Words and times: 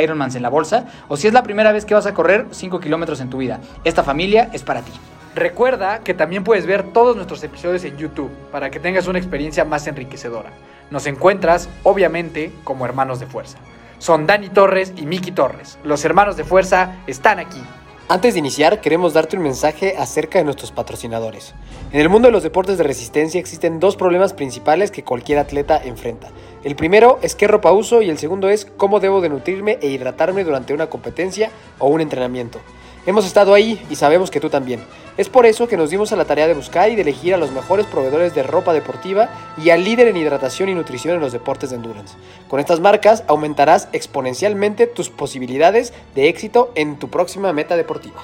Ironmans 0.00 0.34
en 0.34 0.42
la 0.42 0.48
bolsa 0.48 0.86
o 1.08 1.16
si 1.16 1.26
es 1.26 1.32
la 1.32 1.42
primera 1.42 1.72
vez 1.72 1.84
que 1.84 1.94
vas 1.94 2.06
a 2.06 2.14
correr 2.14 2.46
5 2.50 2.80
kilómetros 2.80 3.20
en 3.20 3.30
tu 3.30 3.38
vida. 3.38 3.60
Esta 3.84 4.02
familia 4.02 4.50
es 4.52 4.62
para 4.62 4.82
ti. 4.82 4.92
Recuerda 5.34 6.00
que 6.00 6.14
también 6.14 6.42
puedes 6.42 6.66
ver 6.66 6.92
todos 6.92 7.14
nuestros 7.14 7.42
episodios 7.44 7.84
en 7.84 7.96
YouTube 7.96 8.30
para 8.50 8.70
que 8.70 8.80
tengas 8.80 9.06
una 9.06 9.18
experiencia 9.18 9.64
más 9.64 9.86
enriquecedora. 9.86 10.50
Nos 10.90 11.06
encuentras, 11.06 11.68
obviamente, 11.84 12.50
como 12.64 12.86
hermanos 12.86 13.20
de 13.20 13.26
fuerza. 13.26 13.58
Son 13.98 14.26
Dani 14.26 14.48
Torres 14.48 14.92
y 14.96 15.06
Miki 15.06 15.32
Torres. 15.32 15.78
Los 15.84 16.04
hermanos 16.04 16.36
de 16.36 16.44
fuerza 16.44 16.96
están 17.06 17.38
aquí. 17.38 17.62
Antes 18.10 18.32
de 18.32 18.38
iniciar, 18.38 18.80
queremos 18.80 19.12
darte 19.12 19.36
un 19.36 19.42
mensaje 19.42 19.96
acerca 19.98 20.38
de 20.38 20.44
nuestros 20.44 20.72
patrocinadores. 20.72 21.54
En 21.92 22.00
el 22.00 22.08
mundo 22.08 22.28
de 22.28 22.32
los 22.32 22.42
deportes 22.42 22.78
de 22.78 22.84
resistencia 22.84 23.38
existen 23.38 23.80
dos 23.80 23.96
problemas 23.96 24.32
principales 24.32 24.90
que 24.90 25.04
cualquier 25.04 25.38
atleta 25.38 25.78
enfrenta. 25.84 26.30
El 26.64 26.74
primero 26.74 27.20
es 27.22 27.36
qué 27.36 27.46
ropa 27.46 27.70
uso 27.70 28.02
y 28.02 28.10
el 28.10 28.18
segundo 28.18 28.48
es 28.48 28.64
cómo 28.64 28.98
debo 28.98 29.20
de 29.20 29.28
nutrirme 29.28 29.78
e 29.80 29.88
hidratarme 29.88 30.42
durante 30.42 30.74
una 30.74 30.88
competencia 30.88 31.50
o 31.78 31.86
un 31.86 32.00
entrenamiento. 32.00 32.58
Hemos 33.06 33.24
estado 33.24 33.54
ahí 33.54 33.80
y 33.88 33.94
sabemos 33.94 34.28
que 34.30 34.40
tú 34.40 34.50
también. 34.50 34.80
Es 35.16 35.28
por 35.28 35.46
eso 35.46 35.68
que 35.68 35.76
nos 35.76 35.90
dimos 35.90 36.12
a 36.12 36.16
la 36.16 36.24
tarea 36.24 36.48
de 36.48 36.54
buscar 36.54 36.90
y 36.90 36.96
de 36.96 37.02
elegir 37.02 37.32
a 37.32 37.36
los 37.38 37.52
mejores 37.52 37.86
proveedores 37.86 38.34
de 38.34 38.42
ropa 38.42 38.72
deportiva 38.72 39.28
y 39.56 39.70
al 39.70 39.84
líder 39.84 40.08
en 40.08 40.16
hidratación 40.16 40.68
y 40.68 40.74
nutrición 40.74 41.14
en 41.14 41.20
los 41.20 41.32
deportes 41.32 41.70
de 41.70 41.76
endurance. 41.76 42.16
Con 42.48 42.58
estas 42.58 42.80
marcas 42.80 43.22
aumentarás 43.28 43.88
exponencialmente 43.92 44.88
tus 44.88 45.10
posibilidades 45.10 45.92
de 46.16 46.28
éxito 46.28 46.72
en 46.74 46.98
tu 46.98 47.08
próxima 47.08 47.52
meta 47.52 47.76
deportiva. 47.76 48.20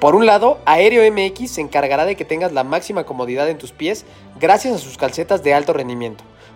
Por 0.00 0.16
un 0.16 0.26
lado, 0.26 0.58
Aéreo 0.64 1.08
MX 1.12 1.50
se 1.50 1.60
encargará 1.60 2.04
de 2.04 2.16
que 2.16 2.24
tengas 2.24 2.52
la 2.52 2.64
máxima 2.64 3.04
comodidad 3.04 3.48
en 3.48 3.58
tus 3.58 3.70
pies 3.70 4.06
gracias 4.40 4.74
a 4.74 4.78
sus 4.78 4.98
calcetas 4.98 5.42
de 5.44 5.54
alto 5.54 5.72
rendimiento. 5.72 6.24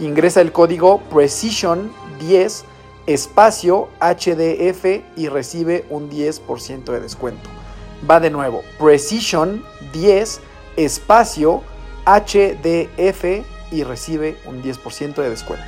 ingresa 0.00 0.40
el 0.40 0.52
código 0.52 1.02
Precision10 1.10 2.64
espacio 3.06 3.88
HDF 4.00 5.02
y 5.16 5.28
recibe 5.28 5.84
un 5.90 6.10
10% 6.10 6.84
de 6.84 7.00
descuento. 7.00 7.48
Va 8.08 8.20
de 8.20 8.30
nuevo, 8.30 8.62
Precision 8.78 9.62
10 9.92 10.40
espacio 10.76 11.62
HDF 12.06 13.24
y 13.72 13.84
recibe 13.84 14.38
un 14.46 14.62
10% 14.62 15.14
de 15.14 15.30
descuento. 15.30 15.66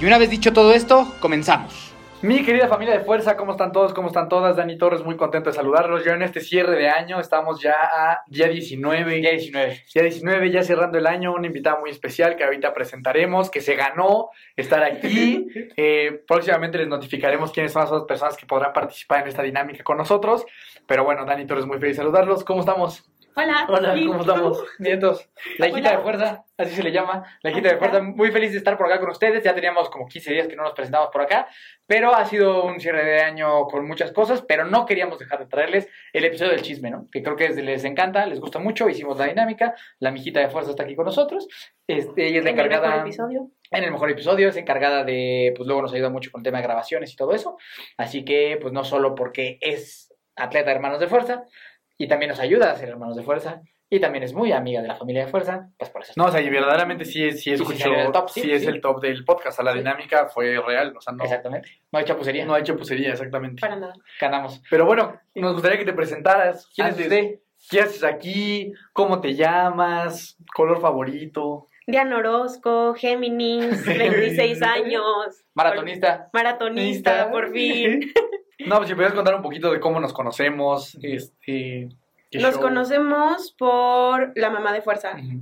Y 0.00 0.06
una 0.06 0.18
vez 0.18 0.30
dicho 0.30 0.52
todo 0.52 0.72
esto, 0.72 1.12
comenzamos. 1.20 1.89
Mi 2.22 2.44
querida 2.44 2.68
familia 2.68 2.98
de 2.98 3.04
fuerza, 3.04 3.34
¿cómo 3.34 3.52
están 3.52 3.72
todos? 3.72 3.94
¿Cómo 3.94 4.08
están 4.08 4.28
todas? 4.28 4.54
Dani 4.54 4.76
Torres, 4.76 5.02
muy 5.02 5.16
contento 5.16 5.48
de 5.48 5.56
saludarlos. 5.56 6.04
Yo 6.04 6.12
en 6.12 6.20
este 6.20 6.40
cierre 6.40 6.76
de 6.76 6.86
año, 6.86 7.18
estamos 7.18 7.62
ya 7.62 7.72
a 7.72 8.24
día 8.26 8.46
19. 8.46 9.14
Día 9.20 9.30
19. 9.30 9.84
Día 9.94 10.02
19, 10.02 10.50
ya 10.50 10.62
cerrando 10.62 10.98
el 10.98 11.06
año, 11.06 11.32
una 11.32 11.46
invitada 11.46 11.80
muy 11.80 11.88
especial 11.88 12.36
que 12.36 12.44
ahorita 12.44 12.74
presentaremos, 12.74 13.50
que 13.50 13.62
se 13.62 13.74
ganó 13.74 14.28
estar 14.56 14.82
aquí. 14.82 15.46
Eh, 15.76 16.22
próximamente 16.26 16.78
les 16.78 16.88
notificaremos 16.88 17.52
quiénes 17.52 17.72
son 17.72 17.82
las 17.82 17.90
otras 17.90 18.06
personas 18.06 18.36
que 18.36 18.44
podrán 18.44 18.72
participar 18.72 19.22
en 19.22 19.28
esta 19.28 19.42
dinámica 19.42 19.82
con 19.82 19.96
nosotros. 19.96 20.44
Pero 20.86 21.04
bueno, 21.04 21.24
Dani 21.24 21.46
Torres, 21.46 21.64
muy 21.64 21.78
feliz 21.78 21.96
de 21.96 22.02
saludarlos. 22.02 22.44
¿Cómo 22.44 22.60
estamos? 22.60 23.10
Hola. 23.36 23.64
Hola, 23.68 23.96
¿y 23.96 24.06
¿cómo 24.06 24.20
estamos? 24.20 24.64
Vientos. 24.78 25.30
La 25.58 25.68
hijita 25.68 25.88
Hola. 25.90 25.96
de 25.98 26.02
fuerza, 26.02 26.44
así 26.58 26.74
se 26.74 26.82
le 26.82 26.90
llama. 26.92 27.24
La 27.42 27.50
hijita 27.50 27.68
de 27.70 27.76
fuerza, 27.78 28.02
muy 28.02 28.30
feliz 28.32 28.50
de 28.52 28.58
estar 28.58 28.76
por 28.76 28.86
acá 28.86 28.98
con 29.00 29.08
ustedes. 29.10 29.42
Ya 29.44 29.54
teníamos 29.54 29.88
como 29.88 30.06
15 30.08 30.32
días 30.32 30.48
que 30.48 30.56
no 30.56 30.64
nos 30.64 30.72
presentamos 30.72 31.10
por 31.12 31.22
acá, 31.22 31.46
pero 31.86 32.14
ha 32.14 32.24
sido 32.26 32.64
un 32.64 32.80
cierre 32.80 33.04
de 33.04 33.20
año 33.22 33.64
con 33.68 33.86
muchas 33.86 34.12
cosas, 34.12 34.42
pero 34.42 34.64
no 34.64 34.84
queríamos 34.84 35.18
dejar 35.18 35.38
de 35.38 35.46
traerles 35.46 35.88
el 36.12 36.24
episodio 36.24 36.50
del 36.52 36.62
chisme, 36.62 36.90
¿no? 36.90 37.06
Que 37.10 37.22
creo 37.22 37.36
que 37.36 37.46
es- 37.46 37.56
les 37.56 37.84
encanta, 37.84 38.26
les 38.26 38.40
gusta 38.40 38.58
mucho, 38.58 38.88
hicimos 38.88 39.16
la 39.16 39.26
dinámica. 39.26 39.74
La 40.00 40.10
mijita 40.10 40.40
de 40.40 40.50
fuerza 40.50 40.70
está 40.70 40.82
aquí 40.82 40.96
con 40.96 41.06
nosotros. 41.06 41.46
Este, 41.86 42.26
ella 42.26 42.38
es 42.40 42.44
la 42.44 42.50
En 42.50 42.58
el 42.58 42.64
mejor 42.68 42.72
encargada 42.78 43.02
episodio. 43.02 43.50
en 43.70 43.84
el 43.84 43.90
mejor 43.92 44.10
episodio, 44.10 44.48
es 44.48 44.56
encargada 44.56 45.04
de, 45.04 45.54
pues 45.56 45.66
luego 45.66 45.82
nos 45.82 45.92
ayuda 45.92 46.10
mucho 46.10 46.30
con 46.32 46.40
el 46.40 46.44
tema 46.44 46.58
de 46.58 46.64
grabaciones 46.64 47.12
y 47.12 47.16
todo 47.16 47.32
eso. 47.32 47.56
Así 47.96 48.24
que, 48.24 48.58
pues 48.60 48.72
no 48.72 48.82
solo 48.84 49.14
porque 49.14 49.58
es 49.60 50.12
atleta 50.36 50.66
de 50.70 50.76
hermanos 50.76 51.00
de 51.00 51.06
fuerza, 51.06 51.44
y 52.02 52.08
también 52.08 52.30
nos 52.30 52.40
ayuda 52.40 52.70
a 52.72 52.76
ser 52.76 52.88
hermanos 52.88 53.14
de 53.16 53.22
fuerza, 53.22 53.60
Y 53.92 53.98
también 53.98 54.22
es 54.22 54.32
muy 54.32 54.52
amiga 54.52 54.80
de 54.82 54.86
la 54.86 54.94
familia 54.94 55.24
de 55.24 55.30
fuerza, 55.32 55.68
pues 55.76 55.90
por 55.90 56.02
eso. 56.02 56.12
No, 56.14 56.26
o 56.26 56.30
sea, 56.30 56.40
y 56.40 56.48
verdaderamente 56.48 57.04
sí, 57.04 57.24
es- 57.24 57.42
sí 57.42 57.50
escuchó, 57.52 57.88
en 57.92 57.98
el 57.98 58.12
top, 58.12 58.28
sí, 58.30 58.42
sí, 58.42 58.52
es 58.52 58.62
sí. 58.62 58.68
el 58.68 58.80
top 58.80 59.00
del 59.02 59.24
podcast. 59.24 59.48
O 59.48 59.52
sea, 59.56 59.64
la 59.64 59.72
Sí. 59.72 59.78
dinámica 59.78 60.26
fue 60.26 60.60
real, 60.64 60.94
o 60.96 61.00
sea, 61.00 61.12
no, 61.12 61.24
Exactamente. 61.24 61.68
No 61.90 61.98
hay 61.98 62.04
chapucería. 62.04 62.46
no 62.46 62.54
hay 62.54 62.62
chapucería, 62.62 63.10
exactamente. 63.10 63.60
Para 63.60 63.74
nada. 63.74 63.94
Ganamos. 64.20 64.62
Pero 64.70 64.86
bueno, 64.86 65.18
nos 65.34 65.54
gustaría 65.54 65.76
que 65.76 65.84
te 65.84 65.92
presentaras. 65.92 66.68
¿Quién 66.72 66.86
es 66.86 66.92
Antes 66.92 67.06
usted? 67.06 67.40
¿Qué 67.68 67.80
haces 67.80 68.04
aquí? 68.04 68.72
¿Cómo 68.92 69.20
te 69.20 69.34
llamas? 69.34 70.36
¿Color 70.54 70.80
favorito? 70.80 71.66
Diana 71.88 72.16
Orozco, 72.18 72.94
Géminis, 72.94 73.84
26 73.86 74.62
años. 74.62 75.42
Maratonista. 75.54 76.28
Maratonista, 76.32 77.28
por 77.32 77.50
fin. 77.52 78.12
No, 78.66 78.76
pues 78.76 78.88
si 78.88 78.94
pudieras 78.94 79.14
contar 79.14 79.34
un 79.34 79.42
poquito 79.42 79.72
de 79.72 79.80
cómo 79.80 80.00
nos 80.00 80.12
conocemos, 80.12 80.96
este... 81.02 81.88
Nos 82.32 82.52
show. 82.52 82.60
conocemos 82.60 83.52
por 83.58 84.32
la 84.36 84.50
mamá 84.50 84.72
de 84.72 84.82
fuerza. 84.82 85.16
Ujú. 85.16 85.40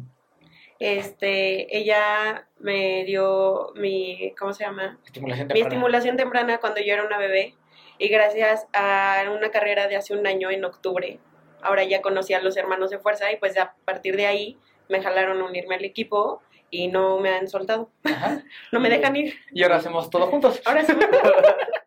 Este, 0.79 1.77
ella 1.77 2.49
me 2.61 3.05
dio 3.05 3.73
mi, 3.75 4.33
¿cómo 4.39 4.53
se 4.53 4.65
llama? 4.65 4.99
Estimulación 5.05 5.49
Mi 5.53 5.61
estimulación 5.61 6.17
temprana 6.17 6.59
cuando 6.59 6.81
yo 6.81 6.95
era 6.95 7.05
una 7.05 7.19
bebé. 7.19 7.55
Y 7.99 8.09
gracias 8.09 8.67
a 8.73 9.25
una 9.35 9.51
carrera 9.51 9.89
de 9.89 9.97
hace 9.97 10.15
un 10.15 10.27
año 10.27 10.51
en 10.51 10.65
octubre, 10.65 11.19
ahora 11.63 11.83
ya 11.83 12.01
conocí 12.01 12.33
a 12.33 12.41
los 12.41 12.57
hermanos 12.57 12.91
de 12.91 12.99
fuerza 12.99 13.33
y 13.33 13.37
pues 13.37 13.59
a 13.59 13.75
partir 13.85 14.17
de 14.17 14.27
ahí 14.27 14.57
me 14.89 15.03
jalaron 15.03 15.41
a 15.41 15.45
unirme 15.45 15.75
al 15.75 15.85
equipo 15.85 16.41
y 16.71 16.89
no 16.89 17.19
me 17.19 17.31
han 17.31 17.49
soltado. 17.49 17.91
No 18.73 18.81
me 18.81 18.89
dejan 18.89 19.17
ir. 19.17 19.35
Y 19.53 19.63
ahora 19.63 19.77
hacemos 19.77 20.11
todo 20.11 20.27
juntos. 20.27 20.61
Ahora 20.65 20.85
sí. 20.85 20.93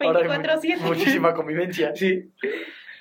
Ahora 0.00 0.20
hay 0.20 0.26
mu- 0.28 0.34
24-7. 0.44 0.76
Muchísima 0.80 1.34
convivencia, 1.34 1.94
sí. 1.94 2.30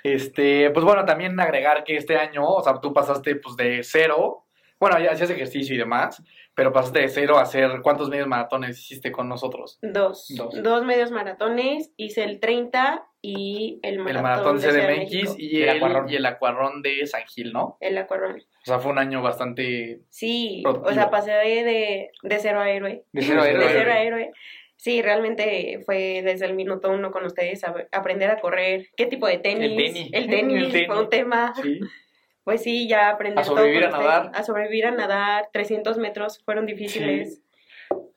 Este, 0.04 0.70
pues 0.72 0.86
bueno, 0.86 1.04
también 1.06 1.40
agregar 1.40 1.84
que 1.84 1.96
este 1.98 2.16
año, 2.18 2.46
o 2.48 2.64
sea, 2.64 2.80
tú 2.80 2.94
pasaste 2.94 3.36
pues 3.38 3.56
de 3.56 3.82
cero, 3.84 4.44
bueno, 4.80 5.00
ya 5.00 5.12
hacías 5.12 5.30
ejercicio 5.32 5.74
y 5.74 5.80
demás, 5.80 6.22
pero 6.54 6.72
pasaste 6.72 7.00
de 7.00 7.08
cero 7.10 7.38
a 7.38 7.42
hacer, 7.42 7.82
¿cuántos 7.82 8.10
medios 8.10 8.28
maratones 8.28 8.78
hiciste 8.80 9.12
con 9.12 9.28
nosotros? 9.28 9.80
Dos. 9.82 10.28
Dos. 10.38 10.62
Dos. 10.62 10.86
medios 10.86 11.10
maratones. 11.12 11.92
Hice 11.98 12.24
el 12.24 12.40
30 12.40 13.04
y 13.22 13.80
el 13.82 13.98
maratón, 14.00 14.16
el 14.18 14.22
maratón 14.24 14.60
de 14.62 14.68
CDMX 14.68 14.88
México. 15.00 15.36
y 15.40 15.58
Y 15.58 15.64
el 15.64 15.70
el, 15.70 15.78
Acuarrón. 15.78 16.10
y 16.10 16.16
el 16.16 16.26
acuarrón 16.26 16.82
de 16.84 17.08
San 17.08 17.24
Gil, 17.26 17.52
¿no? 17.52 17.78
El 17.80 17.98
acuarrón. 17.98 18.38
O 18.38 18.66
sea, 18.66 18.80
fue 18.80 18.92
un 18.92 19.00
año 19.00 19.22
bastante... 19.24 20.02
Sí, 20.10 20.60
Productivo. 20.64 20.92
o 20.92 20.94
sea, 20.94 21.10
pasé 21.10 21.32
de, 21.32 21.64
de, 21.64 22.12
de 22.22 22.40
cero 22.40 22.60
a 22.62 22.70
héroe. 22.70 23.04
De 23.12 23.22
cero 23.24 23.42
a 23.42 23.50
héroe. 23.50 23.64
De 23.66 23.70
cero 23.72 23.92
a 23.92 24.02
héroe. 24.02 24.32
Sí, 24.86 25.02
realmente 25.02 25.82
fue 25.84 26.22
desde 26.24 26.46
el 26.46 26.54
minuto 26.54 26.92
uno 26.92 27.10
con 27.10 27.26
ustedes 27.26 27.64
a- 27.64 27.74
aprender 27.92 28.30
a 28.30 28.40
correr, 28.40 28.86
qué 28.96 29.08
tipo 29.08 29.26
de 29.26 29.40
tenis, 29.40 29.72
El 29.72 29.76
tenis. 29.78 30.10
el 30.14 30.28
tenis, 30.30 30.58
El 30.64 30.72
tenis. 30.72 30.88
fue 30.88 31.00
un 31.02 31.10
tema. 31.10 31.54
Sí. 31.62 31.80
Pues 32.44 32.62
sí, 32.62 32.88
ya 32.88 33.10
aprender 33.10 33.40
A 33.40 33.44
sobrevivir 33.44 33.82
todo 33.82 33.90
con 33.94 34.00
a 34.02 34.04
nadar. 34.04 34.26
ustedes. 34.28 34.40
A 34.40 34.44
sobrevivir 34.46 34.86
a 34.86 34.92
nadar, 34.92 35.50
300 35.52 35.98
metros 35.98 36.44
fueron 36.46 36.68
difíciles. 36.68 37.42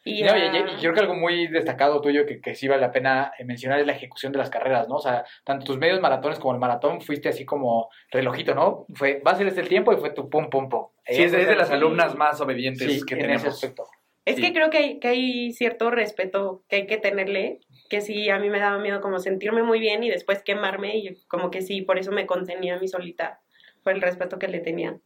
Y, 0.05 0.23
No, 0.23 0.37
y, 0.37 0.41
a- 0.41 0.47
y- 0.53 0.75
y 0.75 0.81
creo 0.81 0.93
que 0.93 1.00
algo 1.00 1.15
muy 1.15 1.47
destacado 1.47 2.03
tuyo 2.03 2.26
que, 2.26 2.38
que 2.43 2.55
sí 2.55 2.69
vale 2.69 2.82
la 2.82 2.93
pena 2.93 3.32
eh, 3.38 3.44
mencionar 3.47 3.81
es 3.81 3.87
la 3.87 3.94
ejecución 3.94 4.31
de 4.32 4.38
las 4.38 4.50
carreras, 4.50 4.87
¿no? 4.87 4.97
O 4.97 5.00
sea, 5.00 5.25
tanto 5.44 5.65
tus 5.65 5.79
medios 5.79 6.03
maratones 6.03 6.38
como 6.38 6.53
el 6.53 6.61
maratón 6.61 7.00
fuiste 7.00 7.31
así 7.31 7.47
como 7.47 7.88
relojito, 8.11 8.55
¿no? 8.55 8.85
Fue, 8.94 9.23
va 9.26 9.31
a 9.31 9.37
ser 9.37 9.47
este 9.47 9.62
el 9.62 9.69
tiempo 9.69 9.94
y 9.94 9.97
fue 9.97 10.11
tu 10.11 10.29
pum, 10.29 10.50
pum, 10.50 10.69
pum. 10.69 10.88
Sí, 11.06 11.23
es 11.23 11.32
de, 11.32 11.41
es 11.41 11.49
de 11.49 11.56
las 11.56 11.70
alumnas 11.70 12.15
más 12.15 12.38
obedientes 12.43 12.93
sí, 12.93 13.00
que 13.06 13.15
en 13.15 13.20
tenemos. 13.23 13.41
ese 13.44 13.49
aspecto. 13.49 13.85
Es 14.28 14.36
Sí. 14.36 14.42
que 14.42 14.52
creo 14.52 14.70
que 14.70 14.78
hay, 14.78 14.98
que 15.00 15.08
hay 15.08 15.52
cierto 15.52 15.90
respeto 15.90 16.62
que 16.69 16.76
hay 16.76 16.86
que 16.86 16.96
tenerle, 16.98 17.60
que 17.88 18.00
sí, 18.00 18.28
a 18.30 18.38
mí 18.38 18.50
me 18.50 18.58
daba 18.58 18.78
miedo 18.78 19.00
como 19.00 19.19
sentirme 19.19 19.62
muy 19.62 19.80
bien 19.80 20.02
y 20.04 20.10
después 20.10 20.42
quemarme 20.42 20.96
y 20.96 21.16
como 21.28 21.50
que 21.50 21.62
sí, 21.62 21.82
por 21.82 21.98
eso 21.98 22.12
me 22.12 22.26
contenía 22.26 22.76
a 22.76 22.78
mí 22.78 22.88
solita, 22.88 23.40
fue 23.82 23.92
el 23.92 24.00
respeto 24.02 24.38
que 24.38 24.48
le 24.48 24.60
tenía. 24.60 24.98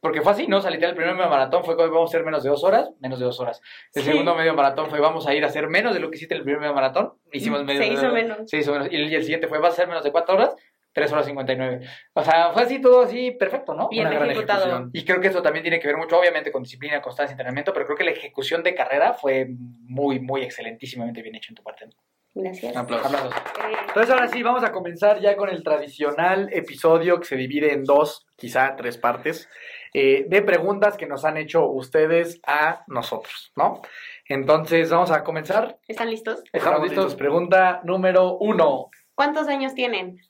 Porque 0.00 0.22
fue 0.22 0.30
así, 0.30 0.46
¿no? 0.46 0.58
O 0.58 0.60
sea, 0.60 0.70
literal, 0.70 0.90
el 0.90 0.96
primer 0.96 1.14
medio 1.16 1.28
maratón 1.28 1.64
fue 1.64 1.74
como 1.76 1.88
vamos 1.90 2.10
a 2.10 2.16
hacer 2.16 2.24
menos 2.24 2.44
de 2.44 2.50
dos 2.50 2.62
horas, 2.62 2.90
menos 3.00 3.18
de 3.18 3.24
dos 3.24 3.40
horas. 3.40 3.60
El 3.94 4.02
Sí. 4.04 4.10
segundo 4.10 4.34
medio 4.36 4.54
maratón 4.54 4.88
fue 4.90 5.00
vamos 5.00 5.26
a 5.26 5.34
ir 5.34 5.42
a 5.42 5.48
hacer 5.48 5.66
menos 5.68 5.92
de 5.92 5.98
lo 6.00 6.08
que 6.08 6.16
hiciste 6.16 6.36
el 6.36 6.42
primer 6.42 6.60
medio 6.60 6.72
maratón. 6.74 7.14
Hicimos 7.32 7.64
medio 7.64 7.80
Se 7.82 7.88
hizo 7.88 8.12
menos. 8.12 8.48
Se 8.48 8.58
hizo 8.58 8.72
menos. 8.72 8.88
Y 8.92 8.96
el, 8.96 9.10
y 9.10 9.14
el 9.16 9.22
siguiente 9.22 9.48
fue 9.48 9.58
vas 9.58 9.70
a 9.70 9.72
hacer 9.72 9.88
menos 9.88 10.04
de 10.04 10.12
cuatro 10.12 10.36
horas, 10.36 10.54
tres 10.98 11.12
horas 11.12 11.26
cincuenta 11.26 11.52
y 11.52 11.56
nueve. 11.56 11.80
O 12.12 12.22
sea, 12.22 12.50
fue 12.52 12.62
así 12.62 12.80
todo 12.80 13.02
así 13.02 13.30
perfecto, 13.32 13.74
¿no? 13.74 13.88
Bien 13.88 14.06
Una 14.06 14.16
gran 14.16 14.30
ejecutado. 14.30 14.60
ejecución. 14.64 14.90
Y 14.92 15.04
creo 15.04 15.20
que 15.20 15.28
eso 15.28 15.42
también 15.42 15.62
tiene 15.62 15.80
que 15.80 15.86
ver 15.86 15.96
mucho, 15.96 16.18
obviamente, 16.18 16.50
con 16.52 16.62
disciplina, 16.62 17.00
constancia, 17.00 17.32
entrenamiento, 17.32 17.72
pero 17.72 17.86
creo 17.86 17.96
que 17.96 18.04
la 18.04 18.10
ejecución 18.10 18.62
de 18.62 18.74
carrera 18.74 19.14
fue 19.14 19.46
muy, 19.48 20.20
muy 20.20 20.42
excelentísimamente 20.42 21.22
bien 21.22 21.34
hecho 21.36 21.52
en 21.52 21.56
tu 21.56 21.62
parte. 21.62 21.86
¿no? 21.86 21.92
Gracias. 22.34 22.76
Aplausos. 22.76 23.06
Aplausos. 23.06 23.34
Eh, 23.34 23.76
Entonces 23.88 24.10
ahora 24.10 24.28
sí, 24.28 24.42
vamos 24.42 24.62
a 24.62 24.70
comenzar 24.72 25.20
ya 25.20 25.36
con 25.36 25.48
el 25.48 25.62
tradicional 25.64 26.48
episodio 26.52 27.18
que 27.18 27.24
se 27.24 27.36
divide 27.36 27.72
en 27.72 27.84
dos, 27.84 28.26
quizá 28.36 28.76
tres 28.76 28.96
partes, 28.98 29.48
eh, 29.94 30.26
de 30.28 30.42
preguntas 30.42 30.96
que 30.96 31.06
nos 31.06 31.24
han 31.24 31.36
hecho 31.36 31.66
ustedes 31.66 32.40
a 32.46 32.84
nosotros, 32.86 33.52
¿no? 33.56 33.80
Entonces 34.26 34.90
vamos 34.90 35.10
a 35.10 35.24
comenzar. 35.24 35.78
¿Están 35.88 36.10
listos? 36.10 36.44
Estamos 36.52 36.82
listos. 36.82 37.14
Pregunta 37.14 37.80
número 37.84 38.36
uno. 38.36 38.90
¿Cuántos 39.14 39.48
años 39.48 39.74
tienen? 39.74 40.20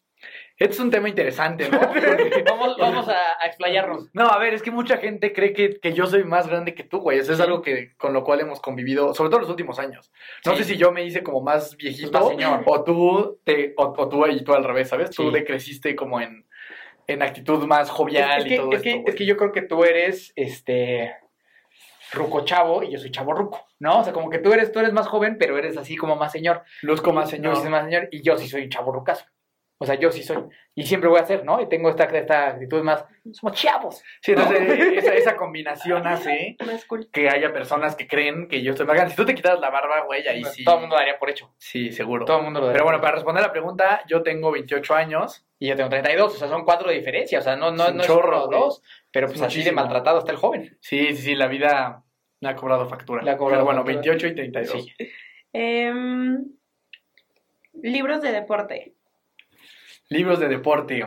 Este 0.59 0.75
es 0.75 0.81
un 0.81 0.91
tema 0.91 1.09
interesante, 1.09 1.69
¿no? 1.69 1.79
vamos 2.51 2.77
vamos 2.79 3.09
a, 3.09 3.17
a 3.41 3.47
explayarnos. 3.47 4.09
No, 4.13 4.27
a 4.29 4.39
ver, 4.39 4.55
es 4.55 4.63
que 4.63 4.73
mucha 4.73 4.97
gente 4.97 5.33
cree 5.33 5.53
que, 5.53 5.79
que 5.79 5.93
yo 5.93 6.07
soy 6.07 6.25
más 6.25 6.49
grande 6.49 6.75
que 6.75 6.83
tú, 6.83 6.99
güey. 6.99 7.19
Eso 7.19 7.31
es 7.33 7.39
Sí. 7.39 7.45
algo 7.45 7.63
que 7.63 7.95
con 7.97 8.13
lo 8.13 8.25
cual 8.25 8.41
hemos 8.41 8.61
convivido, 8.61 9.15
sobre 9.15 9.29
todo 9.31 9.37
en 9.39 9.43
los 9.43 9.51
últimos 9.51 9.79
años. 9.79 10.11
No 10.45 10.53
Sí. 10.57 10.59
sé 10.59 10.65
si 10.65 10.77
yo 10.77 10.91
me 10.91 11.05
hice 11.05 11.23
como 11.23 11.41
más 11.41 11.77
viejito 11.77 12.11
Más 12.19 12.29
señor. 12.29 12.63
o 12.67 12.83
tú 12.83 13.39
te 13.45 13.73
o, 13.77 13.95
o 13.97 14.09
tú 14.09 14.27
y 14.27 14.43
tú 14.43 14.53
al 14.53 14.65
revés, 14.65 14.89
¿sabes? 14.89 15.11
Tú 15.11 15.31
decreciste 15.31 15.95
como 15.95 16.21
en, 16.21 16.45
en 17.07 17.23
actitud 17.23 17.65
más 17.65 17.89
jovial 17.89 18.41
es, 18.41 18.47
y 18.47 18.49
que, 18.49 18.57
todo 18.57 18.73
es, 18.73 18.85
esto. 18.85 19.05
que, 19.05 19.11
es 19.11 19.15
que 19.17 19.27
yo 19.27 19.37
creo 19.37 19.53
que 19.53 19.63
tú 19.63 19.85
eres 19.85 20.33
este 20.35 21.15
ruco 22.13 22.45
chavo 22.45 22.83
y 22.83 22.91
yo 22.91 22.99
soy 22.99 23.11
chavo 23.13 23.33
ruco, 23.33 23.65
¿no? 23.79 24.01
O 24.01 24.05
sea, 24.05 24.13
como 24.13 24.29
que 24.31 24.39
tú 24.39 24.53
eres, 24.53 24.73
tú 24.73 24.79
eres 24.81 24.93
más 24.93 25.07
joven, 25.07 25.37
pero 25.39 25.57
eres 25.59 25.77
así 25.77 25.95
como 25.95 26.17
más 26.17 26.33
señor. 26.33 26.63
luzco 26.83 27.13
más 27.13 27.31
Señor. 27.31 27.55
señor. 27.57 27.71
más 27.71 27.85
señor 27.85 28.09
y 28.11 28.23
yo 28.23 28.37
sí 28.39 28.49
soy 28.49 28.63
un 28.65 28.71
chavo 28.71 28.91
rucazo. 28.93 29.25
O 29.81 29.87
sea, 29.87 29.95
yo 29.95 30.11
sí 30.11 30.25
soy. 30.25 30.45
Y 30.75 30.85
siempre 30.85 31.09
voy 31.09 31.21
a 31.21 31.25
ser, 31.25 31.45
¿no? 31.45 31.61
Y 31.61 31.69
tengo 31.69 31.89
esta, 31.89 32.05
esta 32.05 32.49
actitud 32.49 32.83
más. 32.83 33.05
Somos 33.33 33.57
chavos. 33.57 34.03
Sí, 34.21 34.33
entonces 34.33 34.61
esa, 34.97 35.15
esa 35.15 35.37
combinación 35.37 36.05
hace 36.05 36.57
cool. 36.89 37.09
que 37.13 37.29
haya 37.29 37.53
personas 37.53 37.95
que 37.95 38.09
creen 38.09 38.49
que 38.49 38.61
yo 38.63 38.73
estoy 38.73 38.87
más 38.87 38.97
grande. 38.97 39.13
Si 39.13 39.17
tú 39.17 39.25
te 39.25 39.37
quitas 39.37 39.61
la 39.61 39.71
barba, 39.71 40.03
güey, 40.05 40.27
ahí 40.27 40.43
sí. 40.45 40.65
Todo 40.65 40.77
el 40.77 40.81
mundo 40.83 40.97
lo 40.97 41.01
daría 41.01 41.19
por 41.19 41.31
hecho. 41.31 41.55
Sí, 41.59 41.93
seguro. 41.93 42.25
Todo 42.25 42.39
el 42.39 42.45
mundo 42.45 42.59
lo 42.61 42.67
daría 42.67 42.75
Pero 42.75 42.85
bueno, 42.87 43.01
para 43.01 43.15
responder 43.15 43.43
la 43.43 43.53
pregunta, 43.53 44.03
yo 44.09 44.23
tengo 44.23 44.51
28 44.51 44.95
años. 44.95 45.45
Y 45.61 45.69
yo 45.69 45.77
tengo 45.77 45.89
32, 45.89 46.35
o 46.35 46.39
sea, 46.39 46.49
son 46.49 46.65
cuatro 46.65 46.89
de 46.89 46.97
diferencia. 46.97 47.39
O 47.39 47.43
sea, 47.43 47.57
no, 47.57 47.71
no, 47.71 47.85
Es 47.85 47.91
un 47.91 47.97
no 47.97 48.03
es 48.03 48.07
chorro, 48.09 48.47
güey. 48.47 48.59
dos. 48.61 48.83
Pero 49.13 49.27
pues 49.29 49.39
Es 49.39 49.47
así 49.47 49.63
de 49.63 49.73
maltratado 49.73 50.19
está 50.19 50.33
el 50.33 50.39
joven. 50.39 50.77
Sí, 50.81 51.15
sí, 51.15 51.23
sí, 51.23 51.35
la 51.35 51.47
vida 51.47 52.05
me 52.41 52.49
ha 52.49 52.57
cobrado 52.57 52.89
factura. 52.89 53.23
Le 53.23 53.31
ha 53.31 53.37
cobrado 53.37 53.65
Pero 53.65 53.83
bueno, 53.83 53.85
factura. 53.85 54.17
28 54.17 54.27
y 54.27 54.35
32. 54.35 54.85
Sí. 54.85 54.93
Em, 55.53 56.45
libros 57.83 58.23
de 58.23 58.33
deporte. 58.33 58.95
Libros 60.11 60.41
de 60.41 60.49
deporte. 60.49 61.05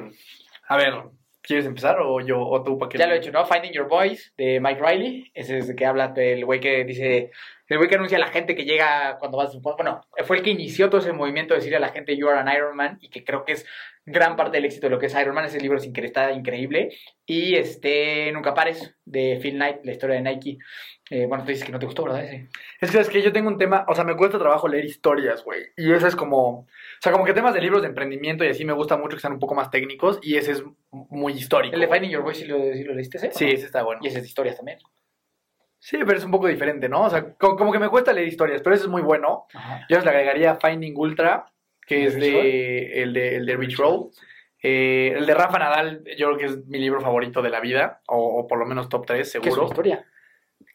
A 0.68 0.78
ver, 0.78 0.94
¿quieres 1.42 1.66
empezar 1.66 2.00
o 2.00 2.22
yo 2.22 2.40
o 2.40 2.64
tú 2.64 2.78
para 2.78 2.90
que 2.90 2.98
Ya 2.98 3.08
lo 3.08 3.14
he 3.14 3.18
hecho, 3.18 3.32
¿no? 3.32 3.46
Finding 3.46 3.72
Your 3.72 3.88
Voice 3.88 4.32
de 4.38 4.60
Mike 4.60 4.82
Riley. 4.82 5.32
Ese 5.34 5.58
es 5.58 5.70
el 5.70 5.76
que 5.76 5.86
habla 5.86 6.10
del 6.10 6.46
güey 6.46 6.60
que 6.60 6.84
dice. 6.84 7.32
El 7.68 7.78
güey 7.78 7.90
que 7.90 7.96
anuncia 7.96 8.18
a 8.18 8.22
la 8.22 8.28
gente 8.28 8.54
que 8.54 8.66
llega 8.66 9.18
cuando 9.18 9.38
vas. 9.38 9.60
Bueno, 9.60 10.02
fue 10.26 10.38
el 10.38 10.44
que 10.44 10.52
inició 10.52 10.90
todo 10.90 11.02
ese 11.02 11.14
movimiento 11.14 11.54
de 11.54 11.60
decirle 11.60 11.78
a 11.78 11.82
la 11.82 11.90
gente 11.90 12.16
You 12.16 12.30
are 12.30 12.40
an 12.40 12.56
Iron 12.56 12.76
Man 12.76 13.00
y 13.02 13.10
que 13.10 13.24
creo 13.24 13.44
que 13.44 13.54
es 13.54 13.66
gran 14.06 14.36
parte 14.36 14.58
del 14.58 14.66
éxito 14.66 14.88
de 14.88 14.92
lo 14.92 15.00
que 15.00 15.06
es 15.08 15.16
Iron 15.20 15.36
Man. 15.36 15.46
Ese 15.46 15.60
libro 15.60 15.78
es 15.78 15.88
incre- 15.88 16.06
está 16.06 16.32
increíble. 16.32 16.96
Y 17.26 17.56
este 17.56 18.32
Nunca 18.32 18.54
Pares 18.54 18.96
de 19.06 19.40
Phil 19.42 19.56
Knight, 19.56 19.78
la 19.84 19.92
historia 19.92 20.16
de 20.18 20.22
Nike. 20.22 20.58
Eh, 21.10 21.26
bueno, 21.26 21.44
tú 21.44 21.50
dices 21.50 21.66
que 21.66 21.72
no 21.74 21.80
te 21.80 21.86
gustó, 21.86 22.04
¿verdad? 22.06 22.24
Ese. 22.24 22.48
Es 22.80 22.90
que 22.92 23.00
es 23.00 23.10
que 23.10 23.22
yo 23.22 23.34
tengo 23.34 23.50
un 23.50 23.58
tema, 23.58 23.86
o 23.90 23.94
sea, 23.96 24.04
me 24.06 24.16
cuesta 24.16 24.40
trabajo 24.40 24.68
leer 24.68 24.86
historias, 24.86 25.44
güey. 25.44 25.62
Y 25.76 25.92
ese 25.92 26.08
es 26.08 26.16
como, 26.16 26.60
o 26.60 26.68
sea, 27.02 27.12
como 27.12 27.26
que 27.26 27.34
temas 27.34 27.54
de 27.54 27.60
libros 27.62 27.82
de 27.82 27.90
emprendimiento 27.90 28.44
y 28.46 28.48
así 28.48 28.64
me 28.64 28.72
gusta 28.74 28.96
mucho 28.98 29.18
que 29.18 29.22
sean 29.22 29.34
un 29.34 29.40
poco 29.40 29.54
más 29.56 29.70
técnicos 29.70 30.20
y 30.22 30.38
ese 30.38 30.54
es 30.54 30.64
muy 30.92 31.34
histórico. 31.34 31.76
El 31.76 31.82
de. 31.82 31.88
Finding 31.90 32.12
Your 32.12 32.24
Voice, 32.24 32.42
¿sí 32.42 32.48
lo, 32.48 32.58
sí 32.74 32.84
lo 32.84 32.94
leíste 32.94 33.18
ese? 33.18 33.32
Sí, 33.32 33.50
ese 33.50 33.66
está 33.66 33.84
bueno. 33.84 34.00
Y 34.04 34.08
ese 34.08 34.18
es 34.18 34.24
de 34.24 34.28
historias 34.30 34.56
también. 34.56 34.80
Sí, 35.84 35.98
pero 36.06 36.16
es 36.18 36.24
un 36.24 36.32
poco 36.32 36.48
diferente, 36.48 36.88
¿no? 36.88 37.06
O 37.06 37.10
sea, 37.10 37.34
co- 37.34 37.58
como, 37.58 37.72
que 37.72 37.80
me 37.80 37.90
cuesta 37.90 38.14
leer 38.14 38.28
historias, 38.28 38.62
pero 38.62 38.76
ese 38.76 38.84
es 38.86 38.90
muy 38.90 39.02
bueno. 39.02 39.48
Ajá. 39.54 39.86
Yo 39.90 39.96
les 39.98 40.06
le 40.06 40.12
agregaría 40.12 40.56
Finding 40.58 40.96
Ultra, 40.96 41.51
que 41.92 42.06
es 42.06 42.16
¿De 42.16 43.02
el 43.02 43.14
de, 43.14 43.36
el 43.36 43.46
de 43.46 43.58
Rich 43.58 43.78
Roll. 43.78 44.12
Eh, 44.64 45.14
el 45.18 45.26
de 45.26 45.34
Rafa 45.34 45.60
Nadal, 45.60 46.04
yo 46.18 46.28
creo 46.28 46.38
que 46.38 46.46
es 46.46 46.66
mi 46.68 46.80
libro 46.80 47.02
favorito 47.02 47.42
de 47.42 47.50
la 47.50 47.60
vida, 47.60 48.02
o, 48.08 48.40
o 48.40 48.48
por 48.48 48.60
lo 48.60 48.66
menos 48.66 48.90
top 48.90 49.06
3, 49.06 49.18
¿Qué 49.18 49.22
es 49.22 49.32
seguro. 49.44 49.68
historia? 49.68 50.06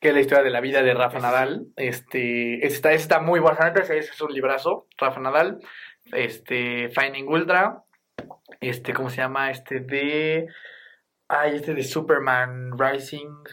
que 0.01 0.09
es 0.09 0.15
la 0.15 0.21
historia 0.21 0.45
de 0.45 0.51
la 0.51 0.61
vida 0.61 0.83
de 0.83 0.93
Rafa 0.93 1.21
Nadal. 1.21 1.69
Este, 1.77 2.67
está, 2.67 2.93
está 2.93 3.21
muy 3.21 3.41
neta, 3.41 3.81
ese 3.81 3.99
es 3.99 4.21
un 4.21 4.33
librazo, 4.33 4.89
Rafa 4.99 5.21
Nadal. 5.21 5.59
Este, 6.13 6.91
Finding 6.91 7.29
Ultra. 7.29 7.83
Este, 8.61 8.93
¿cómo 8.93 9.09
se 9.09 9.19
llama? 9.19 9.51
Este 9.51 9.81
de. 9.81 10.49
Ay, 11.29 11.57
este 11.57 11.75
de 11.75 11.83
Superman 11.83 12.73
Rising. 12.79 13.45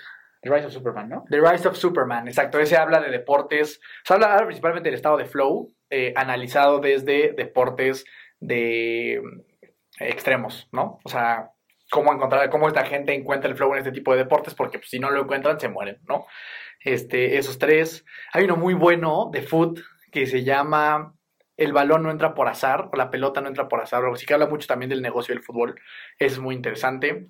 The 0.41 0.49
Rise 0.49 0.67
of 0.67 0.73
Superman, 0.73 1.07
¿no? 1.07 1.23
The 1.29 1.39
Rise 1.39 1.67
of 1.67 1.77
Superman, 1.77 2.27
exacto. 2.27 2.59
Ese 2.59 2.75
habla 2.75 2.99
de 2.99 3.09
deportes. 3.09 3.79
O 3.79 4.05
sea, 4.05 4.17
habla 4.17 4.45
principalmente 4.45 4.89
del 4.89 4.95
estado 4.95 5.15
de 5.15 5.25
flow, 5.25 5.73
eh, 5.95 6.11
analizado 6.15 6.79
desde 6.79 7.33
deportes 7.33 8.03
de 8.39 9.21
mm, 9.23 10.03
extremos, 10.03 10.67
¿no? 10.71 10.97
O 11.03 11.09
sea, 11.09 11.51
cómo 11.91 12.11
encontrar, 12.11 12.49
cómo 12.49 12.67
esta 12.67 12.83
gente 12.83 13.13
encuentra 13.13 13.47
el 13.47 13.55
flow 13.55 13.73
en 13.73 13.77
este 13.77 13.91
tipo 13.91 14.11
de 14.11 14.23
deportes, 14.23 14.55
porque 14.55 14.79
pues, 14.79 14.89
si 14.89 14.97
no 14.97 15.11
lo 15.11 15.21
encuentran, 15.21 15.59
se 15.59 15.69
mueren, 15.69 15.99
¿no? 16.09 16.25
Este, 16.79 17.37
esos 17.37 17.59
tres. 17.59 18.05
Hay 18.31 18.45
uno 18.45 18.55
muy 18.55 18.73
bueno 18.73 19.29
de 19.31 19.43
foot 19.43 19.81
que 20.11 20.25
se 20.25 20.43
llama 20.43 21.13
El 21.57 21.73
balón 21.73 22.01
no 22.01 22.09
entra 22.09 22.33
por 22.33 22.47
azar, 22.47 22.89
o 22.91 22.97
la 22.97 23.11
pelota 23.11 23.41
no 23.41 23.49
entra 23.49 23.67
por 23.67 23.79
azar, 23.79 24.03
o 24.03 24.15
así 24.15 24.25
que 24.25 24.33
habla 24.33 24.47
mucho 24.47 24.65
también 24.65 24.89
del 24.89 25.03
negocio 25.03 25.35
del 25.35 25.43
fútbol. 25.43 25.79
Es 26.17 26.39
muy 26.39 26.55
interesante. 26.55 27.27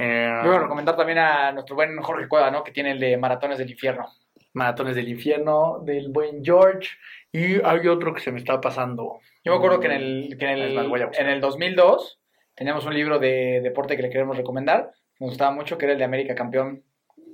Eh, 0.00 0.40
Yo 0.42 0.48
voy 0.48 0.56
a 0.56 0.62
recomendar 0.62 0.96
también 0.96 1.18
a 1.18 1.52
nuestro 1.52 1.76
buen 1.76 1.96
Jorge 2.02 2.26
Cueva, 2.26 2.50
¿no? 2.50 2.64
Que 2.64 2.72
tiene 2.72 2.90
el 2.90 2.98
de 2.98 3.16
Maratones 3.16 3.58
del 3.58 3.70
Infierno. 3.70 4.06
Maratones 4.52 4.96
del 4.96 5.08
infierno, 5.08 5.78
del 5.84 6.08
buen 6.10 6.44
George. 6.44 6.88
Y 7.32 7.62
hay 7.64 7.86
otro 7.88 8.12
que 8.12 8.20
se 8.20 8.32
me 8.32 8.38
está 8.38 8.60
pasando. 8.60 9.20
Yo 9.44 9.52
me 9.52 9.58
acuerdo 9.58 9.80
que 9.80 9.86
en 9.86 9.92
el, 9.92 10.36
que 10.38 10.46
en 10.46 10.58
Es 10.58 10.74
más, 10.74 10.86
el, 10.86 11.08
en 11.18 11.28
el 11.28 11.40
2002 11.40 12.20
teníamos 12.54 12.84
un 12.86 12.94
libro 12.94 13.18
de 13.18 13.60
deporte 13.62 13.96
que 13.96 14.02
le 14.02 14.10
queremos 14.10 14.36
recomendar. 14.36 14.90
Me 15.18 15.26
gustaba 15.26 15.50
mucho, 15.52 15.78
que 15.78 15.84
era 15.84 15.92
el 15.92 15.98
de 15.98 16.04
América 16.04 16.34
Campeón 16.34 16.82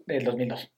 del 0.06 0.24
2002. 0.24 0.72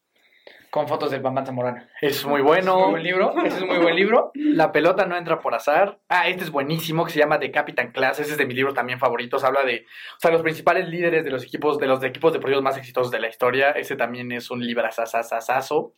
Con 0.71 0.87
fotos 0.87 1.11
del 1.11 1.23
Bambán 1.23 1.47
Zamorano. 1.47 1.83
Es 2.03 2.27
muy 2.27 2.41
Es 2.41 2.47
bueno. 2.47 2.79
muy 2.79 2.91
buen 2.91 3.03
libro. 3.03 3.35
Ese 3.43 3.57
es 3.57 3.63
un 3.63 3.69
muy 3.69 3.79
buen 3.79 3.97
libro. 3.97 4.31
La 4.35 4.71
pelota 4.71 5.07
no 5.07 5.17
entra 5.17 5.41
por 5.41 5.55
azar. 5.55 5.99
Ah, 6.11 6.29
este 6.29 6.45
es 6.45 6.51
buenísimo, 6.51 7.07
que 7.07 7.11
se 7.13 7.19
llama 7.19 7.41
The 7.41 7.51
Capitan 7.51 7.91
Class. 7.91 8.21
Ese 8.21 8.33
es 8.33 8.37
de 8.39 8.45
mis 8.45 8.55
libros 8.55 8.75
también 8.75 8.99
favoritos. 8.99 9.45
Habla 9.45 9.65
de, 9.65 9.87
o 10.17 10.21
sea, 10.21 10.31
los 10.31 10.43
principales 10.43 10.87
líderes 10.89 11.25
de 11.25 11.31
los 11.31 11.43
equipos, 11.43 11.79
de 11.79 11.87
los 11.87 12.05
equipos 12.05 12.35
deportivos 12.35 12.63
más 12.63 12.77
exitosos 12.77 13.11
de 13.11 13.19
la 13.19 13.29
historia. 13.29 13.71
Ese 13.71 13.97
también 13.97 14.31
es 14.31 14.51
un 14.51 14.61
librazazazazazo. 14.65 15.95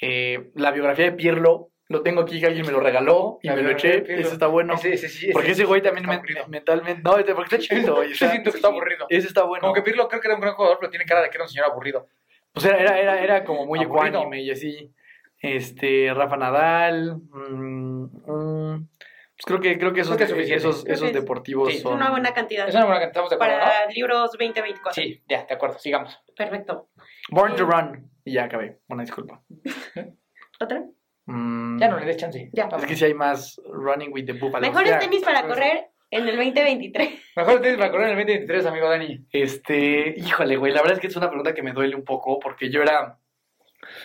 Eh, 0.00 0.52
la 0.54 0.70
biografía 0.70 1.06
de 1.06 1.12
Pirlo, 1.12 1.71
lo 1.88 2.02
tengo 2.02 2.22
aquí, 2.22 2.40
que 2.40 2.46
alguien 2.46 2.64
me 2.66 2.72
lo 2.72 2.80
regaló 2.80 3.38
y 3.42 3.48
La 3.48 3.56
me 3.56 3.62
lo 3.62 3.70
eché. 3.70 3.98
Ese 4.20 4.32
está 4.32 4.46
bueno. 4.46 4.74
Ese, 4.74 4.94
ese, 4.94 5.08
sí, 5.08 5.30
porque 5.32 5.50
ese 5.52 5.64
güey 5.64 5.82
también 5.82 6.06
men- 6.06 6.22
mentalmente, 6.48 7.02
no, 7.02 7.18
este- 7.18 7.34
porque 7.34 7.56
está 7.56 7.66
chiquito. 7.68 8.02
y 8.02 8.08
Yo 8.08 8.12
está- 8.14 8.30
siento 8.30 8.50
que 8.50 8.56
está 8.56 8.68
aburrido. 8.68 9.06
ese 9.10 9.26
está 9.28 9.42
bueno. 9.44 9.60
Como 9.62 9.74
que 9.74 9.82
Pirlo 9.82 10.08
creo 10.08 10.20
que 10.20 10.28
era 10.28 10.34
un 10.36 10.40
gran 10.40 10.54
jugador, 10.54 10.78
pero 10.80 10.90
tiene 10.90 11.04
cara 11.04 11.22
de 11.22 11.28
que 11.30 11.36
era 11.36 11.44
un 11.44 11.50
señor 11.50 11.66
aburrido. 11.66 12.08
Pues 12.52 12.64
era, 12.66 12.78
era, 12.78 12.98
era, 13.00 13.20
era 13.22 13.44
como 13.44 13.66
muy 13.66 13.80
Aburrido. 13.80 14.06
ecuánime 14.18 14.42
y 14.42 14.50
así. 14.50 14.92
Este, 15.40 16.12
Rafa 16.14 16.36
Nadal. 16.36 17.16
mm, 17.30 18.04
mm, 18.26 18.88
pues 19.34 19.44
creo 19.46 19.60
que, 19.60 19.78
creo 19.78 19.92
que 19.92 20.02
esos, 20.02 20.16
Creo 20.16 20.28
que 20.36 20.42
es 20.42 20.50
esos, 20.50 20.86
esos 20.86 21.08
es- 21.08 21.14
deportivos 21.14 21.66
sí, 21.68 21.72
es 21.74 21.76
Es 21.78 21.82
son. 21.82 21.94
una 21.94 22.10
buena 22.10 22.32
cantidad. 22.32 22.68
Es 22.68 22.74
una 22.74 22.84
buena 22.84 23.04
estamos 23.04 23.28
de 23.30 23.36
acuerdo, 23.36 23.58
Para 23.58 23.86
libros 23.88 24.30
2024. 24.32 24.90
¿no? 24.90 24.92
Sí, 24.94 25.22
ya, 25.28 25.44
de 25.44 25.54
acuerdo, 25.54 25.78
sigamos. 25.78 26.16
Perfecto. 26.36 26.88
Born 27.30 27.56
to 27.56 27.64
Run. 27.64 28.08
Y 28.24 28.34
ya 28.34 28.44
acabé. 28.44 28.78
Una 28.88 29.02
disculpa. 29.02 29.42
¿Otra? 30.60 30.84
Mm, 31.32 31.78
Ya 31.80 31.88
no 31.88 31.98
le 31.98 32.06
des 32.06 32.16
chance. 32.16 32.50
Ya. 32.52 32.68
Es 32.78 32.84
que 32.86 32.96
si 32.96 33.04
hay 33.04 33.14
más 33.14 33.60
Running 33.66 34.12
with 34.12 34.26
the 34.26 34.32
Buffalo. 34.34 34.60
Mejores 34.66 34.98
tenis 34.98 35.22
para 35.22 35.46
correr 35.46 35.86
en 36.10 36.28
el 36.28 36.36
2023. 36.36 37.08
Mejor 37.36 37.60
tenis 37.60 37.78
para 37.78 37.90
correr 37.90 38.08
en 38.08 38.18
el 38.18 38.26
2023, 38.26 38.66
amigo 38.66 38.88
Dani. 38.90 39.26
Este, 39.30 40.14
híjole, 40.18 40.56
güey, 40.56 40.72
la 40.72 40.80
verdad 40.82 40.96
es 40.96 41.00
que 41.00 41.06
es 41.06 41.16
una 41.16 41.28
pregunta 41.28 41.54
que 41.54 41.62
me 41.62 41.72
duele 41.72 41.96
un 41.96 42.04
poco 42.04 42.38
porque 42.38 42.70
yo 42.70 42.82
era, 42.82 43.18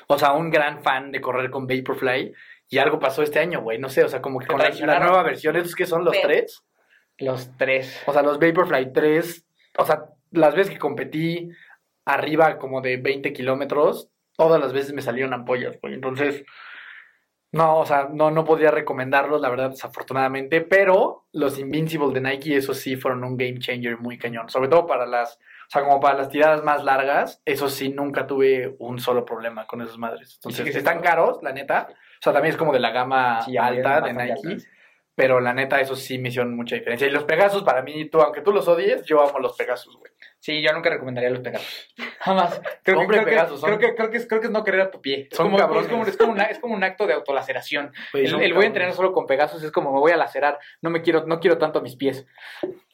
o 0.08 0.18
sea, 0.18 0.34
un 0.34 0.50
gran 0.50 0.82
fan 0.82 1.12
de 1.12 1.20
correr 1.22 1.50
con 1.50 1.68
Vaporfly 1.68 2.34
y 2.70 2.78
algo 2.78 3.00
pasó 3.00 3.24
este 3.24 3.40
año, 3.40 3.62
güey, 3.62 3.78
no 3.80 3.90
sé, 3.90 4.04
o 4.04 4.08
sea, 4.10 4.22
como 4.22 4.40
que 4.40 4.48
con 4.48 4.60
la, 4.60 4.70
la 4.70 5.00
nueva 5.00 5.24
versión, 5.24 5.56
¿esos 5.56 5.76
que 5.76 5.86
son 5.86 6.04
los 6.06 6.16
Pero- 6.16 6.28
tres? 6.30 6.64
Los 7.20 7.50
tres. 7.58 8.04
O 8.06 8.14
sea, 8.14 8.22
los 8.22 8.38
Vaporfly 8.40 8.94
3, 8.94 9.46
o 9.80 9.86
sea, 9.86 10.04
las 10.32 10.54
veces 10.54 10.72
que 10.74 10.78
competí 10.80 11.50
arriba 12.06 12.58
como 12.60 12.80
de 12.82 12.98
20 12.98 13.34
kilómetros, 13.34 14.10
todas 14.36 14.62
las 14.62 14.72
veces 14.72 14.94
me 14.94 15.02
salieron 15.02 15.34
ampollas, 15.34 15.80
güey. 15.82 15.96
Entonces, 15.96 16.44
no, 17.58 17.80
o 17.80 17.86
sea, 17.86 18.08
no, 18.12 18.32
no 18.32 18.46
podría 18.46 18.72
recomendarlos, 18.72 19.42
la 19.42 19.50
verdad, 19.50 19.72
desafortunadamente, 19.72 20.62
pero 20.62 21.26
los 21.34 21.60
Invincible 21.60 22.14
de 22.14 22.22
Nike, 22.22 22.56
esos 22.56 22.78
sí 22.78 22.96
fueron 22.96 23.24
un 23.24 23.36
game 23.36 23.60
changer 23.60 23.98
muy 23.98 24.18
cañón. 24.18 24.50
Sobre 24.50 24.70
todo 24.70 24.86
para 24.88 25.06
las, 25.06 25.38
o 25.38 25.70
sea, 25.70 25.84
como 25.84 26.00
para 26.00 26.18
las 26.18 26.30
tiradas 26.30 26.64
más 26.64 26.84
largas, 26.84 27.42
eso 27.46 27.68
sí, 27.70 27.90
nunca 27.90 28.28
tuve 28.28 28.76
un 28.80 29.00
solo 29.00 29.26
problema 29.26 29.66
con 29.68 29.82
esas 29.82 29.98
madres. 29.98 30.36
Entonces, 30.36 30.60
sí 30.60 30.64
que 30.64 30.72
sí, 30.72 30.78
están 30.78 31.02
caros, 31.02 31.40
la 31.42 31.52
neta. 31.52 31.88
O 31.90 32.22
sea, 32.22 32.32
también 32.32 32.54
es 32.54 32.58
como 32.58 32.72
de 32.72 32.80
la 32.80 32.92
gama 32.92 33.40
alta 33.40 34.02
de 34.02 34.14
Nike. 34.14 34.34
altas. 34.34 34.68
Pero 35.18 35.40
la 35.40 35.52
neta, 35.52 35.82
eso 35.82 35.96
sí 35.96 36.20
me 36.20 36.30
hicieron 36.30 36.56
mucha 36.56 36.76
diferencia. 36.76 37.08
Y 37.08 37.10
los 37.12 37.24
Pegasus, 37.24 37.64
para 37.64 37.82
mí, 37.82 38.08
tú, 38.08 38.22
aunque 38.22 38.42
tú 38.42 38.52
los 38.54 38.68
odies, 38.68 39.04
yo 39.04 39.20
amo 39.28 39.40
los 39.40 39.58
Pegasus, 39.58 39.98
güey. 39.98 40.12
Sí, 40.38 40.62
yo 40.62 40.72
nunca 40.74 40.92
recomendaría 40.92 41.32
los 41.32 41.40
Pegasus. 41.40 41.92
Jamás. 42.20 42.62
Creo, 42.84 42.98
que, 42.98 43.02
Hombre, 43.02 43.08
creo, 43.08 43.26
que- 43.26 43.32
Pegasus, 43.32 43.60
son- 43.60 43.68
creo, 43.76 43.80
que, 43.80 43.96
creo, 43.96 44.12
que 44.12 44.18
es, 44.18 44.28
creo 44.28 44.40
que 44.42 44.46
es 44.46 44.54
no 44.54 44.64
querer 44.64 44.82
a 44.82 44.92
tu 44.92 45.02
pie. 45.02 45.28
Son 45.32 45.48
como, 45.48 45.58
cabrones. 45.58 45.86
es, 45.86 45.92
como, 45.92 46.06
es, 46.06 46.18
como 46.18 46.32
una- 46.34 46.44
es 46.44 46.60
como 46.60 46.76
un 46.76 46.84
acto 46.84 47.08
de 47.08 47.14
autolaceración. 47.14 47.92
Güey, 48.14 48.26
El, 48.28 48.42
el 48.44 48.54
voy 48.54 48.66
a 48.66 48.68
entrenar 48.68 48.94
solo 48.94 49.12
con 49.12 49.26
Pegasus 49.26 49.64
es 49.64 49.72
como 49.72 49.92
me 49.92 50.00
voy 50.00 50.12
a 50.12 50.18
lacerar. 50.18 50.60
No 50.84 50.92
me 50.92 51.02
quiero, 51.02 51.26
no 51.26 51.40
quiero 51.40 51.58
tanto 51.58 51.80
a 51.80 51.82
mis 51.82 51.96
pies. 51.96 52.28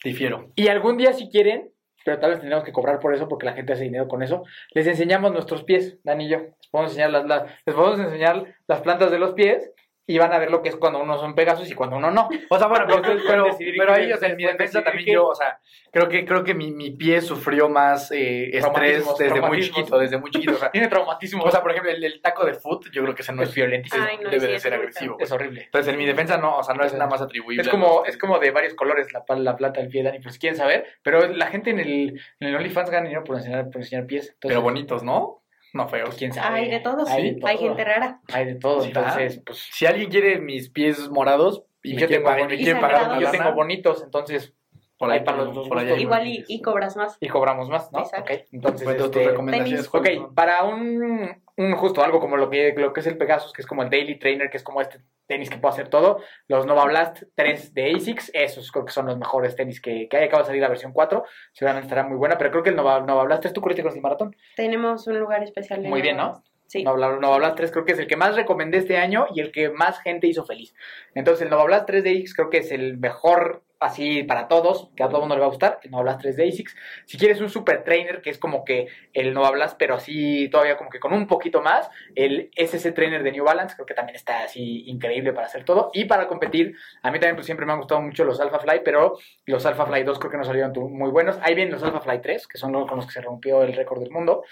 Difiero. 0.03 0.51
Y 0.55 0.69
algún 0.69 0.97
día 0.97 1.11
si 1.13 1.29
quieren, 1.29 1.71
pero 2.05 2.19
tal 2.19 2.31
vez 2.31 2.39
tendremos 2.39 2.63
que 2.65 2.71
cobrar 2.71 2.99
por 2.99 3.13
eso 3.13 3.27
porque 3.27 3.45
la 3.45 3.53
gente 3.53 3.73
hace 3.73 3.83
dinero 3.83 4.07
con 4.07 4.23
eso, 4.23 4.43
les 4.73 4.87
enseñamos 4.87 5.31
nuestros 5.33 5.63
pies, 5.63 5.97
Dani 6.03 6.25
y 6.25 6.29
yo. 6.29 6.37
Les 6.39 6.69
podemos 6.71 6.91
enseñar 6.91 7.09
las, 7.11 7.25
las- 7.25 7.43
les 7.65 7.75
podemos 7.75 7.99
enseñar 7.99 8.55
las 8.67 8.81
plantas 8.81 9.11
de 9.11 9.19
los 9.19 9.33
pies 9.33 9.71
y 10.05 10.17
van 10.17 10.33
a 10.33 10.37
ver 10.39 10.51
lo 10.51 10.61
que 10.61 10.69
es 10.69 10.75
cuando 10.75 11.01
uno 11.01 11.17
son 11.17 11.33
Pegasus 11.33 11.69
y 11.71 11.75
cuando 11.75 11.95
uno 11.95 12.11
no. 12.11 12.27
O 12.49 12.57
sea, 12.57 12.67
bueno, 12.67 12.85
pero, 12.89 13.01
pero, 13.27 13.45
pero 13.77 13.93
ahí, 13.93 14.11
o 14.11 14.17
sea, 14.17 14.29
en 14.29 14.35
mi 14.37 14.43
defensa 14.45 14.83
también 14.83 15.05
qué- 15.05 15.13
yo, 15.13 15.27
o 15.27 15.35
sea, 15.35 15.59
creo 15.91 16.09
que, 16.09 16.25
creo 16.25 16.43
que 16.43 16.53
mi, 16.53 16.71
mi 16.71 16.91
pie 16.91 17.21
sufrió 17.21 17.69
más 17.69 18.11
eh, 18.11 18.49
estrés 18.57 18.61
Traumatismos, 19.03 19.17
desde 19.17 19.41
muy 19.41 19.61
chiquito, 19.61 19.97
desde 19.97 20.17
muy 20.17 20.31
chiquito. 20.31 20.53
O 20.53 20.57
sea, 20.57 20.71
Tiene 20.71 20.87
traumatismo. 20.87 21.43
o 21.43 21.51
sea, 21.51 21.61
por 21.61 21.71
ejemplo, 21.71 21.91
el, 21.91 22.03
el 22.03 22.21
taco 22.21 22.45
de 22.45 22.53
foot, 22.53 22.87
yo 22.91 23.01
creo 23.03 23.15
que 23.15 23.21
ese 23.21 23.31
no 23.33 23.43
es. 23.43 23.55
Ay, 23.57 24.17
no, 24.21 24.29
debe 24.29 24.45
sí, 24.47 24.51
de 24.53 24.59
ser 24.59 24.73
agresivo. 24.73 25.17
Es 25.19 25.31
horrible. 25.31 25.61
Entonces, 25.65 25.93
en 25.93 25.97
mi 25.99 26.05
defensa 26.05 26.37
no, 26.37 26.57
o 26.57 26.63
sea, 26.63 26.75
no 26.75 26.83
es 26.83 26.93
nada 26.93 27.07
más 27.07 27.21
atribuible. 27.21 27.61
Es 27.61 27.69
como, 27.69 28.03
es 28.05 28.17
como 28.17 28.39
de 28.39 28.51
varios 28.51 28.73
colores 28.73 29.07
la, 29.13 29.23
la 29.37 29.55
plata 29.55 29.79
del 29.79 29.89
pie, 29.89 30.03
Dani, 30.03 30.19
si 30.21 30.39
quieren 30.39 30.57
saber. 30.57 30.85
Pero 31.01 31.27
la 31.27 31.47
gente 31.47 31.69
en 31.69 31.79
el, 31.79 32.19
en 32.39 32.47
el 32.49 32.55
OnlyFans 32.55 32.89
gana 32.89 33.03
dinero 33.03 33.23
por 33.23 33.37
enseñar, 33.37 33.69
por 33.69 33.77
enseñar 33.81 34.05
pies. 34.05 34.25
Entonces, 34.33 34.49
Pero 34.49 34.61
bonitos, 34.61 35.03
¿no? 35.03 35.42
No 35.73 35.87
feos. 35.87 36.15
quién 36.15 36.31
sabe. 36.33 36.59
Hay 36.59 36.69
de 36.69 36.79
todos. 36.79 37.09
Hay 37.09 37.33
de 37.35 37.41
Hay 37.47 37.57
todo. 37.57 37.67
gente 37.67 37.83
rara. 37.83 38.21
Hay 38.31 38.45
de 38.45 38.55
todo. 38.55 38.81
Sí, 38.81 38.87
entonces, 38.89 39.41
pues. 39.45 39.57
Si 39.71 39.85
alguien 39.85 40.09
quiere 40.09 40.39
mis 40.39 40.69
pies 40.69 41.09
morados 41.09 41.63
y 41.81 41.95
me 41.95 42.01
Yo 42.01 42.07
quiere 42.07 42.13
tengo 42.23 42.25
pagar, 42.25 42.37
me 42.39 42.43
bonitos. 42.45 42.63
quiere 42.63 42.79
Y 42.79 42.81
pagar 42.81 43.19
Yo 43.21 43.31
tengo 43.31 43.53
bonitos, 43.53 44.03
entonces. 44.03 44.53
por 44.97 45.11
ahí, 45.11 45.21
para 45.23 45.37
los 45.39 45.53
dos 45.55 45.67
por 45.67 45.79
hay 45.79 46.01
Igual 46.01 46.27
y, 46.47 46.61
cobras 46.61 46.95
más. 46.95 47.17
Y 47.19 47.27
cobramos 47.27 47.67
más, 47.69 47.91
¿no? 47.91 47.99
Exacto. 47.99 48.33
Entonces, 48.51 48.83
Pues, 48.85 48.97
tus 48.97 49.05
este, 49.07 49.27
recomendaciones. 49.29 49.91
tenis. 49.91 50.19
Ok, 50.27 50.33
para 50.35 50.63
un, 50.63 51.42
un 51.57 51.75
justo 51.75 52.03
algo 52.03 52.19
como 52.19 52.37
lo 52.37 52.49
que, 52.49 52.73
lo 52.75 52.93
que 52.93 53.01
es 53.01 53.07
el 53.07 53.17
Pegasus, 53.17 53.53
que 53.53 53.61
es 53.61 53.67
como 53.67 53.83
el 53.83 53.89
Daily 53.89 54.17
Trainer, 54.17 54.49
que 54.49 54.57
es 54.57 54.63
como 54.63 54.81
este 54.81 54.99
tenis 55.27 55.49
que 55.49 55.57
puede 55.57 55.73
hacer 55.73 55.87
todo, 55.87 56.21
los 56.47 56.65
Nova 56.65 56.85
Blast 56.85 57.23
3 57.35 57.73
de 57.73 57.93
ASICS, 57.93 58.31
esos 58.33 58.71
creo 58.71 58.85
que 58.85 58.91
son 58.91 59.05
los 59.05 59.17
mejores 59.17 59.55
tenis 59.55 59.79
que, 59.79 60.07
que 60.09 60.17
hay. 60.17 60.25
Acaba 60.25 60.43
de 60.43 60.47
salir 60.47 60.61
la 60.61 60.69
versión 60.69 60.91
4, 60.91 61.23
seguramente 61.53 61.87
estará 61.87 62.03
muy 62.03 62.17
buena, 62.17 62.37
pero 62.37 62.51
creo 62.51 62.63
que 62.63 62.69
el 62.69 62.75
Nova, 62.75 62.99
Nova 63.01 63.23
Blast 63.23 63.43
3, 63.43 63.53
¿tú 63.53 63.61
corriste 63.61 63.83
con 63.83 63.93
el 63.93 64.01
maratón? 64.01 64.35
Tenemos 64.55 65.07
un 65.07 65.19
lugar 65.19 65.43
especial. 65.43 65.81
Muy 65.81 66.01
bien, 66.01 66.17
¿no? 66.17 66.43
Sí. 66.67 66.83
Nova, 66.83 67.19
Nova 67.19 67.37
Blast 67.37 67.57
3 67.57 67.71
creo 67.71 67.85
que 67.85 67.91
es 67.91 67.99
el 67.99 68.07
que 68.07 68.15
más 68.15 68.35
recomendé 68.35 68.79
este 68.79 68.97
año 68.97 69.27
y 69.33 69.41
el 69.41 69.51
que 69.51 69.69
más 69.69 69.99
gente 69.99 70.27
hizo 70.27 70.43
feliz. 70.43 70.73
Entonces 71.13 71.43
el 71.43 71.51
Nova 71.51 71.65
Blast 71.65 71.85
3 71.85 72.03
de 72.03 72.09
ASICS 72.11 72.33
creo 72.33 72.49
que 72.49 72.57
es 72.57 72.71
el 72.71 72.97
mejor 72.97 73.63
así 73.83 74.23
para 74.23 74.47
todos, 74.47 74.89
que 74.95 75.03
a 75.03 75.07
todo 75.07 75.17
el 75.17 75.21
mundo 75.21 75.35
le 75.35 75.41
va 75.41 75.47
a 75.47 75.49
gustar, 75.49 75.79
el 75.83 75.91
Nova 75.91 76.03
Blast 76.03 76.21
3 76.21 76.35
de 76.37 76.47
ASICS. 76.47 76.75
Si 77.05 77.17
quieres 77.17 77.39
un 77.41 77.49
super 77.49 77.83
trainer, 77.83 78.21
que 78.21 78.29
es 78.29 78.37
como 78.37 78.63
que 78.65 78.87
el 79.13 79.33
Nova 79.33 79.51
Blast, 79.51 79.77
pero 79.77 79.95
así 79.95 80.49
todavía 80.49 80.77
como 80.77 80.89
que 80.89 80.99
con 80.99 81.13
un 81.13 81.27
poquito 81.27 81.61
más, 81.61 81.89
el 82.15 82.49
SC 82.55 82.91
Trainer 82.93 83.23
de 83.23 83.31
New 83.31 83.43
Balance, 83.45 83.75
creo 83.75 83.85
que 83.85 83.93
también 83.93 84.15
está 84.15 84.43
así 84.43 84.83
increíble 84.89 85.33
para 85.33 85.47
hacer 85.47 85.63
todo. 85.65 85.91
Y 85.93 86.05
para 86.05 86.27
competir, 86.27 86.75
a 87.01 87.11
mí 87.11 87.19
también 87.19 87.35
pues 87.35 87.45
siempre 87.45 87.65
me 87.65 87.73
han 87.73 87.79
gustado 87.79 88.01
mucho 88.01 88.23
los 88.25 88.39
Alpha 88.39 88.59
Fly, 88.59 88.81
pero 88.83 89.17
los 89.45 89.65
Alpha 89.65 89.85
Fly 89.85 90.03
2 90.03 90.19
creo 90.19 90.31
que 90.31 90.37
no 90.37 90.43
salieron 90.43 90.71
muy 90.91 91.09
buenos. 91.11 91.37
Ahí 91.41 91.55
vienen 91.55 91.73
los 91.73 91.83
Alpha 91.83 92.01
Fly 92.01 92.21
3, 92.21 92.47
que 92.47 92.57
son 92.57 92.71
los 92.71 92.87
con 92.87 92.97
los 92.97 93.05
que 93.05 93.13
se 93.13 93.21
rompió 93.21 93.63
el 93.63 93.73
récord 93.73 93.99
del 94.01 94.11
mundo. 94.11 94.43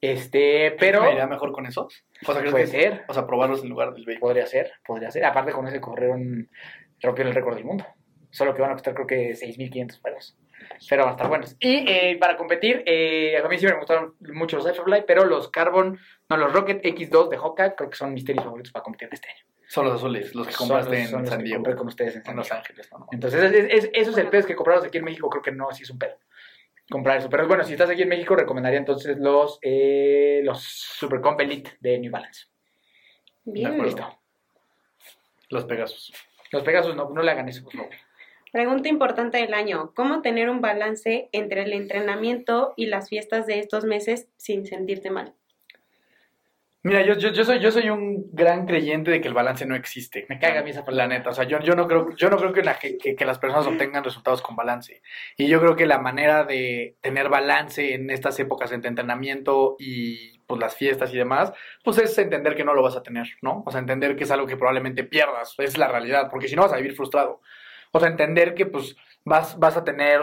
Este, 0.00 0.72
pero 0.78 1.02
¿Me 1.02 1.12
iría 1.12 1.26
mejor 1.26 1.52
con 1.52 1.66
esos? 1.66 2.04
O 2.26 2.32
sea, 2.32 2.40
¿crees 2.40 2.50
puede 2.52 2.64
que- 2.64 2.70
ser. 2.70 3.04
O 3.08 3.14
sea, 3.14 3.26
probarlos 3.26 3.62
en 3.62 3.68
lugar 3.70 3.92
del 3.92 4.04
vape. 4.04 4.18
Podría 4.18 4.46
ser, 4.46 4.72
podría 4.86 5.10
ser. 5.10 5.24
Aparte 5.24 5.52
con 5.52 5.66
ese 5.66 5.80
corrieron, 5.80 6.48
rompieron 7.00 7.28
el 7.30 7.34
récord 7.34 7.54
del 7.56 7.64
mundo. 7.64 7.84
Solo 8.30 8.54
que 8.54 8.62
van 8.62 8.70
a 8.70 8.74
costar 8.74 8.94
creo 8.94 9.06
que 9.06 9.32
6.500 9.34 10.00
pesos. 10.00 10.36
Pero 10.88 11.02
van 11.04 11.10
a 11.10 11.12
estar 11.12 11.28
buenos. 11.28 11.56
Y 11.60 11.84
eh, 11.90 12.16
para 12.20 12.36
competir, 12.36 12.82
eh, 12.86 13.40
a 13.42 13.48
mí 13.48 13.58
sí 13.58 13.66
me 13.66 13.74
gustaron 13.76 14.14
mucho 14.20 14.56
los 14.56 14.66
Hyperfly, 14.66 15.04
pero 15.06 15.24
los 15.24 15.48
Carbon, 15.50 15.98
no, 16.28 16.36
los 16.36 16.52
Rocket 16.52 16.82
X2 16.84 17.28
de 17.30 17.38
Hoka, 17.38 17.74
creo 17.74 17.88
que 17.90 17.96
son 17.96 18.12
mis 18.12 18.24
tenis 18.24 18.42
favoritos 18.44 18.72
para 18.72 18.82
competir 18.82 19.08
de 19.08 19.14
este 19.14 19.28
año. 19.30 19.44
Son 19.66 19.84
los 19.84 19.94
azules, 19.94 20.34
los 20.34 20.46
que 20.46 20.52
Son 20.52 20.68
compraste 20.68 20.98
los- 21.00 21.08
son 21.10 21.14
en 21.18 21.20
los 21.22 21.28
San 21.30 21.38
que 21.38 21.44
Diego. 21.44 21.58
compré 21.58 21.74
con 21.76 21.86
ustedes 21.88 22.16
en 22.16 22.22
San 22.24 22.32
En 22.32 22.36
Los. 22.38 22.52
Ángeles, 22.52 22.90
¿no? 22.92 23.06
Entonces, 23.12 23.42
es, 23.52 23.84
es- 23.84 23.90
eso 23.92 24.10
es 24.10 24.16
el 24.18 24.28
pedo 24.28 24.46
que 24.46 24.56
compraros 24.56 24.84
aquí 24.84 24.98
en 24.98 25.04
México, 25.04 25.28
creo 25.30 25.42
que 25.42 25.52
no, 25.52 25.70
sí 25.72 25.82
es 25.84 25.90
un 25.90 25.98
pedo. 25.98 26.16
Comprar 26.90 27.18
eso. 27.18 27.28
Pero 27.28 27.46
bueno, 27.46 27.64
si 27.64 27.72
estás 27.72 27.90
aquí 27.90 28.02
en 28.02 28.08
México, 28.08 28.34
recomendaría 28.34 28.78
entonces 28.78 29.18
los, 29.18 29.58
eh, 29.62 30.40
los 30.42 30.62
Super 30.62 31.20
Comp 31.20 31.40
Elite 31.40 31.72
de 31.80 31.98
New 31.98 32.10
Balance. 32.10 32.46
Bien. 33.44 33.80
Listo. 33.82 34.18
Los 35.50 35.64
Pegasus. 35.64 36.12
Los 36.50 36.62
Pegasus 36.62 36.96
no, 36.96 37.10
no 37.10 37.22
le 37.22 37.30
hagan 37.30 37.48
eso, 37.48 37.62
por 37.64 37.72
favor. 37.74 37.90
Pregunta 38.52 38.88
importante 38.88 39.38
del 39.38 39.54
año. 39.54 39.92
¿Cómo 39.94 40.22
tener 40.22 40.48
un 40.50 40.60
balance 40.60 41.28
entre 41.32 41.62
el 41.62 41.72
entrenamiento 41.72 42.72
y 42.76 42.86
las 42.86 43.08
fiestas 43.08 43.46
de 43.46 43.58
estos 43.58 43.84
meses 43.84 44.28
sin 44.36 44.66
sentirte 44.66 45.10
mal? 45.10 45.34
Mira, 46.84 47.02
yo, 47.04 47.14
yo, 47.14 47.30
yo, 47.32 47.44
soy, 47.44 47.58
yo 47.58 47.72
soy 47.72 47.90
un 47.90 48.30
gran 48.32 48.64
creyente 48.64 49.10
de 49.10 49.20
que 49.20 49.26
el 49.28 49.34
balance 49.34 49.66
no 49.66 49.74
existe. 49.74 50.24
Me 50.28 50.38
caga 50.38 50.60
a 50.60 50.62
mí 50.62 50.70
esa 50.70 50.84
La 50.88 51.08
neta, 51.08 51.30
o 51.30 51.34
sea, 51.34 51.44
yo, 51.44 51.58
yo 51.60 51.74
no 51.74 51.88
creo, 51.88 52.14
yo 52.16 52.30
no 52.30 52.36
creo 52.38 52.52
que, 52.52 52.62
la, 52.62 52.78
que, 52.78 52.96
que- 52.96 53.16
que 53.16 53.24
las 53.26 53.38
personas 53.38 53.66
obtengan 53.66 54.04
resultados 54.04 54.40
con 54.40 54.54
balance. 54.56 55.02
Y 55.36 55.48
yo 55.48 55.60
creo 55.60 55.74
que 55.76 55.86
la 55.86 55.98
manera 55.98 56.44
de 56.44 56.96
tener 57.00 57.28
balance 57.28 57.94
en 57.94 58.08
estas 58.10 58.38
épocas 58.38 58.70
entre 58.72 58.88
entrenamiento 58.88 59.74
y 59.78 60.38
pues 60.46 60.60
las 60.60 60.76
fiestas 60.76 61.12
y 61.12 61.18
demás, 61.18 61.52
pues 61.84 61.98
es 61.98 62.16
entender 62.16 62.54
que 62.54 62.64
no 62.64 62.72
lo 62.72 62.82
vas 62.82 62.96
a 62.96 63.02
tener, 63.02 63.26
¿no? 63.42 63.64
O 63.66 63.70
sea, 63.70 63.80
entender 63.80 64.16
que 64.16 64.24
es 64.24 64.30
algo 64.30 64.46
que 64.46 64.56
probablemente 64.56 65.04
pierdas, 65.04 65.54
es 65.58 65.76
la 65.76 65.88
realidad, 65.88 66.28
porque 66.30 66.48
si 66.48 66.56
no 66.56 66.62
vas 66.62 66.72
a 66.72 66.76
vivir 66.76 66.94
frustrado. 66.94 67.42
O 67.92 68.00
sea, 68.00 68.08
entender 68.08 68.54
que 68.54 68.66
pues 68.66 68.96
vas, 69.24 69.58
vas 69.58 69.76
a 69.76 69.84
tener 69.84 70.22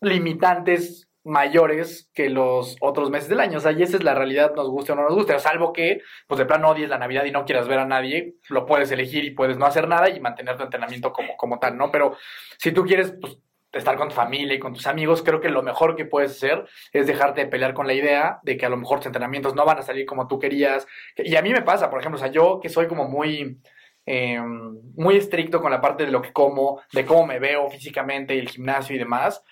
limitantes 0.00 1.08
mayores 1.26 2.08
que 2.14 2.30
los 2.30 2.76
otros 2.80 3.10
meses 3.10 3.28
del 3.28 3.40
año. 3.40 3.58
O 3.58 3.60
sea, 3.60 3.72
y 3.72 3.82
esa 3.82 3.96
es 3.96 4.04
la 4.04 4.14
realidad, 4.14 4.54
nos 4.54 4.68
guste 4.68 4.92
o 4.92 4.94
no 4.94 5.02
nos 5.02 5.14
guste. 5.14 5.38
Salvo 5.40 5.72
que, 5.72 6.00
pues 6.28 6.38
de 6.38 6.46
plano 6.46 6.70
odies 6.70 6.88
la 6.88 6.98
Navidad 6.98 7.24
y 7.24 7.32
no 7.32 7.44
quieras 7.44 7.66
ver 7.66 7.80
a 7.80 7.84
nadie, 7.84 8.36
lo 8.48 8.64
puedes 8.64 8.90
elegir 8.92 9.24
y 9.24 9.32
puedes 9.32 9.58
no 9.58 9.66
hacer 9.66 9.88
nada 9.88 10.08
y 10.08 10.20
mantener 10.20 10.56
tu 10.56 10.62
entrenamiento 10.62 11.12
como, 11.12 11.36
como 11.36 11.58
tal, 11.58 11.76
¿no? 11.76 11.90
Pero 11.90 12.16
si 12.58 12.70
tú 12.70 12.84
quieres, 12.84 13.14
pues, 13.20 13.38
estar 13.72 13.96
con 13.96 14.08
tu 14.08 14.14
familia 14.14 14.54
y 14.54 14.58
con 14.60 14.72
tus 14.72 14.86
amigos, 14.86 15.22
creo 15.22 15.40
que 15.40 15.48
lo 15.48 15.62
mejor 15.62 15.96
que 15.96 16.04
puedes 16.04 16.30
hacer 16.30 16.64
es 16.92 17.06
dejarte 17.06 17.42
de 17.42 17.46
pelear 17.48 17.74
con 17.74 17.88
la 17.88 17.92
idea 17.92 18.38
de 18.42 18.56
que 18.56 18.64
a 18.64 18.68
lo 18.68 18.76
mejor 18.76 19.00
tus 19.00 19.06
entrenamientos 19.06 19.54
no 19.54 19.64
van 19.64 19.78
a 19.78 19.82
salir 19.82 20.06
como 20.06 20.28
tú 20.28 20.38
querías. 20.38 20.86
Y 21.16 21.34
a 21.34 21.42
mí 21.42 21.50
me 21.52 21.62
pasa, 21.62 21.90
por 21.90 21.98
ejemplo, 22.00 22.18
o 22.18 22.22
sea, 22.22 22.30
yo 22.30 22.60
que 22.62 22.68
soy 22.68 22.86
como 22.86 23.04
muy 23.08 23.60
eh, 24.06 24.40
muy 24.40 25.16
estricto 25.16 25.60
con 25.60 25.70
la 25.70 25.80
parte 25.80 26.04
de 26.04 26.12
lo 26.12 26.22
que 26.22 26.32
como, 26.32 26.80
de 26.92 27.04
cómo 27.04 27.26
me 27.26 27.38
veo 27.38 27.68
físicamente 27.68 28.34
y 28.34 28.38
el 28.38 28.48
gimnasio 28.48 28.96
y 28.96 28.98
demás, 28.98 29.44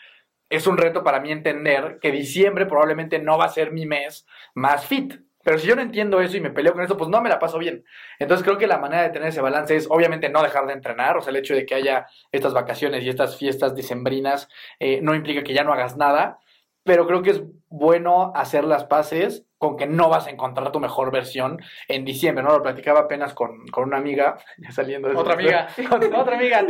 es 0.48 0.66
un 0.66 0.78
reto 0.78 1.02
para 1.02 1.20
mí 1.20 1.32
entender 1.32 1.98
que 2.00 2.12
diciembre 2.12 2.66
probablemente 2.66 3.18
no 3.18 3.36
va 3.36 3.46
a 3.46 3.48
ser 3.48 3.72
mi 3.72 3.86
mes 3.86 4.26
más 4.54 4.86
fit. 4.86 5.14
Pero 5.42 5.58
si 5.58 5.66
yo 5.66 5.76
no 5.76 5.82
entiendo 5.82 6.20
eso 6.20 6.36
y 6.38 6.40
me 6.40 6.50
peleo 6.50 6.72
con 6.72 6.82
eso, 6.82 6.96
pues 6.96 7.10
no 7.10 7.20
me 7.20 7.28
la 7.28 7.38
paso 7.38 7.58
bien. 7.58 7.84
Entonces 8.18 8.44
creo 8.44 8.56
que 8.56 8.66
la 8.66 8.78
manera 8.78 9.02
de 9.02 9.10
tener 9.10 9.28
ese 9.28 9.42
balance 9.42 9.76
es 9.76 9.86
obviamente 9.90 10.30
no 10.30 10.42
dejar 10.42 10.66
de 10.66 10.72
entrenar. 10.72 11.18
O 11.18 11.20
sea, 11.20 11.32
el 11.32 11.36
hecho 11.36 11.54
de 11.54 11.66
que 11.66 11.74
haya 11.74 12.06
estas 12.32 12.54
vacaciones 12.54 13.04
y 13.04 13.10
estas 13.10 13.36
fiestas 13.36 13.74
decembrinas 13.74 14.48
eh, 14.80 15.00
no 15.02 15.14
implica 15.14 15.44
que 15.44 15.52
ya 15.52 15.62
no 15.62 15.72
hagas 15.74 15.98
nada. 15.98 16.38
Pero 16.84 17.06
creo 17.06 17.22
que 17.22 17.30
es 17.30 17.42
bueno 17.68 18.32
hacer 18.34 18.64
las 18.64 18.84
paces 18.84 19.46
con 19.58 19.76
que 19.76 19.86
no 19.86 20.10
vas 20.10 20.26
a 20.26 20.30
encontrar 20.30 20.70
tu 20.70 20.78
mejor 20.78 21.10
versión 21.10 21.58
en 21.88 22.04
diciembre, 22.04 22.44
¿no? 22.44 22.50
Lo 22.50 22.62
platicaba 22.62 23.00
apenas 23.00 23.32
con, 23.32 23.66
con 23.68 23.84
una 23.84 23.96
amiga, 23.96 24.36
ya 24.58 24.70
saliendo 24.70 25.08
de 25.08 25.16
Otra 25.16 25.34
amiga, 25.34 25.68
otra 26.12 26.36
amiga. 26.36 26.60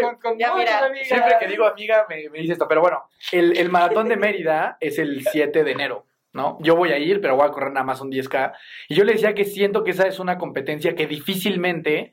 Con, 0.00 0.16
con 0.16 0.38
Ya 0.38 0.52
muchas 0.52 0.64
mira, 0.64 0.86
amigas. 0.86 1.08
Siempre 1.08 1.36
que 1.38 1.46
digo 1.46 1.66
amiga 1.66 2.06
me, 2.08 2.28
me 2.30 2.38
dice 2.38 2.54
esto, 2.54 2.66
pero 2.66 2.80
bueno, 2.80 3.04
el, 3.32 3.56
el 3.58 3.68
maratón 3.68 4.08
de 4.08 4.16
Mérida 4.16 4.78
es 4.80 4.98
el 4.98 5.22
7 5.24 5.62
de 5.62 5.70
enero, 5.70 6.06
¿no? 6.32 6.56
Yo 6.60 6.74
voy 6.74 6.92
a 6.92 6.98
ir, 6.98 7.20
pero 7.20 7.36
voy 7.36 7.46
a 7.46 7.50
correr 7.50 7.72
nada 7.72 7.84
más 7.84 8.00
un 8.00 8.10
10K. 8.10 8.54
Y 8.88 8.94
yo 8.94 9.04
le 9.04 9.12
decía 9.12 9.34
que 9.34 9.44
siento 9.44 9.84
que 9.84 9.90
esa 9.90 10.06
es 10.06 10.18
una 10.18 10.38
competencia 10.38 10.94
que 10.94 11.06
difícilmente 11.06 12.12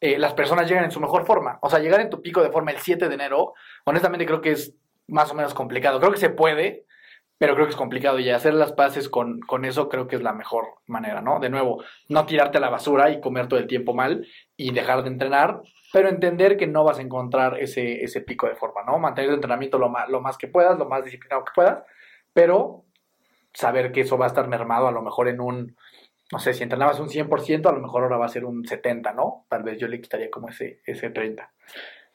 eh, 0.00 0.18
las 0.18 0.34
personas 0.34 0.68
llegan 0.68 0.84
en 0.84 0.90
su 0.90 1.00
mejor 1.00 1.26
forma. 1.26 1.58
O 1.62 1.68
sea, 1.68 1.78
llegar 1.78 2.00
en 2.00 2.10
tu 2.10 2.22
pico 2.22 2.42
de 2.42 2.50
forma 2.50 2.70
el 2.70 2.78
7 2.78 3.08
de 3.08 3.14
enero, 3.14 3.52
honestamente 3.84 4.26
creo 4.26 4.40
que 4.40 4.52
es 4.52 4.74
más 5.08 5.30
o 5.30 5.34
menos 5.34 5.54
complicado. 5.54 6.00
Creo 6.00 6.12
que 6.12 6.18
se 6.18 6.30
puede, 6.30 6.86
pero 7.38 7.54
creo 7.54 7.66
que 7.66 7.72
es 7.72 7.76
complicado 7.76 8.18
y 8.18 8.30
hacer 8.30 8.54
las 8.54 8.72
paces 8.72 9.08
con, 9.08 9.40
con 9.40 9.64
eso 9.64 9.88
creo 9.88 10.06
que 10.06 10.16
es 10.16 10.22
la 10.22 10.32
mejor 10.32 10.66
manera, 10.86 11.20
¿no? 11.20 11.40
De 11.40 11.50
nuevo, 11.50 11.82
no 12.08 12.26
tirarte 12.26 12.58
a 12.58 12.60
la 12.60 12.70
basura 12.70 13.10
y 13.10 13.20
comer 13.20 13.48
todo 13.48 13.58
el 13.60 13.66
tiempo 13.66 13.94
mal 13.94 14.26
y 14.56 14.72
dejar 14.72 15.02
de 15.02 15.10
entrenar, 15.10 15.60
pero 15.92 16.08
entender 16.08 16.56
que 16.56 16.66
no 16.66 16.84
vas 16.84 16.98
a 16.98 17.02
encontrar 17.02 17.58
ese, 17.60 18.02
ese 18.02 18.20
pico 18.20 18.46
de 18.46 18.54
forma, 18.54 18.82
¿no? 18.84 18.98
Mantener 18.98 19.30
el 19.30 19.36
entrenamiento 19.36 19.78
lo 19.78 19.88
más, 19.88 20.08
lo 20.08 20.20
más 20.20 20.38
que 20.38 20.48
puedas, 20.48 20.78
lo 20.78 20.88
más 20.88 21.04
disciplinado 21.04 21.44
que 21.44 21.52
puedas, 21.54 21.84
pero 22.32 22.84
saber 23.52 23.92
que 23.92 24.02
eso 24.02 24.18
va 24.18 24.26
a 24.26 24.28
estar 24.28 24.48
mermado 24.48 24.88
a 24.88 24.92
lo 24.92 25.02
mejor 25.02 25.28
en 25.28 25.40
un, 25.40 25.76
no 26.32 26.38
sé, 26.38 26.52
si 26.54 26.62
entrenabas 26.62 27.00
un 27.00 27.08
100%, 27.08 27.68
a 27.68 27.72
lo 27.72 27.80
mejor 27.80 28.02
ahora 28.02 28.16
va 28.16 28.26
a 28.26 28.30
ser 28.30 28.44
un 28.44 28.64
70%, 28.64 29.14
¿no? 29.14 29.46
Tal 29.48 29.62
vez 29.62 29.78
yo 29.78 29.86
le 29.88 30.00
quitaría 30.00 30.30
como 30.30 30.48
ese, 30.48 30.80
ese 30.84 31.12
30%. 31.12 31.46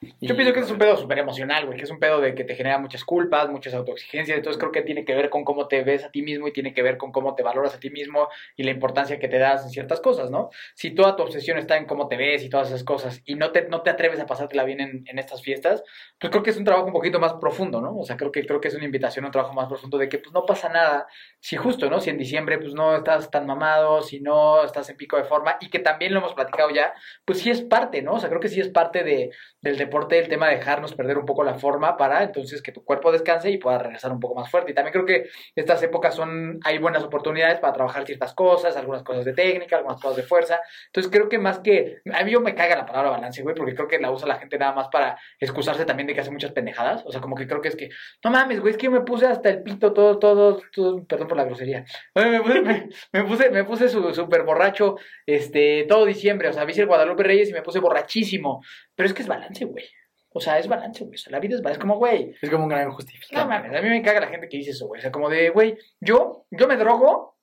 Yo 0.02 0.34
pienso 0.34 0.54
que 0.54 0.60
es 0.60 0.70
un 0.70 0.78
pedo 0.78 0.96
súper 0.96 1.18
emocional, 1.18 1.66
güey, 1.66 1.76
que 1.76 1.84
es 1.84 1.90
un 1.90 1.98
pedo 1.98 2.22
de 2.22 2.34
que 2.34 2.44
te 2.44 2.54
genera 2.54 2.78
muchas 2.78 3.04
culpas, 3.04 3.50
muchas 3.50 3.74
autoexigencias, 3.74 4.38
entonces 4.38 4.58
creo 4.58 4.72
que 4.72 4.80
tiene 4.80 5.04
que 5.04 5.14
ver 5.14 5.28
con 5.28 5.44
cómo 5.44 5.68
te 5.68 5.82
ves 5.82 6.04
a 6.04 6.10
ti 6.10 6.22
mismo 6.22 6.48
y 6.48 6.54
tiene 6.54 6.72
que 6.72 6.82
ver 6.82 6.96
con 6.96 7.12
cómo 7.12 7.34
te 7.34 7.42
valoras 7.42 7.74
a 7.74 7.80
ti 7.80 7.90
mismo 7.90 8.28
y 8.56 8.62
la 8.62 8.70
importancia 8.70 9.18
que 9.18 9.28
te 9.28 9.38
das 9.38 9.62
en 9.62 9.68
ciertas 9.68 10.00
cosas, 10.00 10.30
¿no? 10.30 10.48
Si 10.74 10.92
toda 10.92 11.16
tu 11.16 11.22
obsesión 11.22 11.58
está 11.58 11.76
en 11.76 11.84
cómo 11.84 12.08
te 12.08 12.16
ves 12.16 12.42
y 12.42 12.48
todas 12.48 12.68
esas 12.68 12.82
cosas 12.82 13.20
y 13.26 13.34
no 13.34 13.52
te, 13.52 13.68
no 13.68 13.82
te 13.82 13.90
atreves 13.90 14.18
a 14.20 14.26
pasártela 14.26 14.64
bien 14.64 14.80
en, 14.80 15.04
en 15.06 15.18
estas 15.18 15.42
fiestas, 15.42 15.82
pues 16.18 16.30
creo 16.30 16.42
que 16.42 16.50
es 16.50 16.56
un 16.56 16.64
trabajo 16.64 16.86
un 16.86 16.94
poquito 16.94 17.20
más 17.20 17.34
profundo, 17.34 17.82
¿no? 17.82 17.94
O 17.98 18.04
sea, 18.06 18.16
creo 18.16 18.32
que, 18.32 18.46
creo 18.46 18.58
que 18.58 18.68
es 18.68 18.74
una 18.74 18.86
invitación 18.86 19.26
a 19.26 19.28
un 19.28 19.32
trabajo 19.32 19.52
más 19.52 19.68
profundo 19.68 19.98
de 19.98 20.08
que 20.08 20.16
pues 20.16 20.32
no 20.32 20.46
pasa 20.46 20.70
nada 20.70 21.08
si 21.40 21.56
justo, 21.56 21.90
¿no? 21.90 22.00
Si 22.00 22.08
en 22.08 22.16
diciembre 22.16 22.56
pues 22.56 22.72
no 22.72 22.96
estás 22.96 23.30
tan 23.30 23.44
mamado, 23.44 24.00
si 24.00 24.20
no 24.20 24.64
estás 24.64 24.88
en 24.88 24.96
pico 24.96 25.18
de 25.18 25.24
forma 25.24 25.58
y 25.60 25.68
que 25.68 25.80
también 25.80 26.14
lo 26.14 26.20
hemos 26.20 26.32
platicado 26.32 26.70
ya, 26.70 26.94
pues 27.26 27.40
sí 27.40 27.50
es 27.50 27.60
parte, 27.60 28.00
¿no? 28.00 28.14
O 28.14 28.18
sea, 28.18 28.30
creo 28.30 28.40
que 28.40 28.48
sí 28.48 28.60
es 28.60 28.70
parte 28.70 29.04
de, 29.04 29.30
del 29.60 29.76
deporte 29.76 29.89
el 30.10 30.28
tema 30.28 30.48
de 30.48 30.56
dejarnos 30.56 30.94
perder 30.94 31.18
un 31.18 31.26
poco 31.26 31.44
la 31.44 31.54
forma 31.54 31.96
para 31.96 32.22
entonces 32.22 32.62
que 32.62 32.72
tu 32.72 32.84
cuerpo 32.84 33.12
descanse 33.12 33.50
y 33.50 33.58
pueda 33.58 33.78
regresar 33.78 34.12
un 34.12 34.20
poco 34.20 34.34
más 34.34 34.50
fuerte. 34.50 34.72
Y 34.72 34.74
también 34.74 34.92
creo 34.92 35.04
que 35.04 35.28
estas 35.54 35.82
épocas 35.82 36.14
son, 36.14 36.58
hay 36.64 36.78
buenas 36.78 37.02
oportunidades 37.02 37.58
para 37.60 37.72
trabajar 37.72 38.04
ciertas 38.06 38.34
cosas, 38.34 38.76
algunas 38.76 39.02
cosas 39.02 39.24
de 39.24 39.32
técnica, 39.32 39.76
algunas 39.76 40.00
cosas 40.00 40.16
de 40.16 40.22
fuerza. 40.22 40.60
Entonces 40.86 41.10
creo 41.12 41.28
que 41.28 41.38
más 41.38 41.60
que, 41.60 41.98
a 42.12 42.24
mí 42.24 42.30
yo 42.30 42.40
me 42.40 42.54
caga 42.54 42.76
la 42.76 42.86
palabra 42.86 43.10
balance, 43.10 43.42
güey, 43.42 43.54
porque 43.54 43.74
creo 43.74 43.88
que 43.88 43.98
la 43.98 44.10
usa 44.10 44.26
la 44.26 44.36
gente 44.36 44.58
nada 44.58 44.72
más 44.72 44.88
para 44.88 45.18
excusarse 45.38 45.84
también 45.84 46.06
de 46.06 46.14
que 46.14 46.20
hace 46.20 46.30
muchas 46.30 46.52
pendejadas. 46.52 47.02
O 47.06 47.12
sea, 47.12 47.20
como 47.20 47.36
que 47.36 47.46
creo 47.46 47.60
que 47.60 47.68
es 47.68 47.76
que, 47.76 47.90
no 48.24 48.30
mames, 48.30 48.60
güey, 48.60 48.72
es 48.72 48.78
que 48.78 48.86
yo 48.86 48.90
me 48.90 49.02
puse 49.02 49.26
hasta 49.26 49.50
el 49.50 49.62
pito 49.62 49.92
todo, 49.92 50.18
todo, 50.18 50.60
todo 50.72 51.04
perdón 51.06 51.28
por 51.28 51.36
la 51.36 51.44
grosería. 51.44 51.84
Me 52.14 52.40
puse, 52.40 52.62
me, 52.62 52.88
me 53.12 53.24
puse, 53.24 53.50
me 53.50 53.64
puse 53.64 53.88
súper 53.88 54.44
borracho, 54.44 54.96
este, 55.26 55.84
todo 55.88 56.06
diciembre, 56.06 56.48
o 56.48 56.52
sea, 56.52 56.64
vi 56.64 56.72
el 56.78 56.86
Guadalupe 56.86 57.22
Reyes 57.22 57.50
y 57.50 57.52
me 57.52 57.62
puse 57.62 57.80
borrachísimo. 57.80 58.62
Pero 59.00 59.08
es 59.08 59.14
que 59.14 59.22
es 59.22 59.28
balance, 59.28 59.64
güey. 59.64 59.84
O 60.32 60.40
sea, 60.40 60.58
es 60.58 60.68
balance, 60.68 61.02
güey. 61.04 61.14
O 61.14 61.18
sea, 61.18 61.32
la 61.32 61.40
vida 61.40 61.54
es 61.54 61.62
balance. 61.62 61.78
Es 61.78 61.80
como, 61.80 61.96
güey, 61.96 62.34
Es 62.42 62.50
como 62.50 62.64
un 62.64 62.68
gran 62.68 62.86
no 62.86 62.94
justificante. 62.94 63.44
mames, 63.48 63.74
a 63.74 63.80
mí 63.82 63.88
me 63.88 64.02
caga 64.02 64.20
la 64.20 64.26
gente 64.28 64.48
que 64.48 64.58
dice 64.58 64.70
eso, 64.72 64.86
güey. 64.86 64.98
O 64.98 65.02
sea, 65.02 65.10
como 65.10 65.28
de, 65.30 65.48
güey, 65.50 65.76
yo, 66.00 66.44
yo 66.50 66.68
me 66.68 66.76
drogo, 66.76 67.38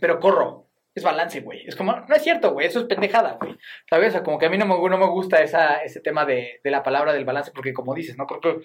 pero 0.00 0.20
corro. 0.20 0.64
Es 0.94 1.02
balance, 1.02 1.40
güey. 1.40 1.66
Es 1.66 1.76
como, 1.76 1.94
no 1.94 2.14
es 2.14 2.22
cierto, 2.22 2.52
güey. 2.52 2.66
Eso 2.68 2.78
es 2.80 2.86
pendejada, 2.86 3.36
güey. 3.38 3.54
¿Sabes? 3.90 4.08
O 4.08 4.12
sea, 4.12 4.22
como 4.22 4.38
que 4.38 4.46
a 4.46 4.48
mí 4.48 4.56
no 4.56 4.64
me, 4.64 4.74
no 4.88 4.96
me 4.96 5.08
gusta 5.08 5.42
esa, 5.42 5.82
ese 5.82 6.00
tema 6.00 6.24
de, 6.24 6.60
de 6.64 6.70
la 6.70 6.82
palabra 6.82 7.12
del 7.12 7.26
balance, 7.26 7.50
porque 7.54 7.74
como 7.74 7.92
dices, 7.94 8.16
¿no? 8.16 8.26
Creo 8.26 8.40
que 8.40 8.64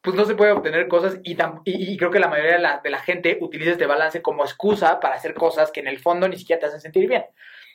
pues 0.00 0.14
no 0.16 0.24
se 0.24 0.34
puede 0.36 0.50
obtener 0.52 0.86
cosas 0.88 1.18
y, 1.22 1.36
tam- 1.36 1.62
y, 1.64 1.92
y 1.92 1.96
creo 1.96 2.10
que 2.10 2.18
la 2.20 2.26
mayoría 2.28 2.54
de 2.54 2.58
la, 2.60 2.80
de 2.82 2.90
la 2.90 2.98
gente 2.98 3.38
utiliza 3.40 3.70
este 3.72 3.86
balance 3.86 4.20
como 4.20 4.42
excusa 4.44 4.98
para 5.00 5.14
hacer 5.14 5.32
cosas 5.34 5.70
que 5.72 5.78
en 5.80 5.86
el 5.88 5.98
fondo 6.00 6.28
ni 6.28 6.36
siquiera 6.36 6.58
te 6.60 6.66
hacen 6.66 6.80
sentir 6.80 7.08
bien. 7.08 7.24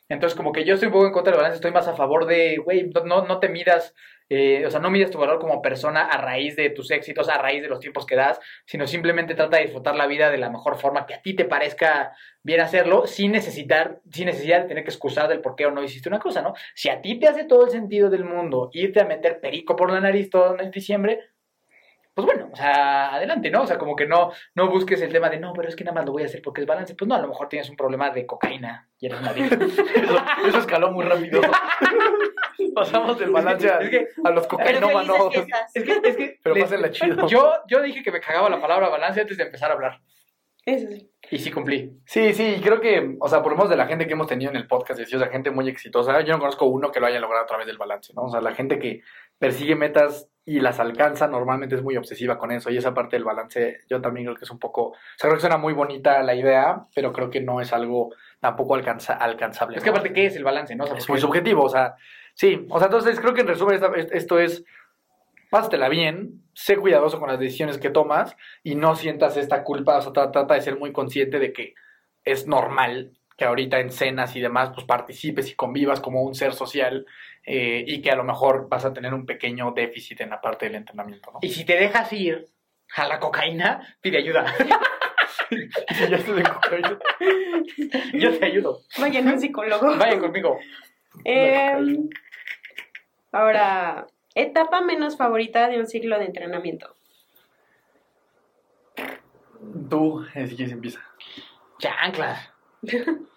Entonces, 0.09 0.37
como 0.37 0.51
que 0.51 0.63
yo 0.63 0.75
estoy 0.75 0.87
un 0.87 0.93
poco 0.93 1.07
en 1.07 1.11
contra 1.11 1.31
del 1.31 1.37
balance, 1.37 1.57
estoy 1.57 1.71
más 1.71 1.87
a 1.87 1.95
favor 1.95 2.25
de, 2.25 2.57
güey, 2.57 2.89
no, 3.05 3.25
no, 3.25 3.39
te 3.39 3.49
midas, 3.49 3.93
eh, 4.29 4.65
o 4.65 4.71
sea, 4.71 4.79
no 4.79 4.89
midas 4.89 5.11
tu 5.11 5.17
valor 5.17 5.37
como 5.39 5.61
persona 5.61 6.05
a 6.05 6.17
raíz 6.17 6.55
de 6.55 6.69
tus 6.69 6.91
éxitos, 6.91 7.27
a 7.27 7.37
raíz 7.37 7.61
de 7.61 7.67
los 7.67 7.79
tiempos 7.79 8.05
que 8.05 8.15
das, 8.15 8.39
sino 8.65 8.87
simplemente 8.87 9.35
trata 9.35 9.57
de 9.57 9.63
disfrutar 9.63 9.95
la 9.95 10.07
vida 10.07 10.31
de 10.31 10.37
la 10.37 10.49
mejor 10.49 10.77
forma 10.77 11.05
que 11.05 11.13
a 11.13 11.21
ti 11.21 11.35
te 11.35 11.45
parezca 11.45 12.13
bien 12.41 12.61
hacerlo, 12.61 13.05
sin 13.05 13.33
necesitar, 13.33 13.99
sin 14.09 14.27
necesidad 14.27 14.61
de 14.61 14.67
tener 14.69 14.83
que 14.83 14.91
excusar 14.91 15.27
del 15.27 15.41
por 15.41 15.55
qué 15.55 15.65
o 15.65 15.71
no 15.71 15.83
hiciste 15.83 16.07
una 16.07 16.19
cosa, 16.19 16.41
¿no? 16.41 16.53
Si 16.73 16.89
a 16.89 17.01
ti 17.01 17.19
te 17.19 17.27
hace 17.27 17.43
todo 17.43 17.65
el 17.65 17.71
sentido 17.71 18.09
del 18.09 18.23
mundo 18.23 18.69
irte 18.71 19.01
a 19.01 19.05
meter 19.05 19.41
perico 19.41 19.75
por 19.75 19.91
la 19.91 19.99
nariz 19.99 20.29
todo 20.29 20.57
en 20.57 20.71
diciembre, 20.71 21.19
pues 22.17 22.25
bueno, 22.25 22.49
o 22.51 22.56
sea, 22.56 23.13
adelante, 23.13 23.51
¿no? 23.51 23.62
O 23.62 23.67
sea, 23.67 23.77
como 23.77 23.95
que 23.95 24.08
no, 24.08 24.32
no 24.56 24.71
busques 24.71 24.99
el 25.03 25.12
tema 25.12 25.30
de, 25.30 25.38
no, 25.39 25.53
pero 25.53 25.69
es 25.69 25.75
que 25.75 25.84
nada 25.84 25.93
más 25.93 26.06
lo 26.08 26.13
voy 26.13 26.23
a 26.23 26.25
hacer 26.25 26.41
porque 26.41 26.62
es 26.62 26.67
balance. 26.67 26.95
Pues 26.95 27.08
no, 27.08 27.13
a 27.13 27.21
lo 27.21 27.27
mejor 27.27 27.47
tienes 27.47 27.69
un 27.69 27.75
problema 27.75 28.10
de 28.10 28.25
cocaína 28.25 28.89
y 28.99 29.06
eres 29.06 29.19
una. 29.19 29.32
Eso, 29.38 30.17
eso 30.47 30.58
escaló 30.58 30.91
muy 30.91 31.06
rápido. 31.06 31.39
Pasamos 32.73 33.19
del 33.19 33.30
balance 33.30 33.69
a, 33.69 33.77
Es 33.82 33.89
que- 33.91 34.08
a 34.23 34.32
los 34.32 34.47
cocainómanos. 34.47 35.30
Es 35.75 35.84
que, 35.84 36.01
es 36.03 36.17
que 36.17 36.39
Pero 36.41 36.56
les- 36.56 36.63
pásenla 36.63 36.89
chido. 36.89 37.27
yo, 37.30 37.53
yo 37.67 37.84
dije 37.84 38.01
que 38.01 38.12
me 38.12 38.19
cagaba 38.19 38.49
la 38.49 38.60
palabra 38.60 38.89
balance 38.89 39.21
antes 39.21 39.38
de 39.38 39.43
empezar 39.43 39.69
a 39.69 39.75
hablar. 39.75 40.01
Eso 40.65 40.88
sí. 40.89 41.12
Y 41.30 41.38
sí 41.38 41.51
cumplí. 41.51 41.99
Sí, 42.08 42.34
sí, 42.34 42.60
creo 42.63 42.82
que, 42.82 43.15
o 43.19 43.27
sea, 43.30 43.43
por 43.43 43.51
lo 43.51 43.58
menos 43.58 43.69
de 43.69 43.77
la 43.77 43.86
gente 43.86 44.08
que 44.08 44.13
hemos 44.13 44.25
tenido 44.25 44.49
en 44.49 44.58
el 44.58 44.65
podcast, 44.65 44.99
así, 44.99 45.15
o 45.15 45.19
sea, 45.19 45.27
gente 45.30 45.51
muy 45.51 45.69
exitosa, 45.69 46.19
yo 46.21 46.34
no 46.34 46.39
conozco 46.39 46.65
uno 46.65 46.91
que 46.91 46.99
lo 46.99 47.06
haya 47.06 47.19
logrado 47.19 47.43
a 47.43 47.47
través 47.47 47.67
del 47.67 47.77
balance, 47.77 48.12
¿no? 48.15 48.23
O 48.23 48.30
sea, 48.30 48.41
la 48.41 48.56
gente 48.56 48.80
que 48.80 49.01
persigue 49.38 49.75
metas 49.75 50.30
y 50.47 50.62
las 50.62 50.79
alcanza 50.79 51.27
normalmente 51.27 51.75
es 51.75 51.83
muy 51.83 51.97
obsesiva 51.97 52.38
con 52.38 52.51
eso, 52.51 52.69
y 52.69 52.77
esa 52.77 52.93
parte 52.93 53.17
del 53.17 53.25
balance 53.25 53.81
yo 53.89 53.99
también 53.99 54.25
creo 54.27 54.38
que 54.38 54.45
es 54.45 54.49
un 54.49 54.60
poco, 54.60 54.91
o 54.91 54.93
sea, 55.17 55.27
creo 55.27 55.33
que 55.33 55.41
suena 55.41 55.57
muy 55.57 55.73
bonita 55.73 56.23
la 56.23 56.33
idea, 56.33 56.86
pero 56.95 57.12
creo 57.12 57.29
que 57.29 57.41
no 57.41 57.60
es 57.60 57.73
algo 57.73 58.13
tampoco 58.39 58.75
alcanza, 58.75 59.13
alcanzable. 59.13 59.77
Es 59.77 59.83
que 59.83 59.89
aparte, 59.89 60.13
¿qué 60.13 60.27
es 60.27 60.38
el 60.38 60.45
balance, 60.45 60.73
no? 60.75 60.86
O 60.86 60.88
sea, 60.88 60.95
es 60.97 61.10
muy 61.10 61.19
subjetivo, 61.19 61.63
o 61.63 61.69
sea, 61.69 61.95
sí, 62.33 62.65
o 62.69 62.79
sea, 62.79 62.86
entonces 62.86 63.19
creo 63.19 63.33
que 63.33 63.41
en 63.41 63.47
resumen 63.47 63.77
esto 64.13 64.39
es, 64.39 64.63
pásatela 65.49 65.89
bien, 65.89 66.43
sé 66.53 66.77
cuidadoso 66.77 67.19
con 67.19 67.27
las 67.27 67.39
decisiones 67.39 67.77
que 67.77 67.89
tomas 67.89 68.38
y 68.63 68.75
no 68.75 68.95
sientas 68.95 69.36
esta 69.36 69.63
culpa, 69.65 69.97
o 69.97 70.01
sea, 70.01 70.13
tra- 70.13 70.31
trata 70.31 70.53
de 70.53 70.62
ser 70.62 70.79
muy 70.79 70.93
consciente 70.93 71.39
de 71.39 71.51
que 71.51 71.73
es 72.23 72.47
normal 72.47 73.12
que 73.38 73.45
ahorita 73.45 73.80
en 73.80 73.91
cenas 73.91 74.36
y 74.36 74.41
demás, 74.41 74.71
pues 74.73 74.86
participes 74.86 75.52
y 75.52 75.56
convivas 75.56 76.00
como 76.00 76.23
un 76.23 76.34
ser 76.34 76.54
social 76.54 77.06
eh, 77.43 77.84
y 77.86 78.02
que 78.02 78.10
a 78.10 78.15
lo 78.15 78.23
mejor 78.23 78.67
vas 78.67 78.84
a 78.84 78.93
tener 78.93 79.13
un 79.13 79.26
pequeño 79.26 79.71
déficit 79.71 80.21
en 80.21 80.32
la 80.32 80.41
parte 80.41 80.65
del 80.65 80.76
entrenamiento, 80.76 81.32
¿no? 81.32 81.39
Y 81.41 81.50
si 81.50 81.63
te 81.63 81.78
dejas 81.78 82.12
ir 82.13 82.47
a 82.95 83.08
la 83.08 83.19
cocaína, 83.19 83.97
pide 84.02 84.17
ayuda. 84.17 84.45
Y 85.50 86.10
ya 86.10 86.17
estoy 86.17 86.41
de 86.41 86.43
cocaína. 86.43 87.00
Yo 88.13 88.38
te 88.38 88.45
ayudo. 88.47 88.82
Vayan 89.00 89.30
a 89.30 89.34
un 89.34 89.39
psicólogo. 89.39 89.95
Vayan 89.95 90.19
conmigo. 90.19 90.60
Em, 91.23 92.10
ahora, 93.32 94.08
etapa 94.36 94.82
menos 94.82 95.15
favorita 95.15 95.69
de 95.69 95.80
un 95.80 95.88
ciclo 95.88 96.19
de 96.19 96.26
entrenamiento. 96.26 96.97
Tú, 99.89 100.26
así 100.36 100.58
que 100.58 100.67
se 100.67 100.73
empieza. 100.73 101.00
Chanclas. 101.80 102.56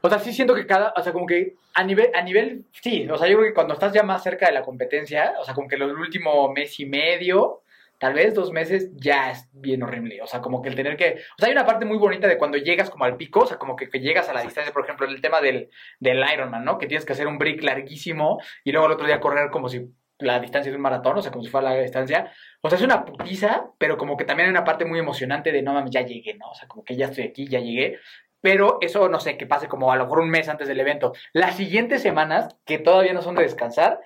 O 0.00 0.08
sea, 0.08 0.18
sí 0.18 0.32
siento 0.32 0.54
que 0.54 0.66
cada, 0.66 0.92
o 0.96 1.02
sea, 1.02 1.12
como 1.12 1.26
que 1.26 1.54
a 1.74 1.82
nivel, 1.82 2.10
a 2.14 2.22
nivel, 2.22 2.64
sí, 2.70 3.08
o 3.10 3.18
sea, 3.18 3.28
yo 3.28 3.36
creo 3.36 3.48
que 3.48 3.54
cuando 3.54 3.74
estás 3.74 3.92
ya 3.92 4.02
más 4.02 4.22
cerca 4.22 4.46
de 4.46 4.52
la 4.52 4.62
competencia, 4.62 5.34
o 5.40 5.44
sea, 5.44 5.54
como 5.54 5.66
que 5.66 5.74
el 5.74 5.82
último 5.82 6.52
mes 6.52 6.78
y 6.78 6.86
medio, 6.86 7.62
tal 7.98 8.14
vez 8.14 8.32
dos 8.34 8.52
meses, 8.52 8.90
ya 8.94 9.30
es 9.32 9.48
bien 9.52 9.82
horrible. 9.82 10.22
O 10.22 10.26
sea, 10.26 10.40
como 10.40 10.62
que 10.62 10.68
el 10.68 10.76
tener 10.76 10.96
que, 10.96 11.14
o 11.14 11.38
sea, 11.38 11.48
hay 11.48 11.52
una 11.52 11.66
parte 11.66 11.84
muy 11.84 11.98
bonita 11.98 12.28
de 12.28 12.38
cuando 12.38 12.58
llegas 12.58 12.90
como 12.90 13.04
al 13.04 13.16
pico, 13.16 13.40
o 13.40 13.46
sea, 13.46 13.58
como 13.58 13.74
que, 13.74 13.88
que 13.88 14.00
llegas 14.00 14.28
a 14.28 14.32
la 14.32 14.42
distancia, 14.42 14.72
por 14.72 14.84
ejemplo, 14.84 15.06
el 15.06 15.20
tema 15.20 15.40
del, 15.40 15.68
del 15.98 16.24
Ironman, 16.32 16.64
¿no? 16.64 16.78
Que 16.78 16.86
tienes 16.86 17.04
que 17.04 17.12
hacer 17.14 17.26
un 17.26 17.38
break 17.38 17.62
larguísimo 17.62 18.40
y 18.64 18.72
luego 18.72 18.86
el 18.86 18.92
otro 18.92 19.06
día 19.06 19.20
correr 19.20 19.50
como 19.50 19.68
si 19.68 19.88
la 20.20 20.40
distancia 20.40 20.70
de 20.70 20.76
un 20.76 20.82
maratón, 20.82 21.16
o 21.18 21.22
sea, 21.22 21.30
como 21.30 21.44
si 21.44 21.50
fuera 21.50 21.70
la 21.70 21.80
distancia. 21.80 22.32
O 22.60 22.68
sea, 22.68 22.78
es 22.78 22.84
una 22.84 23.04
putiza, 23.04 23.66
pero 23.78 23.96
como 23.96 24.16
que 24.16 24.24
también 24.24 24.48
hay 24.48 24.50
una 24.50 24.64
parte 24.64 24.84
muy 24.84 24.98
emocionante 24.98 25.52
de, 25.52 25.62
no 25.62 25.72
mames, 25.72 25.90
ya 25.90 26.02
llegué, 26.02 26.34
¿no? 26.34 26.50
O 26.50 26.54
sea, 26.54 26.66
como 26.66 26.84
que 26.84 26.96
ya 26.96 27.06
estoy 27.06 27.24
aquí, 27.24 27.46
ya 27.46 27.60
llegué. 27.60 27.98
Pero 28.40 28.78
eso, 28.80 29.08
no 29.08 29.20
sé, 29.20 29.36
que 29.36 29.46
pase 29.46 29.68
como 29.68 29.90
a 29.92 29.96
lo 29.96 30.04
mejor 30.04 30.20
un 30.20 30.30
mes 30.30 30.48
antes 30.48 30.68
del 30.68 30.80
evento. 30.80 31.12
Las 31.32 31.56
siguientes 31.56 32.02
semanas, 32.02 32.56
que 32.64 32.78
todavía 32.78 33.12
no 33.12 33.22
son 33.22 33.34
de 33.34 33.42
descansar, 33.42 34.00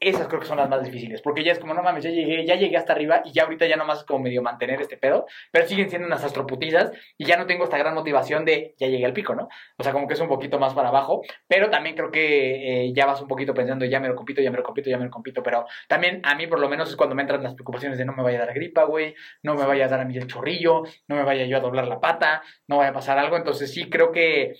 esas 0.00 0.28
creo 0.28 0.40
que 0.40 0.46
son 0.46 0.58
las 0.58 0.68
más 0.68 0.82
difíciles, 0.82 1.22
porque 1.22 1.44
ya 1.44 1.52
es 1.52 1.58
como, 1.58 1.74
no 1.74 1.82
mames, 1.82 2.04
ya 2.04 2.10
llegué, 2.10 2.44
ya 2.44 2.54
llegué 2.56 2.76
hasta 2.76 2.92
arriba 2.92 3.22
y 3.24 3.32
ya 3.32 3.44
ahorita 3.44 3.66
ya 3.66 3.76
nomás 3.76 4.00
es 4.00 4.04
como 4.04 4.20
medio 4.20 4.42
mantener 4.42 4.80
este 4.80 4.96
pedo, 4.96 5.26
pero 5.50 5.66
siguen 5.66 5.88
siendo 5.90 6.06
unas 6.06 6.24
astroputizas 6.24 6.92
y 7.16 7.24
ya 7.24 7.36
no 7.36 7.46
tengo 7.46 7.64
esta 7.64 7.78
gran 7.78 7.94
motivación 7.94 8.44
de 8.44 8.74
ya 8.78 8.88
llegué 8.88 9.04
al 9.04 9.12
pico, 9.12 9.34
¿no? 9.34 9.48
O 9.76 9.82
sea, 9.82 9.92
como 9.92 10.06
que 10.06 10.14
es 10.14 10.20
un 10.20 10.28
poquito 10.28 10.58
más 10.58 10.74
para 10.74 10.88
abajo, 10.88 11.22
pero 11.48 11.70
también 11.70 11.96
creo 11.96 12.10
que 12.10 12.86
eh, 12.86 12.92
ya 12.94 13.06
vas 13.06 13.20
un 13.20 13.28
poquito 13.28 13.54
pensando, 13.54 13.84
ya 13.84 14.00
me 14.00 14.08
lo 14.08 14.14
compito, 14.14 14.40
ya 14.40 14.50
me 14.50 14.58
lo 14.58 14.62
compito, 14.62 14.90
ya 14.90 14.98
me 14.98 15.04
lo 15.04 15.10
compito, 15.10 15.42
pero 15.42 15.66
también 15.88 16.20
a 16.24 16.34
mí 16.34 16.46
por 16.46 16.60
lo 16.60 16.68
menos 16.68 16.90
es 16.90 16.96
cuando 16.96 17.14
me 17.14 17.22
entran 17.22 17.42
las 17.42 17.54
preocupaciones 17.54 17.98
de 17.98 18.04
no 18.04 18.12
me 18.12 18.22
vaya 18.22 18.42
a 18.42 18.46
dar 18.46 18.54
gripa, 18.54 18.84
güey, 18.84 19.14
no 19.42 19.54
me 19.54 19.64
vaya 19.64 19.86
a 19.86 19.88
dar 19.88 20.00
a 20.00 20.04
mí 20.04 20.16
el 20.16 20.26
chorrillo, 20.26 20.82
no 21.08 21.16
me 21.16 21.22
vaya 21.22 21.46
yo 21.46 21.56
a 21.56 21.60
doblar 21.60 21.88
la 21.88 22.00
pata, 22.00 22.42
no 22.66 22.78
vaya 22.78 22.90
a 22.90 22.94
pasar 22.94 23.18
algo, 23.18 23.36
entonces 23.36 23.72
sí 23.72 23.88
creo 23.88 24.12
que 24.12 24.54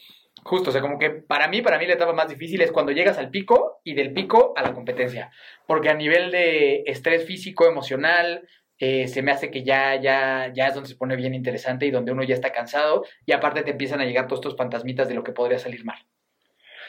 Justo, 0.46 0.70
o 0.70 0.72
sea, 0.72 0.80
como 0.80 0.96
que 0.96 1.10
para 1.10 1.48
mí, 1.48 1.60
para 1.60 1.76
mí 1.76 1.86
la 1.86 1.94
etapa 1.94 2.12
más 2.12 2.28
difícil 2.28 2.62
es 2.62 2.70
cuando 2.70 2.92
llegas 2.92 3.18
al 3.18 3.30
pico 3.30 3.80
y 3.82 3.94
del 3.94 4.12
pico 4.12 4.54
a 4.56 4.62
la 4.62 4.74
competencia. 4.74 5.32
Porque 5.66 5.88
a 5.88 5.94
nivel 5.94 6.30
de 6.30 6.84
estrés 6.86 7.24
físico, 7.24 7.66
emocional, 7.66 8.46
eh, 8.78 9.08
se 9.08 9.22
me 9.22 9.32
hace 9.32 9.50
que 9.50 9.64
ya, 9.64 9.96
ya, 9.96 10.52
ya 10.54 10.68
es 10.68 10.74
donde 10.74 10.88
se 10.88 10.94
pone 10.94 11.16
bien 11.16 11.34
interesante 11.34 11.86
y 11.86 11.90
donde 11.90 12.12
uno 12.12 12.22
ya 12.22 12.36
está 12.36 12.52
cansado 12.52 13.04
y 13.24 13.32
aparte 13.32 13.64
te 13.64 13.72
empiezan 13.72 14.00
a 14.00 14.04
llegar 14.04 14.28
todos 14.28 14.38
estos 14.38 14.56
fantasmitas 14.56 15.08
de 15.08 15.14
lo 15.14 15.24
que 15.24 15.32
podría 15.32 15.58
salir 15.58 15.84
mal. 15.84 15.98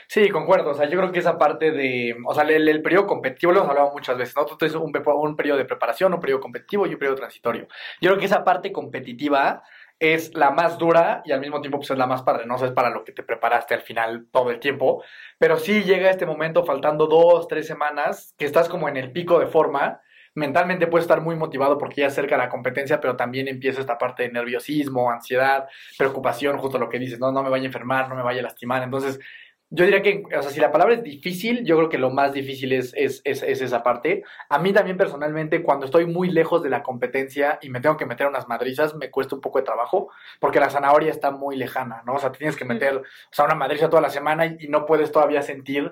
Sí, 0.07 0.29
concuerdo. 0.29 0.69
O 0.69 0.73
sea, 0.75 0.87
yo 0.87 0.99
creo 0.99 1.11
que 1.11 1.19
esa 1.19 1.39
parte 1.39 1.71
de. 1.71 2.15
O 2.27 2.35
sea, 2.35 2.43
el, 2.43 2.81
periodo 2.83 3.07
competitivo 3.07 3.53
lo 3.53 3.59
hemos 3.61 3.71
hablado 3.71 3.91
muchas 3.91 4.17
veces, 4.17 4.35
¿no? 4.35 4.45
Tú 4.45 4.55
tienes 4.55 4.75
un, 4.75 4.93
un 4.95 5.35
periodo 5.35 5.57
de 5.57 5.65
preparación, 5.65 6.13
un 6.13 6.19
periodo 6.19 6.41
competitivo 6.41 6.85
y 6.85 6.93
un 6.93 6.99
periodo 6.99 7.17
transitorio. 7.17 7.67
Yo 8.01 8.11
creo 8.11 8.19
que 8.19 8.25
esa 8.27 8.43
parte 8.43 8.71
competitiva 8.71 9.63
es 9.99 10.33
la 10.35 10.51
más 10.51 10.77
dura 10.77 11.21
y 11.25 11.31
al 11.31 11.39
mismo 11.39 11.59
tiempo 11.61 11.79
pues 11.79 11.89
es 11.89 11.97
la 11.97 12.07
más 12.07 12.21
padre, 12.21 12.45
¿no? 12.45 12.55
Es 12.55 12.71
para 12.71 12.89
lo 12.89 13.03
que 13.03 13.11
te 13.11 13.23
preparaste 13.23 13.73
al 13.73 13.81
final 13.81 14.27
todo 14.31 14.51
el 14.51 14.59
tiempo. 14.59 15.03
Pero 15.39 15.57
sí 15.57 15.83
llega 15.83 16.09
este 16.09 16.25
momento 16.25 16.63
faltando 16.63 17.07
dos, 17.07 17.47
tres 17.47 17.67
semanas, 17.67 18.33
que 18.37 18.45
estás 18.45 18.69
como 18.69 18.87
en 18.89 18.97
el 18.97 19.11
pico 19.11 19.39
de 19.39 19.47
forma. 19.47 20.01
Mentalmente 20.35 20.85
puedes 20.85 21.05
estar 21.05 21.21
muy 21.21 21.35
motivado 21.35 21.79
porque 21.79 22.01
ya 22.01 22.11
cerca 22.11 22.37
la 22.37 22.49
competencia, 22.49 23.01
pero 23.01 23.15
también 23.15 23.47
empieza 23.47 23.81
esta 23.81 23.97
parte 23.97 24.23
de 24.23 24.31
nerviosismo, 24.31 25.09
ansiedad, 25.09 25.67
preocupación, 25.97 26.59
justo 26.59 26.77
lo 26.77 26.89
que 26.89 26.99
dices, 26.99 27.19
no, 27.19 27.31
no 27.31 27.41
me 27.41 27.49
vaya 27.49 27.63
a 27.63 27.67
enfermar, 27.67 28.07
no 28.07 28.15
me 28.15 28.21
vaya 28.21 28.41
a 28.41 28.43
lastimar. 28.43 28.83
Entonces, 28.83 29.19
yo 29.69 29.83
diría 29.83 30.01
que, 30.01 30.23
o 30.37 30.41
sea, 30.41 30.51
si 30.51 30.61
la 30.61 30.71
palabra 30.71 30.95
es 30.95 31.03
difícil, 31.03 31.65
yo 31.65 31.75
creo 31.75 31.89
que 31.89 31.97
lo 31.97 32.09
más 32.09 32.33
difícil 32.33 32.71
es, 32.71 32.93
es, 32.95 33.21
es, 33.25 33.43
es 33.43 33.61
esa 33.61 33.83
parte. 33.83 34.23
A 34.49 34.59
mí 34.59 34.71
también 34.71 34.95
personalmente, 34.95 35.61
cuando 35.61 35.85
estoy 35.85 36.05
muy 36.05 36.29
lejos 36.29 36.63
de 36.63 36.69
la 36.69 36.83
competencia 36.83 37.59
y 37.61 37.69
me 37.69 37.81
tengo 37.81 37.97
que 37.97 38.05
meter 38.05 38.27
unas 38.27 38.47
madrizas, 38.47 38.95
me 38.95 39.11
cuesta 39.11 39.35
un 39.35 39.41
poco 39.41 39.59
de 39.59 39.65
trabajo, 39.65 40.09
porque 40.39 40.61
la 40.61 40.69
zanahoria 40.69 41.11
está 41.11 41.31
muy 41.31 41.57
lejana, 41.57 42.01
¿no? 42.05 42.13
O 42.13 42.19
sea, 42.19 42.31
tienes 42.31 42.55
que 42.55 42.63
meter, 42.63 42.95
o 42.95 43.03
sea, 43.31 43.45
una 43.45 43.55
madriza 43.55 43.89
toda 43.89 44.01
la 44.01 44.09
semana 44.09 44.45
y, 44.45 44.55
y 44.61 44.67
no 44.69 44.85
puedes 44.85 45.11
todavía 45.11 45.41
sentir 45.41 45.91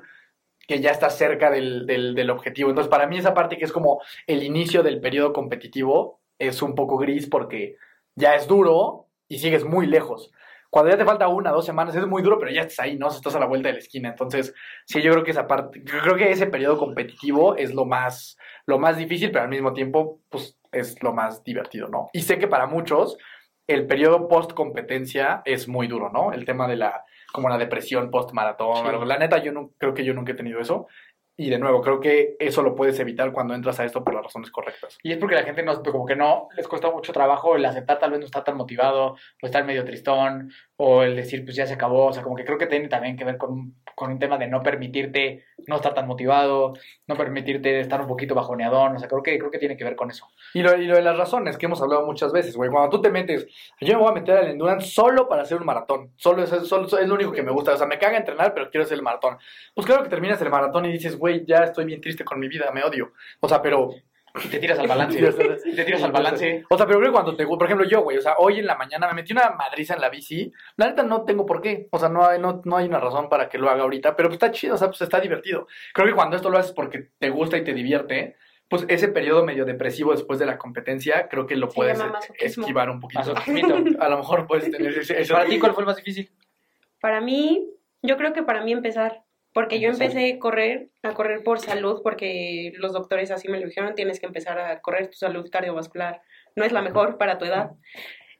que 0.67 0.79
ya 0.79 0.91
estás 0.91 1.17
cerca 1.17 1.51
del, 1.51 1.85
del, 1.85 2.15
del 2.15 2.29
objetivo. 2.29 2.69
Entonces, 2.69 2.89
para 2.89 3.07
mí 3.07 3.17
esa 3.17 3.33
parte 3.33 3.57
que 3.57 3.65
es 3.65 3.71
como 3.71 4.01
el 4.25 4.43
inicio 4.43 4.83
del 4.83 5.01
periodo 5.01 5.33
competitivo 5.33 6.21
es 6.39 6.61
un 6.61 6.75
poco 6.75 6.97
gris 6.97 7.27
porque 7.27 7.75
ya 8.15 8.35
es 8.35 8.47
duro 8.47 9.07
y 9.27 9.39
sigues 9.39 9.63
muy 9.63 9.85
lejos. 9.85 10.31
Cuando 10.75 10.91
ya 10.91 10.97
te 10.97 11.05
falta 11.05 11.29
una, 11.29 11.51
dos 11.51 11.65
semanas, 11.65 11.95
es 11.95 12.05
muy 12.05 12.21
duro, 12.21 12.37
pero 12.37 12.51
ya 12.51 12.59
estás 12.59 12.81
ahí, 12.81 12.97
¿no? 12.97 13.07
Estás 13.07 13.33
a 13.33 13.39
la 13.39 13.45
vuelta 13.45 13.69
de 13.69 13.75
la 13.75 13.79
esquina. 13.79 14.09
Entonces, 14.09 14.53
sí, 14.83 15.01
yo 15.01 15.13
creo 15.13 15.23
que 15.23 15.31
esa 15.31 15.47
parte, 15.47 15.81
yo 15.81 16.01
creo 16.01 16.17
que 16.17 16.29
ese 16.29 16.47
periodo 16.47 16.77
competitivo 16.77 17.55
es 17.55 17.73
lo 17.73 17.85
más, 17.85 18.37
lo 18.65 18.77
más 18.77 18.97
difícil, 18.97 19.31
pero 19.31 19.45
al 19.45 19.49
mismo 19.49 19.71
tiempo, 19.71 20.19
pues, 20.27 20.59
es 20.73 21.01
lo 21.01 21.13
más 21.13 21.45
divertido, 21.45 21.87
¿no? 21.87 22.09
Y 22.11 22.23
sé 22.23 22.37
que 22.39 22.49
para 22.49 22.67
muchos, 22.67 23.17
el 23.67 23.87
periodo 23.87 24.27
post 24.27 24.51
competencia 24.51 25.41
es 25.45 25.69
muy 25.69 25.87
duro, 25.87 26.09
¿no? 26.09 26.33
El 26.33 26.43
tema 26.43 26.67
de 26.67 26.75
la, 26.75 27.05
como 27.31 27.47
la 27.47 27.57
depresión 27.57 28.11
post 28.11 28.33
maratón. 28.33 28.75
Sí. 28.75 29.05
La 29.05 29.17
neta, 29.17 29.41
yo 29.41 29.53
no, 29.53 29.71
creo 29.77 29.93
que 29.93 30.03
yo 30.03 30.13
nunca 30.13 30.33
he 30.33 30.35
tenido 30.35 30.59
eso. 30.59 30.87
Y 31.37 31.49
de 31.49 31.59
nuevo, 31.59 31.81
creo 31.81 31.99
que 31.99 32.37
eso 32.39 32.61
lo 32.61 32.75
puedes 32.75 32.97
evitar 32.99 33.33
cuando 33.33 33.53
entras 33.53 33.79
a 33.79 33.85
esto 33.85 34.03
por 34.03 34.13
las 34.13 34.23
razones 34.23 34.51
correctas. 34.51 34.97
Y 35.03 35.11
es 35.11 35.17
porque 35.17 35.35
la 35.35 35.43
gente 35.43 35.63
no, 35.63 35.83
como 35.83 36.05
que 36.05 36.15
no 36.15 36.47
les 36.55 36.67
cuesta 36.67 36.89
mucho 36.89 37.11
trabajo 37.11 37.55
el 37.57 37.65
aceptar, 37.65 37.99
tal 37.99 38.11
vez 38.11 38.19
no 38.21 38.25
está 38.25 38.43
tan 38.43 38.55
motivado, 38.55 39.15
o 39.41 39.45
estar 39.45 39.65
medio 39.65 39.83
tristón, 39.83 40.51
o 40.77 41.03
el 41.03 41.15
decir, 41.15 41.43
pues 41.43 41.57
ya 41.57 41.65
se 41.67 41.73
acabó. 41.73 42.07
O 42.07 42.13
sea, 42.13 42.23
como 42.23 42.35
que 42.35 42.45
creo 42.45 42.57
que 42.57 42.67
tiene 42.67 42.87
también 42.87 43.17
que 43.17 43.25
ver 43.25 43.37
con, 43.37 43.75
con 43.95 44.11
un 44.11 44.19
tema 44.19 44.37
de 44.37 44.47
no 44.47 44.63
permitirte 44.63 45.45
no 45.67 45.77
estar 45.77 45.93
tan 45.93 46.07
motivado, 46.07 46.73
no 47.07 47.15
permitirte 47.15 47.79
estar 47.79 48.01
un 48.01 48.07
poquito 48.07 48.35
bajoneadón. 48.35 48.95
O 48.95 48.99
sea, 48.99 49.07
creo 49.07 49.23
que, 49.23 49.37
creo 49.37 49.51
que 49.51 49.59
tiene 49.59 49.75
que 49.75 49.83
ver 49.83 49.95
con 49.95 50.11
eso. 50.11 50.27
Y 50.53 50.61
lo, 50.61 50.75
y 50.75 50.85
lo 50.85 50.95
de 50.95 51.01
las 51.01 51.17
razones 51.17 51.57
que 51.57 51.65
hemos 51.65 51.81
hablado 51.81 52.05
muchas 52.05 52.31
veces, 52.31 52.55
güey. 52.55 52.69
Cuando 52.69 52.89
tú 52.89 53.01
te 53.01 53.09
metes, 53.09 53.45
yo 53.81 53.95
me 53.95 54.01
voy 54.01 54.11
a 54.11 54.15
meter 54.15 54.37
al 54.37 54.47
endurance 54.49 54.87
solo 54.87 55.27
para 55.27 55.41
hacer 55.41 55.57
un 55.57 55.65
maratón. 55.65 56.11
Solo 56.15 56.43
es, 56.43 56.49
solo, 56.49 56.85
es 56.85 57.07
lo 57.07 57.15
único 57.15 57.31
que 57.31 57.43
me 57.43 57.51
gusta. 57.51 57.73
O 57.73 57.77
sea, 57.77 57.87
me 57.87 57.99
caga 57.99 58.17
entrenar, 58.17 58.53
pero 58.53 58.69
quiero 58.69 58.85
hacer 58.85 58.97
el 58.97 59.03
maratón. 59.03 59.37
Pues 59.73 59.85
claro 59.85 60.03
que 60.03 60.09
terminas 60.09 60.41
el 60.41 60.49
maratón 60.49 60.85
y 60.85 60.91
dices, 60.91 61.17
güey, 61.25 61.45
ya 61.45 61.63
estoy 61.63 61.85
bien 61.85 62.01
triste 62.01 62.23
con 62.23 62.39
mi 62.39 62.47
vida, 62.47 62.71
me 62.71 62.83
odio. 62.83 63.13
O 63.39 63.47
sea, 63.49 63.61
pero 63.61 63.89
Y 64.43 64.47
te 64.49 64.59
tiras 64.59 64.77
al 64.79 64.87
balance. 64.87 65.17
y 65.65 65.75
te 65.75 65.83
tiras 65.85 66.03
al 66.03 66.11
balance. 66.11 66.63
O 66.69 66.77
sea, 66.77 66.85
pero 66.85 66.99
creo 66.99 67.09
que 67.11 67.13
cuando 67.13 67.35
te... 67.35 67.45
Por 67.47 67.63
ejemplo, 67.63 67.87
yo, 67.87 68.01
güey, 68.01 68.17
o 68.17 68.21
sea, 68.21 68.35
hoy 68.37 68.59
en 68.59 68.65
la 68.65 68.75
mañana 68.75 69.07
me 69.07 69.13
metí 69.13 69.31
una 69.33 69.51
madriza 69.51 69.93
en 69.93 70.01
la 70.01 70.09
bici. 70.09 70.51
La 70.75 70.87
neta 70.87 71.03
no 71.03 71.23
tengo 71.23 71.45
por 71.45 71.61
qué. 71.61 71.87
O 71.91 71.97
sea, 71.99 72.09
no 72.09 72.25
hay, 72.25 72.39
no, 72.39 72.61
no 72.65 72.75
hay 72.77 72.85
una 72.87 72.99
razón 72.99 73.29
para 73.29 73.47
que 73.47 73.57
lo 73.57 73.69
haga 73.69 73.83
ahorita. 73.83 74.15
Pero 74.15 74.27
pues 74.29 74.35
está 74.35 74.51
chido, 74.51 74.75
o 74.75 74.77
sea, 74.77 74.89
pues 74.89 75.01
está 75.01 75.19
divertido. 75.21 75.67
Creo 75.93 76.07
que 76.07 76.13
cuando 76.13 76.35
esto 76.35 76.49
lo 76.49 76.57
haces 76.57 76.73
porque 76.73 77.11
te 77.17 77.29
gusta 77.29 77.57
y 77.57 77.63
te 77.63 77.73
divierte, 77.73 78.35
pues 78.67 78.85
ese 78.89 79.07
periodo 79.07 79.45
medio 79.45 79.63
depresivo 79.63 80.11
después 80.11 80.37
de 80.39 80.45
la 80.47 80.57
competencia, 80.57 81.27
creo 81.29 81.45
que 81.47 81.55
lo 81.55 81.69
Se 81.69 81.75
puedes 81.75 81.99
esquivar 82.39 82.89
un 82.89 82.99
poquito. 82.99 83.33
A 83.99 84.09
lo 84.09 84.17
mejor 84.17 84.47
puedes 84.47 84.69
tener 84.69 84.97
ese... 84.97 85.21
ese- 85.21 85.33
Para 85.33 85.45
ti, 85.45 85.59
¿cuál 85.59 85.73
fue 85.73 85.83
el 85.83 85.87
más 85.87 85.97
difícil? 85.97 86.29
Para 86.99 87.21
mí, 87.21 87.69
yo 88.01 88.17
creo 88.17 88.33
que 88.33 88.43
para 88.43 88.63
mí 88.63 88.71
empezar, 88.71 89.23
porque 89.55 89.79
yo 89.79 89.87
empecé 89.87 90.33
a 90.33 90.37
correr, 90.39 90.89
a 91.01 91.13
correr 91.13 91.41
por 91.41 91.59
salud, 91.59 92.01
porque 92.03 92.73
los 92.75 92.91
doctores 92.91 93.31
así 93.31 93.47
me 93.47 93.57
lo 93.57 93.65
dijeron, 93.65 93.95
tienes 93.95 94.19
que 94.19 94.25
empezar 94.25 94.59
a 94.59 94.81
correr, 94.81 95.07
tu 95.07 95.15
salud 95.17 95.49
cardiovascular 95.49 96.21
no 96.57 96.65
es 96.65 96.73
la 96.73 96.81
mejor 96.81 97.17
para 97.17 97.37
tu 97.37 97.45
edad. 97.45 97.71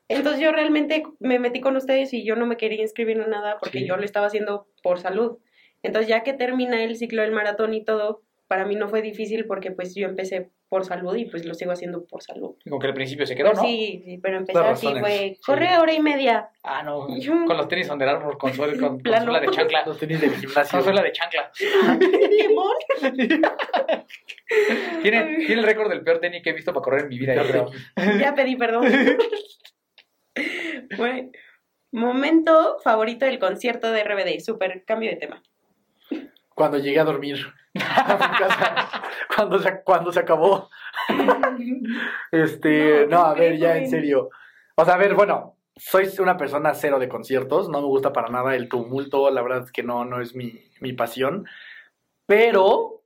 Entonces 0.10 0.42
yo 0.42 0.52
realmente 0.52 1.04
me 1.22 1.40
metí 1.40 1.62
con 1.62 1.78
ustedes 1.78 2.14
y 2.14 2.26
yo 2.26 2.36
no 2.36 2.46
me 2.46 2.58
quería 2.58 2.82
inscribir 2.82 3.18
en 3.18 3.30
nada 3.30 3.58
porque 3.62 3.80
Sí. 3.80 3.88
yo 3.88 3.96
lo 3.96 4.04
estaba 4.04 4.28
haciendo 4.28 4.68
por 4.84 5.00
salud. 5.00 5.38
Entonces 5.84 6.10
ya 6.10 6.22
que 6.24 6.34
termina 6.34 6.84
el 6.84 6.98
ciclo 6.98 7.22
del 7.22 7.32
maratón 7.32 7.74
y 7.74 7.86
todo, 7.86 8.22
para 8.48 8.66
mí 8.66 8.76
no 8.76 8.90
fue 8.90 9.02
difícil 9.02 9.46
porque 9.46 9.72
pues 9.72 9.96
yo 9.96 10.08
empecé 10.10 10.50
por 10.68 10.84
salud 10.84 11.16
y 11.16 11.26
pues 11.26 11.46
lo 11.46 11.54
sigo 11.54 11.72
haciendo 11.72 12.04
por 12.06 12.22
salud. 12.24 12.56
Como 12.64 12.80
que 12.80 12.88
al 12.88 12.94
principio 12.94 13.26
se 13.26 13.36
quedó, 13.36 13.54
¿no? 13.54 13.62
Sí, 13.62 14.02
sí, 14.04 14.18
pero 14.18 14.38
empezar 14.38 14.76
sí 14.78 14.88
razones. 14.88 15.02
fue, 15.02 15.38
corre 15.46 15.78
hora 15.78 15.94
y 15.94 16.02
media. 16.02 16.50
Ah, 16.64 16.82
no. 16.84 17.08
Yo- 17.20 17.46
Con 17.46 17.56
los 17.58 17.68
tenis 17.68 17.90
Under 17.90 18.10
Armour, 18.10 18.38
con, 18.38 18.52
suela- 18.54 18.74
con, 18.74 18.90
con 18.90 18.98
Plano. 19.00 19.26
suela 19.26 19.40
de 19.40 19.52
chancla. 19.52 19.84
Los 19.86 19.98
tenis 20.00 20.20
del 20.22 20.32
gimnasio. 20.36 20.72
Con 20.72 20.84
suela 20.84 21.02
de 21.04 21.12
chancla. 21.12 21.52
Limón. 22.30 22.76
Tiene, 25.02 25.36
tiene 25.38 25.54
el 25.54 25.64
récord 25.64 25.90
del 25.90 26.02
peor 26.04 26.20
tenis 26.20 26.42
que 26.44 26.50
he 26.50 26.54
visto 26.54 26.74
para 26.74 26.84
correr 26.84 27.02
en 27.04 27.10
mi 27.10 27.18
vida, 27.20 27.36
yo 27.36 27.44
creo. 27.48 27.72
Ya 28.20 28.34
pedí 28.36 28.56
perdón. 28.56 28.86
Bueno, 30.98 31.32
momento 31.94 32.78
favorito 32.84 33.26
del 33.26 33.40
concierto 33.40 33.92
de 33.94 34.04
RBD. 34.04 34.40
Super 34.44 34.84
cambio 34.84 35.10
de 35.12 35.16
tema. 35.16 35.42
Cuando 36.54 36.78
llegué 36.78 37.00
a 37.00 37.06
dormir 37.06 37.38
cuando 39.36 39.60
se, 39.60 39.82
cuando 39.84 40.12
se 40.12 40.20
acabó. 40.20 40.70
Este, 42.32 43.08
No, 43.08 43.18
no, 43.18 43.26
a 43.26 43.34
ver, 43.34 43.58
ya 43.58 43.78
en 43.78 43.90
serio. 43.90 44.30
O 44.76 44.84
sea, 44.84 44.96
a 44.96 44.98
ver, 44.98 45.14
bueno, 45.14 45.56
soy 45.76 46.10
una 46.20 46.38
persona 46.38 46.74
cero 46.74 47.00
de 47.00 47.08
conciertos, 47.08 47.70
no 47.70 47.82
me 47.82 47.88
gusta 47.88 48.12
para 48.12 48.30
nada 48.30 48.56
el 48.56 48.68
tumulto, 48.68 49.30
la 49.30 49.42
verdad 49.42 49.64
es 49.64 49.72
que 49.72 49.84
no, 49.84 50.04
no 50.06 50.22
es 50.22 50.36
mi, 50.36 50.54
mi 50.82 50.94
pasión. 50.94 51.46
Pero 52.26 53.04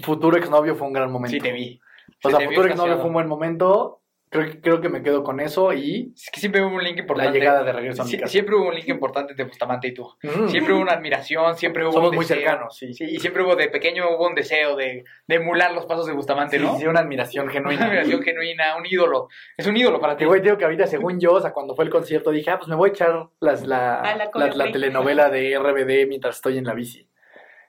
Futuro 0.00 0.36
Exnovio 0.36 0.74
fue 0.74 0.86
un 0.86 0.92
gran 0.92 1.10
momento. 1.10 1.32
Sí, 1.32 1.40
te 1.40 1.52
vi. 1.52 1.80
O 2.24 2.30
Se 2.30 2.36
sea, 2.36 2.48
Futuro 2.48 2.68
Exnovio 2.68 2.96
fue 2.96 3.06
un 3.06 3.12
buen 3.12 3.28
momento. 3.28 4.01
Creo, 4.32 4.46
que- 4.50 4.60
creo 4.62 4.80
que 4.80 4.88
me 4.88 5.02
quedo 5.02 5.22
con 5.22 5.40
eso 5.40 5.74
y 5.74 6.12
Es 6.16 6.30
que 6.32 6.40
siempre 6.40 6.62
hubo 6.62 6.74
un 6.74 6.82
link 6.82 6.96
la 6.96 7.00
importante. 7.02 7.38
llegada 7.38 7.62
de 7.64 7.70
regreso 7.72 8.00
a 8.00 8.04
mi 8.06 8.10
Sie- 8.12 8.18
casa. 8.20 8.32
siempre 8.32 8.54
hubo 8.56 8.68
un 8.68 8.74
link 8.74 8.88
importante 8.88 9.32
entre 9.34 9.44
Bustamante 9.44 9.88
y 9.88 9.92
tú. 9.92 10.08
Mm. 10.22 10.48
Siempre 10.48 10.72
hubo 10.72 10.80
una 10.80 10.92
admiración, 10.92 11.54
siempre 11.56 11.84
hubo 11.84 11.92
Somos 11.92 12.08
un 12.10 12.16
muy 12.16 12.24
deseo. 12.24 12.38
cercanos, 12.38 12.74
sí. 12.78 12.94
Sí, 12.94 13.04
y 13.04 13.20
siempre 13.20 13.42
hubo 13.42 13.54
de 13.56 13.68
pequeño 13.68 14.08
hubo 14.16 14.26
un 14.26 14.34
deseo 14.34 14.74
de, 14.74 15.04
de 15.26 15.34
emular 15.34 15.72
los 15.72 15.84
pasos 15.84 16.06
de 16.06 16.14
Bustamante, 16.14 16.56
Sí, 16.58 16.64
¿no? 16.64 16.78
sí, 16.78 16.86
una 16.86 17.00
admiración 17.00 17.44
Una 17.44 17.52
genuina. 17.52 17.84
admiración 17.84 18.22
genuina, 18.22 18.76
un 18.78 18.86
ídolo. 18.86 19.28
Es 19.58 19.66
un 19.66 19.76
ídolo 19.76 20.00
para 20.00 20.16
ti. 20.16 20.24
Güey, 20.24 20.40
digo 20.40 20.56
que 20.56 20.64
ahorita, 20.64 20.86
según 20.86 21.20
yo, 21.20 21.34
o 21.34 21.40
sea, 21.42 21.52
cuando 21.52 21.74
fue 21.76 21.84
el 21.84 21.90
concierto, 21.90 22.30
dije, 22.30 22.50
ah, 22.50 22.56
pues 22.58 22.68
me 22.68 22.74
voy 22.76 22.88
a 22.88 22.92
echar 22.92 23.28
las, 23.38 23.66
la, 23.66 24.00
Ah, 24.00 24.16
la 24.16 24.30
la, 24.34 24.46
la 24.54 24.72
telenovela 24.72 25.28
de 25.28 25.58
RBD 25.58 26.06
mientras 26.08 26.36
estoy 26.36 26.56
en 26.56 26.64
la 26.64 26.72
bici. 26.72 27.06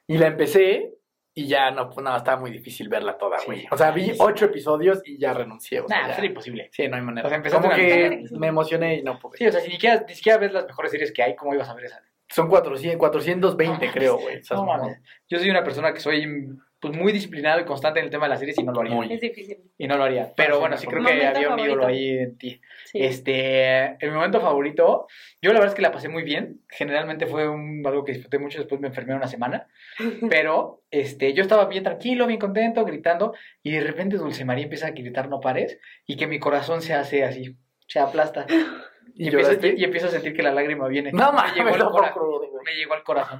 Y 0.08 0.18
la 0.18 0.28
empecé 0.28 0.94
y 1.36 1.48
ya 1.48 1.72
no, 1.72 1.90
pues, 1.90 2.04
no, 2.04 2.16
estaba 2.16 2.40
muy 2.40 2.52
difícil 2.52 2.90
verla 2.90 3.18
toda, 3.18 3.40
Sí. 3.40 3.46
güey. 3.48 3.68
O 3.72 3.78
sea, 3.78 3.92
vi 3.92 4.14
ocho 4.20 4.46
episodios 4.46 5.02
y 5.06 5.18
ya 5.18 5.34
renuncié. 5.34 5.80
O 5.82 5.88
sea, 5.88 6.02
Nah, 6.02 6.08
ya- 6.10 6.14
sería 6.16 6.30
imposible. 6.30 6.70
Sí, 6.72 6.88
no 6.88 6.96
hay 6.96 7.02
manera. 7.02 7.26
O 7.26 7.30
sea, 7.30 7.38
empezaste 7.38 7.64
Como 7.68 7.76
que 7.76 8.26
me 8.38 8.48
emocioné 8.48 8.96
y 8.98 9.04
no 9.04 9.18
pude. 9.20 9.38
Sí, 9.38 9.48
o 9.48 9.52
sea, 9.52 9.62
si 9.62 9.68
ni 9.68 9.74
siquiera, 9.74 10.06
ni 10.08 10.14
siquiera 10.14 10.38
ves 10.38 10.52
las 10.54 10.66
mejores 10.68 10.92
series 10.92 11.12
que 11.12 11.24
hay, 11.24 11.36
¿cómo 11.36 11.54
ibas 11.54 11.70
a 11.70 11.74
ver 11.74 11.86
esa? 11.86 12.02
Son 12.30 12.48
400, 12.48 12.98
420, 12.98 13.92
creo, 13.92 14.18
güey. 14.18 14.42
No. 14.52 14.88
Yo 15.30 15.40
soy 15.40 15.50
una 15.50 15.64
persona 15.64 15.94
que 15.94 16.00
soy 16.00 16.48
pues, 16.84 16.98
muy 16.98 17.14
disciplinado 17.14 17.62
y 17.62 17.64
constante 17.64 18.00
en 18.00 18.06
el 18.06 18.12
tema 18.12 18.26
de 18.26 18.32
las 18.32 18.40
series 18.40 18.60
y 18.60 18.64
no 18.64 18.74
lo 18.74 18.82
haría. 18.82 18.94
Muy. 18.94 19.14
Es 19.14 19.22
difícil. 19.22 19.58
Y 19.78 19.88
no 19.88 19.96
lo 19.96 20.04
haría. 20.04 20.34
Pero 20.36 20.60
bueno, 20.60 20.76
me 20.76 20.82
sí 20.82 20.86
creo 20.86 21.02
que 21.02 21.26
había 21.26 21.50
un 21.54 21.60
ídolo 21.60 21.88
ahí 21.88 22.10
en 22.10 22.38
ti. 22.38 22.60
Sí. 22.84 23.02
Este, 23.02 23.86
en 23.86 24.10
mi 24.10 24.12
momento 24.12 24.42
favorito, 24.42 25.08
yo 25.42 25.54
la 25.54 25.60
verdad 25.60 25.70
es 25.70 25.76
que 25.76 25.82
la 25.82 25.94
pasé 25.94 26.10
muy 26.10 26.24
bien. 26.24 26.62
Generalmente 26.68 27.26
fue 27.26 27.48
un, 27.48 27.82
algo 27.88 28.04
que 28.04 28.12
disfruté 28.12 28.38
mucho, 28.38 28.58
después 28.60 28.82
me 28.82 28.90
enfermé 28.90 29.16
una 29.16 29.28
semana. 29.28 29.70
Pero 30.30 30.84
este, 30.92 31.34
yo 31.34 31.42
estaba 31.42 31.68
bien 31.68 31.86
tranquilo, 31.86 32.28
bien 32.28 32.40
contento, 32.40 32.84
gritando, 32.84 33.34
y 33.64 33.72
de 33.72 33.80
repente 33.80 34.18
Dulce 34.18 34.44
María 34.44 34.66
empieza 34.66 34.88
a 34.88 34.92
gritar 34.92 35.30
no 35.30 35.40
pares, 35.40 35.80
y 36.06 36.18
que 36.18 36.28
mi 36.28 36.38
corazón 36.38 36.82
se 36.82 36.96
hace 36.96 37.24
así, 37.24 37.56
se 37.88 38.00
aplasta. 38.00 38.46
Y, 39.16 39.26
¿Y 39.26 39.28
empiezo, 39.28 40.08
y, 40.08 40.08
a 40.08 40.12
sentir 40.12 40.34
que 40.34 40.42
la 40.42 40.52
lágrima 40.52 40.88
viene. 40.88 41.12
No 41.12 41.34
me 41.34 41.42
llegó 41.54 41.92
güey. 41.92 42.66
me 42.66 42.74
llegó 42.74 42.96
al 42.96 43.04
corazón. 43.04 43.40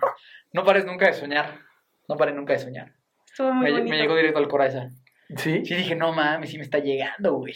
No 0.52 0.64
pares 0.64 0.86
nunca 0.86 1.08
de 1.08 1.14
soñar. 1.14 1.62
No 2.08 2.16
pares 2.16 2.36
nunca 2.36 2.54
de 2.54 2.60
soñar. 2.60 2.94
Estuvo 3.34 3.52
muy 3.52 3.66
Me, 3.66 3.72
bonito. 3.72 3.90
me 3.90 3.98
llegó 3.98 4.16
directo 4.16 4.38
al 4.38 4.48
corazón. 4.48 4.96
¿Sí? 5.38 5.66
Sí, 5.66 5.76
dije, 5.76 5.96
no 5.96 6.14
mames, 6.14 6.52
sí 6.52 6.58
me 6.58 6.64
está 6.64 6.78
llegando, 6.78 7.34
güey. 7.34 7.56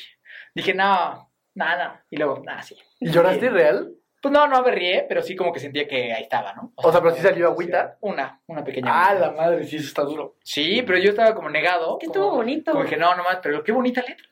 Dije, 0.56 0.74
no, 0.74 1.32
nada. 1.54 2.04
Y 2.10 2.18
luego, 2.18 2.42
nada, 2.44 2.64
sí. 2.64 2.76
¿Y 3.00 3.12
lloraste 3.12 3.50
real? 3.52 3.94
Pues 4.20 4.32
no, 4.34 4.48
no 4.48 4.64
berrié, 4.64 5.06
pero 5.08 5.22
sí 5.22 5.36
como 5.36 5.54
que 5.54 5.60
sentía 5.60 5.88
que 5.88 6.12
ahí 6.12 6.24
estaba, 6.24 6.54
¿no? 6.54 6.74
O 6.76 6.92
sea, 6.92 7.00
pero 7.02 7.14
sí 7.14 7.22
salió 7.22 7.48
agüita. 7.50 7.98
Una, 8.02 8.42
una 8.48 8.64
pequeña. 8.64 8.92
Ah, 8.92 9.10
agüita. 9.10 9.28
la 9.28 9.32
madre, 9.38 9.64
sí, 9.66 9.76
eso 9.76 9.86
está 9.88 10.02
duro. 10.02 10.36
Sí, 10.44 10.82
pero 10.82 10.98
yo 10.98 11.12
estaba 11.12 11.36
como 11.36 11.50
negado. 11.52 11.98
Es 11.98 12.00
que 12.00 12.06
estuvo 12.08 12.26
como- 12.30 12.38
bonito. 12.38 12.72
Como 12.72 12.84
dije, 12.84 12.98
no, 12.98 13.16
no 13.16 13.24
más, 13.24 13.38
pero 13.44 13.64
qué 13.64 13.72
bonita 13.72 14.02
letra. 14.02 14.26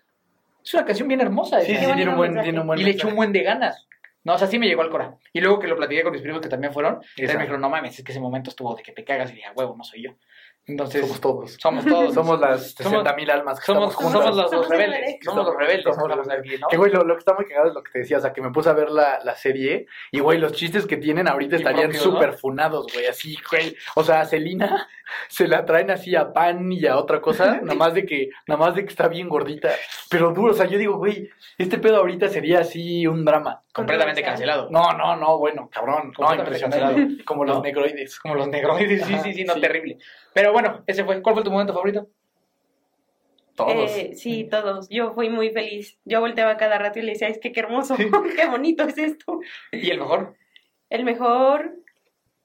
Es 0.63 0.73
una 0.73 0.83
canción 0.85 1.07
bien 1.07 1.21
hermosa. 1.21 1.61
Sí, 1.61 1.75
sí, 1.75 1.85
tiene 1.93 2.09
un 2.09 2.17
buen, 2.17 2.41
tiene 2.41 2.59
un 2.59 2.65
buen 2.65 2.79
y 2.79 2.83
le 2.83 2.89
echó 2.91 3.07
un 3.07 3.15
buen 3.15 3.31
de 3.31 3.43
ganas. 3.43 3.87
No, 4.23 4.33
o 4.33 4.37
sea, 4.39 4.47
sí 4.47 4.57
me 4.57 4.65
llegó 4.65 4.81
al 4.81 4.89
cora. 4.89 5.15
Y 5.31 5.39
luego 5.39 5.59
que 5.59 5.67
lo 5.67 5.75
platiqué 5.77 6.01
con 6.01 6.11
mis 6.11 6.23
primos 6.23 6.41
que 6.41 6.49
también 6.49 6.73
fueron, 6.73 6.99
ellos 7.15 7.33
me 7.35 7.41
dijeron, 7.41 7.61
no 7.61 7.69
mames, 7.69 7.99
es 7.99 8.03
que 8.03 8.11
ese 8.11 8.19
momento 8.19 8.49
estuvo 8.49 8.73
de 8.75 8.81
que 8.81 8.91
te 8.91 9.03
cagas 9.03 9.29
y 9.31 9.35
dije, 9.35 9.45
"A 9.47 9.51
huevo, 9.51 9.75
no 9.77 9.83
soy 9.83 10.01
yo. 10.01 10.15
Entonces, 10.67 11.01
Somos 11.01 11.21
todos. 11.21 11.57
somos 11.61 11.85
todos. 11.85 12.13
Somos 12.13 12.39
las 12.39 12.73
Somos- 12.73 12.91
60 12.91 13.13
mil 13.15 13.29
almas 13.29 13.59
que 13.59 13.65
somos, 13.67 13.91
estamos 13.91 14.11
somos, 14.13 14.35
los, 14.35 14.49
Somos 14.49 14.69
rebeldes. 14.69 14.99
rebeldes. 14.99 15.19
Somos 15.23 15.45
los 15.45 15.55
rebeldes. 15.55 15.95
Somos 15.95 16.09
los 16.17 16.27
¿no? 16.61 16.67
Que, 16.69 16.77
güey, 16.77 16.91
lo, 16.91 17.03
lo 17.03 17.13
que 17.15 17.19
está 17.19 17.33
muy 17.35 17.45
cagado 17.45 17.67
es 17.69 17.73
lo 17.75 17.83
que 17.83 17.91
te 17.91 17.99
decía, 17.99 18.17
o 18.17 18.21
sea, 18.21 18.33
que 18.33 18.41
me 18.41 18.51
puse 18.51 18.69
a 18.69 18.73
ver 18.73 18.89
la, 18.89 19.19
la 19.23 19.35
serie 19.35 19.85
y, 20.11 20.19
güey, 20.19 20.39
los 20.39 20.53
chistes 20.53 20.85
que 20.87 20.97
tienen 20.97 21.27
ahorita 21.27 21.55
estarían 21.57 21.93
súper 21.93 22.33
funados, 22.33 22.87
güey, 22.93 23.05
así, 23.05 23.37
güey. 23.49 23.75
O 23.95 24.03
sea, 24.03 24.25
Celina 24.25 24.87
se 25.27 25.47
la 25.47 25.65
traen 25.65 25.91
así 25.91 26.15
a 26.15 26.33
pan 26.33 26.71
y 26.71 26.85
a 26.85 26.97
otra 26.97 27.21
cosa, 27.21 27.59
nada 27.61 27.75
más 27.75 27.93
de 27.93 28.05
que, 28.05 28.29
nada 28.47 28.59
más 28.59 28.75
de 28.75 28.83
que 28.83 28.89
está 28.89 29.07
bien 29.07 29.29
gordita, 29.29 29.69
pero 30.09 30.31
duro, 30.31 30.51
o 30.51 30.55
sea, 30.55 30.65
yo 30.65 30.77
digo, 30.77 30.97
güey, 30.97 31.29
este 31.57 31.77
pedo 31.77 31.97
ahorita 31.97 32.27
sería 32.29 32.59
así 32.59 33.05
un 33.07 33.25
drama. 33.25 33.61
Completamente 33.73 34.21
cancelado. 34.23 34.69
No, 34.71 34.93
no, 34.93 35.15
no, 35.15 35.37
bueno, 35.37 35.69
cabrón, 35.71 36.13
no, 36.17 36.33
impresionante. 36.35 37.23
Como 37.25 37.43
los 37.45 37.57
No. 37.57 37.61
negroides. 37.63 38.19
Como 38.19 38.35
los 38.35 38.47
negroides, 38.47 39.05
sí, 39.05 39.13
Ajá, 39.13 39.23
sí, 39.23 39.33
sí, 39.33 39.43
no, 39.43 39.53
sí. 39.55 39.61
terrible. 39.61 39.97
Pero 40.33 40.51
bueno, 40.53 40.83
ese 40.87 41.03
fue. 41.03 41.21
¿Cuál 41.21 41.35
fue 41.35 41.43
tu 41.43 41.51
momento 41.51 41.73
favorito? 41.73 42.07
Todos. 43.55 43.91
Eh, 43.95 44.11
sí, 44.15 44.43
todos. 44.49 44.87
Yo 44.89 45.13
fui 45.13 45.29
muy 45.29 45.49
feliz. 45.51 45.97
Yo 46.03 46.19
volteaba 46.19 46.57
cada 46.57 46.77
rato 46.77 46.99
y 46.99 47.03
le 47.03 47.13
decía, 47.13 47.29
es 47.29 47.39
que 47.39 47.51
qué 47.53 47.61
hermoso, 47.61 47.95
qué 48.35 48.45
bonito 48.47 48.83
es 48.83 48.97
esto. 48.97 49.39
¿Y 49.71 49.89
el 49.91 49.99
mejor? 49.99 50.35
El 50.89 51.03
mejor, 51.05 51.73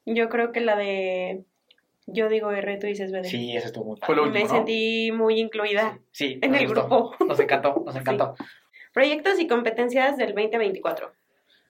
yo 0.07 0.29
creo 0.29 0.53
que 0.53 0.61
la 0.61 0.77
de 0.77 1.45
Yo 2.13 2.29
digo 2.29 2.51
R, 2.51 2.77
tú 2.79 2.87
dices 2.87 3.13
BD. 3.13 3.25
Sí, 3.25 3.57
ese 3.57 3.67
estuvo 3.67 3.85
muy 3.85 3.97
Fue 4.01 4.15
padre. 4.17 4.31
Me 4.31 4.39
último, 4.41 4.49
¿no? 4.49 4.55
sentí 4.55 5.13
muy 5.13 5.39
incluida. 5.41 5.99
Sí, 6.11 6.39
en 6.43 6.51
nos 6.53 6.61
el 6.61 6.67
gustó. 6.69 6.87
grupo. 6.87 7.25
Nos 7.27 7.41
encantó, 7.41 7.83
nos 7.85 7.97
encantó. 7.97 8.35
Proyectos 8.93 9.39
y 9.39 9.47
competencias 9.47 10.17
del 10.17 10.35
2024. 10.35 11.13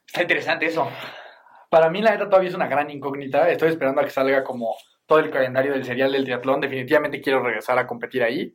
Está 0.07 0.23
interesante 0.23 0.67
eso. 0.67 0.89
Para 1.69 1.91
mí, 1.91 2.03
la 2.03 2.13
neta, 2.13 2.29
todavía 2.29 2.49
es 2.49 2.55
una 2.55 2.67
gran 2.67 2.91
incógnita. 2.91 3.49
Estoy 3.51 3.69
esperando 3.69 4.01
a 4.01 4.05
que 4.05 4.11
salga 4.11 4.43
como 4.43 4.75
todo 5.07 5.19
el 5.21 5.31
calendario 5.31 5.73
del 5.73 5.85
serial 5.85 6.13
del 6.13 6.25
triatlón. 6.25 6.61
Definitivamente 6.61 7.21
quiero 7.21 7.43
regresar 7.43 7.79
a 7.79 7.87
competir 7.87 8.23
ahí. 8.23 8.53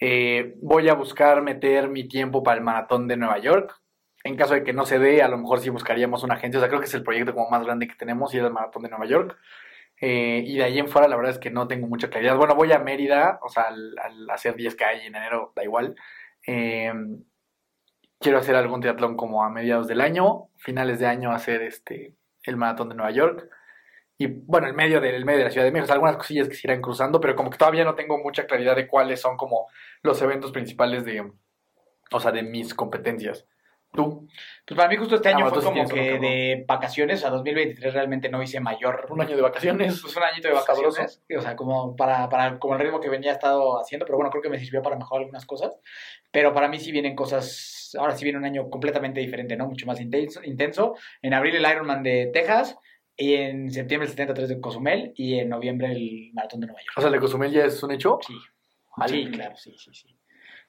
Eh, 0.00 0.54
voy 0.60 0.88
a 0.88 0.94
buscar 0.94 1.42
meter 1.42 1.88
mi 1.88 2.06
tiempo 2.06 2.42
para 2.42 2.58
el 2.58 2.64
maratón 2.64 3.08
de 3.08 3.16
Nueva 3.16 3.38
York. 3.38 3.74
En 4.24 4.36
caso 4.36 4.54
de 4.54 4.62
que 4.62 4.72
no 4.72 4.86
se 4.86 4.98
dé, 5.00 5.22
a 5.22 5.28
lo 5.28 5.38
mejor 5.38 5.58
sí 5.60 5.70
buscaríamos 5.70 6.22
una 6.22 6.34
agencia. 6.34 6.58
O 6.58 6.60
sea, 6.60 6.68
creo 6.68 6.80
que 6.80 6.86
es 6.86 6.94
el 6.94 7.02
proyecto 7.02 7.34
como 7.34 7.50
más 7.50 7.64
grande 7.64 7.88
que 7.88 7.94
tenemos 7.96 8.32
y 8.34 8.38
es 8.38 8.44
el 8.44 8.52
maratón 8.52 8.82
de 8.82 8.88
Nueva 8.90 9.06
York. 9.06 9.36
Eh, 10.04 10.42
y 10.44 10.56
de 10.56 10.64
ahí 10.64 10.80
en 10.80 10.88
fuera, 10.88 11.06
la 11.06 11.14
verdad 11.14 11.30
es 11.30 11.38
que 11.38 11.52
no 11.52 11.68
tengo 11.68 11.86
mucha 11.86 12.10
claridad. 12.10 12.36
Bueno, 12.36 12.56
voy 12.56 12.72
a 12.72 12.80
Mérida, 12.80 13.38
o 13.40 13.48
sea, 13.48 13.68
al, 13.68 14.28
hacer 14.30 14.56
10K 14.56 15.06
en 15.06 15.14
enero, 15.14 15.52
da 15.54 15.62
igual. 15.62 15.94
Eh, 16.44 16.92
quiero 18.18 18.38
hacer 18.38 18.56
algún 18.56 18.80
triatlón 18.80 19.16
como 19.16 19.44
a 19.44 19.48
mediados 19.48 19.86
del 19.86 20.00
año, 20.00 20.48
finales 20.56 20.98
de 20.98 21.06
año 21.06 21.30
hacer 21.30 21.62
este 21.62 22.16
el 22.42 22.56
maratón 22.56 22.88
de 22.88 22.96
Nueva 22.96 23.12
York. 23.12 23.48
Y 24.18 24.26
bueno, 24.26 24.66
el 24.66 24.74
medio, 24.74 25.00
del, 25.00 25.14
el 25.14 25.24
medio 25.24 25.38
de 25.38 25.44
la 25.44 25.50
Ciudad 25.52 25.66
de 25.66 25.70
México, 25.70 25.92
o 25.92 25.94
algunas 25.94 26.16
cosillas 26.16 26.48
que 26.48 26.56
se 26.56 26.66
irán 26.66 26.82
cruzando, 26.82 27.20
pero 27.20 27.36
como 27.36 27.50
que 27.50 27.58
todavía 27.58 27.84
no 27.84 27.94
tengo 27.94 28.18
mucha 28.18 28.46
claridad 28.46 28.74
de 28.74 28.88
cuáles 28.88 29.20
son 29.20 29.36
como 29.36 29.68
los 30.02 30.20
eventos 30.20 30.50
principales 30.50 31.04
de, 31.04 31.30
o 32.10 32.20
sea, 32.20 32.32
de 32.32 32.42
mis 32.42 32.74
competencias. 32.74 33.46
¿Tú? 33.92 34.26
Pues 34.66 34.76
para 34.76 34.88
mí 34.88 34.96
justo 34.96 35.16
este 35.16 35.28
Ah, 35.28 35.36
año 35.36 35.50
fue 35.50 35.62
como 35.62 35.86
que 35.86 36.18
de 36.18 36.64
vacaciones, 36.66 37.18
o 37.18 37.20
sea, 37.20 37.30
2023 37.30 37.92
realmente 37.92 38.30
no 38.30 38.42
hice 38.42 38.58
mayor... 38.58 39.06
Un 39.10 39.20
año 39.20 39.36
de 39.36 39.42
vacaciones. 39.42 40.00
Pues 40.00 40.16
un 40.16 40.22
añito 40.22 40.48
de 40.48 40.54
vacaciones, 40.54 41.22
o 41.36 41.40
sea, 41.42 41.54
como 41.56 41.94
para, 41.94 42.26
para 42.30 42.58
como 42.58 42.74
el 42.74 42.80
ritmo 42.80 43.00
que 43.00 43.10
venía 43.10 43.32
estado 43.32 43.78
haciendo, 43.78 44.06
pero 44.06 44.16
bueno, 44.16 44.30
creo 44.30 44.42
que 44.42 44.48
me 44.48 44.58
sirvió 44.58 44.80
para 44.80 44.96
mejorar 44.96 45.24
algunas 45.24 45.44
cosas, 45.44 45.78
pero 46.30 46.54
para 46.54 46.68
mí 46.68 46.78
sí 46.78 46.90
vienen 46.90 47.14
cosas, 47.14 47.94
ahora 47.98 48.16
sí 48.16 48.24
viene 48.24 48.38
un 48.38 48.46
año 48.46 48.70
completamente 48.70 49.20
diferente, 49.20 49.56
¿no? 49.56 49.66
Mucho 49.66 49.84
más 49.84 50.00
intenso, 50.00 50.42
intenso. 50.42 50.94
En 51.20 51.34
abril 51.34 51.56
el 51.56 51.70
Ironman 51.70 52.02
de 52.02 52.30
Texas, 52.32 52.78
y 53.14 53.34
en 53.34 53.70
septiembre 53.70 54.06
el 54.06 54.12
73 54.12 54.48
de 54.48 54.60
Cozumel, 54.60 55.12
y 55.16 55.38
en 55.38 55.50
noviembre 55.50 55.92
el 55.92 56.30
Maratón 56.32 56.60
de 56.60 56.66
Nueva 56.68 56.80
York. 56.80 56.94
O 56.96 57.00
sea, 57.02 57.08
el 57.08 57.12
de 57.12 57.20
Cozumel 57.20 57.52
ya 57.52 57.66
es 57.66 57.82
un 57.82 57.92
hecho. 57.92 58.18
Sí, 58.26 58.34
sí, 59.06 59.30
claro, 59.30 59.54
sí, 59.56 59.74
sí, 59.76 59.90
sí. 59.92 60.16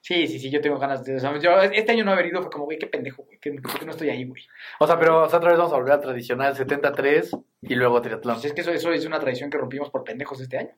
Sí, 0.06 0.28
sí, 0.28 0.38
sí, 0.38 0.50
yo 0.52 0.60
tengo 0.60 0.78
ganas 0.78 1.02
de... 1.06 1.16
o 1.16 1.20
sea, 1.20 1.38
yo 1.40 1.62
este 1.62 1.94
año 1.94 2.04
no 2.04 2.12
haber 2.12 2.26
ido 2.26 2.42
fue 2.42 2.52
como, 2.52 2.66
güey, 2.66 2.78
qué 2.78 2.88
pendejo, 2.88 3.24
güey, 3.24 3.40
que, 3.40 3.54
¿por 3.54 3.80
qué 3.80 3.86
no 3.86 3.92
estoy 3.92 4.10
ahí, 4.10 4.26
güey? 4.26 4.44
O 4.80 4.86
sea, 4.86 5.00
pero 5.00 5.24
o 5.24 5.30
sea, 5.30 5.38
otra 5.38 5.52
vez 5.52 5.58
vamos 5.58 5.72
a 5.72 5.78
volver 5.78 5.94
al 5.94 6.02
tradicional 6.02 6.54
73 6.58 7.32
y 7.62 7.76
luego 7.76 8.02
triatlón. 8.02 8.36
Pues 8.36 8.46
es 8.46 8.54
que 8.54 8.62
eso, 8.62 8.72
eso 8.72 8.92
es 8.92 9.06
una 9.06 9.20
tradición 9.20 9.50
que 9.50 9.58
rompimos 9.58 9.90
por 9.90 10.04
pendejos 10.04 10.42
este 10.42 10.58
año. 10.58 10.72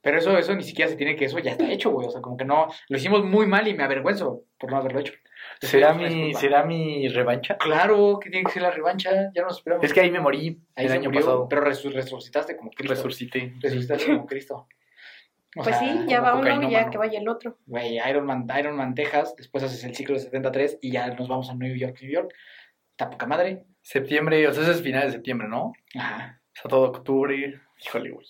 Pero 0.00 0.18
eso, 0.18 0.36
eso 0.38 0.54
ni 0.56 0.62
siquiera 0.64 0.90
se 0.90 0.96
tiene 0.96 1.14
que, 1.14 1.26
eso 1.26 1.38
ya 1.38 1.50
está 1.52 1.70
hecho, 1.70 1.90
güey. 1.90 2.08
O 2.08 2.10
sea, 2.10 2.22
como 2.22 2.36
que 2.38 2.44
no, 2.46 2.66
lo 2.88 2.96
hicimos 2.96 3.22
muy 3.24 3.46
mal 3.46 3.68
y 3.68 3.74
me 3.74 3.84
avergüenzo 3.84 4.42
por 4.58 4.70
no 4.70 4.78
haberlo 4.78 5.00
hecho. 5.00 5.12
¿Será 5.60 5.92
mi. 5.92 6.32
¿Será 6.34 6.64
mi 6.64 7.06
revancha? 7.08 7.56
Claro 7.58 8.18
que 8.20 8.30
tiene 8.30 8.44
que 8.46 8.52
ser 8.52 8.62
la 8.62 8.70
revancha, 8.70 9.30
ya 9.34 9.42
nos 9.42 9.58
esperamos. 9.58 9.84
Es 9.84 9.92
que 9.92 10.00
ahí 10.00 10.10
me 10.10 10.18
morí 10.18 10.58
Ahí 10.76 10.86
el 10.86 10.92
año 10.92 11.04
murió, 11.10 11.20
pasado. 11.20 11.46
Pero 11.48 11.62
resu- 11.64 11.92
resucitaste 11.92 12.56
como 12.56 12.70
Cristo. 12.70 12.94
Resucité. 12.94 13.52
Resucitaste 13.60 14.06
como 14.06 14.26
Cristo. 14.26 14.66
O 15.56 15.62
Pues 15.62 15.76
sea, 15.76 15.78
sí, 15.80 16.04
ya 16.08 16.20
va 16.20 16.34
uno 16.34 16.62
y 16.68 16.70
ya 16.70 16.88
que 16.88 16.96
vaya 16.98 17.18
el 17.20 17.28
otro. 17.28 17.58
Güey, 17.66 17.98
Ironman, 18.08 18.46
Ironman 18.58 18.94
Texas, 18.94 19.34
después 19.36 19.62
haces 19.64 19.84
el 19.84 19.94
ciclo 19.94 20.14
de 20.14 20.20
73 20.20 20.78
y 20.80 20.92
ya 20.92 21.08
nos 21.08 21.28
vamos 21.28 21.50
a 21.50 21.54
New 21.54 21.74
York, 21.76 21.98
New 22.00 22.10
York. 22.10 22.32
Está 22.92 23.10
poca 23.10 23.26
madre. 23.26 23.64
Septiembre, 23.82 24.46
o 24.48 24.52
sea, 24.54 24.62
ese 24.62 24.72
es 24.72 24.82
final 24.82 25.06
de 25.06 25.12
septiembre, 25.12 25.48
¿no? 25.48 25.72
Ajá. 25.98 26.40
O 26.40 26.60
sea, 26.60 26.68
todo 26.70 26.88
octubre. 26.88 27.60
Híjole, 27.84 28.10
güey. 28.10 28.26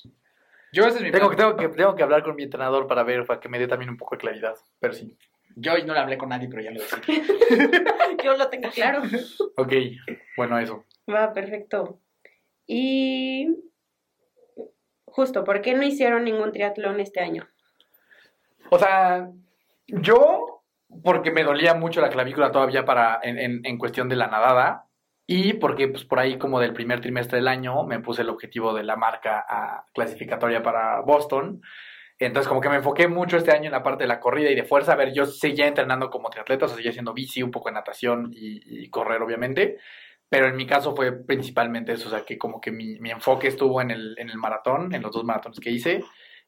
Yo 0.73 0.85
ese 0.87 0.99
es 0.99 1.03
mi 1.05 1.11
Tengo 1.13 1.27
plan. 1.31 1.37
que, 1.37 1.43
tengo, 1.43 1.57
que, 1.57 1.77
tengo 1.77 1.95
que 1.95 2.03
hablar 2.03 2.23
con 2.23 2.35
mi 2.35 2.45
entrenador 2.45 2.87
para 2.87 3.03
ver, 3.05 3.25
para 3.27 3.39
que 3.39 3.49
me 3.49 3.59
dé 3.59 3.69
también 3.69 3.91
un 3.91 3.97
poco 3.99 4.15
de 4.17 4.21
claridad. 4.21 4.55
Pero 4.81 4.95
sí. 4.95 5.17
Yo 5.55 5.75
hoy 5.75 5.85
no 5.85 5.93
le 5.93 6.01
hablé 6.01 6.17
con 6.17 6.31
nadie, 6.31 6.49
pero 6.49 6.63
ya 6.63 6.71
lo 6.71 6.81
decidí. 6.81 7.23
Yo 8.25 8.37
lo 8.37 8.49
tengo 8.49 8.71
claro. 8.71 9.03
Ok, 9.57 9.73
bueno, 10.37 10.59
eso. 10.59 10.87
Va, 11.13 11.33
perfecto. 11.35 12.01
Y 12.67 13.49
justo, 15.13 15.45
¿por 15.45 15.61
qué 15.61 15.75
no 15.75 15.83
hicieron 15.85 16.25
ningún 16.25 16.53
triatlón 16.53 17.01
este 17.01 17.21
año? 17.21 17.47
O 18.71 18.79
sea, 18.79 19.29
yo, 19.87 20.63
porque 21.05 21.31
me 21.31 21.45
dolía 21.45 21.75
mucho 21.75 22.01
la 22.01 22.11
clavícula 22.11 22.51
todavía 22.51 22.85
para, 22.85 23.21
en, 23.23 23.39
en, 23.39 23.61
en 23.65 23.79
cuestión 23.79 24.09
de 24.09 24.17
la 24.17 24.27
nadada, 24.27 24.89
y 25.27 25.55
porque 25.55 25.89
pues 25.89 26.05
por 26.05 26.19
ahí 26.19 26.37
como 26.37 26.59
del 26.59 26.73
primer 26.73 27.01
trimestre 27.01 27.39
del 27.39 27.49
año 27.49 27.85
me 27.85 28.01
puse 28.01 28.23
el 28.23 28.29
objetivo 28.29 28.75
de 28.75 28.83
la 28.83 28.97
marca 28.97 29.45
a 29.49 29.87
clasificatoria 29.95 30.63
para 30.63 31.01
Boston. 31.01 31.63
Entonces, 32.19 32.49
como 32.49 32.61
que 32.61 32.69
me 32.69 32.77
enfoqué 32.77 33.09
mucho 33.09 33.37
este 33.37 33.53
año 33.53 33.67
en 33.67 33.73
la 33.73 33.83
parte 33.83 34.05
de 34.05 34.09
la 34.09 34.21
corrida 34.21 34.51
y 34.51 34.55
de 34.55 34.65
fuerza. 34.65 34.93
A 34.93 34.97
ver, 34.97 35.13
yo 35.13 35.25
seguía 35.27 35.67
entrenando 35.67 36.11
como 36.11 36.29
triatleta, 36.29 36.67
o 36.67 36.69
sea, 36.69 36.77
seguía 36.77 36.91
haciendo 36.91 37.15
bici, 37.15 37.43
un 37.43 37.51
poco 37.51 37.69
de 37.69 37.75
natación 37.75 38.31
y 38.33 38.89
correr, 38.91 39.23
obviamente. 39.23 39.79
Pero 40.33 40.49
en 40.49 40.57
mi 40.57 40.65
caso 40.65 40.97
fue 40.97 41.13
principalmente 41.13 41.93
eso, 41.93 42.09
o 42.09 42.11
sea, 42.11 42.25
que 42.25 42.39
como 42.39 42.59
que 42.59 42.71
mi, 42.71 42.99
mi 43.01 43.11
enfoque 43.11 43.49
estuvo 43.49 43.83
en 43.83 43.91
el, 43.91 44.15
en 44.17 44.31
el 44.31 44.39
maratón, 44.39 44.95
en 44.95 45.03
los 45.03 45.13
dos 45.13 45.25
maratones 45.25 45.61
que 45.61 45.71
hice, 45.71 46.03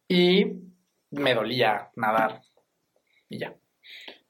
y 0.09 0.53
me 1.11 1.35
dolía 1.35 1.91
nadar. 1.95 2.41
Y 3.29 3.41
ya. 3.41 3.55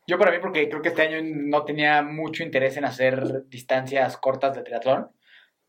Yo 0.08 0.18
para 0.18 0.32
mí, 0.32 0.38
porque 0.40 0.68
creo 0.68 0.82
que 0.82 0.88
este 0.88 1.02
año 1.02 1.18
no 1.22 1.64
tenía 1.64 2.02
mucho 2.02 2.42
interés 2.42 2.76
en 2.78 2.84
hacer 2.84 3.44
distancias 3.46 4.16
cortas 4.16 4.56
de 4.56 4.64
triatlón. 4.64 5.12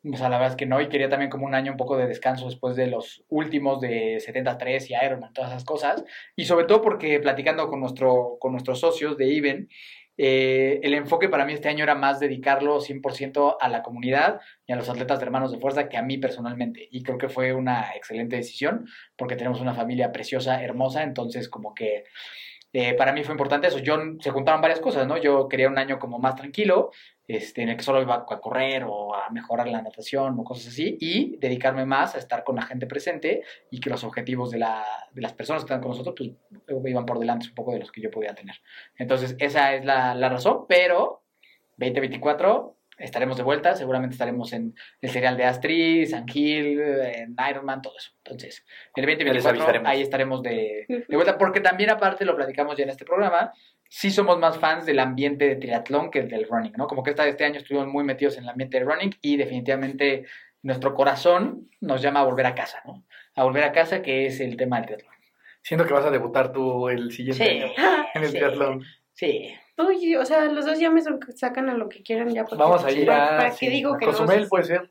O 0.03 0.17
sea, 0.17 0.29
la 0.29 0.39
verdad 0.39 0.53
es 0.53 0.57
que 0.57 0.65
no, 0.65 0.81
y 0.81 0.89
quería 0.89 1.07
también 1.07 1.29
como 1.29 1.45
un 1.45 1.53
año 1.53 1.71
un 1.71 1.77
poco 1.77 1.95
de 1.95 2.07
descanso 2.07 2.45
después 2.45 2.75
de 2.75 2.87
los 2.87 3.23
últimos 3.29 3.81
de 3.81 4.19
73 4.19 4.89
y 4.89 4.95
Ironman, 4.95 5.31
todas 5.31 5.51
esas 5.51 5.63
cosas. 5.63 6.03
Y 6.35 6.45
sobre 6.45 6.65
todo 6.65 6.81
porque 6.81 7.19
platicando 7.19 7.69
con, 7.69 7.81
nuestro, 7.81 8.37
con 8.39 8.51
nuestros 8.51 8.79
socios 8.79 9.15
de 9.15 9.37
Even, 9.37 9.69
eh, 10.17 10.79
el 10.83 10.93
enfoque 10.93 11.29
para 11.29 11.45
mí 11.45 11.53
este 11.53 11.69
año 11.69 11.83
era 11.83 11.95
más 11.95 12.19
dedicarlo 12.19 12.79
100% 12.79 13.57
a 13.59 13.69
la 13.69 13.83
comunidad 13.83 14.39
y 14.65 14.73
a 14.73 14.75
los 14.75 14.89
atletas 14.89 15.19
de 15.19 15.25
hermanos 15.25 15.51
de 15.51 15.59
fuerza 15.59 15.89
que 15.89 15.97
a 15.97 16.01
mí 16.01 16.17
personalmente. 16.17 16.87
Y 16.91 17.03
creo 17.03 17.17
que 17.17 17.29
fue 17.29 17.53
una 17.53 17.91
excelente 17.95 18.35
decisión 18.37 18.87
porque 19.17 19.35
tenemos 19.35 19.59
una 19.61 19.73
familia 19.73 20.11
preciosa, 20.11 20.63
hermosa, 20.63 21.03
entonces 21.03 21.49
como 21.49 21.73
que 21.73 22.05
eh, 22.77 22.93
para 22.93 23.13
mí 23.13 23.23
fue 23.23 23.31
importante 23.33 23.67
eso. 23.67 23.79
Yo, 23.79 23.97
se 24.19 24.31
juntaron 24.31 24.59
varias 24.59 24.81
cosas, 24.81 25.07
¿no? 25.07 25.15
Yo 25.15 25.47
quería 25.47 25.69
un 25.69 25.77
año 25.77 25.97
como 25.97 26.19
más 26.19 26.35
tranquilo, 26.35 26.91
este, 27.25 27.61
en 27.61 27.69
el 27.69 27.77
que 27.77 27.83
solo 27.83 28.01
iba 28.01 28.15
a 28.15 28.25
correr 28.25 28.83
o 28.85 29.15
a 29.15 29.29
mejorar 29.29 29.69
la 29.69 29.81
natación 29.81 30.37
o 30.37 30.43
cosas 30.43 30.73
así, 30.73 30.97
y 30.99 31.37
dedicarme 31.37 31.85
más 31.85 32.15
a 32.15 32.17
estar 32.17 32.43
con 32.43 32.57
la 32.57 32.63
gente 32.63 32.85
presente 32.85 33.43
y 33.71 33.79
que 33.79 33.89
los 33.89 34.03
objetivos 34.03 34.51
de, 34.51 34.59
la, 34.59 34.83
de 35.13 35.21
las 35.21 35.31
personas 35.31 35.63
que 35.63 35.67
están 35.67 35.79
con 35.79 35.91
nosotros 35.91 36.15
pues, 36.17 36.85
iban 36.85 37.05
por 37.05 37.17
delante 37.17 37.47
un 37.47 37.55
poco 37.55 37.71
de 37.71 37.79
los 37.79 37.93
que 37.93 38.01
yo 38.01 38.11
podía 38.11 38.35
tener. 38.35 38.57
Entonces, 38.97 39.37
esa 39.39 39.73
es 39.73 39.85
la, 39.85 40.13
la 40.13 40.27
razón, 40.27 40.65
pero 40.67 41.23
2024 41.77 42.75
estaremos 42.97 43.37
de 43.37 43.43
vuelta, 43.43 43.75
seguramente 43.75 44.13
estaremos 44.13 44.53
en 44.53 44.73
el 45.01 45.09
serial 45.09 45.37
de 45.37 45.45
Astrid, 45.45 46.07
San 46.07 46.27
Gil, 46.27 46.79
en 46.79 47.35
Ironman, 47.49 47.81
todo 47.81 47.95
eso. 47.97 48.11
Entonces, 48.17 48.65
el 48.95 49.05
2024 49.05 49.81
ahí 49.85 50.01
estaremos 50.01 50.41
de, 50.41 50.85
de, 50.87 51.15
vuelta, 51.15 51.37
porque 51.37 51.59
también 51.61 51.89
aparte 51.89 52.25
lo 52.25 52.35
platicamos 52.35 52.77
ya 52.77 52.83
en 52.83 52.89
este 52.89 53.05
programa, 53.05 53.53
sí 53.89 54.11
somos 54.11 54.39
más 54.39 54.57
fans 54.57 54.85
del 54.85 54.99
ambiente 54.99 55.47
de 55.47 55.55
triatlón 55.57 56.09
que 56.11 56.23
del 56.23 56.47
running, 56.47 56.73
¿no? 56.77 56.87
Como 56.87 57.03
que 57.03 57.11
esta, 57.11 57.27
este 57.27 57.45
año 57.45 57.57
estuvimos 57.57 57.87
muy 57.87 58.03
metidos 58.03 58.37
en 58.37 58.43
el 58.43 58.49
ambiente 58.49 58.79
de 58.79 58.85
running 58.85 59.11
y 59.21 59.37
definitivamente 59.37 60.25
nuestro 60.63 60.93
corazón 60.95 61.69
nos 61.81 62.01
llama 62.01 62.21
a 62.21 62.23
volver 62.23 62.45
a 62.47 62.55
casa, 62.55 62.81
¿no? 62.85 63.05
A 63.35 63.43
volver 63.43 63.63
a 63.63 63.71
casa, 63.71 64.01
que 64.01 64.25
es 64.25 64.39
el 64.39 64.57
tema 64.57 64.77
del 64.77 64.85
triatlón. 64.87 65.13
Siento 65.61 65.85
que 65.85 65.93
vas 65.93 66.05
a 66.05 66.11
debutar 66.11 66.51
tú 66.51 66.89
el 66.89 67.11
siguiente 67.11 67.43
Sí. 67.43 67.49
año 67.51 67.71
en 68.13 68.23
el 68.23 68.29
Sí. 68.29 68.37
triatlón. 68.37 68.83
Sí. 69.13 69.55
Uy, 69.77 70.15
o 70.15 70.25
sea, 70.25 70.45
los 70.45 70.65
dos 70.65 70.79
ya 70.79 70.89
me 70.89 71.01
sacan 71.35 71.69
a 71.69 71.73
lo 71.73 71.89
que 71.89 72.01
quieran 72.01 72.29
ya. 72.33 72.43
porque- 72.45 72.57
Vamos 72.63 72.83
a 72.83 72.91
ir 72.91 73.05
¿Para, 73.05 73.25
a... 73.25 73.37
para 73.37 73.51
sí, 73.51 73.65
qué 73.65 73.71
digo 73.71 73.97
que 73.97 74.05
no? 74.05 74.11
Cozumel 74.11 74.47
puede 74.47 74.63
ser. 74.65 74.89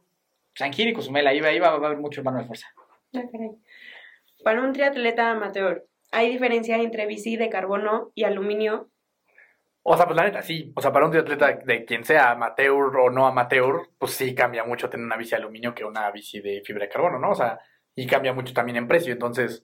San 0.54 0.72
Gil 0.72 0.88
y 0.88 0.92
Cozumel, 0.92 1.26
ahí 1.26 1.40
va, 1.40 1.48
ahí 1.48 1.58
va, 1.58 1.70
va 1.70 1.84
a 1.84 1.86
haber 1.86 1.98
mucho 1.98 2.20
hermano 2.20 2.38
de 2.38 2.44
fuerza. 2.44 2.68
Ah, 3.14 3.22
caray. 3.30 3.50
Para 4.44 4.60
un 4.60 4.72
triatleta 4.72 5.30
amateur, 5.30 5.86
¿hay 6.12 6.30
diferencia 6.30 6.76
entre 6.76 7.06
bici 7.06 7.36
de 7.36 7.48
carbono 7.48 8.12
y 8.14 8.24
aluminio? 8.24 8.90
O 9.82 9.96
sea, 9.96 10.06
pues 10.06 10.16
la 10.16 10.24
neta, 10.24 10.42
sí. 10.42 10.72
O 10.76 10.80
sea, 10.80 10.92
para 10.92 11.06
un 11.06 11.10
triatleta 11.12 11.52
de 11.64 11.84
quien 11.84 12.04
sea 12.04 12.30
amateur 12.32 12.96
o 12.96 13.10
no 13.10 13.26
amateur, 13.26 13.88
pues 13.98 14.12
sí 14.12 14.34
cambia 14.34 14.64
mucho 14.64 14.88
tener 14.88 15.04
una 15.06 15.16
bici 15.16 15.30
de 15.30 15.36
aluminio 15.36 15.74
que 15.74 15.84
una 15.84 16.10
bici 16.10 16.40
de 16.40 16.62
fibra 16.64 16.84
de 16.84 16.90
carbono, 16.90 17.18
¿no? 17.18 17.30
O 17.30 17.34
sea, 17.34 17.58
y 17.94 18.06
cambia 18.06 18.32
mucho 18.32 18.52
también 18.54 18.76
en 18.76 18.86
precio. 18.88 19.12
Entonces, 19.12 19.62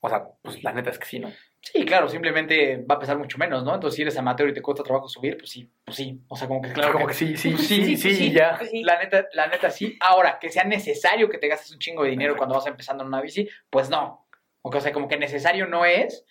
o 0.00 0.08
sea, 0.08 0.24
pues 0.42 0.62
la 0.64 0.72
neta 0.72 0.90
es 0.90 0.98
que 0.98 1.06
sí, 1.06 1.18
¿no? 1.18 1.30
Sí, 1.72 1.84
claro, 1.84 2.08
simplemente 2.08 2.84
va 2.88 2.96
a 2.96 2.98
pesar 2.98 3.18
mucho 3.18 3.38
menos, 3.38 3.64
¿no? 3.64 3.74
Entonces, 3.74 3.96
si 3.96 4.02
eres 4.02 4.16
amateur 4.18 4.48
y 4.48 4.52
te 4.52 4.62
cuesta 4.62 4.82
trabajo 4.82 5.08
subir, 5.08 5.38
pues 5.38 5.50
sí, 5.50 5.68
pues 5.84 5.96
sí. 5.96 6.20
O 6.28 6.36
sea, 6.36 6.46
como 6.46 6.60
que 6.60 6.72
claro. 6.72 6.92
como 6.92 7.06
que 7.06 7.14
sí, 7.14 7.36
sí, 7.36 7.56
sí, 7.56 7.96
sí, 7.96 8.02
pues 8.02 8.18
sí. 8.18 8.32
ya. 8.32 8.56
Pues 8.58 8.70
sí. 8.70 8.82
La 8.82 8.98
neta, 8.98 9.26
la 9.32 9.46
neta 9.48 9.70
sí. 9.70 9.96
Ahora, 10.00 10.38
que 10.38 10.50
sea 10.50 10.64
necesario 10.64 11.28
que 11.28 11.38
te 11.38 11.48
gastes 11.48 11.72
un 11.72 11.78
chingo 11.78 12.04
de 12.04 12.10
dinero 12.10 12.36
cuando 12.36 12.54
vas 12.54 12.66
empezando 12.66 13.02
en 13.02 13.08
una 13.08 13.20
bici, 13.20 13.48
pues 13.70 13.88
no. 13.90 14.26
O 14.62 14.80
sea, 14.80 14.92
como 14.92 15.08
que 15.08 15.16
necesario 15.16 15.66
no 15.66 15.84
es. 15.84 16.24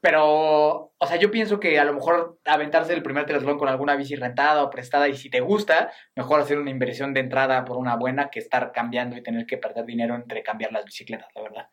Pero, 0.00 0.94
o 0.96 1.06
sea, 1.06 1.16
yo 1.16 1.30
pienso 1.30 1.60
que 1.60 1.78
a 1.78 1.84
lo 1.84 1.92
mejor 1.92 2.38
aventarse 2.46 2.94
el 2.94 3.02
primer 3.02 3.26
triatlón 3.26 3.58
con 3.58 3.68
alguna 3.68 3.96
bici 3.96 4.16
rentada 4.16 4.62
o 4.62 4.70
prestada 4.70 5.08
y 5.08 5.16
si 5.16 5.28
te 5.28 5.40
gusta, 5.40 5.92
mejor 6.16 6.40
hacer 6.40 6.58
una 6.58 6.70
inversión 6.70 7.12
de 7.12 7.20
entrada 7.20 7.66
por 7.66 7.76
una 7.76 7.96
buena 7.96 8.30
que 8.30 8.38
estar 8.38 8.72
cambiando 8.72 9.16
y 9.16 9.22
tener 9.22 9.44
que 9.44 9.58
perder 9.58 9.84
dinero 9.84 10.14
entre 10.14 10.42
cambiar 10.42 10.72
las 10.72 10.86
bicicletas, 10.86 11.28
la 11.34 11.42
verdad. 11.42 11.68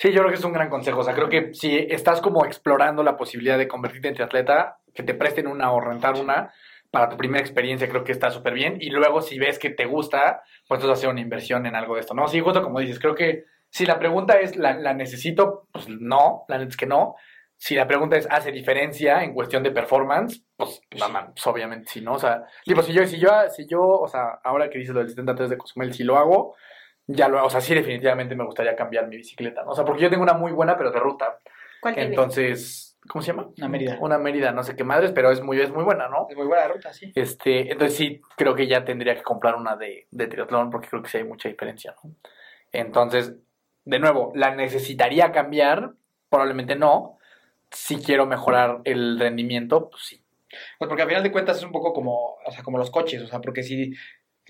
Sí, 0.00 0.12
yo 0.12 0.20
creo 0.20 0.30
que 0.30 0.38
es 0.38 0.44
un 0.44 0.54
gran 0.54 0.70
consejo. 0.70 1.00
O 1.00 1.04
sea, 1.04 1.12
creo 1.12 1.28
que 1.28 1.52
si 1.52 1.76
estás 1.76 2.22
como 2.22 2.46
explorando 2.46 3.02
la 3.02 3.18
posibilidad 3.18 3.58
de 3.58 3.68
convertirte 3.68 4.08
en 4.08 4.14
triatleta, 4.14 4.78
que 4.94 5.02
te 5.02 5.12
presten 5.12 5.46
una 5.46 5.70
o 5.72 5.80
rentar 5.80 6.14
una 6.14 6.54
para 6.90 7.10
tu 7.10 7.18
primera 7.18 7.40
experiencia, 7.40 7.86
creo 7.86 8.02
que 8.02 8.12
está 8.12 8.30
súper 8.30 8.54
bien. 8.54 8.78
Y 8.80 8.88
luego, 8.88 9.20
si 9.20 9.38
ves 9.38 9.58
que 9.58 9.68
te 9.68 9.84
gusta, 9.84 10.42
pues 10.66 10.78
entonces 10.78 11.00
hacer 11.00 11.10
una 11.10 11.20
inversión 11.20 11.66
en 11.66 11.76
algo 11.76 11.96
de 11.96 12.00
esto, 12.00 12.14
¿no? 12.14 12.28
Sí, 12.28 12.40
justo 12.40 12.62
como 12.62 12.80
dices, 12.80 12.98
creo 12.98 13.14
que 13.14 13.44
si 13.68 13.84
la 13.84 13.98
pregunta 13.98 14.40
es, 14.40 14.56
¿la, 14.56 14.72
la 14.72 14.94
necesito? 14.94 15.68
Pues 15.70 15.86
no, 15.90 16.46
la 16.48 16.56
neta 16.56 16.70
es 16.70 16.76
que 16.78 16.86
no. 16.86 17.16
Si 17.58 17.74
la 17.74 17.86
pregunta 17.86 18.16
es, 18.16 18.26
¿hace 18.30 18.52
diferencia 18.52 19.22
en 19.22 19.34
cuestión 19.34 19.62
de 19.62 19.70
performance? 19.70 20.42
Pues, 20.56 20.80
mamá, 20.98 21.26
pues 21.34 21.46
obviamente 21.46 21.90
sí, 21.92 22.00
¿no? 22.00 22.14
O 22.14 22.18
sea, 22.18 22.46
tipo, 22.64 22.80
si 22.80 22.94
yo, 22.94 23.06
si 23.06 23.18
yo, 23.18 23.28
si 23.54 23.66
yo, 23.66 23.82
o 23.82 24.08
sea, 24.08 24.40
ahora 24.42 24.70
que 24.70 24.78
dices 24.78 24.94
lo 24.94 25.00
del 25.00 25.10
73 25.10 25.50
de 25.50 25.58
Cozumel, 25.58 25.92
si 25.92 26.04
lo 26.04 26.16
hago, 26.16 26.56
ya 27.12 27.28
lo, 27.28 27.44
o 27.44 27.50
sea, 27.50 27.60
sí 27.60 27.74
definitivamente 27.74 28.34
me 28.34 28.44
gustaría 28.44 28.76
cambiar 28.76 29.08
mi 29.08 29.16
bicicleta, 29.16 29.62
¿no? 29.64 29.70
O 29.72 29.74
sea, 29.74 29.84
porque 29.84 30.02
yo 30.02 30.10
tengo 30.10 30.22
una 30.22 30.34
muy 30.34 30.52
buena, 30.52 30.76
pero 30.76 30.90
de 30.90 31.00
ruta. 31.00 31.38
¿Cuál? 31.80 31.98
Entonces, 31.98 32.98
¿cómo 33.08 33.22
se 33.22 33.32
llama? 33.32 33.48
Una 33.56 33.68
Mérida. 33.68 33.98
Una 34.00 34.18
Mérida, 34.18 34.52
no 34.52 34.62
sé 34.62 34.76
qué 34.76 34.84
madres, 34.84 35.12
pero 35.12 35.30
es 35.30 35.42
muy, 35.42 35.60
es 35.60 35.70
muy 35.70 35.82
buena, 35.82 36.08
¿no? 36.08 36.26
Es 36.30 36.36
muy 36.36 36.46
buena 36.46 36.68
ruta, 36.68 36.92
sí. 36.92 37.12
Este, 37.14 37.72
entonces 37.72 37.96
sí, 37.96 38.20
creo 38.36 38.54
que 38.54 38.66
ya 38.66 38.84
tendría 38.84 39.14
que 39.16 39.22
comprar 39.22 39.56
una 39.56 39.76
de, 39.76 40.06
de 40.10 40.26
triatlón 40.26 40.70
porque 40.70 40.88
creo 40.88 41.02
que 41.02 41.08
sí 41.08 41.18
hay 41.18 41.24
mucha 41.24 41.48
diferencia, 41.48 41.94
¿no? 42.02 42.12
Entonces, 42.72 43.34
de 43.84 43.98
nuevo, 43.98 44.32
¿la 44.34 44.54
necesitaría 44.54 45.32
cambiar? 45.32 45.92
Probablemente 46.28 46.76
no. 46.76 47.18
Si 47.70 47.96
quiero 47.96 48.26
mejorar 48.26 48.80
el 48.84 49.18
rendimiento, 49.18 49.90
pues 49.90 50.02
sí. 50.04 50.22
Pues 50.78 50.88
porque 50.88 51.02
al 51.02 51.08
final 51.08 51.22
de 51.22 51.32
cuentas 51.32 51.58
es 51.58 51.62
un 51.62 51.72
poco 51.72 51.92
como, 51.92 52.36
o 52.44 52.50
sea, 52.50 52.62
como 52.62 52.78
los 52.78 52.90
coches, 52.90 53.22
o 53.22 53.26
sea, 53.26 53.40
porque 53.40 53.62
si, 53.62 53.94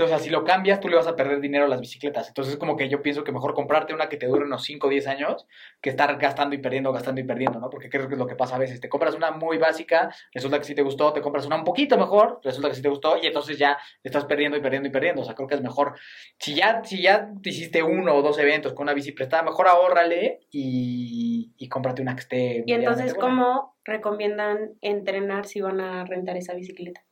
o 0.04 0.08
sea, 0.08 0.18
si 0.18 0.30
lo 0.30 0.44
cambias, 0.44 0.80
tú 0.80 0.88
le 0.88 0.96
vas 0.96 1.06
a 1.06 1.16
perder 1.16 1.40
dinero 1.40 1.64
a 1.64 1.68
las 1.68 1.80
bicicletas. 1.80 2.28
Entonces 2.28 2.54
es 2.54 2.58
como 2.58 2.76
que 2.76 2.88
yo 2.88 3.02
pienso 3.02 3.24
que 3.24 3.32
mejor 3.32 3.54
comprarte 3.54 3.94
una 3.94 4.08
que 4.08 4.16
te 4.16 4.26
dure 4.26 4.44
unos 4.44 4.64
5 4.64 4.86
o 4.86 4.90
10 4.90 5.06
años 5.06 5.46
que 5.80 5.90
estar 5.90 6.16
gastando 6.18 6.54
y 6.54 6.58
perdiendo, 6.58 6.92
gastando 6.92 7.20
y 7.20 7.24
perdiendo, 7.24 7.58
¿no? 7.60 7.70
Porque 7.70 7.88
creo 7.88 8.08
que 8.08 8.14
es 8.14 8.18
lo 8.18 8.26
que 8.26 8.36
pasa 8.36 8.56
a 8.56 8.58
veces. 8.58 8.80
Te 8.80 8.88
compras 8.88 9.14
una 9.14 9.30
muy 9.30 9.58
básica, 9.58 10.14
resulta 10.32 10.58
que 10.58 10.64
sí 10.64 10.74
te 10.74 10.82
gustó, 10.82 11.12
te 11.12 11.20
compras 11.20 11.46
una 11.46 11.56
un 11.56 11.64
poquito 11.64 11.98
mejor, 11.98 12.40
resulta 12.42 12.68
que 12.68 12.74
sí 12.74 12.82
te 12.82 12.88
gustó, 12.88 13.16
y 13.22 13.26
entonces 13.26 13.58
ya 13.58 13.78
estás 14.02 14.24
perdiendo 14.24 14.56
y 14.56 14.60
perdiendo 14.60 14.88
y 14.88 14.92
perdiendo. 14.92 15.22
O 15.22 15.24
sea, 15.24 15.34
creo 15.34 15.48
que 15.48 15.54
es 15.54 15.62
mejor. 15.62 15.94
Si 16.38 16.54
ya, 16.54 16.82
si 16.84 17.02
ya 17.02 17.30
te 17.42 17.50
hiciste 17.50 17.82
uno 17.82 18.14
o 18.14 18.22
dos 18.22 18.38
eventos 18.38 18.72
con 18.72 18.84
una 18.84 18.94
bici 18.94 19.12
prestada, 19.12 19.42
mejor 19.42 19.68
ahórrale 19.68 20.40
y, 20.50 21.52
y 21.56 21.68
cómprate 21.68 22.02
una 22.02 22.14
que 22.14 22.20
esté. 22.20 22.64
Y 22.66 22.72
entonces, 22.72 23.14
buena. 23.14 23.20
¿cómo 23.20 23.76
recomiendan 23.84 24.74
entrenar 24.80 25.46
si 25.46 25.60
van 25.60 25.80
a 25.80 26.04
rentar 26.04 26.36
esa 26.36 26.54
bicicleta? 26.54 27.02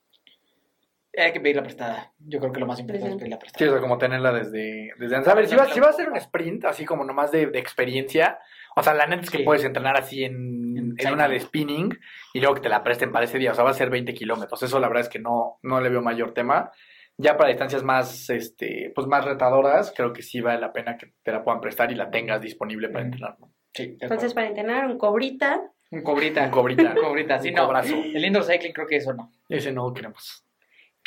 Hay 1.16 1.32
que 1.32 1.40
pedirla 1.40 1.62
prestada. 1.62 2.12
Yo 2.18 2.38
creo 2.38 2.52
que 2.52 2.60
lo 2.60 2.66
más 2.66 2.78
importante 2.78 3.08
es 3.10 3.16
pedirla 3.16 3.36
Sí, 3.36 3.40
prestada. 3.40 3.70
o 3.70 3.72
sea, 3.74 3.80
como 3.80 3.98
tenerla 3.98 4.32
desde, 4.32 4.92
desde 4.98 5.16
antes. 5.16 5.32
A 5.32 5.34
ver, 5.34 5.46
si 5.48 5.56
vas, 5.56 5.72
si 5.72 5.80
vas 5.80 5.88
a 5.88 5.92
hacer 5.92 6.08
un 6.10 6.16
sprint, 6.16 6.64
así 6.66 6.84
como 6.84 7.04
nomás 7.04 7.32
de, 7.32 7.46
de 7.46 7.58
experiencia, 7.58 8.38
o 8.76 8.82
sea, 8.82 8.94
la 8.94 9.06
neta 9.06 9.22
es 9.22 9.30
que 9.30 9.38
Sí. 9.38 9.42
puedes 9.44 9.64
entrenar 9.64 9.96
así 9.96 10.22
en, 10.24 10.94
en 10.98 11.12
una 11.12 11.26
de 11.28 11.40
spinning 11.40 11.98
y 12.34 12.40
luego 12.40 12.54
que 12.56 12.60
te 12.60 12.68
la 12.68 12.84
presten 12.84 13.10
para 13.10 13.24
ese 13.24 13.38
día. 13.38 13.52
O 13.52 13.54
sea, 13.54 13.64
va 13.64 13.70
a 13.70 13.74
ser 13.74 13.90
20 13.90 14.12
kilómetros. 14.14 14.62
Eso 14.62 14.78
la 14.78 14.88
verdad 14.88 15.02
es 15.02 15.08
que 15.08 15.18
no, 15.18 15.58
no 15.62 15.80
le 15.80 15.88
veo 15.88 16.02
mayor 16.02 16.34
tema. 16.34 16.70
Ya 17.16 17.36
para 17.36 17.48
distancias 17.48 17.82
más, 17.82 18.30
este, 18.30 18.92
pues 18.94 19.08
más 19.08 19.24
retadoras, 19.24 19.92
creo 19.96 20.12
que 20.12 20.22
sí 20.22 20.40
vale 20.40 20.60
la 20.60 20.72
pena 20.72 20.96
que 20.96 21.14
te 21.24 21.32
la 21.32 21.42
puedan 21.42 21.60
prestar 21.60 21.90
y 21.90 21.96
la 21.96 22.10
tengas 22.10 22.40
disponible 22.40 22.90
para 22.90 23.06
entrenar. 23.06 23.36
Sí, 23.74 23.96
Entonces, 24.00 24.34
para 24.34 24.46
entrenar, 24.46 24.86
un 24.86 24.98
cobrita. 24.98 25.60
un 25.90 26.02
cobrita. 26.02 26.44
Un 26.44 26.50
cobrita. 26.50 26.82
Un 26.96 27.02
cobrita, 27.02 27.40
sí, 27.40 27.48
Un 27.48 27.54
no. 27.56 27.64
cobrazo. 27.66 27.94
El 27.96 28.24
indoor 28.24 28.44
cycling 28.44 28.72
creo 28.72 28.86
que 28.86 28.96
eso 28.96 29.14
no. 29.14 29.32
Ese 29.48 29.72
no 29.72 29.88
lo 29.88 29.94
queremos. 29.94 30.44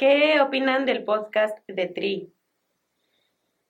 ¿Qué 0.02 0.42
opinan 0.42 0.88
del 0.88 1.04
podcast 1.04 1.60
de 1.68 1.86
Tri? 1.86 2.34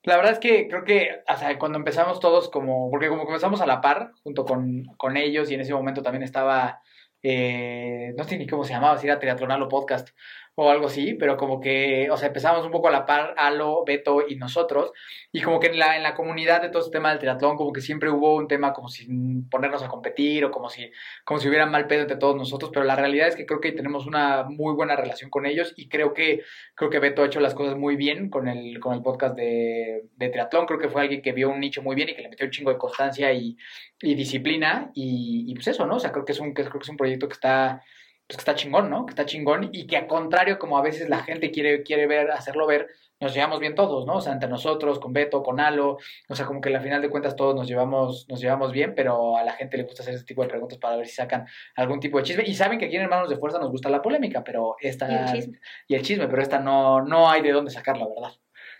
La 0.03 0.15
verdad 0.15 0.31
es 0.31 0.39
que 0.39 0.69
creo 0.69 0.85
que, 0.85 1.23
sea, 1.37 1.59
cuando 1.59 1.77
empezamos 1.77 2.21
todos 2.21 2.49
como, 2.49 2.89
porque 2.89 3.09
como 3.09 3.25
comenzamos 3.25 3.59
a 3.59 3.65
la 3.65 3.81
par, 3.81 4.13
junto 4.23 4.45
con, 4.45 4.85
con 4.95 5.17
ellos, 5.17 5.51
y 5.51 5.55
en 5.55 5.59
ese 5.59 5.73
momento 5.73 6.01
también 6.01 6.23
estaba, 6.23 6.79
eh, 7.21 8.13
no 8.17 8.23
sé 8.23 8.37
ni 8.37 8.47
cómo 8.47 8.63
se 8.63 8.71
llamaba, 8.71 8.97
si 8.97 9.07
era 9.07 9.19
Triatlonal 9.19 9.61
o 9.63 9.67
Podcast, 9.67 10.11
o 10.55 10.69
algo 10.69 10.87
así, 10.87 11.13
pero 11.13 11.37
como 11.37 11.61
que, 11.61 12.09
o 12.11 12.17
sea, 12.17 12.27
empezamos 12.27 12.65
un 12.65 12.71
poco 12.71 12.89
a 12.89 12.91
la 12.91 13.05
par, 13.05 13.33
Alo, 13.37 13.83
Beto 13.85 14.27
y 14.27 14.35
nosotros, 14.35 14.91
y 15.31 15.41
como 15.41 15.59
que 15.59 15.67
en 15.67 15.79
la, 15.79 15.95
en 15.95 16.03
la 16.03 16.13
comunidad 16.13 16.61
de 16.61 16.69
todo 16.69 16.81
este 16.81 16.91
tema 16.91 17.09
del 17.09 17.19
triatlón, 17.19 17.55
como 17.55 17.71
que 17.71 17.79
siempre 17.81 18.09
hubo 18.09 18.35
un 18.35 18.47
tema 18.47 18.73
como 18.73 18.89
sin 18.89 19.49
ponernos 19.49 19.81
a 19.81 19.87
competir 19.87 20.43
o 20.43 20.51
como 20.51 20.69
si, 20.69 20.91
como 21.23 21.39
si 21.39 21.47
hubiera 21.47 21.65
mal 21.65 21.87
pedo 21.87 22.01
entre 22.01 22.17
todos 22.17 22.35
nosotros, 22.35 22.71
pero 22.73 22.85
la 22.85 22.95
realidad 22.97 23.29
es 23.29 23.35
que 23.35 23.45
creo 23.45 23.61
que 23.61 23.71
tenemos 23.71 24.05
una 24.05 24.43
muy 24.43 24.73
buena 24.75 24.95
relación 24.95 25.29
con 25.29 25.45
ellos 25.45 25.73
y 25.77 25.87
creo 25.87 26.13
que, 26.13 26.43
creo 26.75 26.89
que 26.89 26.99
Beto 26.99 27.23
ha 27.23 27.27
hecho 27.27 27.39
las 27.39 27.53
cosas 27.55 27.77
muy 27.77 27.95
bien 27.95 28.29
con 28.29 28.47
el, 28.49 28.79
con 28.79 28.93
el 28.93 29.01
podcast 29.01 29.35
de, 29.35 30.09
de 30.17 30.29
triatlón, 30.29 30.65
creo 30.65 30.79
que 30.79 30.89
fue 30.89 31.01
alguien 31.01 31.21
que 31.21 31.31
vio 31.31 31.49
un 31.49 31.61
nicho 31.61 31.81
muy 31.81 31.95
bien 31.95 32.09
y 32.09 32.15
que 32.15 32.23
le 32.23 32.29
metió 32.29 32.45
un 32.45 32.51
chingo 32.51 32.71
de 32.71 32.77
constancia 32.77 33.31
y, 33.31 33.57
y 34.01 34.15
disciplina 34.15 34.91
y, 34.93 35.45
y 35.47 35.53
pues 35.53 35.67
eso, 35.67 35.85
¿no? 35.85 35.95
O 35.95 35.99
sea, 35.99 36.11
creo 36.11 36.25
que 36.25 36.33
es 36.33 36.39
un, 36.39 36.53
creo 36.53 36.69
que 36.71 36.79
es 36.79 36.89
un 36.89 36.97
proyecto 36.97 37.27
que 37.27 37.33
está 37.33 37.81
pues 38.31 38.45
que 38.45 38.51
está 38.51 38.55
chingón, 38.55 38.89
¿no? 38.89 39.05
Que 39.05 39.11
está 39.11 39.25
chingón 39.25 39.69
y 39.73 39.87
que 39.87 39.97
a 39.97 40.07
contrario, 40.07 40.57
como 40.57 40.77
a 40.77 40.81
veces 40.81 41.09
la 41.09 41.19
gente 41.19 41.51
quiere, 41.51 41.83
quiere 41.83 42.07
ver, 42.07 42.31
hacerlo 42.31 42.65
ver, 42.65 42.87
nos 43.19 43.33
llevamos 43.33 43.59
bien 43.59 43.75
todos, 43.75 44.05
¿no? 44.05 44.15
O 44.15 44.21
sea, 44.21 44.31
entre 44.31 44.47
nosotros, 44.49 44.99
con 44.99 45.11
Beto, 45.11 45.43
con 45.43 45.59
Alo, 45.59 45.97
o 46.29 46.35
sea, 46.35 46.45
como 46.45 46.61
que 46.61 46.73
al 46.73 46.81
final 46.81 47.01
de 47.01 47.09
cuentas 47.09 47.35
todos 47.35 47.53
nos 47.55 47.67
llevamos, 47.67 48.25
nos 48.29 48.39
llevamos 48.39 48.71
bien, 48.71 48.93
pero 48.95 49.37
a 49.37 49.43
la 49.43 49.51
gente 49.51 49.77
le 49.77 49.83
gusta 49.83 50.01
hacer 50.01 50.15
ese 50.15 50.23
tipo 50.23 50.41
de 50.43 50.47
preguntas 50.47 50.79
para 50.79 50.95
ver 50.95 51.07
si 51.07 51.15
sacan 51.15 51.45
algún 51.75 51.99
tipo 51.99 52.17
de 52.17 52.23
chisme. 52.23 52.43
Y 52.47 52.55
saben 52.55 52.79
que 52.79 52.85
aquí 52.85 52.95
en 52.95 53.03
Hermanos 53.03 53.29
de 53.29 53.35
Fuerza 53.35 53.59
nos 53.59 53.69
gusta 53.69 53.89
la 53.89 54.01
polémica, 54.01 54.43
pero 54.43 54.75
esta... 54.79 55.11
Y 55.11 55.15
el 55.15 55.25
chisme. 55.33 55.59
y 55.87 55.95
el 55.95 56.01
chisme, 56.01 56.27
pero 56.27 56.41
esta 56.41 56.59
no, 56.59 57.01
no 57.01 57.29
hay 57.29 57.41
de 57.41 57.51
dónde 57.51 57.69
sacarla, 57.69 58.07
¿verdad? 58.07 58.31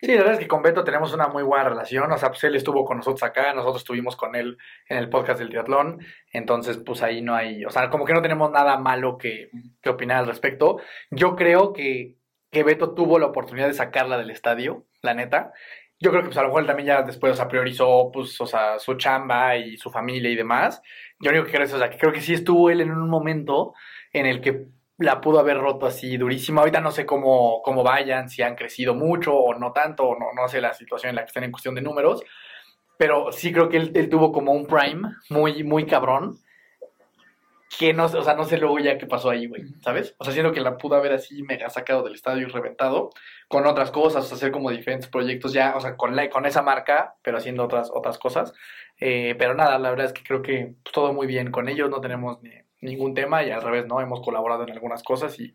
Sí, 0.03 0.07
la 0.07 0.17
verdad 0.17 0.33
es 0.33 0.39
que 0.39 0.47
con 0.47 0.63
Beto 0.63 0.83
tenemos 0.83 1.13
una 1.13 1.27
muy 1.27 1.43
buena 1.43 1.69
relación. 1.69 2.11
O 2.11 2.17
sea, 2.17 2.29
pues 2.29 2.43
él 2.43 2.55
estuvo 2.55 2.83
con 2.85 2.97
nosotros 2.97 3.21
acá, 3.21 3.53
nosotros 3.53 3.83
estuvimos 3.83 4.15
con 4.15 4.35
él 4.35 4.57
en 4.89 4.97
el 4.97 5.09
podcast 5.09 5.39
del 5.39 5.49
triatlón. 5.49 5.99
Entonces, 6.33 6.77
pues 6.77 7.03
ahí 7.03 7.21
no 7.21 7.35
hay, 7.35 7.63
o 7.65 7.69
sea, 7.69 7.91
como 7.91 8.05
que 8.05 8.13
no 8.13 8.21
tenemos 8.23 8.49
nada 8.51 8.77
malo 8.77 9.19
que, 9.19 9.51
que 9.79 9.89
opinar 9.91 10.17
al 10.17 10.25
respecto. 10.25 10.79
Yo 11.11 11.35
creo 11.35 11.71
que, 11.71 12.15
que 12.51 12.63
Beto 12.63 12.95
tuvo 12.95 13.19
la 13.19 13.27
oportunidad 13.27 13.67
de 13.67 13.75
sacarla 13.75 14.17
del 14.17 14.31
estadio, 14.31 14.87
la 15.03 15.13
neta. 15.13 15.53
Yo 15.99 16.09
creo 16.09 16.23
que 16.23 16.29
pues 16.29 16.37
a 16.37 16.41
lo 16.41 16.47
mejor 16.47 16.61
él 16.61 16.67
también 16.67 16.87
ya 16.87 17.03
después, 17.03 17.33
o 17.33 17.35
sea, 17.35 17.47
priorizó, 17.47 18.09
pues, 18.11 18.41
o 18.41 18.47
sea, 18.47 18.79
su 18.79 18.95
chamba 18.95 19.55
y 19.57 19.77
su 19.77 19.91
familia 19.91 20.31
y 20.31 20.35
demás. 20.35 20.81
Yo 21.19 21.29
único 21.29 21.45
que 21.45 21.51
creo 21.51 21.63
es, 21.63 21.73
o 21.73 21.77
sea, 21.77 21.91
que 21.91 21.99
creo 21.99 22.11
que 22.11 22.21
sí 22.21 22.33
estuvo 22.33 22.71
él 22.71 22.81
en 22.81 22.91
un 22.91 23.07
momento 23.07 23.75
en 24.13 24.25
el 24.25 24.41
que 24.41 24.65
la 25.01 25.19
pudo 25.19 25.39
haber 25.39 25.57
roto 25.57 25.85
así 25.85 26.17
durísima. 26.17 26.61
Ahorita 26.61 26.79
no 26.79 26.91
sé 26.91 27.05
cómo, 27.05 27.61
cómo 27.63 27.83
vayan, 27.83 28.29
si 28.29 28.41
han 28.41 28.55
crecido 28.55 28.93
mucho 28.93 29.35
o 29.35 29.53
no 29.55 29.71
tanto, 29.71 30.03
o 30.05 30.17
no, 30.17 30.27
no 30.33 30.47
sé 30.47 30.61
la 30.61 30.73
situación 30.73 31.09
en 31.09 31.15
la 31.15 31.23
que 31.23 31.27
están 31.27 31.43
en 31.43 31.51
cuestión 31.51 31.75
de 31.75 31.81
números, 31.81 32.23
pero 32.97 33.31
sí 33.31 33.51
creo 33.51 33.67
que 33.69 33.77
él, 33.77 34.09
tuvo 34.09 34.31
como 34.31 34.51
un 34.51 34.67
prime 34.67 35.09
muy, 35.29 35.63
muy 35.63 35.85
cabrón, 35.85 36.37
que 37.79 37.93
no, 37.93 38.05
o 38.05 38.23
sea, 38.23 38.35
no 38.35 38.43
sé 38.43 38.57
luego 38.57 38.77
ya 38.79 38.97
qué 38.97 39.07
pasó 39.07 39.29
ahí, 39.29 39.47
güey, 39.47 39.63
¿sabes? 39.81 40.13
O 40.19 40.23
sea, 40.23 40.33
siento 40.33 40.51
que 40.51 40.61
la 40.61 40.77
pudo 40.77 40.95
haber 40.95 41.13
así 41.13 41.41
mega 41.41 41.69
sacado 41.69 42.03
del 42.03 42.13
estadio 42.13 42.47
y 42.47 42.51
reventado 42.51 43.09
con 43.47 43.65
otras 43.65 43.91
cosas, 43.91 44.31
hacer 44.31 44.51
como 44.51 44.69
diferentes 44.69 45.09
proyectos 45.09 45.53
ya, 45.53 45.75
o 45.75 45.81
sea, 45.81 45.97
con, 45.97 46.15
la, 46.15 46.29
con 46.29 46.45
esa 46.45 46.61
marca, 46.61 47.15
pero 47.23 47.37
haciendo 47.37 47.63
otras, 47.63 47.89
otras 47.91 48.19
cosas. 48.19 48.53
Eh, 48.99 49.35
pero 49.39 49.55
nada, 49.55 49.79
la 49.79 49.89
verdad 49.89 50.05
es 50.05 50.13
que 50.13 50.23
creo 50.23 50.43
que 50.43 50.75
todo 50.93 51.11
muy 51.13 51.25
bien 51.25 51.49
con 51.49 51.69
ellos, 51.69 51.89
no 51.89 52.01
tenemos 52.01 52.41
ni, 52.43 52.51
ningún 52.81 53.13
tema 53.13 53.43
y 53.43 53.51
al 53.51 53.61
revés, 53.61 53.85
¿no? 53.87 54.01
Hemos 54.01 54.21
colaborado 54.21 54.63
en 54.63 54.71
algunas 54.71 55.03
cosas 55.03 55.39
y 55.39 55.53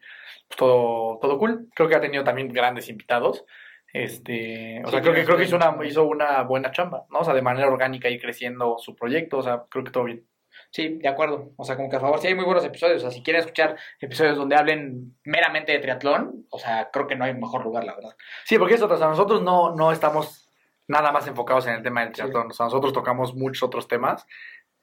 pues, 0.48 0.56
todo, 0.56 1.18
todo 1.20 1.38
cool. 1.38 1.68
Creo 1.74 1.88
que 1.88 1.96
ha 1.96 2.00
tenido 2.00 2.24
también 2.24 2.48
grandes 2.52 2.88
invitados. 2.88 3.44
Este, 3.92 4.82
o 4.84 4.86
Sí, 4.88 4.92
sea, 4.92 5.00
creo 5.02 5.14
que, 5.14 5.24
creo 5.24 5.36
que- 5.36 5.44
hizo 5.44 5.56
una, 5.56 5.74
hizo 5.86 6.04
una 6.04 6.42
buena 6.42 6.70
chamba, 6.70 7.04
¿no? 7.10 7.20
O 7.20 7.24
sea, 7.24 7.34
de 7.34 7.42
manera 7.42 7.66
orgánica 7.68 8.08
y 8.10 8.18
creciendo 8.18 8.76
su 8.78 8.94
proyecto, 8.94 9.38
o 9.38 9.42
sea, 9.42 9.64
creo 9.70 9.84
que 9.84 9.90
todo 9.90 10.04
bien. 10.04 10.26
Sí, 10.70 10.98
de 10.98 11.08
acuerdo. 11.08 11.52
O 11.56 11.64
sea, 11.64 11.76
como 11.76 11.88
que 11.88 11.96
a 11.96 12.00
favor, 12.00 12.18
sí 12.18 12.26
hay 12.28 12.34
muy 12.34 12.44
buenos 12.44 12.64
episodios. 12.64 12.98
O 12.98 13.00
sea, 13.00 13.10
si 13.10 13.22
quieren 13.22 13.40
escuchar 13.40 13.76
episodios 14.00 14.36
donde 14.36 14.56
hablen 14.56 15.14
meramente 15.24 15.72
de 15.72 15.78
triatlón, 15.78 16.46
o 16.50 16.58
sea, 16.58 16.90
creo 16.92 17.06
que 17.06 17.16
no 17.16 17.24
hay 17.24 17.34
mejor 17.34 17.62
lugar, 17.64 17.84
la 17.84 17.94
verdad. 17.94 18.16
Sí, 18.44 18.58
porque 18.58 18.74
eso, 18.74 18.86
o 18.86 18.96
sea, 18.96 19.08
nosotros 19.08 19.42
no, 19.42 19.74
no 19.74 19.92
estamos 19.92 20.50
nada 20.88 21.10
más 21.12 21.26
enfocados 21.26 21.66
en 21.66 21.74
el 21.74 21.82
tema 21.82 22.02
del 22.04 22.12
triatlón, 22.12 22.50
o 22.50 22.54
sea, 22.54 22.66
nosotros 22.66 22.92
tocamos 22.92 23.34
muchos 23.34 23.62
otros 23.64 23.88
temas 23.88 24.24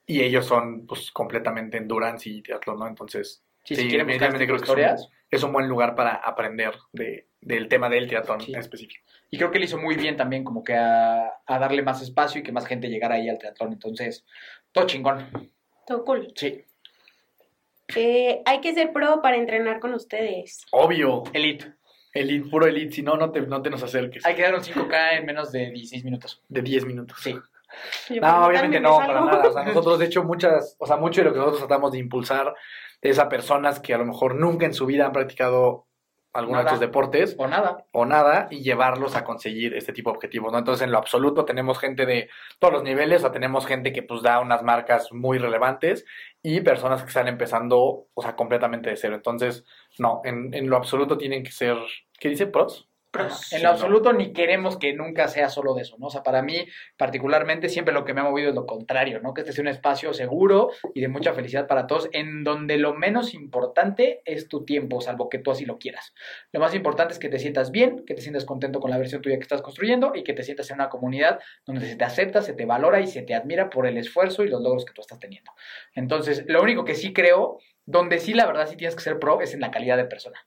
y 0.06 0.22
ellos 0.22 0.46
son, 0.46 0.86
pues, 0.86 1.12
completamente 1.12 1.78
endurance 1.78 2.30
y 2.30 2.42
triatlón, 2.42 2.80
¿no? 2.80 2.88
Entonces, 2.88 3.44
Sí, 3.66 3.76
Sí, 3.78 3.84
si 3.84 3.88
quieren 3.88 4.08
buscar 4.08 4.28
creo 4.34 4.40
que 4.40 4.44
es 4.44 4.50
un- 4.52 4.58
historias. 4.66 5.10
es 5.32 5.42
un 5.44 5.54
buen 5.54 5.70
lugar 5.70 5.96
para 5.96 6.16
aprender 6.16 6.74
de, 6.92 7.30
del 7.40 7.70
tema 7.70 7.88
del 7.88 8.08
triatlón 8.08 8.42
Sí. 8.42 8.52
en 8.52 8.60
específico. 8.60 9.06
Y 9.32 9.38
creo 9.38 9.52
que 9.52 9.58
él 9.58 9.64
hizo 9.64 9.78
muy 9.78 9.96
bien 9.96 10.18
también 10.18 10.44
como 10.44 10.66
que 10.66 10.76
a, 10.76 11.32
a 11.46 11.60
darle 11.60 11.82
más 11.82 12.02
espacio 12.02 12.42
y 12.42 12.44
que 12.44 12.52
más 12.52 12.66
gente 12.68 12.90
llegara 12.90 13.16
ahí 13.16 13.30
al 13.30 13.38
triatlón. 13.38 13.72
Entonces, 13.72 14.26
todo 14.74 14.86
chingón. 14.86 15.50
Todo 15.88 16.04
cool. 16.04 16.28
Sí. 16.36 16.66
Eh, 17.96 18.42
hay 18.46 18.60
que 18.62 18.74
ser 18.74 18.92
pro 18.92 19.22
para 19.22 19.38
entrenar 19.38 19.80
con 19.80 19.94
ustedes. 19.94 20.66
Obvio, 20.72 21.24
Elite. 21.34 21.74
elite, 22.14 22.50
puro 22.50 22.68
elite, 22.68 22.92
si 22.96 23.02
no, 23.02 23.16
no 23.18 23.32
te, 23.32 23.42
no 23.42 23.62
te 23.62 23.70
nos 23.70 23.82
acerques. 23.84 24.26
Hay 24.26 24.36
que 24.36 24.42
dar 24.42 24.56
un 24.56 24.62
5K 24.64 25.18
en 25.20 25.26
menos 25.26 25.52
de 25.54 25.72
16 25.72 26.04
minutos. 26.04 26.42
De 26.50 26.62
10 26.62 26.86
minutos. 26.86 27.18
Sí. 27.22 27.34
Yo 28.10 28.22
No, 28.22 28.46
obviamente 28.46 28.80
no, 28.80 28.98
para 28.98 29.22
nada. 29.22 29.48
O 29.48 29.52
sea, 29.52 29.64
nosotros, 29.64 30.00
de 30.00 30.06
hecho, 30.06 30.24
muchas, 30.24 30.76
o 30.80 30.86
sea, 30.86 30.98
mucho 30.98 31.22
de 31.22 31.26
lo 31.26 31.34
que 31.34 31.40
nosotros 31.40 31.68
tratamos 31.68 31.92
de 31.92 32.00
impulsar 32.00 32.54
es 33.02 33.20
a 33.20 33.30
personas 33.30 33.80
que 33.80 33.94
a 33.94 33.98
lo 33.98 34.06
mejor 34.06 34.36
nunca 34.36 34.66
en 34.66 34.74
su 34.74 34.86
vida 34.86 35.06
han 35.06 35.12
practicado 35.12 35.88
alguno 36.34 36.60
de 36.60 36.66
estos 36.66 36.80
deportes 36.80 37.36
O 37.38 37.48
nada. 37.48 37.86
o 37.92 38.06
nada 38.06 38.48
y 38.50 38.64
llevarlos 38.64 39.16
a 39.16 39.24
conseguir 39.24 39.76
este 39.76 39.94
tipo 39.94 40.10
de 40.10 40.16
objetivos, 40.16 40.52
¿no? 40.52 40.58
Entonces, 40.58 40.84
en 40.84 40.92
lo 40.92 40.98
absoluto 40.98 41.46
tenemos 41.46 41.78
gente 41.78 42.06
de 42.06 42.30
todos 42.60 42.74
los 42.74 42.84
niveles, 42.84 43.20
o 43.20 43.22
sea, 43.22 43.32
tenemos 43.32 43.68
gente 43.68 43.94
que 43.94 44.02
pues 44.02 44.24
da 44.24 44.40
unas 44.40 44.64
marcas 44.64 45.12
muy 45.12 45.38
relevantes 45.38 46.06
y 46.42 46.62
personas 46.62 47.04
que 47.04 47.10
están 47.10 47.28
empezando, 47.28 48.08
o 48.14 48.22
sea, 48.22 48.36
completamente 48.36 48.90
de 48.90 48.98
cero. 48.98 49.16
Entonces, 49.16 49.64
no, 50.00 50.22
en, 50.24 50.54
en 50.54 50.70
lo 50.70 50.78
absoluto 50.78 51.18
tienen 51.18 51.44
que 51.44 51.52
ser, 51.52 51.78
¿qué 52.20 52.30
dice? 52.30 52.48
¿Pros? 52.48 52.90
Sí, 53.32 53.58
En 53.58 53.64
lo 53.64 53.70
absoluto 53.70 54.12
ni 54.12 54.34
queremos 54.34 54.78
que 54.78 54.94
nunca 54.94 55.28
sea 55.28 55.50
solo 55.50 55.76
de 55.76 55.84
eso, 55.84 55.98
¿no? 56.00 56.08
O 56.08 56.10
sea, 56.10 56.24
para 56.24 56.42
mí 56.42 56.66
particularmente 56.98 57.70
siempre 57.70 57.94
lo 57.94 58.06
que 58.06 58.14
me 58.14 58.22
ha 58.22 58.24
movido 58.24 58.50
es 58.50 58.56
lo 58.56 58.66
contrario, 58.66 59.20
¿no? 59.22 59.34
Que 59.34 59.42
este 59.42 59.54
sea 59.54 59.62
un 59.62 59.68
espacio 59.68 60.14
seguro 60.14 60.72
y 60.96 61.02
de 61.02 61.08
mucha 61.08 61.34
felicidad 61.34 61.68
para 61.68 61.86
todos, 61.86 62.10
en 62.12 62.44
donde 62.44 62.78
lo 62.78 62.96
menos 62.96 63.36
importante 63.36 64.22
es 64.26 64.48
tu 64.48 64.66
tiempo, 64.66 65.00
salvo 65.00 65.30
que 65.30 65.38
tú 65.38 65.52
así 65.52 65.66
lo 65.66 65.78
quieras. 65.78 66.14
Lo 66.52 66.60
más 66.60 66.74
importante 66.74 67.14
es 67.14 67.20
que 67.20 67.30
te 67.30 67.38
sientas 67.38 67.70
bien, 67.70 68.04
que 68.06 68.16
te 68.16 68.22
sientas 68.22 68.46
contento 68.46 68.80
con 68.80 68.90
la 68.90 68.98
versión 68.98 69.22
tuya 69.22 69.38
que 69.38 69.44
estás 69.44 69.62
construyendo 69.62 70.14
y 70.16 70.24
que 70.24 70.34
te 70.34 70.44
sientas 70.44 70.70
en 70.72 70.76
una 70.76 70.90
comunidad 70.90 71.40
donde 71.66 71.86
se 71.86 71.96
te 71.96 72.04
acepta, 72.04 72.42
se 72.42 72.54
te 72.54 72.66
valora 72.66 73.00
y 73.00 73.08
se 73.08 73.22
te 73.22 73.36
admira 73.36 73.70
por 73.70 73.86
el 73.86 73.98
esfuerzo 73.98 74.44
y 74.44 74.50
los 74.50 74.62
logros 74.62 74.86
que 74.86 74.94
tú 74.94 75.02
estás 75.02 75.20
teniendo. 75.20 75.52
Entonces, 75.94 76.46
lo 76.48 76.62
único 76.64 76.84
que 76.84 76.96
sí 76.96 77.14
creo, 77.14 77.60
donde 77.86 78.20
sí 78.20 78.34
la 78.34 78.46
verdad 78.46 78.68
sí 78.68 78.78
tienes 78.78 78.96
que 78.96 79.02
ser 79.02 79.20
pro, 79.20 79.42
es 79.42 79.54
en 79.54 79.60
la 79.60 79.72
calidad 79.72 79.98
de 79.98 80.06
persona. 80.06 80.40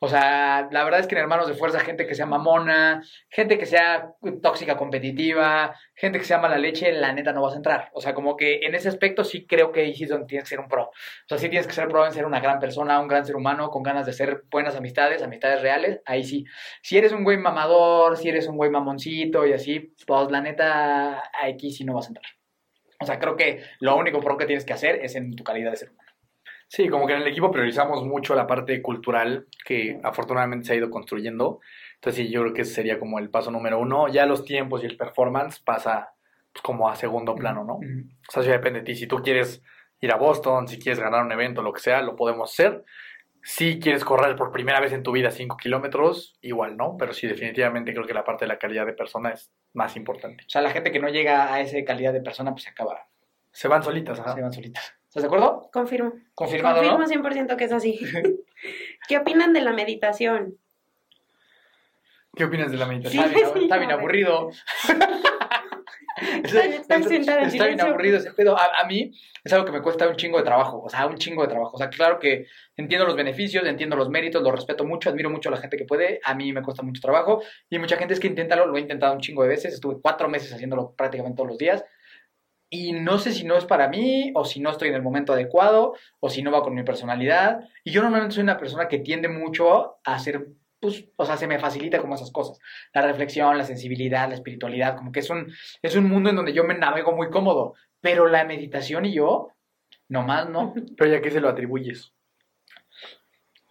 O 0.00 0.08
sea, 0.08 0.68
la 0.72 0.82
verdad 0.82 1.00
es 1.00 1.06
que 1.06 1.14
en 1.14 1.20
Hermanos 1.20 1.46
de 1.46 1.54
Fuerza, 1.54 1.80
gente 1.80 2.06
que 2.06 2.14
sea 2.14 2.26
mamona, 2.26 3.02
gente 3.28 3.58
que 3.58 3.66
sea 3.66 4.12
tóxica 4.42 4.76
competitiva, 4.76 5.76
gente 5.94 6.18
que 6.18 6.24
sea 6.24 6.38
mala 6.38 6.58
leche, 6.58 6.92
la 6.92 7.12
neta 7.12 7.32
no 7.32 7.42
vas 7.42 7.54
a 7.54 7.58
entrar. 7.58 7.90
O 7.94 8.00
sea, 8.00 8.14
como 8.14 8.36
que 8.36 8.60
en 8.62 8.74
ese 8.74 8.88
aspecto 8.88 9.22
sí 9.22 9.46
creo 9.46 9.70
que 9.70 9.80
ahí 9.80 9.94
sí 9.94 10.04
es 10.04 10.10
donde 10.10 10.26
tienes 10.26 10.44
que 10.44 10.50
ser 10.50 10.60
un 10.60 10.68
pro. 10.68 10.84
O 10.84 10.92
sea, 11.28 11.38
sí 11.38 11.48
tienes 11.48 11.66
que 11.66 11.74
ser 11.74 11.88
pro 11.88 12.04
en 12.04 12.12
ser 12.12 12.26
una 12.26 12.40
gran 12.40 12.58
persona, 12.58 13.00
un 13.00 13.08
gran 13.08 13.24
ser 13.24 13.36
humano, 13.36 13.70
con 13.70 13.82
ganas 13.82 14.06
de 14.06 14.12
ser 14.12 14.42
buenas 14.50 14.74
amistades, 14.76 15.22
amistades 15.22 15.62
reales, 15.62 16.00
ahí 16.06 16.24
sí. 16.24 16.44
Si 16.82 16.98
eres 16.98 17.12
un 17.12 17.22
güey 17.24 17.38
mamador, 17.38 18.16
si 18.16 18.28
eres 18.28 18.48
un 18.48 18.56
güey 18.56 18.70
mamoncito 18.70 19.46
y 19.46 19.52
así, 19.52 19.94
pues 20.06 20.30
la 20.30 20.40
neta, 20.40 21.22
aquí 21.42 21.70
sí 21.70 21.84
no 21.84 21.94
vas 21.94 22.06
a 22.06 22.08
entrar. 22.08 22.26
O 23.00 23.06
sea, 23.06 23.18
creo 23.18 23.36
que 23.36 23.62
lo 23.80 23.96
único 23.96 24.20
pro 24.20 24.36
que 24.36 24.46
tienes 24.46 24.64
que 24.64 24.74
hacer 24.74 24.96
es 25.02 25.14
en 25.16 25.34
tu 25.34 25.42
calidad 25.42 25.70
de 25.70 25.76
ser 25.76 25.90
humano. 25.90 26.09
Sí, 26.70 26.88
como 26.88 27.08
que 27.08 27.14
en 27.14 27.22
el 27.22 27.26
equipo 27.26 27.50
priorizamos 27.50 28.04
mucho 28.04 28.36
la 28.36 28.46
parte 28.46 28.80
cultural 28.80 29.48
que 29.64 29.98
afortunadamente 30.04 30.66
se 30.66 30.72
ha 30.72 30.76
ido 30.76 30.88
construyendo. 30.88 31.58
Entonces 31.96 32.24
sí, 32.24 32.32
yo 32.32 32.42
creo 32.42 32.54
que 32.54 32.62
ese 32.62 32.74
sería 32.74 33.00
como 33.00 33.18
el 33.18 33.28
paso 33.28 33.50
número 33.50 33.80
uno. 33.80 34.06
Ya 34.06 34.24
los 34.24 34.44
tiempos 34.44 34.84
y 34.84 34.86
el 34.86 34.96
performance 34.96 35.58
pasa 35.58 36.14
pues, 36.52 36.62
como 36.62 36.88
a 36.88 36.94
segundo 36.94 37.34
plano, 37.34 37.64
¿no? 37.64 37.74
O 37.78 38.30
sea, 38.30 38.44
sí 38.44 38.50
depende 38.50 38.78
de 38.78 38.84
ti. 38.84 38.94
Si 38.94 39.08
tú 39.08 39.16
quieres 39.16 39.64
ir 40.00 40.12
a 40.12 40.16
Boston, 40.16 40.68
si 40.68 40.78
quieres 40.78 41.00
ganar 41.00 41.24
un 41.24 41.32
evento, 41.32 41.60
lo 41.60 41.72
que 41.72 41.80
sea, 41.80 42.02
lo 42.02 42.14
podemos 42.14 42.52
hacer. 42.52 42.84
Si 43.42 43.80
quieres 43.80 44.04
correr 44.04 44.36
por 44.36 44.52
primera 44.52 44.78
vez 44.78 44.92
en 44.92 45.02
tu 45.02 45.10
vida 45.10 45.32
5 45.32 45.56
kilómetros, 45.56 46.38
igual, 46.40 46.76
¿no? 46.76 46.96
Pero 46.96 47.12
sí, 47.14 47.26
definitivamente 47.26 47.92
creo 47.92 48.06
que 48.06 48.14
la 48.14 48.22
parte 48.22 48.44
de 48.44 48.48
la 48.48 48.60
calidad 48.60 48.86
de 48.86 48.92
persona 48.92 49.30
es 49.30 49.50
más 49.72 49.96
importante. 49.96 50.44
O 50.46 50.48
sea, 50.48 50.62
la 50.62 50.70
gente 50.70 50.92
que 50.92 51.00
no 51.00 51.08
llega 51.08 51.52
a 51.52 51.60
esa 51.62 51.82
calidad 51.84 52.12
de 52.12 52.20
persona, 52.20 52.52
pues 52.52 52.62
se 52.62 52.70
acaba. 52.70 53.08
Se 53.50 53.66
van 53.66 53.82
solitas, 53.82 54.20
ajá. 54.20 54.34
Se 54.34 54.40
van 54.40 54.52
solitas. 54.52 54.99
¿Estás 55.10 55.24
de 55.24 55.26
acuerdo? 55.26 55.68
Confirmo. 55.72 56.12
Confirmado, 56.36 56.76
Confirmo 56.88 57.00
¿no? 57.00 57.30
100% 57.30 57.56
que 57.56 57.64
es 57.64 57.72
así. 57.72 57.98
¿Qué 59.08 59.18
opinan 59.18 59.52
de 59.52 59.60
la 59.60 59.72
meditación? 59.72 60.56
¿Qué 62.36 62.44
opinas 62.44 62.70
de 62.70 62.76
la 62.76 62.86
meditación? 62.86 63.24
Está 63.24 63.34
bien, 63.36 63.64
está 63.64 63.76
bien 63.78 63.90
aburrido. 63.90 64.50
Está- 66.42 67.66
bien 67.66 67.80
aburrido 67.80 68.18
ese 68.18 68.32
pedo. 68.34 68.56
A, 68.56 68.68
a 68.82 68.86
mí 68.86 69.10
es 69.42 69.52
algo 69.52 69.64
que 69.64 69.72
me 69.72 69.82
cuesta 69.82 70.06
un 70.08 70.14
chingo 70.14 70.38
de 70.38 70.44
trabajo. 70.44 70.80
O 70.80 70.88
sea, 70.88 71.06
un 71.06 71.16
chingo 71.16 71.42
de 71.42 71.48
trabajo. 71.48 71.72
O 71.74 71.78
sea, 71.78 71.88
claro 71.88 72.20
que 72.20 72.46
entiendo 72.76 73.04
los 73.04 73.16
beneficios, 73.16 73.66
entiendo 73.66 73.96
los 73.96 74.10
méritos, 74.10 74.42
lo 74.42 74.52
respeto 74.52 74.84
mucho, 74.84 75.10
admiro 75.10 75.28
mucho 75.30 75.48
a 75.48 75.52
la 75.52 75.58
gente 75.58 75.76
que 75.76 75.86
puede. 75.86 76.20
A 76.24 76.34
mí 76.36 76.52
me 76.52 76.62
cuesta 76.62 76.82
mucho 76.84 77.00
trabajo. 77.00 77.42
Y 77.68 77.78
mucha 77.80 77.96
gente 77.96 78.14
es 78.14 78.20
que 78.20 78.28
inténtalo, 78.28 78.66
lo 78.66 78.76
he 78.76 78.80
intentado 78.80 79.12
un 79.12 79.20
chingo 79.20 79.42
de 79.42 79.48
veces. 79.48 79.74
Estuve 79.74 79.96
cuatro 80.00 80.28
meses 80.28 80.52
haciéndolo 80.52 80.92
prácticamente 80.92 81.36
todos 81.36 81.48
los 81.48 81.58
días. 81.58 81.84
Y 82.70 82.92
no 82.92 83.18
sé 83.18 83.32
si 83.32 83.44
no 83.44 83.56
es 83.56 83.64
para 83.64 83.88
mí, 83.88 84.30
o 84.34 84.44
si 84.44 84.60
no 84.60 84.70
estoy 84.70 84.88
en 84.88 84.94
el 84.94 85.02
momento 85.02 85.32
adecuado, 85.32 85.94
o 86.20 86.30
si 86.30 86.40
no 86.42 86.52
va 86.52 86.62
con 86.62 86.74
mi 86.74 86.84
personalidad. 86.84 87.60
Y 87.84 87.90
yo 87.90 88.00
normalmente 88.02 88.34
soy 88.36 88.44
una 88.44 88.58
persona 88.58 88.86
que 88.88 89.00
tiende 89.00 89.28
mucho 89.28 89.98
a 90.04 90.14
hacer, 90.14 90.46
pues, 90.78 91.04
o 91.16 91.26
sea, 91.26 91.36
se 91.36 91.48
me 91.48 91.58
facilita 91.58 91.98
como 92.00 92.14
esas 92.14 92.30
cosas. 92.30 92.58
La 92.94 93.02
reflexión, 93.02 93.58
la 93.58 93.64
sensibilidad, 93.64 94.28
la 94.28 94.34
espiritualidad, 94.36 94.96
como 94.96 95.10
que 95.12 95.20
es 95.20 95.28
un, 95.30 95.52
es 95.82 95.96
un 95.96 96.08
mundo 96.08 96.30
en 96.30 96.36
donde 96.36 96.52
yo 96.52 96.62
me 96.64 96.78
navego 96.78 97.12
muy 97.12 97.28
cómodo. 97.28 97.74
Pero 98.00 98.28
la 98.28 98.44
meditación 98.44 99.04
y 99.04 99.12
yo, 99.14 99.48
nomás 100.08 100.48
no. 100.48 100.72
Pero 100.96 101.10
ya 101.10 101.20
que 101.20 101.30
se 101.32 101.40
lo 101.40 101.48
atribuyes. 101.48 102.14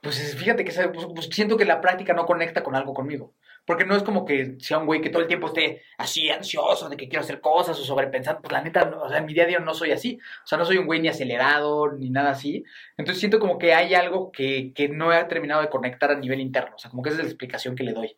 Pues 0.01 0.19
es- 0.19 0.35
fíjate 0.35 0.63
que 0.63 0.71
pues, 0.89 1.29
siento 1.31 1.57
que 1.57 1.65
la 1.65 1.81
práctica 1.81 2.13
no 2.13 2.25
conecta 2.25 2.63
con 2.63 2.75
algo 2.75 2.93
conmigo. 2.93 3.33
Porque 3.69 3.85
no 3.85 3.95
es 3.95 4.01
como 4.01 4.25
que 4.25 4.55
sea 4.57 4.79
un 4.79 4.87
güey 4.87 4.99
que 4.99 5.11
todo 5.11 5.21
el 5.21 5.27
tiempo 5.27 5.45
esté 5.45 5.83
así 5.99 6.27
ansioso 6.31 6.89
de 6.89 6.97
que 6.97 7.07
quiero 7.07 7.21
hacer 7.21 7.39
cosas 7.39 7.79
o 7.79 7.83
sobrepensando. 7.83 8.41
Pues 8.41 8.51
la 8.51 8.63
neta, 8.63 8.85
no, 8.85 9.03
o 9.03 9.07
sea, 9.07 9.19
en 9.19 9.27
mi 9.27 9.35
día 9.35 9.43
a 9.43 9.45
día 9.45 9.59
no 9.59 9.75
soy 9.75 9.91
así. 9.91 10.17
O 10.43 10.47
sea, 10.47 10.57
no 10.57 10.65
soy 10.65 10.79
un 10.79 10.87
güey 10.87 10.99
ni 10.99 11.07
acelerado 11.07 11.91
ni 11.91 12.09
nada 12.09 12.31
así. 12.31 12.63
Entonces 12.97 13.19
siento 13.19 13.37
como 13.37 13.59
que 13.59 13.75
hay 13.75 13.93
algo 13.93 14.31
que, 14.31 14.73
que 14.73 14.89
no 14.89 15.13
he 15.13 15.23
terminado 15.25 15.61
de 15.61 15.69
conectar 15.69 16.09
a 16.09 16.15
nivel 16.15 16.39
interno. 16.39 16.77
O 16.77 16.79
sea, 16.79 16.89
como 16.89 17.03
que 17.03 17.09
esa 17.09 17.19
es 17.19 17.25
la 17.25 17.29
explicación 17.29 17.75
que 17.75 17.83
le 17.83 17.93
doy. 17.93 18.17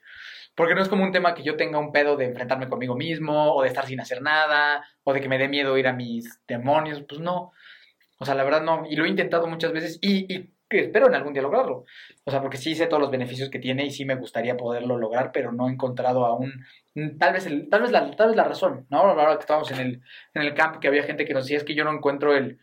Porque 0.55 0.73
no 0.73 0.81
es 0.81 0.87
como 0.87 1.03
un 1.03 1.11
tema 1.11 1.33
que 1.35 1.43
yo 1.43 1.57
tenga 1.57 1.79
un 1.79 1.91
pedo 1.91 2.15
de 2.15 2.27
enfrentarme 2.27 2.69
conmigo 2.69 2.95
mismo, 2.95 3.53
o 3.53 3.61
de 3.61 3.67
estar 3.67 3.85
sin 3.85 3.99
hacer 3.99 4.21
nada, 4.21 4.85
o 5.03 5.11
de 5.11 5.19
que 5.19 5.27
me 5.27 5.37
dé 5.37 5.49
miedo 5.49 5.77
ir 5.77 5.87
a 5.89 5.91
mis 5.91 6.39
demonios. 6.47 7.03
Pues 7.09 7.19
no. 7.19 7.51
O 8.19 8.25
sea, 8.25 8.35
la 8.35 8.45
verdad 8.45 8.61
no. 8.61 8.85
Y 8.89 8.95
lo 8.95 9.03
he 9.03 9.09
intentado 9.09 9.47
muchas 9.47 9.73
veces 9.73 9.99
y, 10.01 10.33
y 10.33 10.53
espero 10.79 11.07
en 11.07 11.15
algún 11.15 11.33
día 11.33 11.41
lograrlo. 11.41 11.85
O 12.23 12.31
sea, 12.31 12.41
porque 12.41 12.57
sí 12.57 12.75
sé 12.75 12.87
todos 12.87 13.01
los 13.01 13.11
beneficios 13.11 13.49
que 13.49 13.59
tiene 13.59 13.85
y 13.85 13.91
sí 13.91 14.05
me 14.05 14.15
gustaría 14.15 14.57
poderlo 14.57 14.97
lograr, 14.97 15.31
pero 15.31 15.51
no 15.51 15.67
he 15.67 15.71
encontrado 15.71 16.25
aún, 16.25 16.65
mm, 16.95 17.17
tal 17.17 17.33
vez, 17.33 17.45
el, 17.45 17.69
tal 17.69 17.81
vez, 17.81 17.91
la, 17.91 18.11
tal 18.11 18.27
vez 18.27 18.37
la 18.37 18.43
razón, 18.45 18.87
¿no? 18.89 18.99
Ahora 18.99 19.35
que 19.35 19.41
estábamos 19.41 19.71
en 19.71 19.79
el, 19.79 20.01
en 20.33 20.41
el 20.41 20.53
camp, 20.53 20.79
que 20.79 20.87
había 20.87 21.03
gente 21.03 21.25
que 21.25 21.33
nos 21.33 21.45
decía, 21.45 21.57
es 21.57 21.63
que 21.63 21.75
yo 21.75 21.83
no 21.83 21.91
encuentro 21.91 22.35
el, 22.35 22.59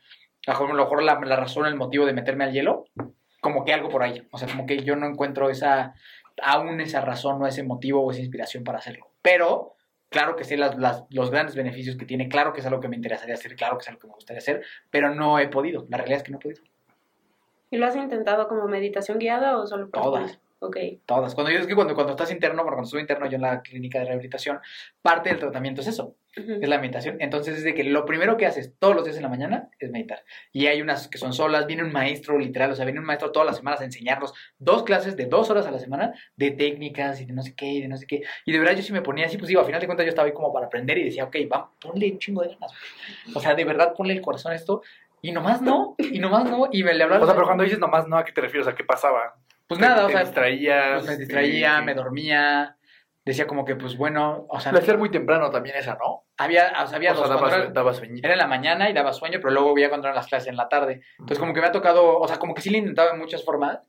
a 0.46 0.58
lo 0.58 0.74
mejor 0.74 1.02
la, 1.02 1.36
razón, 1.36 1.66
el 1.66 1.76
motivo 1.76 2.06
de 2.06 2.12
meterme 2.12 2.44
al 2.44 2.52
hielo, 2.52 2.84
como 3.40 3.64
que 3.64 3.72
algo 3.72 3.88
por 3.88 4.02
ahí. 4.02 4.26
O 4.30 4.38
sea, 4.38 4.48
como 4.48 4.66
que 4.66 4.82
yo 4.82 4.96
no 4.96 5.06
encuentro 5.06 5.50
esa, 5.50 5.94
aún 6.42 6.80
esa 6.80 7.00
razón 7.00 7.42
o 7.42 7.46
ese 7.46 7.62
motivo 7.62 8.02
o 8.02 8.10
esa 8.10 8.20
inspiración 8.20 8.64
para 8.64 8.78
hacerlo. 8.78 9.10
Pero, 9.22 9.76
claro 10.08 10.36
que 10.36 10.44
sé 10.44 10.56
las, 10.56 10.76
los 11.10 11.30
grandes 11.30 11.54
beneficios 11.54 11.96
que 11.96 12.06
tiene, 12.06 12.28
claro 12.28 12.52
que 12.52 12.60
es 12.60 12.66
algo 12.66 12.80
que 12.80 12.88
me 12.88 12.96
interesaría 12.96 13.34
hacer, 13.34 13.56
claro 13.56 13.76
que 13.76 13.82
es 13.82 13.88
algo 13.88 14.00
que 14.00 14.06
me 14.06 14.14
gustaría 14.14 14.38
hacer, 14.38 14.64
pero 14.90 15.14
no 15.14 15.38
he 15.38 15.48
podido. 15.48 15.86
La 15.88 15.98
realidad 15.98 16.18
es 16.18 16.22
que 16.24 16.32
no 16.32 16.38
he 16.38 16.40
podido. 16.40 16.62
¿Y 17.70 17.76
lo 17.76 17.86
has 17.86 17.96
intentado 17.96 18.48
como 18.48 18.66
meditación 18.66 19.18
guiada 19.18 19.58
o 19.58 19.66
solo 19.66 19.90
por 19.90 20.02
Todas. 20.02 20.32
ti? 20.32 20.38
Ok. 20.60 20.76
Todas. 21.06 21.36
Cuando 21.36 21.52
yo 21.52 21.60
es 21.60 21.68
que 21.68 21.76
cuando, 21.76 21.94
cuando 21.94 22.12
estás 22.14 22.32
interno, 22.32 22.62
bueno, 22.64 22.74
cuando 22.76 22.86
estuve 22.86 23.00
interno 23.00 23.26
yo 23.26 23.36
en 23.36 23.42
la 23.42 23.62
clínica 23.62 24.00
de 24.00 24.06
rehabilitación, 24.06 24.58
parte 25.00 25.28
del 25.28 25.38
tratamiento 25.38 25.82
es 25.82 25.86
eso, 25.86 26.16
Ujú. 26.36 26.54
es 26.60 26.68
la 26.68 26.78
meditación. 26.80 27.16
Entonces 27.20 27.58
es 27.58 27.62
de 27.62 27.74
que 27.74 27.84
lo 27.84 28.04
primero 28.04 28.36
que 28.36 28.44
haces 28.44 28.74
todos 28.76 28.96
los 28.96 29.04
días 29.04 29.16
en 29.18 29.22
la 29.22 29.28
mañana 29.28 29.70
es 29.78 29.92
meditar. 29.92 30.24
Y 30.52 30.66
hay 30.66 30.82
unas 30.82 31.06
que 31.06 31.16
son 31.16 31.32
solas, 31.32 31.68
viene 31.68 31.84
un 31.84 31.92
maestro 31.92 32.36
literal, 32.38 32.72
o 32.72 32.74
sea, 32.74 32.84
viene 32.86 32.98
un 32.98 33.06
maestro 33.06 33.30
todas 33.30 33.46
las 33.46 33.58
semanas 33.58 33.82
a 33.82 33.84
enseñarnos 33.84 34.34
dos 34.58 34.82
clases 34.82 35.16
de 35.16 35.26
dos 35.26 35.48
horas 35.48 35.64
a 35.68 35.70
la 35.70 35.78
semana 35.78 36.12
de 36.34 36.50
técnicas 36.50 37.20
y 37.20 37.26
de 37.26 37.34
no 37.34 37.42
sé 37.42 37.54
qué, 37.54 37.66
y 37.66 37.82
de 37.82 37.86
no 37.86 37.96
sé 37.96 38.08
qué. 38.08 38.22
Y 38.44 38.50
de 38.50 38.58
verdad 38.58 38.74
yo 38.74 38.82
sí 38.82 38.92
me 38.92 39.02
ponía 39.02 39.26
así, 39.26 39.38
pues 39.38 39.46
digo, 39.46 39.60
a 39.60 39.64
final 39.64 39.80
de 39.80 39.86
cuentas 39.86 40.06
yo 40.06 40.10
estaba 40.10 40.26
ahí 40.26 40.34
como 40.34 40.52
para 40.52 40.66
aprender 40.66 40.98
y 40.98 41.04
decía, 41.04 41.22
ok, 41.22 41.36
va, 41.52 41.70
ponle 41.80 42.10
un 42.10 42.18
chingo 42.18 42.42
de 42.42 42.48
ganas. 42.48 42.72
O 43.32 43.38
sea, 43.38 43.54
de 43.54 43.64
verdad 43.64 43.94
ponle 43.96 44.12
el 44.14 44.20
corazón 44.22 44.50
a 44.50 44.56
esto. 44.56 44.82
Y 45.22 45.32
nomás 45.32 45.60
no, 45.62 45.94
y 45.98 46.18
nomás 46.18 46.44
no, 46.44 46.68
y 46.72 46.82
me 46.84 46.94
le 46.94 47.04
hablaba. 47.04 47.22
O 47.22 47.26
sea, 47.26 47.34
pero 47.34 47.46
cuando 47.46 47.64
dices 47.64 47.78
nomás 47.78 48.06
no, 48.06 48.16
¿a 48.16 48.24
qué 48.24 48.32
te 48.32 48.40
refieres? 48.40 48.68
¿A 48.68 48.74
qué 48.74 48.84
pasaba? 48.84 49.34
Pues 49.66 49.80
nada, 49.80 50.06
o 50.06 50.08
sea, 50.08 50.20
distraías. 50.20 51.02
pues 51.04 51.06
me 51.06 51.16
distraía, 51.16 51.78
eh, 51.78 51.82
me 51.82 51.94
dormía, 51.94 52.76
decía 53.24 53.46
como 53.46 53.64
que, 53.64 53.76
pues 53.76 53.96
bueno, 53.98 54.46
o 54.48 54.58
sea, 54.60 54.72
Lo 54.72 54.78
hacías 54.78 54.96
muy 54.96 55.10
temprano 55.10 55.50
también 55.50 55.76
esa, 55.76 55.94
¿no? 56.00 56.24
había, 56.38 56.72
o 56.82 56.86
sea, 56.86 56.96
había 56.96 57.12
o 57.12 57.14
sea, 57.16 57.22
dos, 57.22 57.28
daba, 57.28 57.40
cuando 57.40 57.56
era- 57.64 57.70
daba 57.72 57.92
sueñito. 57.92 58.26
era 58.26 58.34
en 58.34 58.38
la 58.38 58.46
mañana 58.46 58.88
y 58.88 58.92
daba 58.94 59.12
sueño, 59.12 59.38
pero 59.42 59.52
luego 59.52 59.74
veía 59.74 59.88
cuando 59.88 60.06
eran 60.06 60.14
las 60.16 60.28
clases 60.28 60.48
en 60.48 60.56
la 60.56 60.68
tarde. 60.68 61.02
Entonces 61.18 61.38
como 61.38 61.52
que 61.52 61.60
me 61.60 61.66
ha 61.66 61.72
tocado, 61.72 62.18
o 62.18 62.26
sea, 62.28 62.38
como 62.38 62.54
que 62.54 62.62
sí 62.62 62.70
lo 62.70 62.76
he 62.76 62.78
intentado 62.78 63.10
en 63.12 63.18
muchas 63.18 63.44
formas 63.44 63.80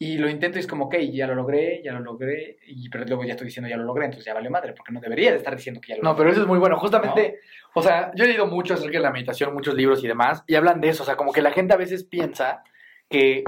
y 0.00 0.16
lo 0.18 0.28
intento 0.28 0.58
y 0.58 0.60
es 0.60 0.66
como, 0.66 0.84
ok, 0.84 0.96
ya 1.12 1.26
lo 1.26 1.34
logré, 1.34 1.82
ya 1.82 1.92
lo 1.92 2.00
logré, 2.00 2.58
y, 2.66 2.88
pero 2.88 3.04
luego 3.04 3.24
ya 3.24 3.32
estoy 3.32 3.46
diciendo 3.46 3.68
ya 3.68 3.76
lo 3.76 3.84
logré, 3.84 4.04
entonces 4.04 4.26
ya 4.26 4.34
vale 4.34 4.48
madre, 4.48 4.72
porque 4.72 4.92
no 4.92 5.00
debería 5.00 5.32
de 5.32 5.38
estar 5.38 5.56
diciendo 5.56 5.80
que 5.80 5.88
ya 5.88 5.96
lo 5.96 6.02
No, 6.02 6.10
logré. 6.10 6.20
pero 6.22 6.32
eso 6.32 6.40
es 6.42 6.46
muy 6.46 6.58
bueno. 6.58 6.78
Justamente, 6.78 7.40
o 7.74 7.82
sea, 7.82 8.12
yo 8.14 8.24
he 8.24 8.28
leído 8.28 8.46
mucho 8.46 8.74
acerca 8.74 8.98
de 8.98 9.02
la 9.02 9.10
meditación, 9.10 9.52
muchos 9.52 9.74
libros 9.74 10.04
y 10.04 10.06
demás, 10.08 10.44
y 10.46 10.54
hablan 10.54 10.80
de 10.80 10.90
eso. 10.90 11.02
O 11.02 11.06
sea, 11.06 11.16
como 11.16 11.32
que 11.32 11.42
la 11.42 11.50
gente 11.50 11.74
a 11.74 11.76
veces 11.76 12.04
piensa 12.04 12.62
que 13.08 13.42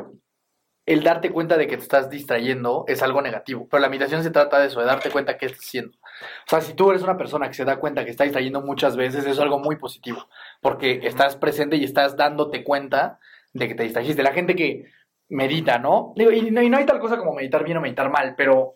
el 0.86 1.04
darte 1.04 1.30
cuenta 1.30 1.56
de 1.56 1.68
que 1.68 1.76
te 1.76 1.82
estás 1.84 2.10
distrayendo 2.10 2.84
es 2.88 3.00
algo 3.02 3.22
negativo. 3.22 3.68
Pero 3.70 3.80
la 3.80 3.88
meditación 3.88 4.24
se 4.24 4.30
trata 4.30 4.58
de 4.58 4.66
eso, 4.66 4.80
de 4.80 4.86
darte 4.86 5.10
cuenta 5.10 5.36
que 5.38 5.46
estás 5.46 5.60
haciendo. 5.64 5.96
O 5.98 6.48
sea, 6.50 6.60
si 6.62 6.74
tú 6.74 6.90
eres 6.90 7.02
una 7.02 7.16
persona 7.16 7.46
que 7.46 7.54
se 7.54 7.64
da 7.64 7.76
cuenta 7.78 8.04
que 8.04 8.10
está 8.10 8.24
distrayendo 8.24 8.60
muchas 8.60 8.96
veces, 8.96 9.20
eso 9.20 9.30
es 9.30 9.38
algo 9.38 9.60
muy 9.60 9.76
positivo. 9.76 10.28
Porque 10.60 11.00
estás 11.04 11.36
presente 11.36 11.76
y 11.76 11.84
estás 11.84 12.16
dándote 12.16 12.64
cuenta 12.64 13.20
de 13.52 13.68
que 13.68 13.74
te 13.76 13.84
distrajiste. 13.84 14.22
La 14.24 14.32
gente 14.32 14.56
que 14.56 14.86
medita, 15.30 15.78
¿no? 15.78 16.12
Digo, 16.16 16.30
y 16.32 16.50
no, 16.50 16.62
y 16.62 16.68
no 16.68 16.76
hay 16.78 16.84
tal 16.86 16.98
cosa 17.00 17.16
como 17.16 17.34
meditar 17.34 17.64
bien 17.64 17.78
o 17.78 17.80
meditar 17.80 18.10
mal, 18.10 18.34
pero 18.36 18.74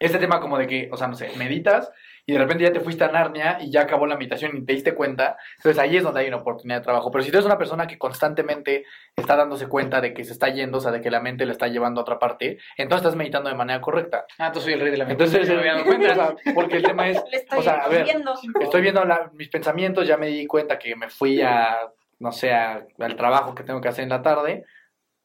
este 0.00 0.18
tema 0.18 0.40
como 0.40 0.58
de 0.58 0.66
que, 0.66 0.88
o 0.92 0.96
sea, 0.96 1.08
no 1.08 1.14
sé, 1.14 1.30
meditas 1.38 1.90
y 2.26 2.32
de 2.32 2.38
repente 2.38 2.62
ya 2.62 2.72
te 2.72 2.80
fuiste 2.80 3.02
a 3.04 3.08
Narnia 3.10 3.56
y 3.60 3.70
ya 3.72 3.80
acabó 3.80 4.06
la 4.06 4.16
meditación 4.16 4.54
y 4.56 4.64
te 4.64 4.74
diste 4.74 4.94
cuenta, 4.94 5.36
entonces 5.56 5.78
ahí 5.82 5.96
es 5.96 6.02
donde 6.02 6.20
hay 6.20 6.28
una 6.28 6.36
oportunidad 6.36 6.78
de 6.80 6.84
trabajo. 6.84 7.10
Pero 7.10 7.24
si 7.24 7.30
tú 7.30 7.38
eres 7.38 7.46
una 7.46 7.56
persona 7.56 7.86
que 7.86 7.96
constantemente 7.96 8.84
está 9.16 9.34
dándose 9.34 9.66
cuenta 9.66 10.00
de 10.02 10.12
que 10.12 10.24
se 10.24 10.32
está 10.32 10.48
yendo, 10.50 10.76
o 10.78 10.80
sea, 10.82 10.92
de 10.92 11.00
que 11.00 11.10
la 11.10 11.20
mente 11.20 11.46
le 11.46 11.52
está 11.52 11.68
llevando 11.68 12.00
a 12.00 12.02
otra 12.02 12.18
parte, 12.18 12.58
entonces 12.76 13.02
estás 13.06 13.16
meditando 13.16 13.48
de 13.48 13.56
manera 13.56 13.80
correcta. 13.80 14.26
Ah, 14.38 14.48
entonces 14.48 14.64
soy 14.64 14.74
el 14.74 14.80
rey 14.80 14.90
de 14.90 14.98
la 14.98 15.10
Entonces, 15.10 15.48
no 15.48 15.56
me 15.56 15.66
dado 15.66 15.84
cuenta. 15.84 16.12
o 16.12 16.14
sea, 16.14 16.54
porque 16.54 16.76
el 16.76 16.82
tema 16.82 17.08
es, 17.08 17.22
Le 17.30 17.38
estoy 17.38 17.58
o 17.58 17.62
sea, 17.62 17.76
a 17.76 17.88
ver, 17.88 18.04
viendo. 18.04 18.34
estoy 18.60 18.82
viendo 18.82 19.04
la- 19.06 19.30
mis 19.32 19.48
pensamientos, 19.48 20.06
ya 20.06 20.18
me 20.18 20.26
di 20.26 20.46
cuenta 20.46 20.78
que 20.78 20.94
me 20.96 21.08
fui 21.08 21.40
a, 21.40 21.78
no 22.18 22.30
sé, 22.30 22.52
a- 22.52 22.84
al 22.98 23.16
trabajo 23.16 23.54
que 23.54 23.64
tengo 23.64 23.80
que 23.80 23.88
hacer 23.88 24.02
en 24.02 24.10
la 24.10 24.20
tarde, 24.22 24.66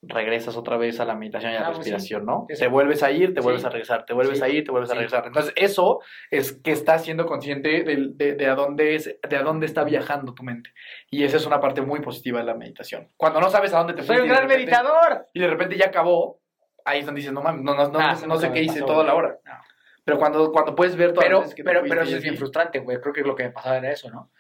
regresas 0.08 0.58
otra 0.58 0.78
vez 0.78 1.00
a 1.00 1.06
la 1.06 1.16
meditación 1.16 1.52
y 1.54 1.56
a 1.56 1.62
la 1.62 1.68
Ah, 1.68 1.72
pues 1.72 1.86
sí. 1.86 1.92
respiración, 1.92 2.26
¿no? 2.26 2.46
Eso. 2.50 2.60
Te 2.64 2.68
vuelves 2.68 3.04
a 3.04 3.12
ir, 3.12 3.34
te 3.34 3.42
vuelves 3.42 3.62
Sí. 3.62 3.68
a 3.68 3.70
regresar, 3.70 4.06
te 4.06 4.14
vuelves 4.14 4.40
Sí. 4.40 4.44
a 4.44 4.50
ir, 4.50 4.64
te 4.66 4.72
vuelves 4.72 4.90
a 4.90 4.94
Sí. 4.94 4.98
regresar. 5.00 5.26
Entonces, 5.28 5.54
eso 5.56 6.00
es 6.30 6.54
que 6.62 6.72
estás 6.72 7.04
siendo 7.04 7.26
consciente 7.26 7.84
de, 7.84 8.10
de, 8.14 8.36
de 8.36 8.48
a 8.48 8.56
dónde 8.56 8.96
es, 8.96 9.16
de 9.28 9.36
a 9.38 9.44
dónde 9.44 9.66
está 9.66 9.84
viajando 9.84 10.34
tu 10.34 10.44
mente. 10.44 10.72
Y 11.10 11.24
esa 11.24 11.38
es 11.38 11.46
una 11.46 11.60
parte 11.60 11.82
muy 11.82 12.02
positiva 12.02 12.40
de 12.40 12.46
la 12.46 12.54
meditación. 12.56 13.10
Cuando 13.18 13.40
no 13.40 13.50
sabes 13.50 13.74
a 13.74 13.78
dónde 13.80 13.94
te 13.94 14.04
Soy 14.04 14.18
un 14.18 14.28
gran 14.28 14.42
repente- 14.44 14.58
meditador. 14.58 15.28
Y 15.34 15.40
de 15.40 15.48
repente 15.48 15.78
ya 15.78 15.86
acabó, 15.88 16.42
ahí 16.86 17.00
están 17.00 17.16
diciendo, 17.16 17.40
no 17.42 17.46
mames, 17.46 17.64
no, 17.64 17.74
no, 17.76 17.88
no, 17.90 18.00
Ah, 18.00 18.18
no, 18.28 18.38
sé 18.38 18.52
qué 18.52 18.62
hice 18.62 18.82
pasó, 18.82 18.86
toda 18.94 19.04
la 19.06 19.16
hora. 19.16 19.38
Pero 20.06 20.20
cuando, 20.20 20.52
cuando 20.52 20.76
puedes 20.76 20.98
ver 20.98 21.14
todas 21.14 21.26
Pero, 21.30 21.44
pero, 21.64 21.82
pero 21.88 22.02
eso 22.02 22.18
es 22.18 22.24
bien 22.24 22.36
frustrante, 22.36 22.80
güey. 22.80 23.00
Creo 23.00 23.14
que 23.14 23.22
lo 23.22 23.36
que 23.36 23.44
me 23.44 23.52
pasaba 23.52 23.78
era 23.78 23.90
eso, 23.90 24.10
¿no? 24.10 24.32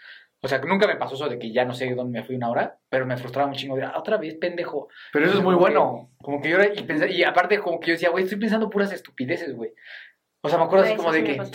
O 0.43 0.47
sea, 0.49 0.59
que 0.59 0.67
nunca 0.67 0.85
me 0.87 0.97
pasó 0.97 1.15
eso 1.15 1.29
de 1.29 1.39
que 1.39 1.51
ya 1.53 1.63
no 1.63 1.73
sé 1.73 1.95
dónde 1.95 2.19
me 2.19 2.25
fui 2.25 2.35
una 2.35 2.49
hora, 2.49 2.77
pero 2.89 3.05
me 3.05 3.15
frustraba 3.17 3.47
un 3.47 3.55
chingo 3.55 3.77
de, 3.77 3.83
ah, 3.83 3.93
otra 3.97 4.17
vez, 4.17 4.35
pendejo. 4.35 4.89
Pero 5.13 5.25
eso 5.25 5.37
es 5.37 5.43
muy 5.43 5.55
bueno. 5.55 6.11
Como 6.21 6.41
que 6.41 6.49
yo 6.49 6.57
era- 6.57 6.73
y, 6.73 6.83
pensé- 6.85 7.09
y 7.11 7.23
aparte 7.23 7.59
como 7.59 7.79
que 7.79 7.87
yo 7.87 7.93
decía, 7.93 8.09
güey, 8.09 8.25
estoy 8.25 8.37
pensando 8.39 8.69
puras 8.69 8.91
estupideces, 8.91 9.55
güey. 9.55 9.71
O 10.41 10.49
sea, 10.49 10.57
me 10.57 10.65
acuerdo 10.65 10.83
así 10.83 10.93
Eso 10.93 11.01
como 11.01 11.13
sí 11.13 11.21
de 11.21 11.25
que, 11.27 11.35
pasa. 11.35 11.51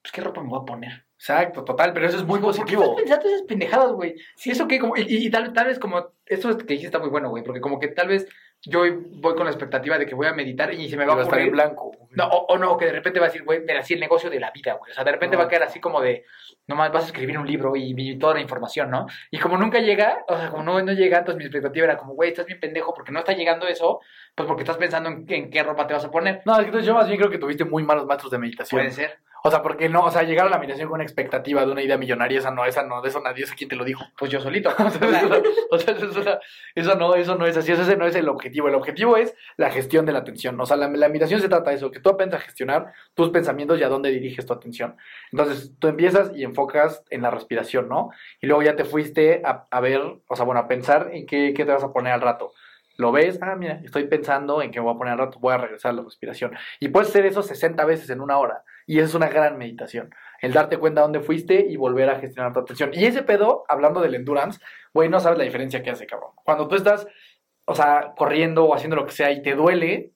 pues, 0.00 0.12
¿qué 0.12 0.20
ropa 0.22 0.42
me 0.42 0.48
voy 0.48 0.60
a 0.62 0.64
poner? 0.64 1.04
Exacto, 1.18 1.62
total, 1.64 1.92
pero 1.92 2.06
eso 2.06 2.16
es 2.16 2.24
muy 2.24 2.40
¿Por 2.40 2.52
qué 2.54 2.58
positivo. 2.60 2.82
estás 2.84 2.96
pensando 3.02 3.28
esas 3.28 3.42
pendejadas, 3.42 3.92
güey? 3.92 4.14
Sí, 4.36 4.50
eso 4.50 4.66
que 4.66 4.78
como, 4.78 4.96
y, 4.96 5.02
y- 5.02 5.26
y 5.26 5.30
tal, 5.30 5.52
tal 5.52 5.66
vez 5.66 5.78
como, 5.78 6.14
esto 6.24 6.56
que 6.56 6.64
dijiste 6.64 6.86
está 6.86 6.98
muy 6.98 7.10
bueno, 7.10 7.28
güey, 7.28 7.44
porque 7.44 7.60
como 7.60 7.78
que 7.78 7.88
tal 7.88 8.08
vez 8.08 8.26
yo 8.62 8.80
voy 9.12 9.34
con 9.34 9.44
la 9.44 9.50
expectativa 9.50 9.96
de 9.98 10.04
que 10.06 10.14
voy 10.14 10.26
a 10.26 10.34
meditar 10.34 10.72
y 10.74 10.88
se 10.88 10.96
me 10.96 11.06
va 11.06 11.14
Va 11.14 11.20
a 11.20 11.24
estar 11.24 11.40
en 11.40 11.50
blanco. 11.50 11.92
No, 12.10 12.26
o, 12.26 12.46
o 12.54 12.58
no, 12.58 12.76
que 12.76 12.84
de 12.86 12.92
repente 12.92 13.18
va 13.20 13.26
a 13.26 13.28
decir, 13.28 13.42
güey, 13.44 13.60
así 13.78 13.94
el 13.94 14.00
negocio 14.00 14.28
de 14.28 14.38
la 14.40 14.50
vida, 14.50 14.74
güey. 14.74 14.90
O 14.90 14.94
sea, 14.94 15.04
de 15.04 15.12
repente 15.12 15.36
No. 15.36 15.40
va 15.42 15.46
a 15.46 15.48
quedar 15.48 15.62
así 15.62 15.80
como 15.80 16.00
de, 16.00 16.24
nomás 16.66 16.92
vas 16.92 17.04
a 17.04 17.06
escribir 17.06 17.38
un 17.38 17.46
libro 17.46 17.74
y, 17.76 17.94
y 17.96 18.18
toda 18.18 18.34
la 18.34 18.40
información, 18.40 18.90
¿no? 18.90 19.06
Y 19.30 19.38
como 19.38 19.56
nunca 19.56 19.78
llega, 19.78 20.24
o 20.28 20.36
sea, 20.36 20.50
como 20.50 20.62
no, 20.62 20.82
no 20.82 20.92
llega, 20.92 21.18
entonces 21.18 21.38
mi 21.38 21.44
expectativa 21.44 21.84
era 21.86 21.96
como, 21.96 22.14
güey, 22.14 22.30
estás 22.30 22.46
bien 22.46 22.60
pendejo 22.60 22.92
porque 22.92 23.12
no 23.12 23.20
está 23.20 23.32
llegando 23.32 23.66
eso, 23.66 24.00
pues 24.34 24.46
porque 24.46 24.62
estás 24.64 24.76
pensando 24.76 25.08
en, 25.08 25.24
en 25.28 25.50
qué 25.50 25.62
ropa 25.62 25.86
te 25.86 25.94
vas 25.94 26.04
a 26.04 26.10
poner. 26.10 26.42
No, 26.44 26.52
es 26.54 26.58
que 26.60 26.64
entonces 26.66 26.86
yo 26.86 26.94
más 26.94 27.06
bien 27.06 27.18
creo 27.18 27.30
que 27.30 27.38
tuviste 27.38 27.64
muy 27.64 27.82
malos 27.82 28.04
maestros 28.06 28.30
de 28.32 28.38
meditación. 28.38 28.80
Puede 28.80 28.90
ser. 28.90 29.18
O 29.42 29.50
sea, 29.50 29.62
porque 29.62 29.88
no, 29.88 30.04
o 30.04 30.10
sea, 30.10 30.22
llegar 30.22 30.46
a 30.46 30.50
la 30.50 30.58
meditación 30.58 30.88
con 30.88 30.96
una 30.96 31.04
expectativa 31.04 31.64
de 31.64 31.72
una 31.72 31.82
idea 31.82 31.96
millonaria, 31.96 32.38
esa 32.38 32.50
no, 32.50 32.64
esa 32.64 32.82
no, 32.82 33.00
de 33.00 33.08
eso 33.08 33.20
nadie, 33.20 33.44
eso 33.44 33.54
quién 33.56 33.70
te 33.70 33.76
lo 33.76 33.84
dijo. 33.84 34.04
Pues 34.18 34.30
yo 34.30 34.40
solito. 34.40 34.70
O 35.70 35.78
sea, 35.78 35.94
eso, 35.94 36.06
o 36.06 36.12
sea, 36.12 36.14
eso, 36.24 36.38
eso 36.74 36.94
no, 36.96 37.14
eso 37.14 37.36
no 37.36 37.46
es 37.46 37.56
así, 37.56 37.70
ese 37.70 37.96
no 37.96 38.06
es 38.06 38.14
el 38.16 38.28
objetivo. 38.28 38.68
El 38.68 38.74
objetivo 38.74 39.16
es 39.16 39.34
la 39.56 39.70
gestión 39.70 40.04
de 40.04 40.12
la 40.12 40.18
atención. 40.18 40.60
O 40.60 40.66
sea, 40.66 40.76
la, 40.76 40.88
la 40.88 41.28
se 41.28 41.48
trata 41.48 41.70
de 41.70 41.76
eso, 41.76 41.90
que 41.90 42.00
tú 42.00 42.10
aprendas 42.10 42.40
a 42.40 42.44
gestionar 42.44 42.92
tus 43.14 43.30
pensamientos 43.30 43.78
y 43.78 43.84
a 43.84 43.88
dónde 43.88 44.10
diriges 44.10 44.46
tu 44.46 44.52
atención. 44.52 44.96
Entonces, 45.30 45.72
tú 45.78 45.88
empiezas 45.88 46.32
y 46.34 46.42
enfocas 46.42 47.04
en 47.10 47.22
la 47.22 47.30
respiración, 47.30 47.88
¿no? 47.88 48.10
Y 48.40 48.46
luego 48.46 48.62
ya 48.62 48.74
te 48.74 48.84
fuiste 48.84 49.42
a, 49.44 49.66
a 49.70 49.80
ver, 49.80 50.00
o 50.26 50.36
sea, 50.36 50.44
bueno, 50.44 50.60
a 50.60 50.68
pensar 50.68 51.10
en 51.12 51.26
qué, 51.26 51.54
qué 51.54 51.64
te 51.64 51.72
vas 51.72 51.84
a 51.84 51.92
poner 51.92 52.12
al 52.12 52.20
rato. 52.20 52.52
Lo 53.00 53.12
ves, 53.12 53.38
ah, 53.40 53.56
mira, 53.56 53.80
estoy 53.82 54.04
pensando 54.08 54.60
en 54.60 54.70
qué 54.70 54.78
me 54.78 54.84
voy 54.84 54.94
a 54.94 54.98
poner 54.98 55.12
al 55.12 55.18
rato, 55.18 55.38
voy 55.38 55.54
a 55.54 55.58
regresar 55.58 55.92
a 55.92 55.94
la 55.94 56.02
respiración. 56.02 56.52
Y 56.80 56.88
puedes 56.88 57.08
hacer 57.08 57.24
eso 57.24 57.42
60 57.42 57.82
veces 57.86 58.10
en 58.10 58.20
una 58.20 58.36
hora. 58.36 58.62
Y 58.90 58.98
eso 58.98 59.06
es 59.10 59.14
una 59.14 59.28
gran 59.28 59.56
meditación. 59.56 60.12
El 60.40 60.52
darte 60.52 60.76
cuenta 60.76 61.02
dónde 61.02 61.20
fuiste 61.20 61.64
y 61.64 61.76
volver 61.76 62.10
a 62.10 62.18
gestionar 62.18 62.52
tu 62.52 62.58
atención. 62.58 62.90
Y 62.92 63.04
ese 63.04 63.22
pedo, 63.22 63.62
hablando 63.68 64.00
del 64.00 64.16
endurance, 64.16 64.58
güey, 64.92 65.08
no 65.08 65.20
sabes 65.20 65.38
la 65.38 65.44
diferencia 65.44 65.80
que 65.80 65.90
hace, 65.90 66.08
cabrón. 66.08 66.32
Cuando 66.44 66.66
tú 66.66 66.74
estás, 66.74 67.06
o 67.66 67.76
sea, 67.76 68.14
corriendo 68.16 68.64
o 68.64 68.74
haciendo 68.74 68.96
lo 68.96 69.06
que 69.06 69.12
sea 69.12 69.30
y 69.30 69.42
te 69.42 69.54
duele, 69.54 70.10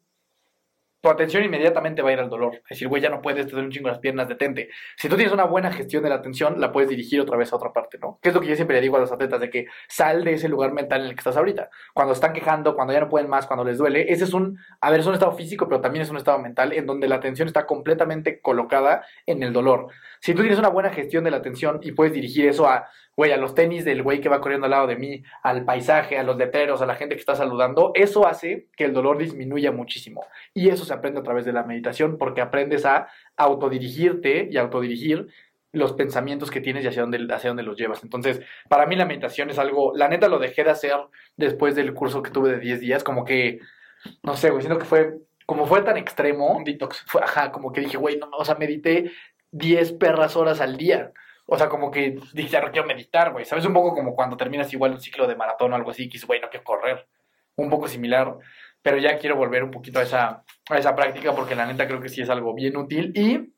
tu 1.05 1.11
atención 1.11 1.44
inmediatamente 1.44 2.00
va 2.00 2.09
a 2.09 2.12
ir 2.14 2.18
al 2.18 2.30
dolor. 2.30 2.55
Es 2.55 2.70
decir, 2.70 2.88
güey, 2.88 3.02
ya 3.02 3.11
no 3.11 3.20
puedes, 3.20 3.44
te 3.44 3.52
duelen 3.52 3.66
un 3.66 3.72
chingo 3.72 3.88
las 3.88 3.98
piernas, 3.98 4.26
detente. 4.26 4.70
Si 4.96 5.07
tú 5.07 5.16
tienes 5.16 5.34
una 5.34 5.44
buena 5.44 5.70
gestión 5.70 6.02
de 6.02 6.09
la 6.09 6.14
atención, 6.14 6.59
la 6.62 6.72
puedes 6.72 6.88
dirigir 6.88 7.20
otra 7.20 7.36
vez 7.36 7.52
a 7.52 7.57
otra 7.57 7.74
parte, 7.74 7.98
¿no? 7.98 8.18
Que 8.22 8.30
es 8.30 8.34
lo 8.34 8.40
que 8.40 8.46
yo 8.46 8.57
siempre 8.57 8.76
le 8.76 8.80
digo 8.80 8.96
a 8.96 9.00
los 9.00 9.12
atletas, 9.12 9.38
de 9.38 9.50
que 9.50 9.66
sal 9.86 10.24
de 10.24 10.32
ese 10.32 10.48
lugar 10.48 10.72
mental 10.72 11.02
en 11.02 11.09
el 11.09 11.14
que 11.14 11.20
estás 11.20 11.36
ahorita. 11.36 11.68
Cuando 11.92 12.14
están 12.14 12.32
quejando, 12.32 12.74
cuando 12.74 12.94
ya 12.94 13.00
no 13.00 13.11
pueden 13.11 13.28
más, 13.28 13.46
cuando 13.46 13.64
les 13.64 13.76
duele, 13.76 14.11
ese 14.11 14.24
es 14.24 14.32
un, 14.32 14.59
a 14.80 14.90
ver, 14.90 15.00
es 15.00 15.07
un 15.07 15.12
estado 15.12 15.32
físico, 15.32 15.68
pero 15.68 15.82
también 15.82 16.02
es 16.02 16.09
un 16.09 16.16
estado 16.16 16.38
mental 16.38 16.72
en 16.72 16.86
donde 16.86 17.07
la 17.07 17.16
atención 17.16 17.48
está 17.48 17.66
completamente 17.66 18.40
colocada 18.40 19.05
en 19.26 19.42
el 19.42 19.52
dolor. 19.52 19.88
Si 20.25 20.33
tú 20.33 20.41
tienes 20.41 20.59
una 20.59 20.70
buena 20.70 20.89
gestión 20.89 21.22
de 21.22 21.31
la 21.31 21.37
atención 21.37 21.81
y 21.83 21.93
puedes 21.93 22.14
dirigir 22.14 22.49
eso 22.49 22.66
a, 22.66 22.89
güey, 23.14 23.33
a 23.33 23.37
los 23.37 23.55
tenis 23.55 23.85
del 23.85 24.03
güey 24.03 24.22
que 24.22 24.31
va 24.31 24.41
corriendo 24.41 24.64
al 24.64 24.70
lado 24.70 24.87
de 24.87 24.97
mí, 24.97 25.22
al 25.43 25.66
paisaje, 25.66 26.16
a 26.16 26.22
los 26.22 26.39
letreros, 26.39 26.81
a 26.81 26.87
la 26.87 26.95
gente 26.95 27.14
que 27.14 27.20
está 27.20 27.35
saludando, 27.35 27.93
eso 27.95 28.27
hace 28.27 28.68
que 28.75 28.85
el 28.87 28.95
dolor 28.95 29.18
disminuya 29.18 29.70
muchísimo. 29.70 30.25
Y 30.55 30.70
eso 30.70 30.87
se 30.87 30.95
aprende 30.95 31.20
a 31.20 31.22
través 31.22 31.45
de 31.45 31.53
la 31.53 31.64
meditación 31.64 32.16
porque 32.16 32.41
aprendes 32.41 32.87
a 32.87 33.09
autodirigirte 33.37 34.49
y 34.51 34.57
autodirigir 34.57 35.27
los 35.72 35.93
pensamientos 35.93 36.51
que 36.51 36.62
tienes 36.62 36.85
y 36.85 36.89
hacia 36.89 37.03
dónde, 37.03 37.27
hacia 37.31 37.51
dónde 37.51 37.62
los 37.62 37.77
llevas. 37.77 38.03
Entonces, 38.03 38.41
para 38.70 38.87
mí 38.87 38.97
la 38.97 39.05
meditación 39.05 39.51
es 39.51 39.59
algo, 39.59 39.93
la 39.95 40.09
neta 40.09 40.29
lo 40.29 40.39
dejé 40.39 40.64
de 40.64 40.70
hacer 40.70 40.97
después 41.37 41.75
del 41.75 41.93
curso 41.93 42.22
que 42.22 42.31
tuve 42.31 42.51
de 42.53 42.61
10 42.61 42.81
días, 42.81 43.05
como 43.05 43.27
que, 43.27 43.61
no 44.22 44.39
sé, 44.39 44.49
güey, 44.49 44.62
siento 44.62 44.79
que 44.79 44.87
fue, 44.87 45.18
como 45.45 45.66
fue 45.66 45.83
tan 45.83 45.99
extremo, 45.99 46.57
Un 46.57 46.64
detox. 46.64 47.05
fue, 47.07 47.20
ajá, 47.22 47.53
como 47.53 47.72
que 47.72 47.83
dije, 47.83 47.99
güey, 47.99 48.16
no, 48.16 48.31
o 48.31 48.45
sea, 48.47 48.55
medité 48.55 49.11
10 49.55 49.92
perras 49.92 50.36
horas 50.36 50.61
al 50.61 50.76
día. 50.76 51.12
O 51.46 51.57
sea, 51.57 51.68
como 51.68 51.90
que 51.90 52.18
dije, 52.32 52.48
ya 52.48 52.61
no 52.61 52.72
quiero 52.72 52.86
meditar, 52.86 53.32
güey. 53.32 53.44
¿Sabes? 53.44 53.64
Un 53.64 53.72
poco 53.72 53.94
como 53.94 54.14
cuando 54.14 54.36
terminas 54.36 54.72
igual 54.72 54.92
un 54.92 55.00
ciclo 55.00 55.26
de 55.26 55.36
maratón 55.36 55.72
o 55.72 55.76
algo 55.76 55.90
así, 55.90 56.09
que 56.09 56.14
dices, 56.14 56.26
güey, 56.26 56.40
no 56.40 56.50
quiero 56.50 56.64
correr. 56.64 57.07
Un 57.57 57.70
poco 57.70 57.86
similar. 57.86 58.36
Pero 58.82 58.98
ya 58.98 59.16
quiero 59.18 59.36
volver 59.36 59.62
un 59.62 59.70
poquito 59.70 60.00
a 60.00 60.02
esa, 60.02 60.44
a 60.68 60.76
esa 60.76 60.94
práctica 60.96 61.34
porque 61.34 61.55
la 61.55 61.66
neta 61.66 61.86
creo 61.86 62.00
que 62.00 62.09
sí 62.09 62.20
es 62.20 62.30
algo 62.30 62.52
bien 62.52 62.76
útil. 62.76 63.12
Y 63.14 63.55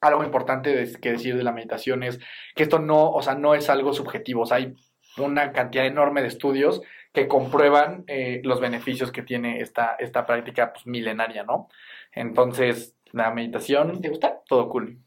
algo 0.00 0.24
importante 0.24 0.90
que 1.00 1.12
decir 1.12 1.36
de 1.36 1.42
la 1.42 1.52
meditación 1.52 2.02
es 2.02 2.18
que 2.54 2.62
esto 2.62 2.78
no, 2.78 3.10
o 3.10 3.20
sea, 3.20 3.34
no 3.34 3.54
es 3.54 3.68
algo 3.68 3.92
subjetivo. 3.92 4.42
O 4.42 4.46
sea, 4.46 4.56
hay 4.56 4.74
una 5.18 5.52
cantidad 5.52 5.84
enorme 5.84 6.22
de 6.22 6.28
estudios 6.28 6.80
que 7.12 7.28
comprueban 7.28 8.04
eh, 8.06 8.40
los 8.42 8.60
beneficios 8.60 9.12
que 9.12 9.22
tiene 9.22 9.60
esta, 9.60 9.96
esta 9.98 10.24
práctica 10.24 10.72
pues, 10.72 10.86
milenaria, 10.86 11.44
¿no? 11.44 11.68
Entonces, 12.12 12.96
la 13.12 13.30
meditación, 13.32 14.00
¿Te 14.00 14.08
gusta? 14.08 14.40
todo 14.46 14.68
cool. 14.70 15.05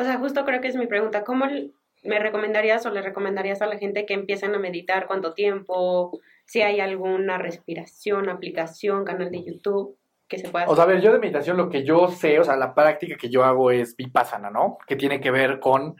O 0.00 0.02
sea, 0.02 0.16
justo 0.16 0.46
creo 0.46 0.62
que 0.62 0.68
es 0.68 0.76
mi 0.76 0.86
pregunta. 0.86 1.24
¿Cómo 1.24 1.44
me 2.04 2.18
recomendarías 2.18 2.86
o 2.86 2.90
le 2.90 3.02
recomendarías 3.02 3.60
a 3.60 3.66
la 3.66 3.76
gente 3.76 4.06
que 4.06 4.14
empiecen 4.14 4.54
a 4.54 4.58
meditar? 4.58 5.06
¿Cuánto 5.06 5.34
tiempo? 5.34 6.18
Si 6.46 6.62
hay 6.62 6.80
alguna 6.80 7.36
respiración, 7.36 8.30
aplicación, 8.30 9.04
canal 9.04 9.30
de 9.30 9.44
YouTube 9.44 9.98
que 10.26 10.38
se 10.38 10.48
pueda 10.48 10.66
O 10.68 10.74
sea, 10.74 10.84
a 10.84 10.86
ver, 10.86 11.02
yo 11.02 11.12
de 11.12 11.18
meditación 11.18 11.58
lo 11.58 11.68
que 11.68 11.84
yo 11.84 12.08
sé, 12.08 12.40
o 12.40 12.44
sea, 12.44 12.56
la 12.56 12.74
práctica 12.74 13.18
que 13.18 13.28
yo 13.28 13.44
hago 13.44 13.70
es 13.70 13.94
vipassana, 13.94 14.48
¿no? 14.48 14.78
Que 14.86 14.96
tiene 14.96 15.20
que 15.20 15.30
ver 15.30 15.60
con, 15.60 15.96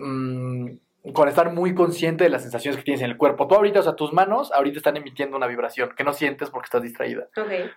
mm, 0.00 0.70
con 1.14 1.28
estar 1.28 1.52
muy 1.52 1.74
consciente 1.74 2.24
de 2.24 2.30
las 2.30 2.42
sensaciones 2.42 2.76
que 2.76 2.84
tienes 2.84 3.02
en 3.02 3.10
el 3.10 3.16
cuerpo. 3.16 3.46
Tú 3.48 3.54
ahorita, 3.54 3.80
o 3.80 3.82
sea, 3.82 3.94
tus 3.96 4.12
manos 4.12 4.52
ahorita 4.52 4.76
están 4.78 4.96
emitiendo 4.98 5.36
una 5.36 5.46
vibración 5.46 5.90
que 5.96 6.04
no 6.04 6.12
sientes 6.12 6.50
porque 6.50 6.66
estás 6.66 6.82
distraída. 6.82 7.26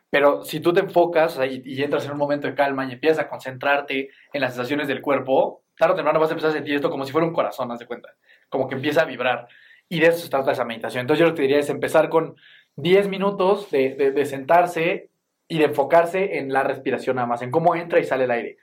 Pero 0.10 0.44
si 0.44 0.60
tú 0.60 0.74
te 0.74 0.82
enfocas 0.82 1.34
o 1.34 1.38
sea, 1.38 1.46
y, 1.46 1.62
y 1.66 1.82
entras 1.84 2.06
en 2.06 2.12
un 2.12 2.18
momento 2.18 2.48
de 2.48 2.54
calma 2.56 2.86
y 2.86 2.92
empiezas 2.94 3.20
a 3.20 3.30
concentrarte 3.30 4.10
en 4.34 4.42
las 4.42 4.54
sensaciones 4.54 4.88
del 4.90 5.02
cuerpo, 5.02 5.64
tarde 5.78 5.94
o 5.94 5.96
temprano 5.96 6.20
vas 6.20 6.30
a 6.30 6.34
empezar 6.34 6.50
a 6.52 6.54
sentir 6.54 6.76
esto 6.76 6.90
como 6.90 7.06
si 7.06 7.12
fuera 7.14 7.26
un 7.26 7.34
corazón, 7.34 7.72
haz 7.72 7.80
de 7.80 7.86
cuenta. 7.88 8.10
Como 8.50 8.68
que 8.68 8.76
empieza 8.76 9.04
a 9.04 9.06
vibrar. 9.06 9.48
Y 9.88 10.00
de 10.02 10.08
eso 10.08 10.18
se 10.20 10.30
trata 10.30 10.52
esa 10.52 10.66
meditación. 10.66 11.02
Entonces 11.02 11.20
yo 11.22 11.26
lo 11.28 11.32
que 11.34 11.38
te 11.38 11.42
diría 11.44 11.60
es 11.60 11.70
empezar 11.70 12.10
con 12.10 12.36
10 12.76 13.08
minutos 13.08 13.72
de, 13.72 13.96
de- 13.96 14.12
de 14.12 14.26
sentarse 14.26 15.10
y 15.48 15.60
de 15.60 15.66
enfocarse 15.66 16.40
en 16.40 16.52
la 16.52 16.64
respiración 16.64 17.16
nada 17.18 17.28
más, 17.28 17.42
en 17.42 17.52
cómo 17.52 17.76
entra 17.76 18.00
y 18.00 18.04
sale 18.04 18.24
el 18.26 18.32
aire. 18.32 18.58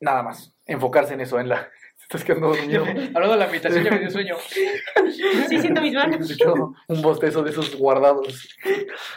Nada 0.00 0.22
más. 0.22 0.54
Enfocarse 0.66 1.14
en 1.14 1.20
eso, 1.20 1.38
en 1.38 1.48
la... 1.48 1.68
Estás 2.06 2.22
quedando 2.22 2.50
dormido. 2.50 2.84
Hablando 3.14 3.32
de 3.32 3.36
la 3.36 3.46
meditación, 3.48 3.82
ya 3.82 3.90
me 3.90 3.98
dio 3.98 4.10
sueño. 4.10 4.36
Sí, 5.48 5.58
siento 5.58 5.80
mis 5.80 5.92
manos. 5.92 6.38
Un 6.86 7.02
bostezo 7.02 7.42
de 7.42 7.50
esos 7.50 7.74
guardados. 7.74 8.48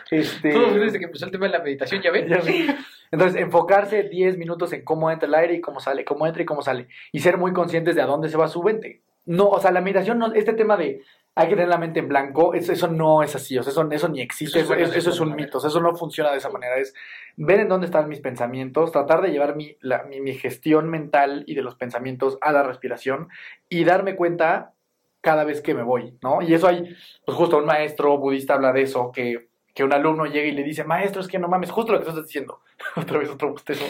Este... 0.09 0.51
Todo 0.51 0.73
desde 0.73 0.97
que 0.97 1.05
empezó 1.05 1.25
el 1.25 1.31
tema 1.31 1.45
de 1.45 1.51
la 1.51 1.63
meditación, 1.63 2.01
¿ya 2.01 2.09
ven? 2.09 2.27
Ya 2.27 2.37
vi. 2.37 2.65
Entonces, 3.11 3.39
enfocarse 3.39 4.01
10 4.01 4.39
minutos 4.39 4.73
en 4.73 4.83
cómo 4.83 5.11
entra 5.11 5.27
el 5.27 5.35
aire 5.35 5.53
y 5.53 5.61
cómo 5.61 5.79
sale, 5.79 6.03
cómo 6.03 6.25
entra 6.25 6.41
y 6.41 6.45
cómo 6.45 6.63
sale. 6.63 6.87
Y 7.11 7.19
ser 7.19 7.37
muy 7.37 7.53
conscientes 7.53 7.95
de 7.95 8.01
a 8.01 8.07
dónde 8.07 8.27
se 8.27 8.37
va 8.37 8.47
su 8.47 8.63
mente. 8.63 9.03
No, 9.25 9.49
o 9.49 9.61
sea, 9.61 9.69
la 9.69 9.81
meditación, 9.81 10.17
no, 10.17 10.33
este 10.33 10.53
tema 10.53 10.75
de 10.75 11.03
hay 11.39 11.47
que 11.47 11.55
tener 11.55 11.69
la 11.69 11.77
mente 11.77 11.99
en 11.99 12.07
blanco, 12.09 12.53
eso, 12.53 12.71
eso 12.73 12.87
no 12.87 13.23
es 13.23 13.35
así, 13.35 13.57
o 13.57 13.63
sea, 13.63 13.71
eso, 13.71 13.89
eso 13.91 14.09
ni 14.09 14.21
existe, 14.21 14.59
Eso 14.59 14.73
eso, 14.73 14.83
es 14.83 14.89
eso- 14.89 14.97
eso 14.99 15.09
es 15.11 15.19
un 15.19 15.35
mito, 15.35 15.57
o 15.57 15.61
sea, 15.61 15.69
eso 15.69 15.79
no 15.81 15.95
funciona 15.95 16.31
de 16.31 16.37
esa 16.37 16.49
manera. 16.49 16.77
Es 16.77 16.93
ver 17.37 17.59
en 17.61 17.69
dónde 17.69 17.85
están 17.85 18.09
mis 18.09 18.19
pensamientos, 18.19 18.91
tratar 18.91 19.21
de 19.21 19.29
llevar 19.31 19.55
mi, 19.55 19.77
la- 19.81 20.03
mi, 20.03 20.19
mi 20.21 20.33
gestión 20.33 20.89
mental 20.89 21.43
y 21.47 21.55
de 21.55 21.61
los 21.61 21.75
pensamientos 21.75 22.37
a 22.41 22.51
la 22.51 22.63
respiración 22.63 23.29
y 23.69 23.83
darme 23.85 24.15
cuenta 24.15 24.73
cada 25.21 25.43
vez 25.43 25.61
que 25.61 25.73
me 25.73 25.83
voy, 25.83 26.17
¿no? 26.21 26.41
Y 26.41 26.53
eso 26.53 26.67
hay, 26.67 26.95
pues 27.25 27.37
justo 27.37 27.57
un 27.57 27.65
maestro 27.65 28.17
budista 28.17 28.53
habla 28.55 28.71
de 28.73 28.81
eso, 28.83 29.11
que, 29.11 29.49
que 29.73 29.83
un 29.83 29.93
alumno 29.93 30.25
llega 30.25 30.47
y 30.47 30.51
le 30.51 30.63
dice, 30.63 30.83
maestro, 30.83 31.21
es 31.21 31.27
que 31.27 31.39
no 31.39 31.47
mames, 31.47 31.71
justo 31.71 31.91
lo 31.93 31.99
que 31.99 32.05
tú 32.05 32.09
estás 32.11 32.25
diciendo. 32.25 32.61
Otra 32.95 33.17
vez 33.19 33.29
otro 33.29 33.51
bostezo. 33.51 33.85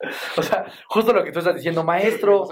o 0.36 0.42
sea, 0.42 0.64
justo 0.88 1.12
lo 1.12 1.22
que 1.24 1.30
tú 1.32 1.40
estás 1.40 1.54
diciendo, 1.56 1.84
maestro, 1.84 2.46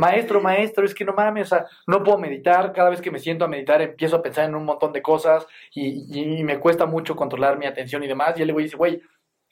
maestro, 0.00 0.40
maestro, 0.40 0.84
es 0.84 0.94
que 0.94 1.04
no 1.04 1.12
mames, 1.12 1.46
o 1.52 1.56
sea, 1.56 1.66
no 1.86 2.02
puedo 2.02 2.18
meditar, 2.18 2.72
cada 2.72 2.90
vez 2.90 3.00
que 3.00 3.10
me 3.12 3.18
siento 3.20 3.44
a 3.44 3.48
meditar 3.48 3.80
empiezo 3.80 4.16
a 4.16 4.22
pensar 4.22 4.46
en 4.48 4.54
un 4.56 4.64
montón 4.64 4.92
de 4.92 5.00
cosas 5.00 5.46
y, 5.72 6.06
y- 6.20 6.42
me 6.44 6.58
cuesta 6.58 6.86
mucho 6.86 7.14
controlar 7.14 7.56
mi 7.58 7.66
atención 7.66 8.02
y 8.02 8.08
demás. 8.08 8.34
Y 8.36 8.42
él 8.42 8.48
le 8.48 8.54
decir, 8.54 8.76
güey, 8.76 9.00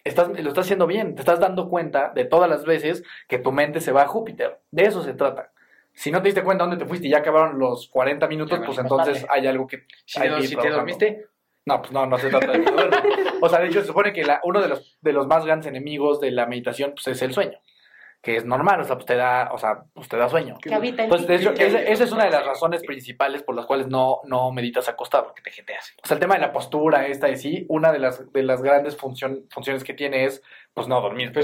estás, 0.03 0.29
lo 0.29 0.37
estás 0.49 0.65
haciendo 0.67 0.87
bien, 0.87 1.15
te 1.15 1.21
estás 1.21 1.39
dando 1.39 1.69
cuenta 1.69 2.11
de 2.15 2.25
todas 2.25 2.51
las 2.51 2.65
veces 2.65 3.05
que 3.29 3.39
tu 3.39 3.53
mente 3.53 3.81
se 3.81 3.93
va 3.93 4.03
a 4.03 4.07
Júpiter. 4.09 4.61
De 4.73 4.83
eso 4.85 5.03
se 5.03 5.15
trata. 5.15 5.53
Si 5.93 6.11
no 6.11 6.21
te 6.21 6.27
diste 6.29 6.43
cuenta 6.43 6.65
dónde 6.65 6.77
te 6.77 6.85
fuiste 6.87 7.07
y 7.07 7.11
ya 7.11 7.19
acabaron 7.19 7.59
los 7.59 7.89
40 7.89 8.27
minutos, 8.29 8.59
Ya 8.59 8.67
pues 8.67 8.77
entonces 8.79 9.25
hay 9.31 9.47
algo 9.47 9.67
que... 9.67 9.85
Si, 10.05 10.21
hay 10.21 10.29
te- 10.31 10.37
que 10.37 10.43
si 10.49 10.57
te 10.57 10.69
dormiste, 10.71 11.27
No, 11.65 11.81
pues 11.81 11.93
no, 11.93 12.07
no 12.07 12.19
se 12.19 12.29
trata 12.29 12.53
de 12.53 12.63
eso. 12.65 12.75
O 13.41 13.49
sea, 13.49 13.61
de 13.61 13.67
hecho, 13.69 13.81
se 13.81 13.87
supone 13.87 14.13
que 14.13 14.25
la- 14.25 14.41
uno 14.45 14.61
de 14.61 14.69
los, 14.69 14.97
de 15.01 15.13
los 15.13 15.27
más 15.27 15.45
grandes 15.45 15.67
enemigos 15.67 16.21
de 16.21 16.31
la 16.31 16.47
meditación 16.47 16.93
pues, 16.93 17.07
es 17.09 17.23
el 17.23 17.33
sueño. 17.33 17.59
Que 18.23 18.37
es 18.37 18.45
normal, 18.45 18.81
o 18.81 18.85
sea, 18.85 18.97
pues 18.97 19.07
te 19.07 19.15
da, 19.15 19.51
o 19.53 19.59
sea, 19.59 19.85
pues 19.95 20.09
te 20.09 20.17
da 20.17 20.29
sueño. 20.29 20.57
Que 20.61 20.75
habita 20.75 21.05
en 21.05 21.09
Pues 21.09 21.27
de 21.29 21.37
hecho, 21.37 21.53
esa, 21.53 21.81
esa 21.81 22.03
es 22.05 22.11
una 22.11 22.25
de 22.25 22.31
las 22.31 22.45
razones 22.45 22.83
principales 22.85 23.43
por 23.45 23.55
las 23.55 23.67
cuales 23.67 23.87
no, 23.87 24.21
no 24.25 24.51
meditas 24.51 24.89
acostado. 24.89 25.33
que 25.35 25.43
te 25.43 25.51
jeteas. 25.53 25.95
O 26.03 26.07
sea, 26.09 26.17
el 26.17 26.21
tema 26.21 26.35
de 26.35 26.41
la 26.41 26.53
postura, 26.53 27.07
esta 27.07 27.29
de 27.29 27.37
sí, 27.37 27.67
una 27.69 27.93
de 27.93 28.01
las, 28.01 28.33
de 28.33 28.43
las 28.43 28.63
grandes 28.63 28.97
función- 28.97 29.45
funciones 29.51 29.85
que 29.85 29.95
tiene 29.95 30.25
es, 30.25 30.43
pues 30.75 30.89
no 30.89 31.01
dormir. 31.01 31.29
El 31.29 31.35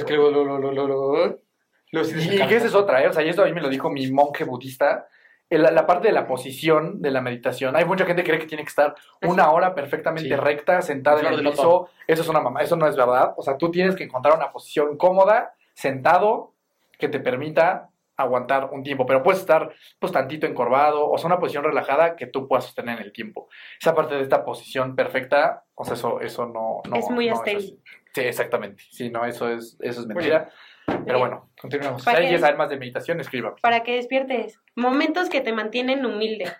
Y, 1.92 2.42
y 2.42 2.46
que 2.48 2.56
esa 2.56 2.66
es 2.66 2.74
otra, 2.74 3.02
¿eh? 3.02 3.08
O 3.08 3.12
sea, 3.12 3.22
y 3.22 3.28
esto 3.28 3.42
a 3.42 3.46
mí 3.46 3.52
me 3.52 3.60
lo 3.60 3.68
dijo 3.68 3.90
mi 3.90 4.10
monje 4.10 4.44
budista. 4.44 5.06
El- 5.52 5.62
La, 5.62 5.86
parte 5.86 6.08
de 6.08 6.14
la 6.14 6.26
posición 6.26 7.02
de 7.02 7.10
la 7.10 7.20
meditación. 7.20 7.76
Hay 7.76 7.84
mucha 7.84 8.04
gente 8.06 8.22
que 8.22 8.30
cree 8.30 8.40
que 8.40 8.46
tiene 8.46 8.64
que 8.64 8.68
estar 8.70 8.94
una 9.22 9.50
hora 9.50 9.74
perfectamente 9.74 10.28
Sí. 10.28 10.34
recta, 10.36 10.80
sentada 10.82 11.20
en 11.20 11.26
el 11.26 11.42
piso. 11.42 11.88
Eso 12.06 12.22
es 12.22 12.28
una 12.28 12.40
mamá, 12.40 12.62
eso 12.62 12.76
no 12.76 12.86
es 12.86 12.96
verdad. 12.96 13.34
O 13.36 13.42
sea, 13.42 13.56
tú 13.58 13.70
tienes 13.70 13.94
que 13.94 14.04
encontrar 14.04 14.34
una 14.36 14.50
posición 14.50 14.96
cómoda, 14.96 15.54
sentado, 15.74 16.52
que 16.98 17.08
te 17.08 17.20
permita 17.20 17.88
aguantar 18.16 18.68
un 18.72 18.82
tiempo. 18.82 19.04
Pero 19.06 19.22
puedes 19.22 19.40
estar, 19.40 19.72
pues, 19.98 20.12
tantito 20.12 20.46
encorvado, 20.46 21.10
o 21.10 21.18
sea, 21.18 21.26
una 21.26 21.38
posición 21.40 21.64
relajada 21.64 22.14
que 22.14 22.26
tú 22.26 22.46
puedas 22.46 22.64
sostener 22.64 22.98
en 22.98 23.04
el 23.04 23.12
tiempo. 23.12 23.48
Esa 23.80 23.94
parte 23.94 24.14
de 24.14 24.22
esta 24.22 24.44
posición 24.44 24.94
perfecta, 24.94 25.64
o 25.74 25.84
sea, 25.84 25.94
eso, 25.94 26.20
eso 26.20 26.46
no, 26.46 26.82
no 26.88 26.96
Es 26.96 27.10
muy 27.10 27.28
no 27.28 27.34
estéril. 27.34 27.80
Sí, 28.14 28.20
exactamente. 28.20 28.84
Sí, 28.90 29.10
no, 29.10 29.24
eso 29.24 29.48
es, 29.48 29.76
eso 29.80 30.02
es 30.02 30.06
mentira. 30.06 30.50
Pero 30.86 31.18
bueno, 31.18 31.50
Continuamos. 31.62 32.02
si 32.02 32.06
¿Para 32.06 32.18
alguien 32.18 32.40
saber 32.40 32.56
más 32.56 32.70
de 32.70 32.76
meditación, 32.76 33.20
escríbame. 33.20 33.56
Para 33.60 33.84
que 33.84 33.94
despiertes. 33.94 34.60
Momentos 34.74 35.28
que 35.28 35.40
te 35.40 35.52
mantienen 35.52 36.04
humilde. 36.04 36.52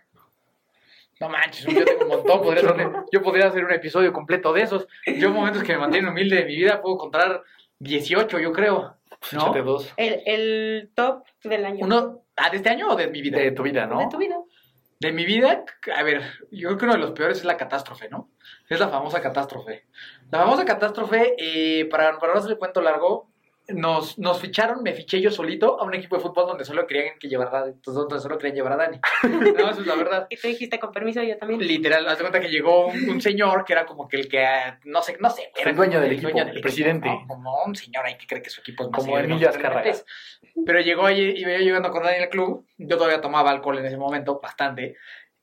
No 1.20 1.28
manches, 1.28 1.66
yo 1.66 1.84
tengo 1.84 2.02
un 2.02 2.08
montón. 2.08 2.42
Podría 2.42 2.70
hacer 2.70 2.90
yo 3.12 3.22
podría 3.22 3.46
hacer 3.48 3.64
un 3.64 3.72
episodio 3.72 4.12
completo 4.12 4.52
de 4.52 4.62
esos. 4.62 4.86
Yo, 5.06 5.30
momentos 5.30 5.64
que 5.64 5.72
me 5.72 5.78
mantienen 5.78 6.10
humilde 6.10 6.36
de 6.36 6.44
mi 6.44 6.54
vida, 6.54 6.80
puedo 6.80 6.98
contar 6.98 7.42
18, 7.80 8.38
yo 8.38 8.52
creo. 8.52 8.96
¿No? 9.32 9.40
Échate 9.40 9.62
dos. 9.62 9.92
El, 9.96 10.22
el 10.24 10.90
top 10.94 11.24
del 11.42 11.64
año. 11.64 11.84
Uno, 11.84 12.22
¿ah, 12.36 12.50
de 12.50 12.56
este 12.56 12.70
año 12.70 12.90
o 12.90 12.96
de 12.96 13.08
mi 13.08 13.22
vida? 13.22 13.38
De 13.38 13.50
tu 13.50 13.64
vida, 13.64 13.86
¿no? 13.86 13.98
De 13.98 14.08
tu 14.08 14.18
vida. 14.18 14.36
De 15.00 15.10
mi 15.10 15.24
vida, 15.24 15.64
a 15.96 16.02
ver, 16.04 16.22
yo 16.52 16.68
creo 16.68 16.78
que 16.78 16.84
uno 16.84 16.94
de 16.94 17.00
los 17.00 17.10
peores 17.10 17.38
es 17.38 17.44
la 17.44 17.56
catástrofe, 17.56 18.08
¿no? 18.08 18.30
Es 18.68 18.78
la 18.78 18.88
famosa 18.88 19.20
catástrofe. 19.20 19.86
La 20.30 20.40
famosa 20.40 20.64
catástrofe, 20.64 21.34
eh, 21.38 21.86
para, 21.86 22.20
para 22.20 22.34
no 22.34 22.38
hacer 22.38 22.52
el 22.52 22.58
cuento 22.58 22.80
largo, 22.80 23.31
nos, 23.68 24.18
nos 24.18 24.40
ficharon, 24.40 24.82
me 24.82 24.92
fiché 24.92 25.20
yo 25.20 25.30
solito 25.30 25.80
a 25.80 25.84
un 25.84 25.94
equipo 25.94 26.16
de 26.16 26.22
fútbol 26.22 26.46
donde 26.46 26.64
solo 26.64 26.86
querían 26.86 27.18
que 27.18 27.28
llevar 27.28 27.54
a, 27.54 27.72
donde 27.84 28.20
solo 28.20 28.36
querían 28.36 28.56
llevar 28.56 28.72
a 28.72 28.76
Dani. 28.76 28.98
No, 29.62 29.70
eso 29.70 29.80
es 29.80 29.86
la 29.86 29.94
verdad. 29.94 30.26
Y 30.30 30.36
tú 30.36 30.48
dijiste 30.48 30.78
con 30.80 30.92
permiso, 30.92 31.22
yo 31.22 31.36
también. 31.38 31.60
Literal, 31.60 32.06
haz 32.08 32.18
de 32.18 32.24
cuenta 32.24 32.40
que 32.40 32.48
llegó 32.48 32.86
un, 32.86 33.10
un 33.10 33.20
señor 33.20 33.64
que 33.64 33.72
era 33.72 33.86
como 33.86 34.08
que 34.08 34.16
el 34.18 34.28
que, 34.28 34.44
ah, 34.44 34.78
no 34.84 35.02
sé, 35.02 35.16
no 35.20 35.30
sé. 35.30 35.52
Era 35.56 35.70
El 35.70 35.76
dueño 35.76 36.00
del 36.00 36.12
equipo, 36.12 36.36
el 36.36 36.60
presidente. 36.60 37.08
¿no? 37.08 37.26
Como 37.28 37.62
un 37.64 37.76
señor 37.76 38.06
ahí 38.06 38.16
que 38.16 38.26
cree 38.26 38.42
que 38.42 38.50
su 38.50 38.60
equipo 38.60 38.84
es 38.84 38.90
más 38.90 39.00
Como 39.00 39.18
Emilio 39.18 39.46
los 39.46 39.56
Azcárraga. 39.56 39.92
Pero 40.66 40.80
llegó 40.80 41.06
ahí, 41.06 41.34
iba 41.36 41.52
yo 41.52 41.58
llegando 41.58 41.90
con 41.90 42.02
Dani 42.02 42.18
al 42.18 42.28
club, 42.28 42.66
yo 42.76 42.96
todavía 42.96 43.20
tomaba 43.20 43.50
alcohol 43.50 43.78
en 43.78 43.86
ese 43.86 43.96
momento, 43.96 44.40
bastante, 44.40 44.96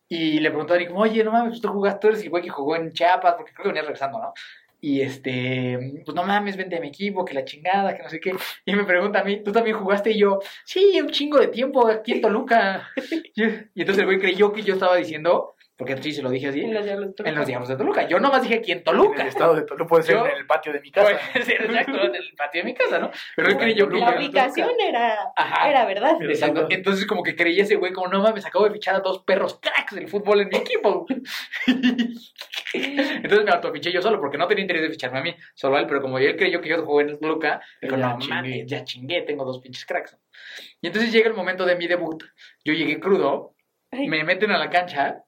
y 0.08 0.40
le 0.40 0.50
preguntó 0.50 0.74
a 0.74 0.76
Dani 0.76 0.88
como, 0.88 1.02
oye, 1.02 1.24
no 1.24 1.32
mames, 1.32 1.52
pues 1.52 1.62
tú 1.62 1.70
jugaste, 1.70 2.00
tú 2.00 2.08
eres 2.08 2.24
el 2.24 2.30
güey 2.30 2.44
que 2.44 2.50
jugó 2.50 2.76
en 2.76 2.92
Chiapas, 2.92 3.36
porque 3.36 3.54
creo 3.54 3.64
que 3.64 3.70
venía 3.70 3.82
regresando, 3.84 4.20
¿no? 4.20 4.34
Y 4.82 5.02
este, 5.02 6.02
pues 6.06 6.16
no 6.16 6.24
mames, 6.24 6.56
vente 6.56 6.78
a 6.78 6.80
mi 6.80 6.88
equipo, 6.88 7.26
que 7.26 7.34
la 7.34 7.44
chingada, 7.44 7.96
que 7.96 8.04
no 8.04 8.10
sé 8.10 8.20
qué. 8.20 8.34
Y 8.66 8.74
me 8.76 8.86
pregunta 8.86 9.20
a 9.20 9.24
mí, 9.24 9.44
¿tú 9.44 9.52
también 9.52 9.78
jugaste? 9.78 10.12
Y 10.12 10.20
yo, 10.20 10.40
sí, 10.64 11.00
un 11.02 11.10
chingo 11.10 11.38
de 11.40 11.48
tiempo 11.48 11.88
aquí 11.88 12.14
en 12.14 12.22
Toluca. 12.22 12.90
Y 13.76 13.82
entonces 13.82 14.00
el 14.00 14.06
güey 14.06 14.20
creyó 14.20 14.52
que 14.52 14.64
yo 14.64 14.74
estaba 14.74 14.98
diciendo, 14.98 15.56
porque 15.80 15.96
sí 16.04 16.12
se 16.12 16.22
lo 16.22 16.30
dije 16.30 16.50
así, 16.50 16.60
En 16.60 16.74
los 16.74 16.84
diablos 16.84 17.14
en 17.24 17.36
los 17.36 17.48
Diablos 17.48 17.70
de 17.70 17.78
Toluca. 17.78 18.06
Yo 18.06 18.20
nomás 18.20 18.44
dije 18.44 18.56
aquí 18.56 18.74
en 18.74 18.80
En 18.80 18.84
Toluca. 18.84 19.22
el 19.22 19.30
estado 19.30 19.56
de 19.56 19.62
Toluca 19.64 19.88
puede 19.88 20.04
ser 20.04 20.16
Yo- 20.18 20.28
en 20.28 20.36
el 20.38 20.46
patio 20.46 20.74
de 20.74 20.82
mi 20.82 20.92
casa. 20.92 21.18
Puede 21.32 21.46
ser, 21.46 21.62
exacto, 21.64 22.04
en 22.04 22.16
el 22.16 22.34
patio 22.38 22.62
de 22.62 22.66
mi 22.66 22.74
casa, 22.74 23.00
¿no? 23.00 23.10
Pero 23.36 23.48
él 23.48 23.58
creyó 23.58 23.88
que 23.88 23.96
La 23.98 24.00
en 24.00 24.06
Toluca. 24.14 24.20
ubicación 24.26 24.72
era, 24.78 25.18
Ajá. 25.38 25.70
era 25.70 25.86
verdad. 25.86 26.22
Exacto. 26.22 26.68
Entonces, 26.70 27.08
como 27.08 27.24
que 27.24 27.34
creí 27.36 27.60
ese 27.62 27.76
güey, 27.78 27.94
como 27.94 28.10
no 28.10 28.22
mames, 28.22 28.46
acabo 28.46 28.66
de 28.66 28.72
fichar 28.72 28.96
a 28.96 29.00
dos 29.00 29.24
perros 29.24 29.58
cracks 29.62 29.96
del 29.96 30.10
fútbol 30.10 30.42
en 30.42 30.50
mi 30.50 30.58
equipo. 30.58 31.06
Entonces 32.74 33.46
me 33.46 33.52
autofiché 33.52 33.92
yo 33.92 34.02
solo, 34.02 34.20
porque 34.20 34.38
no 34.38 34.48
tenía 34.48 34.64
interés 34.64 34.82
de 34.84 34.90
ficharme 34.90 35.20
a 35.20 35.24
mí, 35.24 35.36
solo 35.56 35.78
a 35.78 35.80
él, 35.80 35.88
pero 35.88 36.02
como 36.02 36.20
él 36.20 36.36
creyó 36.36 36.62
que 36.62 36.70
yo 36.70 36.86
jugué 36.86 37.06
en 37.06 37.18
Luca, 37.22 37.62
dijo, 37.82 37.96
Ya 37.96 38.08
no 38.10 38.20
chingué. 38.20 38.36
mames, 38.36 38.66
ya 38.68 38.84
chingué, 38.84 39.22
tengo 39.22 39.46
dos 39.46 39.60
pinches 39.60 39.86
cracks. 39.86 40.18
Y 40.82 40.88
entonces 40.88 41.12
llega 41.12 41.28
el 41.30 41.34
momento 41.36 41.66
de 41.66 41.76
mi 41.76 41.88
debut. 41.88 42.24
Yo 42.64 42.74
llegué 42.74 43.00
crudo, 43.00 43.56
me 43.92 44.24
meten 44.24 44.52
a 44.52 44.58
la 44.58 44.70
cancha 44.70 45.24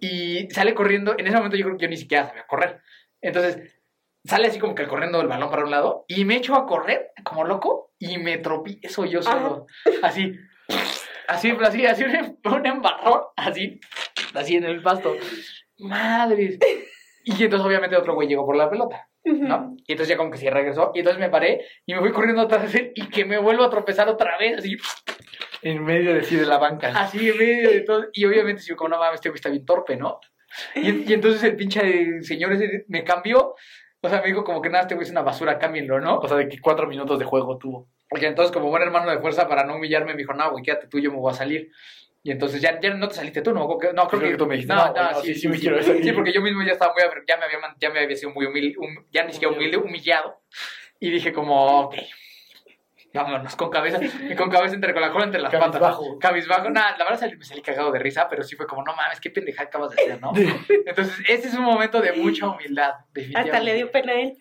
y 0.00 0.48
sale 0.50 0.74
corriendo. 0.74 1.14
En 1.18 1.26
ese 1.26 1.36
momento 1.36 1.56
yo 1.56 1.64
creo 1.64 1.76
que 1.76 1.84
yo 1.84 1.90
ni 1.90 1.96
siquiera 1.96 2.26
sabía 2.26 2.46
correr. 2.46 2.80
Entonces 3.20 3.80
sale 4.24 4.48
así 4.48 4.58
como 4.58 4.74
que 4.74 4.86
corriendo 4.86 5.20
el 5.20 5.28
balón 5.28 5.50
para 5.50 5.64
un 5.64 5.70
lado 5.70 6.04
y 6.08 6.24
me 6.24 6.36
echo 6.36 6.54
a 6.54 6.66
correr 6.66 7.10
como 7.24 7.44
loco 7.44 7.92
y 7.98 8.18
me 8.18 8.38
tropiezo 8.38 9.04
yo 9.04 9.22
solo. 9.22 9.66
Así, 10.02 10.34
así, 11.28 11.50
así, 11.60 11.86
así, 11.86 12.04
un, 12.04 12.38
un 12.52 12.66
embarrón, 12.66 13.22
así, 13.36 13.80
así 14.34 14.56
en 14.56 14.64
el 14.64 14.82
pasto. 14.82 15.14
Madres. 15.78 16.58
Y 17.24 17.42
entonces 17.42 17.66
obviamente 17.66 17.96
otro 17.96 18.14
güey 18.14 18.28
llegó 18.28 18.44
por 18.44 18.56
la 18.56 18.68
pelota, 18.68 19.08
¿no? 19.24 19.74
Y 19.86 19.92
entonces 19.92 20.08
ya 20.08 20.16
como 20.16 20.30
que 20.30 20.38
sí 20.38 20.48
regresó 20.50 20.92
y 20.94 20.98
entonces 20.98 21.20
me 21.20 21.30
paré 21.30 21.64
y 21.86 21.94
me 21.94 22.00
fui 22.00 22.12
corriendo 22.12 22.42
atrás 22.42 22.70
de 22.70 22.78
él 22.78 22.92
y 22.94 23.08
que 23.08 23.24
me 23.24 23.38
vuelvo 23.38 23.64
a 23.64 23.70
tropezar 23.70 24.08
otra 24.08 24.36
vez, 24.38 24.58
así, 24.58 24.76
En 25.64 25.84
medio 25.84 26.14
de 26.14 26.22
sí 26.24 26.36
de 26.36 26.46
la 26.46 26.58
banca. 26.58 26.88
así 26.94 27.28
en 27.30 27.38
medio 27.38 27.70
de 27.70 27.80
todo. 27.80 28.06
Y 28.12 28.24
obviamente 28.24 28.62
si 28.62 28.74
como 28.74 28.90
no 28.90 28.98
mames, 28.98 29.14
este 29.16 29.28
güey 29.30 29.36
está 29.36 29.48
bien 29.48 29.64
torpe, 29.64 29.96
¿no? 29.96 30.20
Y, 30.76 31.10
y 31.10 31.12
entonces 31.12 31.42
el 31.42 31.56
pinche 31.56 32.22
señor 32.22 32.52
ese 32.52 32.84
me 32.88 33.02
cambió. 33.02 33.54
O 34.00 34.08
sea, 34.08 34.20
me 34.20 34.26
dijo 34.26 34.44
como 34.44 34.60
que 34.60 34.68
nada, 34.68 34.82
este 34.82 34.94
güey 34.94 35.04
es 35.06 35.10
una 35.10 35.22
basura, 35.22 35.58
cámbienlo, 35.58 35.98
¿no? 36.00 36.18
O 36.18 36.28
sea, 36.28 36.36
de 36.36 36.48
que 36.48 36.60
cuatro 36.60 36.86
minutos 36.86 37.18
de 37.18 37.24
juego 37.24 37.56
tuvo. 37.58 37.88
Porque 38.08 38.26
entonces, 38.26 38.52
como 38.52 38.68
buen 38.68 38.82
hermano 38.82 39.10
de 39.10 39.18
fuerza, 39.18 39.48
para 39.48 39.64
no 39.64 39.76
humillarme, 39.76 40.12
me 40.12 40.18
dijo, 40.18 40.34
no, 40.34 40.50
güey, 40.50 40.62
quédate 40.62 40.86
tú, 40.88 40.98
yo 41.00 41.10
me 41.10 41.16
voy 41.16 41.32
a 41.32 41.34
salir. 41.34 41.70
Y 42.22 42.30
entonces 42.30 42.60
ya, 42.60 42.78
ya 42.80 42.92
no 42.94 43.08
te 43.08 43.14
saliste 43.14 43.40
tú, 43.42 43.52
¿no? 43.54 43.66
Creo- 43.78 43.92
No, 43.94 44.06
creo, 44.06 44.20
Creo 44.20 44.32
que 44.32 44.38
tú 44.38 44.46
me 44.46 44.54
dijiste, 44.56 44.74
no, 44.74 44.86
no, 44.86 44.92
güey, 44.92 45.04
no, 45.14 45.20
sí, 45.22 45.34
sí 45.34 45.48
me 45.48 45.58
quiero 45.58 45.82
salir. 45.82 46.04
Sí, 46.04 46.12
porque 46.12 46.32
yo 46.32 46.42
mismo 46.42 46.62
ya 46.62 46.72
estaba 46.72 46.92
muy, 46.92 47.02
ya 47.26 47.36
me 47.38 47.44
había, 47.46 47.58
ya 47.80 47.90
me 47.90 48.00
había 48.00 48.16
sido 48.16 48.30
muy 48.32 48.44
humilde, 48.46 48.76
hum- 48.78 49.04
ya 49.10 49.24
ni 49.24 49.32
siquiera 49.32 49.54
humilde, 49.54 49.78
humillado. 49.78 50.40
Y 51.00 51.10
dije 51.10 51.32
como, 51.32 51.80
ok, 51.86 51.94
vámonos, 53.14 53.56
con 53.56 53.70
cabeza, 53.70 53.98
y 54.02 54.34
con 54.34 54.50
cabeza 54.50 54.74
entre, 54.74 54.92
con 54.92 55.00
la 55.02 55.10
cola 55.12 55.24
entre 55.24 55.40
las 55.40 55.52
patas. 55.52 55.70
Cabizbajo. 55.80 56.18
Cabizbajo. 56.18 56.70
Nada, 56.70 56.96
la 56.98 57.04
verdad 57.04 57.20
salí- 57.20 57.36
me 57.38 57.44
salí 57.44 57.62
cagado 57.62 57.90
de 57.92 57.98
risa, 57.98 58.28
pero 58.28 58.42
sí 58.42 58.56
fue 58.56 58.66
como, 58.66 58.82
no 58.82 58.94
mames, 58.94 59.20
qué 59.20 59.30
pendejada 59.30 59.68
acabas 59.68 59.90
de 59.94 60.02
hacer, 60.02 60.20
¿no? 60.20 60.32
Entonces, 60.86 61.14
ese 61.28 61.48
es 61.48 61.54
un 61.54 61.62
momento 61.64 62.00
de 62.00 62.12
mucha 62.12 62.48
humildad, 62.48 62.94
definitivamente. 63.12 63.50
Hasta 63.56 63.64
le 63.64 63.74
dio 63.74 63.90
pena 63.90 64.12
a 64.12 64.16
él. 64.16 64.36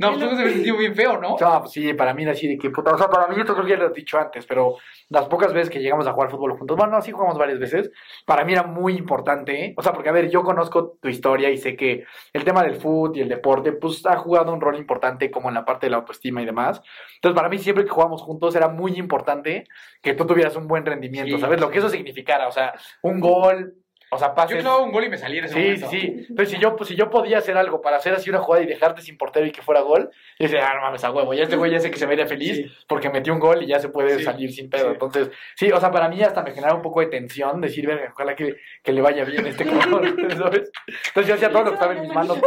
No, 0.00 0.14
pues 0.14 0.30
tú 0.30 0.36
se 0.36 0.44
me 0.44 0.50
sintió 0.50 0.76
bien 0.78 0.94
feo, 0.94 1.18
¿no? 1.18 1.36
No, 1.38 1.60
pues 1.60 1.72
sí, 1.72 1.92
para 1.92 2.14
mí 2.14 2.22
era 2.22 2.32
así 2.32 2.48
de 2.48 2.56
que 2.56 2.70
puta. 2.70 2.94
O 2.94 2.98
sea, 2.98 3.08
para 3.08 3.28
mí, 3.28 3.36
yo 3.36 3.44
creo 3.44 3.62
que 3.62 3.70
ya 3.70 3.76
lo 3.76 3.88
he 3.88 3.92
dicho 3.92 4.18
antes, 4.18 4.46
pero 4.46 4.76
las 5.10 5.26
pocas 5.26 5.52
veces 5.52 5.68
que 5.68 5.80
llegamos 5.80 6.06
a 6.06 6.12
jugar 6.12 6.30
fútbol 6.30 6.56
juntos, 6.56 6.76
bueno, 6.76 7.00
sí 7.02 7.12
jugamos 7.12 7.36
varias 7.36 7.58
veces, 7.58 7.90
para 8.24 8.44
mí 8.44 8.52
era 8.52 8.62
muy 8.62 8.96
importante, 8.96 9.64
¿eh? 9.64 9.74
O 9.76 9.82
sea, 9.82 9.92
porque 9.92 10.08
a 10.08 10.12
ver, 10.12 10.30
yo 10.30 10.42
conozco 10.42 10.96
tu 11.02 11.08
historia 11.08 11.50
y 11.50 11.58
sé 11.58 11.76
que 11.76 12.04
el 12.32 12.44
tema 12.44 12.62
del 12.62 12.76
fútbol 12.76 13.16
y 13.16 13.20
el 13.20 13.28
deporte, 13.28 13.72
pues 13.72 14.06
ha 14.06 14.16
jugado 14.16 14.52
un 14.54 14.60
rol 14.60 14.76
importante 14.76 15.30
como 15.30 15.48
en 15.48 15.54
la 15.54 15.66
parte 15.66 15.86
de 15.86 15.90
la 15.90 15.98
autoestima 15.98 16.40
y 16.40 16.46
demás. 16.46 16.80
Entonces, 17.16 17.36
para 17.36 17.50
mí, 17.50 17.58
siempre 17.58 17.84
que 17.84 17.90
jugamos 17.90 18.22
juntos, 18.22 18.54
era 18.56 18.68
muy 18.68 18.92
importante 18.96 19.64
que 20.00 20.14
tú 20.14 20.26
tuvieras 20.26 20.56
un 20.56 20.66
buen 20.66 20.86
rendimiento, 20.86 21.36
Sí, 21.36 21.40
¿sabes? 21.40 21.60
Lo 21.60 21.70
que 21.70 21.78
eso 21.78 21.90
significara, 21.90 22.48
o 22.48 22.52
sea, 22.52 22.72
un 23.02 23.20
gol, 23.20 23.74
o 24.10 24.18
sea, 24.18 24.28
Yo 24.28 24.34
pases. 24.34 24.60
clavaba 24.60 24.82
un 24.82 24.92
gol 24.92 25.04
y 25.04 25.08
me 25.08 25.16
salí 25.18 25.38
en 25.38 25.44
ese 25.44 25.54
Sí, 25.54 25.60
sí, 25.60 25.66
momento. 25.84 25.90
sí. 25.90 26.26
Entonces, 26.30 26.48
si 26.54 26.58
yo, 26.60 26.76
pues, 26.76 26.88
si 26.88 26.96
yo 26.96 27.10
podía 27.10 27.38
hacer 27.38 27.56
algo 27.56 27.80
para 27.80 27.96
hacer 27.96 28.12
así 28.14 28.28
una 28.30 28.40
jugada 28.40 28.64
y 28.64 28.66
dejarte 28.66 29.02
sin 29.02 29.16
portero 29.16 29.46
y 29.46 29.52
que 29.52 29.62
fuera 29.62 29.80
gol, 29.82 30.10
yo 30.38 30.44
decía, 30.46 30.68
ah, 30.68 30.74
no 30.74 30.80
mames, 30.82 31.04
a 31.04 31.10
huevo. 31.12 31.32
Ya 31.34 31.44
este 31.44 31.56
güey 31.56 31.70
ya 31.72 31.80
sé 31.80 31.90
que 31.90 31.98
se 31.98 32.06
vería 32.06 32.26
feliz 32.26 32.56
Sí. 32.56 32.66
porque 32.88 33.08
metió 33.10 33.32
un 33.32 33.38
gol 33.40 33.62
y 33.62 33.66
ya 33.66 33.78
se 33.78 33.88
puede 33.88 34.18
Sí, 34.18 34.24
salir 34.24 34.52
sin 34.52 34.68
pedo. 34.68 34.86
sí. 34.86 34.92
Entonces, 34.92 35.30
sí, 35.54 35.70
o 35.72 35.78
sea, 35.80 35.90
para 35.90 36.08
mí 36.08 36.20
hasta 36.22 36.42
me 36.42 36.52
genera 36.52 36.74
un 36.74 36.82
poco 36.82 37.00
de 37.00 37.06
tensión 37.06 37.60
decir, 37.60 37.86
verga, 37.86 38.10
ojalá 38.12 38.34
que, 38.34 38.56
que 38.82 38.92
le 38.92 39.00
vaya 39.00 39.24
bien 39.24 39.46
este 39.46 39.64
cabrón, 40.04 40.16
¿sabes? 40.36 40.70
Entonces, 41.08 41.26
yo 41.28 41.34
hacía 41.34 41.50
todo 41.50 41.62
lo 41.62 41.68
que 41.70 41.74
estaba 41.74 41.92
en 41.94 42.00
mis 42.02 42.12
manos. 42.14 42.38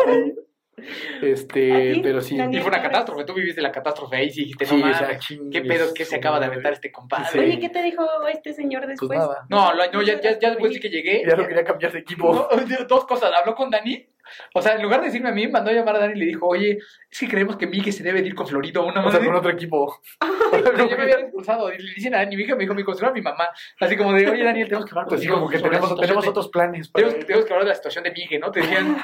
Este, 1.22 1.92
¿A 1.92 1.94
ti, 1.94 2.00
pero 2.02 2.22
sí. 2.22 2.38
Daniel? 2.38 2.60
Y 2.60 2.64
fue 2.64 2.72
una 2.72 2.82
catástrofe, 2.82 3.24
tú 3.26 3.34
viviste 3.34 3.62
la 3.62 3.72
catástrofe 3.72 4.16
ahí 4.18 4.26
y 4.28 4.30
dijiste, 4.30 4.66
Sí, 4.66 4.76
no 4.76 4.86
mames, 4.88 5.28
qué 5.52 5.62
pedo 5.62 5.94
que 5.94 6.04
se 6.06 6.16
acaba 6.16 6.40
de 6.40 6.48
aventar 6.48 6.74
este 6.74 6.92
compadre. 6.92 7.26
Sí. 7.32 7.40
Oye, 7.40 7.60
¿qué 7.60 7.70
te 7.70 7.82
dijo 7.84 8.06
este 8.32 8.54
señor 8.54 8.82
Pues 8.84 9.00
después? 9.00 9.20
nada. 9.20 9.46
No, 9.50 9.74
lo- 9.74 9.92
no, 9.92 10.02
ya, 10.02 10.20
ya, 10.20 10.38
ya 10.40 10.50
después 10.50 10.74
de 10.74 10.80
que 10.80 10.90
llegué, 10.90 11.24
Ya 11.28 11.36
no 11.36 11.48
quería 11.48 11.64
cambiar 11.64 11.92
de 11.92 12.00
equipo. 12.00 12.34
no, 12.34 12.48
dos 12.88 13.06
cosas, 13.06 13.32
habló 13.40 13.56
con 13.56 13.70
Dani, 13.70 14.08
o 14.56 14.62
sea, 14.62 14.74
en 14.76 14.82
lugar 14.82 15.02
de 15.02 15.08
decirme 15.08 15.30
a 15.30 15.32
mí, 15.34 15.48
mandó 15.48 15.70
a 15.70 15.74
llamar 15.74 15.98
a 15.98 16.00
Dani 16.00 16.14
y 16.14 16.20
le 16.20 16.26
dijo, 16.26 16.48
oye, 16.48 16.80
es 17.12 17.20
que 17.20 17.28
creemos 17.28 17.56
que 17.58 17.68
Miguel 17.68 17.94
se 17.94 18.04
debe 18.04 18.22
de 18.22 18.28
ir 18.30 18.36
con 18.36 18.48
Florido, 18.48 18.86
una 18.86 19.06
O 19.06 19.12
sea, 19.12 19.20
con 19.24 19.36
otro 19.36 19.52
equipo. 19.52 20.02
Pero 20.52 20.76
yo 20.90 20.98
me 20.98 21.04
había 21.04 21.20
expulsado, 21.20 21.72
y 21.72 21.78
le 21.78 21.94
dicen 21.94 22.16
a 22.16 22.20
Dani, 22.20 22.36
mi 22.36 22.44
hija 22.44 22.56
me 22.56 22.62
dijo, 22.62 22.74
me 22.74 22.84
considera 22.84 23.12
a 23.12 23.14
mi 23.14 23.22
mamá, 23.22 23.48
así 23.80 23.96
como 23.96 24.14
de, 24.14 24.28
oye 24.30 24.44
Daniel, 24.44 24.68
tenemos 24.68 24.86
que 24.86 24.92
hablar 24.92 25.06
Pues 25.08 25.22
sí, 25.22 25.28
contigo 25.28 25.40
como 25.48 25.52
que 25.52 25.60
tenemos, 25.60 26.00
tenemos 26.00 26.24
de- 26.24 26.30
otros 26.30 26.48
planes. 26.50 26.90
para- 26.90 27.06
Tenemos, 27.06 27.26
tenemos 27.28 27.46
que 27.46 27.54
hablar 27.54 27.66
de 27.66 27.70
la 27.70 27.76
situación 27.76 28.04
de 28.06 28.12
Miguel, 28.12 28.40
¿no? 28.42 28.52
Te 28.52 28.62
decían, 28.62 28.98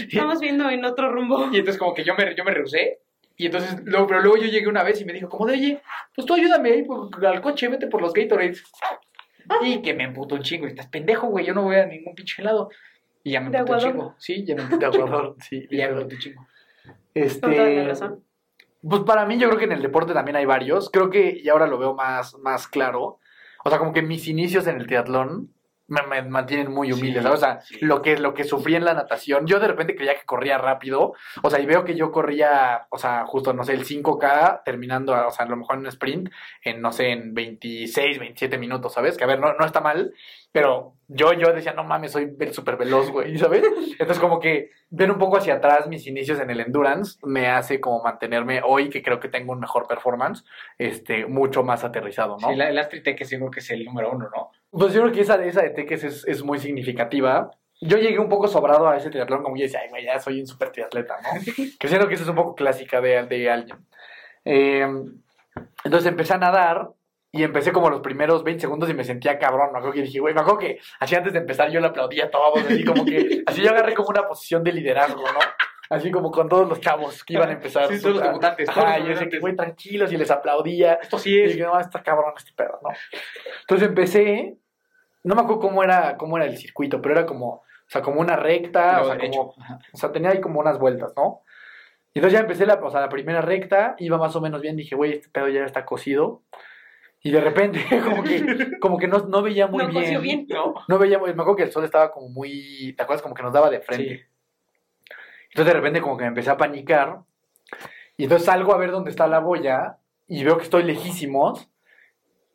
Estamos 0.12 0.40
viendo 0.40 0.68
en 0.70 0.84
otro 0.84 1.10
rumbo. 1.12 1.48
Y 1.52 1.58
entonces 1.58 1.78
como 1.78 1.94
que 1.94 2.04
yo 2.04 2.14
me, 2.16 2.34
yo 2.34 2.44
me 2.44 2.52
rehusé. 2.52 3.00
Y 3.36 3.46
entonces, 3.46 3.76
luego, 3.84 4.06
pero 4.08 4.20
luego 4.20 4.36
yo 4.36 4.46
llegué 4.48 4.66
una 4.66 4.82
vez 4.82 5.00
y 5.00 5.04
me 5.04 5.12
dijo, 5.12 5.28
como 5.28 5.46
de, 5.46 5.52
oye, 5.54 5.80
pues 6.14 6.26
tú 6.26 6.34
ayúdame 6.34 6.72
ahí 6.72 6.82
por- 6.82 7.24
al 7.24 7.40
coche, 7.40 7.68
vete 7.68 7.86
por 7.86 8.02
los 8.02 8.12
Gatorades. 8.12 8.64
Y 9.62 9.80
que 9.80 9.94
me 9.94 10.04
emputó 10.04 10.34
un 10.34 10.42
chingo. 10.42 10.66
Y 10.66 10.70
estás 10.70 10.88
pendejo, 10.88 11.28
güey, 11.28 11.46
yo 11.46 11.54
no 11.54 11.62
voy 11.62 11.76
a 11.76 11.86
ningún 11.86 12.14
pinche 12.14 12.42
helado. 12.42 12.68
Y 13.22 13.30
ya 13.32 13.40
me 13.40 13.50
¿De 13.50 13.58
emputó 13.58 13.74
un 13.74 13.80
chingo. 13.92 14.14
Sí, 14.18 14.44
ya 14.44 14.54
me 14.56 14.62
emputó 14.64 14.86
un 14.86 14.92
chingo. 14.92 15.36
sí. 15.40 15.66
Y 15.70 15.76
ya 15.76 15.86
me 15.88 15.92
emputó 15.98 16.14
un 16.16 16.20
chingo. 16.20 16.46
Este, 17.14 17.84
razón. 17.86 18.24
Pues 18.82 19.02
para 19.02 19.24
mí 19.24 19.38
yo 19.38 19.48
creo 19.48 19.58
que 19.58 19.64
en 19.64 19.72
el 19.72 19.82
deporte 19.82 20.12
también 20.12 20.36
hay 20.36 20.44
varios. 20.44 20.90
Creo 20.90 21.08
que 21.10 21.38
y 21.42 21.48
ahora 21.48 21.66
lo 21.66 21.78
veo 21.78 21.94
más, 21.94 22.36
más 22.38 22.68
claro. 22.68 23.18
O 23.64 23.70
sea, 23.70 23.78
como 23.78 23.92
que 23.92 24.02
mis 24.02 24.26
inicios 24.28 24.66
en 24.66 24.80
el 24.80 24.86
triatlón 24.86 25.52
me, 25.88 26.02
me 26.02 26.22
mantienen 26.22 26.70
muy 26.70 26.92
humilde, 26.92 27.18
Sí, 27.18 27.22
¿sabes? 27.24 27.38
O 27.38 27.40
sea, 27.40 27.60
sí. 27.62 27.78
lo 27.80 28.02
que, 28.02 28.18
lo 28.18 28.34
que 28.34 28.44
sufrí 28.44 28.76
en 28.76 28.84
la 28.84 28.94
natación, 28.94 29.46
yo 29.46 29.58
de 29.58 29.68
repente 29.68 29.96
creía 29.96 30.14
que 30.14 30.24
corría 30.26 30.58
rápido. 30.58 31.14
O 31.42 31.50
sea, 31.50 31.60
y 31.60 31.66
veo 31.66 31.84
que 31.84 31.96
yo 31.96 32.12
corría, 32.12 32.86
o 32.90 32.98
sea, 32.98 33.24
justo, 33.26 33.52
no 33.52 33.64
sé, 33.64 33.72
el 33.72 33.84
5K 33.84 34.62
terminando, 34.64 35.14
o 35.26 35.30
sea, 35.30 35.46
a 35.46 35.48
lo 35.48 35.56
mejor 35.56 35.76
en 35.76 35.80
un 35.80 35.86
sprint, 35.88 36.30
en, 36.62 36.80
no 36.80 36.92
sé, 36.92 37.10
en 37.10 37.34
26, 37.34 38.18
27 38.18 38.58
minutos, 38.58 38.92
¿sabes? 38.92 39.16
Que 39.16 39.24
a 39.24 39.26
ver, 39.26 39.40
no, 39.40 39.54
no 39.54 39.64
está 39.64 39.80
mal, 39.80 40.12
pero 40.52 40.94
yo, 41.08 41.32
yo 41.32 41.52
decía, 41.52 41.72
no 41.72 41.84
mames, 41.84 42.12
soy 42.12 42.36
súper 42.52 42.76
veloz, 42.76 43.10
güey, 43.10 43.36
¿sabes? 43.38 43.64
Entonces, 43.92 44.18
como 44.18 44.38
que 44.38 44.70
ver 44.90 45.10
un 45.10 45.18
poco 45.18 45.38
hacia 45.38 45.54
atrás 45.54 45.86
mis 45.88 46.06
inicios 46.06 46.38
en 46.38 46.50
el 46.50 46.60
endurance 46.60 47.18
me 47.22 47.48
hace 47.48 47.80
como 47.80 48.02
mantenerme 48.02 48.60
hoy, 48.62 48.90
que 48.90 49.02
creo 49.02 49.18
que 49.18 49.28
tengo 49.28 49.52
un 49.52 49.60
mejor 49.60 49.86
performance, 49.86 50.44
este, 50.76 51.26
mucho 51.26 51.62
más 51.62 51.82
aterrizado, 51.82 52.36
¿no? 52.40 52.50
Sí, 52.50 52.56
la, 52.56 52.68
el 52.68 52.78
Astritec 52.78 53.22
yo 53.24 53.38
creo 53.38 53.50
que 53.50 53.60
es 53.60 53.70
el 53.70 53.84
número 53.84 54.10
uno, 54.10 54.28
¿no? 54.34 54.50
Pues 54.70 54.92
yo 54.92 55.00
creo 55.00 55.12
que 55.12 55.22
esa, 55.22 55.42
esa 55.44 55.62
de 55.62 55.70
Teques 55.70 56.04
es, 56.04 56.26
es 56.26 56.42
muy 56.42 56.58
significativa. 56.58 57.50
Yo 57.80 57.96
llegué 57.96 58.18
un 58.18 58.28
poco 58.28 58.46
sobrado 58.46 58.88
a 58.88 58.96
ese 58.96 59.08
triatlón, 59.08 59.42
como 59.42 59.56
yo 59.56 59.62
decía, 59.62 59.80
ay, 59.82 59.88
güey, 59.88 60.04
ya 60.04 60.18
soy 60.18 60.40
un 60.40 60.46
super 60.46 60.70
triatleta, 60.70 61.16
¿no? 61.22 61.40
que 61.78 61.88
siento 61.88 62.06
que 62.06 62.14
eso 62.14 62.24
es 62.24 62.28
un 62.28 62.36
poco 62.36 62.54
clásica 62.54 63.00
de, 63.00 63.22
de 63.24 63.50
alguien. 63.50 63.78
Eh, 64.44 64.86
entonces 65.84 66.06
empecé 66.06 66.34
a 66.34 66.38
nadar 66.38 66.90
y 67.30 67.42
empecé 67.42 67.72
como 67.72 67.90
los 67.90 68.00
primeros 68.00 68.42
20 68.42 68.60
segundos 68.60 68.88
y 68.88 68.94
me 68.94 69.04
sentía 69.04 69.38
cabrón. 69.38 69.72
Me 69.72 69.78
acuerdo 69.78 69.94
que 69.94 70.02
dije, 70.02 70.20
güey, 70.20 70.34
me 70.34 70.40
acuerdo 70.40 70.58
que 70.58 70.80
así 70.98 71.14
antes 71.14 71.32
de 71.34 71.40
empezar 71.40 71.70
yo 71.70 71.80
le 71.80 71.88
aplaudía 71.88 72.26
a 72.26 72.30
todos, 72.30 72.64
así 72.64 72.84
como 72.84 73.04
que, 73.04 73.42
así 73.46 73.62
yo 73.62 73.70
agarré 73.70 73.94
como 73.94 74.08
una 74.08 74.26
posición 74.26 74.64
de 74.64 74.72
liderazgo, 74.72 75.22
¿no? 75.22 75.38
Así 75.90 76.10
como 76.10 76.30
con 76.30 76.48
todos 76.48 76.68
los 76.68 76.80
chavos 76.80 77.24
que 77.24 77.34
iban 77.34 77.48
a 77.48 77.52
empezar. 77.52 77.88
Sí, 77.88 78.00
todos 78.00 78.16
los 78.16 78.24
debutantes, 78.24 78.68
y 78.68 79.02
yo 79.02 79.08
decía 79.08 79.28
que, 79.28 79.38
güey, 79.38 79.56
tranquilos 79.56 80.12
y 80.12 80.18
les 80.18 80.30
aplaudía. 80.30 80.94
Esto 80.94 81.18
sí 81.18 81.34
Y 81.34 81.42
es. 81.42 81.52
dije, 81.52 81.64
no, 81.64 81.78
está 81.80 82.02
cabrón 82.02 82.34
este 82.36 82.52
pedo, 82.54 82.78
¿no? 82.82 82.90
Entonces 83.60 83.88
empecé, 83.88 84.58
no 85.24 85.34
me 85.34 85.42
acuerdo 85.42 85.60
cómo 85.60 85.82
era, 85.82 86.16
cómo 86.18 86.36
era 86.36 86.46
el 86.46 86.58
circuito, 86.58 87.00
pero 87.00 87.14
era 87.14 87.26
como, 87.26 87.48
o 87.48 87.64
sea, 87.86 88.02
como 88.02 88.20
una 88.20 88.36
recta, 88.36 89.00
o 89.00 89.06
sea, 89.06 89.18
como, 89.18 89.54
o 89.92 89.96
sea, 89.96 90.12
tenía 90.12 90.30
ahí 90.30 90.40
como 90.40 90.60
unas 90.60 90.78
vueltas, 90.78 91.14
¿no? 91.16 91.42
Y 92.12 92.18
entonces 92.18 92.38
ya 92.38 92.40
empecé 92.40 92.66
la, 92.66 92.74
o 92.74 92.90
sea, 92.90 93.00
la 93.00 93.08
primera 93.08 93.40
recta, 93.40 93.94
iba 93.98 94.18
más 94.18 94.36
o 94.36 94.40
menos 94.42 94.60
bien, 94.60 94.76
dije, 94.76 94.94
güey, 94.94 95.12
este 95.12 95.28
pedo 95.30 95.48
ya 95.48 95.64
está 95.64 95.86
cocido. 95.86 96.42
Y 97.28 97.30
de 97.30 97.42
repente, 97.42 97.84
como 98.04 98.24
que, 98.24 98.78
como 98.80 98.96
que 98.96 99.06
no, 99.06 99.18
no 99.18 99.42
veía 99.42 99.66
muy 99.66 99.84
No 99.84 100.00
bien. 100.00 100.22
bien. 100.22 100.46
¿No? 100.48 100.72
No 100.88 100.98
veía 100.98 101.18
muy, 101.18 101.28
me 101.34 101.42
acuerdo 101.42 101.56
que 101.56 101.62
el 101.64 101.70
sol 101.72 101.84
estaba 101.84 102.10
como 102.10 102.30
muy, 102.30 102.94
¿te 102.96 103.02
acuerdas? 103.02 103.20
Como 103.20 103.34
que 103.34 103.42
nos 103.42 103.52
daba 103.52 103.68
de 103.68 103.80
frente. 103.80 104.30
Entonces 105.50 105.66
de 105.66 105.78
repente 105.78 106.00
como 106.00 106.16
que 106.16 106.22
me 106.22 106.28
empecé 106.28 106.48
a 106.48 106.56
panicar. 106.56 107.18
Y 108.16 108.22
entonces 108.22 108.46
salgo 108.46 108.72
a 108.72 108.78
ver 108.78 108.92
dónde 108.92 109.10
está 109.10 109.26
la 109.26 109.40
boya 109.40 109.98
y 110.26 110.42
veo 110.42 110.56
que 110.56 110.64
estoy 110.64 110.84
lejísimos 110.84 111.68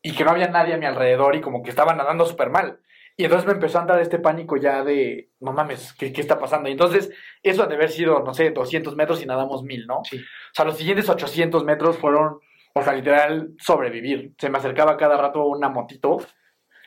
y 0.01 0.15
que 0.15 0.23
no 0.23 0.31
había 0.31 0.47
nadie 0.47 0.73
a 0.73 0.77
mi 0.79 0.87
alrededor 0.87 1.35
y 1.35 1.41
como 1.41 1.61
que 1.61 1.69
estaba 1.69 1.93
nadando 1.93 2.25
súper 2.25 2.49
mal. 2.49 2.79
Y 3.15 3.25
entonces 3.25 3.45
me 3.45 3.53
empezó 3.53 3.77
a 3.77 3.81
andar 3.81 3.99
este 4.01 4.17
pánico 4.17 4.57
ya 4.57 4.83
de, 4.83 5.29
no 5.39 5.53
mames, 5.53 5.93
¿qué, 5.93 6.11
qué 6.11 6.19
está 6.19 6.39
pasando? 6.39 6.67
Y 6.67 6.71
entonces, 6.71 7.11
eso 7.43 7.61
ha 7.61 7.67
de 7.67 7.75
haber 7.75 7.91
sido, 7.91 8.21
no 8.23 8.33
sé, 8.33 8.49
200 8.49 8.95
metros 8.95 9.21
y 9.21 9.27
nadamos 9.27 9.61
1000, 9.61 9.85
¿no? 9.85 10.01
Sí. 10.03 10.17
O 10.17 10.53
sea, 10.53 10.65
los 10.65 10.77
siguientes 10.77 11.07
800 11.09 11.63
metros 11.63 11.99
fueron, 11.99 12.39
o 12.73 12.81
sea, 12.81 12.93
literal, 12.93 13.53
sobrevivir. 13.59 14.33
Se 14.37 14.49
me 14.49 14.57
acercaba 14.57 14.97
cada 14.97 15.17
rato 15.17 15.45
una 15.45 15.69
motito. 15.69 16.17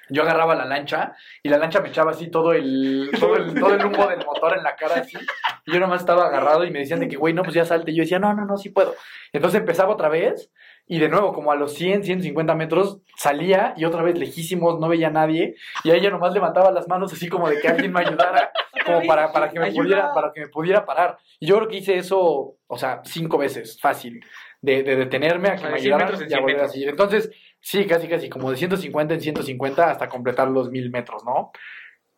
Yo 0.08 0.22
agarraba 0.22 0.54
la 0.54 0.64
lancha 0.64 1.16
y 1.42 1.48
la 1.48 1.58
lancha 1.58 1.80
me 1.80 1.88
echaba 1.88 2.12
así 2.12 2.30
todo 2.30 2.52
el, 2.52 3.10
todo 3.18 3.36
el, 3.36 3.54
todo 3.54 3.74
el 3.74 3.84
humo 3.84 4.06
del 4.06 4.24
motor 4.24 4.56
en 4.56 4.62
la 4.62 4.76
cara 4.76 4.96
así. 5.00 5.16
Y 5.64 5.72
yo 5.72 5.80
nomás 5.80 6.00
estaba 6.00 6.26
agarrado 6.26 6.64
y 6.64 6.70
me 6.70 6.78
decían 6.80 7.00
de 7.00 7.08
que, 7.08 7.16
güey, 7.16 7.34
no, 7.34 7.42
pues 7.42 7.54
ya 7.54 7.64
salte. 7.64 7.90
Y 7.90 7.96
yo 7.96 8.02
decía, 8.02 8.20
no, 8.20 8.32
no, 8.32 8.44
no, 8.44 8.56
sí 8.56 8.68
puedo. 8.70 8.94
Entonces 9.32 9.60
empezaba 9.60 9.92
otra 9.92 10.08
vez 10.08 10.50
y 10.88 11.00
de 11.00 11.08
nuevo, 11.08 11.32
como 11.32 11.50
a 11.50 11.56
los 11.56 11.74
100, 11.74 12.04
150 12.04 12.54
metros, 12.54 13.00
salía 13.16 13.74
y 13.76 13.84
otra 13.84 14.02
vez 14.02 14.16
lejísimos, 14.16 14.78
no 14.78 14.88
veía 14.88 15.08
a 15.08 15.10
nadie. 15.10 15.56
Y 15.82 15.90
ahí 15.90 16.00
ya 16.00 16.10
nomás 16.10 16.32
levantaba 16.32 16.70
las 16.70 16.86
manos 16.86 17.12
así 17.12 17.28
como 17.28 17.48
de 17.48 17.58
que 17.60 17.66
alguien 17.66 17.92
me 17.92 18.00
ayudara, 18.00 18.52
como 18.84 19.04
para, 19.04 19.32
para, 19.32 19.50
que 19.50 19.58
me 19.58 19.72
pudiera, 19.72 20.14
para 20.14 20.32
que 20.32 20.42
me 20.42 20.48
pudiera 20.48 20.86
parar. 20.86 21.18
Y 21.40 21.46
yo 21.48 21.56
creo 21.56 21.68
que 21.68 21.78
hice 21.78 21.96
eso, 21.96 22.54
o 22.68 22.78
sea, 22.78 23.00
cinco 23.04 23.36
veces, 23.36 23.80
fácil. 23.80 24.24
De, 24.62 24.82
de 24.82 24.96
detenerme 24.96 25.48
a 25.48 25.52
O 25.52 25.54
que 25.54 25.60
sea, 25.60 25.70
me 25.70 25.76
de 25.76 25.80
100 25.82 25.92
ayudaran 25.92 26.12
metros 26.12 26.20
en 26.22 26.30
y 26.30 26.32
a 26.32 26.36
100 26.36 26.42
volver 26.42 26.60
a 26.60 26.68
seguir. 26.68 26.88
Entonces, 26.88 27.30
sí, 27.60 27.86
casi, 27.86 28.08
casi, 28.08 28.28
como 28.28 28.50
de 28.50 28.56
150 28.56 29.14
en 29.14 29.20
150 29.20 29.90
hasta 29.90 30.08
completar 30.08 30.48
los 30.48 30.70
1000 30.70 30.90
metros, 30.90 31.24
¿no? 31.24 31.52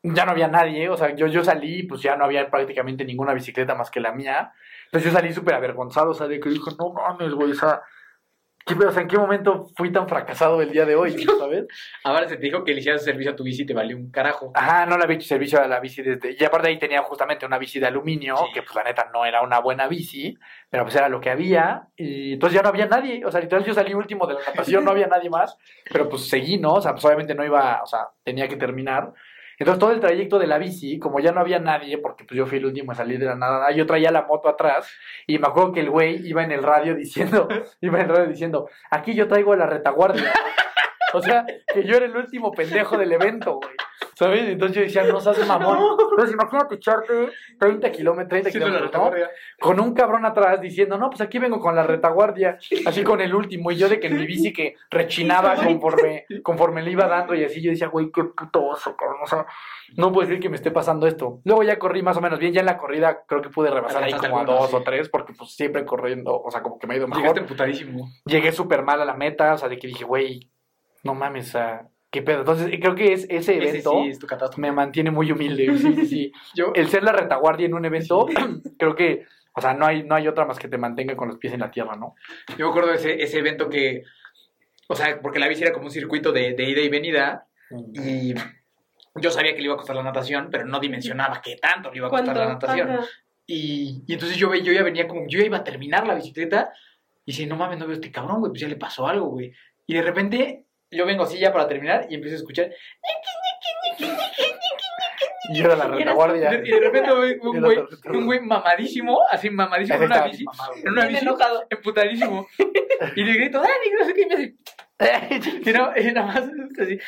Ya 0.02 0.24
no 0.24 0.30
había 0.30 0.48
nadie, 0.48 0.88
o 0.88 0.96
sea, 0.96 1.14
yo, 1.14 1.26
yo 1.26 1.42
salí, 1.42 1.82
pues 1.82 2.00
ya 2.02 2.16
no 2.16 2.24
había 2.24 2.48
prácticamente 2.50 3.04
ninguna 3.04 3.34
bicicleta 3.34 3.74
más 3.74 3.90
que 3.90 4.00
la 4.00 4.12
mía. 4.12 4.52
Entonces 4.86 5.10
yo 5.10 5.18
salí 5.18 5.32
súper 5.32 5.54
avergonzado, 5.54 6.10
o 6.10 6.14
sea, 6.14 6.28
de 6.28 6.38
que 6.38 6.48
dijo, 6.48 6.70
no 6.78 6.92
mames, 6.92 7.32
güey, 7.32 7.50
o 7.50 7.54
sea, 7.54 7.82
¿qué, 8.68 8.74
o 8.86 8.90
sea, 8.92 9.02
¿en 9.02 9.08
qué 9.08 9.16
momento 9.18 9.66
fui 9.76 9.90
tan 9.90 10.08
fracasado 10.08 10.60
el 10.62 10.70
día 10.70 10.84
de 10.84 10.94
hoy, 10.94 11.12
sabes? 11.38 11.66
Ahora 12.04 12.28
se 12.28 12.36
te 12.36 12.42
dijo 12.42 12.62
que 12.62 12.72
le 12.74 12.80
hicieras 12.80 13.02
servicio 13.02 13.32
a 13.32 13.36
tu 13.36 13.42
bici 13.42 13.62
y 13.62 13.66
te 13.66 13.74
valió 13.74 13.96
un 13.96 14.10
carajo. 14.10 14.52
Ajá, 14.54 14.86
no 14.86 14.96
le 14.96 15.04
había 15.04 15.16
hecho 15.16 15.26
servicio 15.26 15.60
a 15.60 15.66
la 15.66 15.80
bici 15.80 16.02
desde... 16.02 16.36
Y 16.38 16.44
aparte 16.44 16.68
ahí 16.68 16.78
tenía 16.78 17.02
justamente 17.02 17.46
una 17.46 17.58
bici 17.58 17.80
de 17.80 17.86
aluminio, 17.86 18.36
Sí. 18.36 18.52
que 18.54 18.62
pues 18.62 18.74
la 18.76 18.84
neta 18.84 19.10
no 19.12 19.24
era 19.24 19.42
una 19.42 19.58
buena 19.60 19.88
bici, 19.88 20.36
pero 20.70 20.84
pues 20.84 20.94
era 20.96 21.08
lo 21.08 21.20
que 21.20 21.30
había, 21.30 21.88
y 21.96 22.34
entonces 22.34 22.56
ya 22.56 22.62
no 22.62 22.68
había 22.68 22.86
nadie, 22.86 23.24
o 23.24 23.30
sea, 23.32 23.40
literal 23.40 23.64
yo 23.64 23.72
salí 23.74 23.94
último 23.94 24.26
de 24.26 24.34
la 24.34 24.40
natación, 24.40 24.84
no 24.84 24.90
había 24.90 25.06
nadie 25.06 25.30
más, 25.30 25.56
pero 25.90 26.08
pues 26.08 26.28
seguí, 26.28 26.58
¿no? 26.58 26.74
O 26.74 26.80
sea, 26.82 26.92
pues 26.92 27.04
obviamente 27.06 27.34
no 27.34 27.44
iba, 27.44 27.82
o 27.82 27.86
sea, 27.86 28.08
tenía 28.22 28.46
que 28.48 28.56
terminar. 28.56 29.12
Entonces 29.58 29.80
todo 29.80 29.90
el 29.90 30.00
trayecto 30.00 30.38
de 30.38 30.46
la 30.46 30.58
bici, 30.58 30.98
como 30.98 31.18
ya 31.18 31.32
no 31.32 31.40
había 31.40 31.58
nadie, 31.58 31.98
porque 31.98 32.24
pues 32.24 32.38
yo 32.38 32.46
fui 32.46 32.58
el 32.58 32.66
último 32.66 32.92
a 32.92 32.94
salir 32.94 33.18
de 33.18 33.26
la 33.26 33.34
nada, 33.34 33.70
yo 33.72 33.86
traía 33.86 34.12
la 34.12 34.22
moto 34.22 34.48
atrás 34.48 34.88
y 35.26 35.38
me 35.38 35.48
acuerdo 35.48 35.72
que 35.72 35.80
el 35.80 35.90
güey 35.90 36.26
iba 36.26 36.44
en 36.44 36.52
el 36.52 36.62
radio 36.62 36.94
diciendo, 36.94 37.48
iba 37.80 37.98
en 37.98 38.08
el 38.08 38.16
radio 38.16 38.28
diciendo, 38.28 38.68
aquí 38.90 39.14
yo 39.14 39.26
traigo 39.26 39.56
la 39.56 39.66
retaguardia. 39.66 40.32
O 41.14 41.22
sea, 41.22 41.44
que 41.72 41.84
yo 41.84 41.96
era 41.96 42.06
el 42.06 42.16
último 42.16 42.52
pendejo 42.52 42.98
del 42.98 43.12
evento, 43.12 43.54
güey. 43.54 43.74
¿Sabes? 44.14 44.48
Entonces 44.48 44.76
yo 44.76 44.82
decía, 44.82 45.04
no 45.04 45.20
seas 45.20 45.46
mamón. 45.46 45.78
Entonces 46.10 46.34
imagínate 46.34 46.74
echarte 46.74 47.28
30 47.60 47.92
kilómetros, 47.92 48.28
30 48.28 48.50
Sí, 48.50 48.58
la 48.58 48.66
kilómetros, 48.66 48.92
¿no? 48.92 49.12
Con 49.60 49.80
un 49.80 49.94
cabrón 49.94 50.26
atrás 50.26 50.60
diciendo, 50.60 50.98
no, 50.98 51.08
pues 51.08 51.20
aquí 51.20 51.38
vengo 51.38 51.60
con 51.60 51.76
la 51.76 51.84
retaguardia, 51.84 52.58
así 52.84 53.04
con 53.04 53.20
el 53.20 53.32
último. 53.32 53.70
Y 53.70 53.76
yo 53.76 53.88
de 53.88 54.00
que 54.00 54.08
en 54.08 54.16
mi 54.16 54.26
bici 54.26 54.52
que 54.52 54.74
rechinaba 54.90 55.54
conforme, 55.54 56.26
conforme 56.42 56.82
le 56.82 56.90
iba 56.90 57.06
dando 57.06 57.34
y 57.34 57.44
así 57.44 57.62
yo 57.62 57.70
decía, 57.70 57.86
güey, 57.88 58.10
qué 58.12 58.24
puto 58.24 58.66
oso, 58.66 58.96
cabrón. 58.96 59.18
O 59.22 59.26
sea, 59.26 59.46
no 59.96 60.10
puedo 60.10 60.26
decir 60.26 60.42
que 60.42 60.48
me 60.48 60.56
esté 60.56 60.72
pasando 60.72 61.06
esto. 61.06 61.40
Luego 61.44 61.62
ya 61.62 61.78
corrí 61.78 62.02
más 62.02 62.16
o 62.16 62.20
menos 62.20 62.40
bien. 62.40 62.52
Ya 62.52 62.60
en 62.60 62.66
la 62.66 62.76
corrida 62.76 63.22
creo 63.26 63.40
que 63.40 63.50
pude 63.50 63.70
rebasar 63.70 64.02
ahí 64.02 64.14
como 64.14 64.40
a 64.40 64.44
dos 64.44 64.70
sí. 64.70 64.76
o 64.76 64.82
tres, 64.82 65.08
porque 65.08 65.32
pues 65.32 65.54
siempre 65.54 65.84
corriendo, 65.84 66.40
o 66.40 66.50
sea, 66.50 66.62
como 66.62 66.78
que 66.78 66.86
me 66.88 66.94
ha 66.94 66.96
ido 66.96 67.06
mejor 67.06 67.22
Llegaste 67.22 67.40
emputadísimo. 67.40 68.08
llegué 68.24 68.50
súper 68.50 68.82
mal 68.82 69.00
a 69.00 69.04
la 69.04 69.14
meta, 69.14 69.54
o 69.54 69.58
sea, 69.58 69.68
de 69.68 69.78
que 69.78 69.86
dije, 69.86 70.04
güey, 70.04 70.50
no 71.04 71.14
mames, 71.14 71.48
o 71.48 71.52
sea, 71.52 71.88
qué 72.10 72.22
pedo. 72.22 72.40
Entonces, 72.40 72.70
creo 72.80 72.94
que 72.94 73.12
es, 73.12 73.24
ese 73.24 73.36
Ese 73.36 73.56
evento 73.56 74.02
sí 74.02 74.10
es 74.10 74.18
tu 74.18 74.26
catástrofe. 74.26 74.60
me 74.60 74.72
mantiene 74.72 75.10
muy 75.10 75.30
humilde. 75.30 75.76
Sí, 75.76 75.94
sí, 75.94 76.06
sí. 76.06 76.32
Yo, 76.54 76.72
El 76.74 76.88
ser 76.88 77.02
la 77.02 77.12
retaguardia 77.12 77.66
en 77.66 77.74
un 77.74 77.84
evento, 77.84 78.26
creo 78.78 78.94
que, 78.94 79.26
o 79.54 79.60
sea, 79.60 79.74
no 79.74 79.86
hay, 79.86 80.02
no 80.02 80.14
hay 80.14 80.28
otra 80.28 80.44
más 80.44 80.58
que 80.58 80.68
te 80.68 80.78
mantenga 80.78 81.16
con 81.16 81.28
los 81.28 81.38
pies 81.38 81.52
en 81.52 81.60
la 81.60 81.70
tierra, 81.70 81.96
¿no? 81.96 82.14
yo 82.56 82.66
me 82.66 82.70
acuerdo 82.70 82.90
de 82.90 82.96
ese, 82.96 83.22
ese 83.22 83.38
evento 83.38 83.68
que, 83.68 84.04
o 84.88 84.94
sea, 84.94 85.20
porque 85.20 85.38
la 85.38 85.48
bici 85.48 85.62
era 85.62 85.72
como 85.72 85.86
un 85.86 85.90
circuito 85.90 86.32
de, 86.32 86.54
de 86.54 86.64
ida 86.64 86.80
y 86.80 86.88
venida 86.88 87.46
y 87.92 88.34
yo 89.20 89.30
sabía 89.30 89.52
que 89.52 89.58
le 89.58 89.64
iba 89.64 89.74
a 89.74 89.76
costar 89.76 89.96
la 89.96 90.02
natación, 90.02 90.48
pero 90.50 90.64
no 90.64 90.80
dimensionaba 90.80 91.40
qué 91.42 91.56
tanto 91.56 91.90
le 91.90 91.98
iba 91.98 92.06
a 92.06 92.10
costar 92.10 92.34
¿Cuánto? 92.34 92.40
la 92.40 92.52
natación. 92.54 93.00
Y, 93.46 94.02
y 94.06 94.12
entonces 94.12 94.36
yo, 94.36 94.54
yo 94.54 94.72
ya 94.72 94.82
venía 94.82 95.08
como, 95.08 95.26
yo 95.26 95.40
ya 95.40 95.46
iba 95.46 95.58
a 95.58 95.64
terminar 95.64 96.06
la 96.06 96.14
bicicleta 96.14 96.72
y 97.24 97.32
dije, 97.32 97.46
no 97.46 97.56
mames, 97.56 97.78
no 97.78 97.86
veo 97.86 97.94
a 97.94 97.96
este 97.96 98.12
cabrón, 98.12 98.40
güey, 98.40 98.50
pues 98.50 98.60
ya 98.60 98.68
le 98.68 98.76
pasó 98.76 99.06
algo, 99.06 99.28
güey. 99.28 99.52
Y 99.86 99.94
de 99.94 100.02
repente 100.02 100.66
yo 100.90 101.06
vengo 101.06 101.24
así 101.24 101.38
ya 101.38 101.52
para 101.52 101.66
terminar 101.68 102.06
y 102.08 102.14
empiezo 102.14 102.36
a 102.36 102.38
escuchar. 102.38 102.70
Y 105.50 105.56
yo 105.58 105.64
era 105.64 105.76
la 105.76 105.86
retaguardia. 105.88 106.60
Y 106.62 106.70
de 106.70 106.80
repente 106.80 107.10
veo 107.10 107.40
un 107.42 107.60
güey, 107.62 107.78
un 108.12 108.26
güey 108.26 108.40
mamadísimo, 108.40 109.20
así 109.30 109.48
mamadísimo 109.48 109.96
en 109.98 110.04
una 110.04 110.24
bici. 110.26 110.44
En 110.84 110.92
una 110.92 111.02
Bien 111.02 111.14
bici, 111.14 111.24
enojado. 111.24 111.66
emputadísimo. 111.70 112.46
Y 113.16 113.24
le 113.24 113.32
grito, 113.32 113.58
Dani, 113.58 113.90
no 113.98 114.04
sé 114.04 114.14
qué, 114.14 114.22
y 114.22 114.26
me 114.26 114.34
hace. 114.34 114.54
Y, 115.70 115.72
no, 115.72 115.92
y 115.96 116.12
nada 116.12 116.26
más 116.26 116.42
así. 116.82 116.98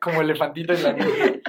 Como 0.00 0.20
elefantito 0.20 0.72
en 0.74 0.82
la 0.82 0.92
nieve. 0.92 1.42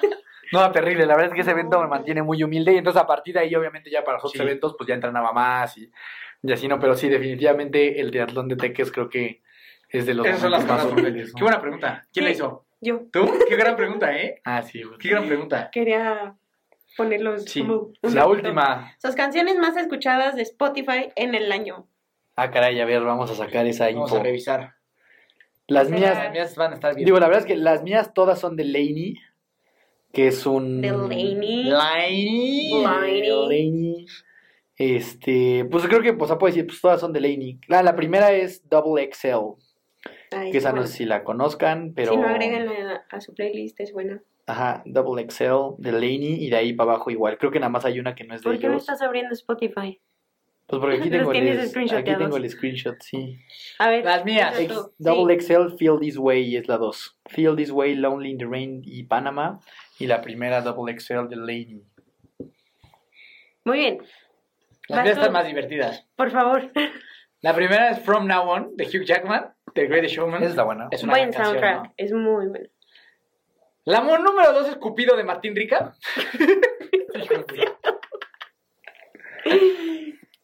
No, 0.51 0.71
terrible. 0.71 1.05
La 1.05 1.15
verdad 1.15 1.29
es 1.31 1.35
que 1.35 1.41
ese 1.41 1.51
evento 1.51 1.81
me 1.81 1.87
mantiene 1.87 2.21
muy 2.21 2.43
humilde. 2.43 2.73
Y 2.73 2.77
entonces, 2.77 3.01
a 3.01 3.07
partir 3.07 3.33
de 3.33 3.39
ahí, 3.41 3.55
obviamente, 3.55 3.89
ya 3.89 4.03
para 4.03 4.17
los 4.17 4.25
otros 4.25 4.37
Sí. 4.37 4.43
eventos, 4.43 4.75
pues 4.77 4.87
ya 4.87 4.93
entrenaba 4.93 5.31
más 5.33 5.75
y, 5.77 5.89
y 6.43 6.51
así, 6.51 6.67
¿no? 6.67 6.79
Pero 6.79 6.95
sí, 6.95 7.09
definitivamente 7.09 7.99
el 7.99 8.11
triatlón 8.11 8.47
de 8.47 8.57
Teques 8.57 8.91
creo 8.91 9.09
que 9.09 9.41
es 9.91 10.05
de 10.05 10.13
los 10.13 10.25
Esas 10.25 10.39
son 10.41 10.51
las 10.51 10.65
más. 10.65 10.85
¿no? 10.85 10.95
Qué 10.95 11.41
buena 11.43 11.61
pregunta. 11.61 12.07
¿Quién 12.13 12.25
la 12.25 12.31
hizo? 12.31 12.65
Yo 12.81 13.01
¿Tú? 13.11 13.29
Qué 13.47 13.55
gran 13.55 13.75
pregunta, 13.75 14.15
¿eh? 14.17 14.41
Ah, 14.43 14.63
sí, 14.63 14.81
güey. 14.83 14.97
Qué 14.97 15.09
gran 15.09 15.27
pregunta. 15.27 15.69
quería 15.71 16.35
ponerlos 16.97 17.43
Sí. 17.45 17.61
como 17.61 17.91
un 18.01 18.15
La 18.15 18.27
última. 18.27 18.93
Sus 19.01 19.15
canciones 19.15 19.57
más 19.59 19.77
escuchadas 19.77 20.35
de 20.35 20.41
Spotify 20.43 21.09
en 21.15 21.35
el 21.35 21.51
año. 21.51 21.87
Ah, 22.35 22.49
caray, 22.49 22.79
a 22.79 22.85
ver, 22.85 23.01
vamos 23.03 23.29
a 23.29 23.35
sacar 23.35 23.65
esa 23.67 23.85
Vamos 23.87 24.09
info. 24.09 24.19
a 24.19 24.23
revisar. 24.23 24.73
Las 25.67 25.89
mías, 25.89 26.17
Las 26.17 26.31
mías 26.31 26.55
van 26.55 26.71
a 26.71 26.75
estar 26.75 26.95
bien. 26.95 27.05
digo, 27.05 27.19
la 27.19 27.27
verdad 27.27 27.41
es 27.41 27.47
que 27.47 27.55
las 27.55 27.83
mías 27.83 28.13
todas 28.13 28.39
son 28.39 28.55
de 28.57 28.65
Laney, 28.65 29.15
que 30.11 30.27
es 30.27 30.45
un... 30.45 30.81
Delaney. 30.81 31.35
Line. 31.65 32.81
Line. 32.81 33.21
Delaney. 33.21 34.05
Este, 34.75 35.65
pues 35.69 35.85
creo 35.87 36.01
que, 36.01 36.13
pues, 36.13 36.29
se 36.29 36.35
puede 36.37 36.53
decir, 36.53 36.67
pues 36.67 36.81
todas 36.81 36.99
son 36.99 37.13
de 37.13 37.21
Laney. 37.21 37.59
La, 37.67 37.83
la 37.83 37.95
primera 37.95 38.31
es 38.31 38.67
Double 38.67 39.07
XL, 39.13 39.61
Ay, 40.31 40.51
que 40.51 40.57
esa 40.59 40.69
bueno. 40.71 40.81
no 40.83 40.87
sé 40.87 40.93
si 40.97 41.05
la 41.05 41.23
conozcan, 41.23 41.93
pero... 41.93 42.13
Si 42.13 42.17
no, 42.17 42.27
agréguenla 42.27 43.05
a 43.09 43.21
su 43.21 43.33
playlist, 43.33 43.79
es 43.81 43.91
buena. 43.91 44.21
Ajá, 44.47 44.81
Double 44.85 45.25
XL 45.29 45.75
de 45.77 45.91
Laney 45.91 46.43
y 46.45 46.49
de 46.49 46.55
ahí 46.57 46.73
para 46.73 46.91
abajo 46.91 47.11
igual. 47.11 47.37
Creo 47.37 47.51
que 47.51 47.59
nada 47.59 47.69
más 47.69 47.85
hay 47.85 47.99
una 47.99 48.15
que 48.15 48.23
no 48.23 48.33
es 48.35 48.41
de 48.41 48.45
¿Por 48.49 48.57
qué 48.59 48.67
no 48.67 48.73
ellos. 48.73 48.83
estás 48.83 49.01
abriendo 49.01 49.33
Spotify? 49.33 49.99
Pues 50.67 50.79
porque 50.79 50.97
aquí 50.97 51.09
tengo, 51.09 51.31
el, 51.33 51.59
aquí 51.59 52.15
tengo 52.15 52.37
el 52.37 52.49
screenshot, 52.49 52.95
sí. 53.01 53.37
A 53.77 53.89
ver. 53.89 54.05
Las 54.05 54.23
mías. 54.25 54.55
Double 54.97 55.39
Sí. 55.39 55.47
XL, 55.53 55.75
Feel 55.77 55.99
This 55.99 56.17
Way 56.17 56.55
es 56.55 56.67
la 56.67 56.77
2. 56.77 57.19
Feel 57.27 57.55
This 57.55 57.71
Way, 57.71 57.95
Lonely 57.95 58.31
in 58.31 58.37
the 58.37 58.45
Rain 58.45 58.81
y 58.85 59.03
Panama. 59.03 59.59
Y 59.99 60.07
la 60.07 60.21
primera, 60.21 60.61
Double 60.61 60.97
XL 60.97 61.27
de 61.27 61.35
Laney. 61.35 61.83
Muy 63.63 63.77
bien, 63.77 63.99
Las 64.87 65.03
mías 65.03 65.17
están 65.17 65.31
más 65.33 65.45
divertidas. 65.45 66.07
por 66.15 66.31
favor. 66.31 66.71
La 67.41 67.55
primera 67.55 67.91
es 67.91 67.99
From 67.99 68.27
Now 68.27 68.49
On, 68.49 68.75
de 68.75 68.85
Hugh 68.85 69.03
Jackman, 69.05 69.53
The 69.73 69.87
Greatest 69.87 70.15
Showman. 70.15 70.43
Es 70.43 70.55
la 70.55 70.63
buena. 70.63 70.87
Es 70.91 71.03
una 71.03 71.13
Buen 71.13 71.31
gran 71.31 71.43
canción, 71.43 71.61
soundtrack, 71.61 71.83
¿no? 71.87 71.93
es 71.97 72.11
muy 72.13 72.47
bueno. 72.47 72.67
La 73.85 74.01
mo- 74.01 74.17
número 74.17 74.53
dos 74.53 74.67
es 74.69 74.75
Cupido 74.77 75.15
de 75.17 75.23
Martín 75.23 75.55
Rica. 75.55 75.93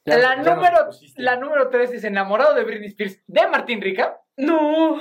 La, 0.06 0.38
número, 0.38 0.90
la 1.18 1.36
número 1.36 1.70
tres 1.70 1.92
es 1.92 2.04
Enamorado 2.06 2.54
de 2.56 2.64
Britney 2.64 2.88
Spears 2.88 3.22
de 3.28 3.48
Martín 3.48 3.82
Rica. 3.82 4.20
No. 4.38 4.98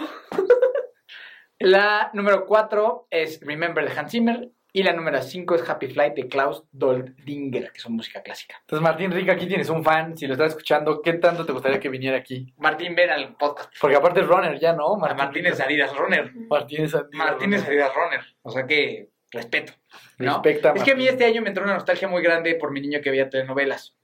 La 1.61 2.11
número 2.13 2.45
cuatro 2.45 3.07
es 3.11 3.41
Remember 3.41 3.89
de 3.89 3.99
Hans 3.99 4.11
Zimmer. 4.11 4.51
Y 4.77 4.83
la 4.83 4.93
número 4.93 5.23
cinco 5.23 5.55
es 5.55 5.67
Happy 5.67 5.87
Flight 5.87 6.13
de 6.13 6.29
Klaus 6.29 6.63
Doldinger, 6.71 7.73
que 7.73 7.81
son 7.81 7.95
música 7.95 8.23
clásica. 8.23 8.59
Entonces, 8.61 8.83
Martín 8.83 9.11
Rica, 9.11 9.33
aquí 9.33 9.47
tienes 9.47 9.71
un 9.71 9.83
fan. 9.83 10.15
Si 10.19 10.27
lo 10.27 10.35
estás 10.35 10.49
escuchando, 10.49 11.01
¿qué 11.01 11.15
tanto 11.15 11.47
te 11.47 11.53
gustaría 11.53 11.81
que 11.81 11.89
viniera 11.89 12.19
aquí? 12.19 12.53
Martín, 12.59 12.95
ven 12.95 13.09
al 13.09 13.37
podcast. 13.37 13.73
Porque 13.81 13.97
aparte 13.97 14.21
es 14.21 14.27
runner 14.27 14.61
ya, 14.61 14.75
¿no? 14.75 15.03
A 15.03 15.15
Martín 15.15 15.47
es 15.47 15.59
Adidas 15.61 15.97
Runner. 15.97 16.31
Martínez 16.51 16.93
Martín 17.13 17.55
es 17.55 17.65
Adidas 17.65 17.91
Runner. 17.95 18.21
O 18.43 18.51
sea 18.51 18.67
que 18.67 19.09
respeto. 19.31 19.73
¿no? 20.19 20.43
Respecta 20.43 20.75
Es 20.77 20.83
que 20.83 20.91
a 20.91 20.95
mí 20.95 21.05
Martín. 21.05 21.21
este 21.21 21.25
año 21.25 21.41
me 21.41 21.49
entró 21.49 21.65
una 21.65 21.73
nostalgia 21.73 22.09
muy 22.09 22.21
grande 22.21 22.55
por 22.57 22.71
mi 22.71 22.83
niño 22.83 23.01
que 23.01 23.09
veía 23.09 23.31
telenovelas. 23.31 23.97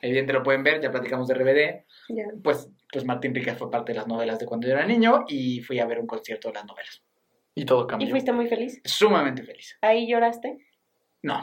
Evidente 0.00 0.32
lo 0.32 0.42
pueden 0.42 0.62
ver, 0.62 0.80
ya 0.80 0.90
platicamos 0.90 1.28
de 1.28 1.34
RBD. 1.34 2.42
Pues, 2.42 2.70
pues 2.90 3.04
Martín 3.04 3.34
Rica 3.34 3.54
fue 3.54 3.70
parte 3.70 3.92
de 3.92 3.98
las 3.98 4.08
novelas 4.08 4.38
de 4.38 4.46
cuando 4.46 4.66
yo 4.66 4.72
era 4.72 4.86
niño 4.86 5.26
y 5.28 5.60
fui 5.60 5.78
a 5.78 5.84
ver 5.84 5.98
un 5.98 6.06
concierto 6.06 6.48
de 6.48 6.54
las 6.54 6.64
novelas. 6.64 7.02
Y 7.56 7.64
todo 7.64 7.86
cambió. 7.86 8.06
¿Y 8.06 8.10
fuiste 8.10 8.32
muy 8.32 8.46
feliz? 8.46 8.80
Sumamente 8.84 9.42
feliz. 9.42 9.78
¿Ahí 9.80 10.06
lloraste? 10.06 10.58
No. 11.22 11.42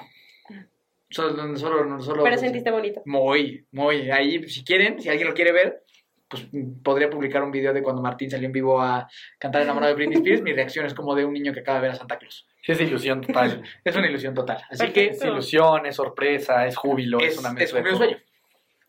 Solo, 1.10 1.58
solo, 1.58 2.02
solo. 2.02 2.24
Pero 2.24 2.38
sentiste 2.38 2.70
bonito. 2.70 3.02
Muy, 3.06 3.66
muy. 3.72 4.12
Ahí, 4.12 4.48
si 4.48 4.64
quieren, 4.64 5.02
si 5.02 5.10
alguien 5.10 5.28
lo 5.28 5.34
quiere 5.34 5.52
ver, 5.52 5.84
pues 6.28 6.48
podría 6.84 7.10
publicar 7.10 7.44
un 7.44 7.52
video 7.52 7.74
de 7.74 7.82
cuando 7.82 8.02
Martín 8.02 8.30
salió 8.30 8.46
en 8.46 8.52
vivo 8.52 8.80
a 8.80 9.08
cantar 9.40 9.64
enamorado 9.64 9.92
de 9.92 9.96
Britney 9.96 10.18
Spears, 10.18 10.44
mi 10.44 10.54
reacción 10.54 10.86
es 10.86 10.94
como 10.94 11.16
de 11.16 11.26
un 11.26 11.34
niño 11.34 11.52
que 11.52 11.62
acaba 11.62 11.80
de 11.80 11.82
ver 11.84 11.92
a 11.92 11.96
Santa 11.96 12.18
Claus. 12.20 12.48
Sí, 12.62 12.72
es 12.72 12.82
ilusión 12.82 13.22
total. 13.22 13.64
Es 13.84 13.96
una 13.96 14.08
ilusión 14.08 14.36
total. 14.36 14.64
Así 14.70 14.92
que 14.92 15.08
es 15.08 15.24
ilusión, 15.24 15.86
es 15.88 15.96
sorpresa, 15.96 16.66
es 16.66 16.76
júbilo, 16.76 17.20
es, 17.20 17.34
es, 17.34 17.40
una 17.40 17.50
es 17.50 17.56
mezcla 17.56 17.80
cumplir 17.80 17.94
un 17.94 17.98
sueño. 17.98 18.18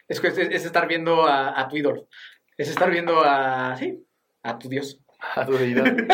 Es, 0.09 0.21
que 0.21 0.29
es, 0.29 0.39
es 0.39 0.65
estar 0.67 0.87
viendo 0.87 1.25
a, 1.25 1.59
a 1.59 1.69
tu 1.69 1.77
ídolo. 1.77 2.09
Es 2.57 2.69
estar 2.69 2.91
viendo 2.91 3.21
a, 3.25 3.77
sí, 3.77 4.07
a 4.43 4.59
tu 4.59 4.69
Dios. 4.69 5.01
A 5.35 5.45
tu 5.45 5.53
deidad. 5.53 5.85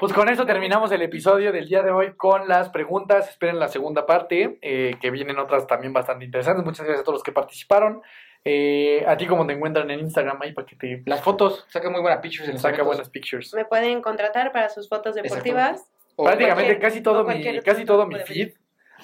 Pues 0.00 0.12
con 0.14 0.28
eso 0.30 0.46
terminamos 0.46 0.90
el 0.92 1.02
episodio 1.02 1.52
del 1.52 1.68
día 1.68 1.82
de 1.82 1.90
hoy 1.90 2.14
con 2.16 2.48
las 2.48 2.70
preguntas. 2.70 3.28
Esperen 3.28 3.58
la 3.58 3.68
segunda 3.68 4.06
parte, 4.06 4.58
eh, 4.62 4.96
que 5.00 5.10
vienen 5.10 5.38
otras 5.38 5.66
también 5.66 5.92
bastante 5.92 6.24
interesantes. 6.24 6.64
Muchas 6.64 6.86
gracias 6.86 7.02
a 7.02 7.04
todos 7.04 7.16
los 7.16 7.22
que 7.22 7.32
participaron. 7.32 8.00
Eh, 8.42 9.04
a 9.06 9.14
ti, 9.18 9.26
como 9.26 9.46
te 9.46 9.52
encuentran 9.52 9.90
en 9.90 10.00
Instagram 10.00 10.40
ahí 10.40 10.54
para 10.54 10.66
que 10.66 10.74
te 10.76 11.02
Las 11.04 11.20
fotos, 11.20 11.66
saca 11.68 11.90
muy 11.90 12.00
buenas 12.00 12.20
pictures 12.20 12.48
en 12.48 12.58
saca 12.58 12.82
buenas 12.82 13.10
pictures. 13.10 13.52
Me 13.52 13.66
pueden 13.66 14.00
contratar 14.00 14.52
para 14.52 14.70
sus 14.70 14.88
fotos 14.88 15.14
deportivas. 15.14 15.84
O- 16.16 16.24
Prácticamente 16.24 16.78
casi 16.78 17.02
todo 17.02 17.24
mi, 17.24 17.60
casi 17.60 17.84
todo 17.84 18.06
mi 18.06 18.18
feed 18.20 18.52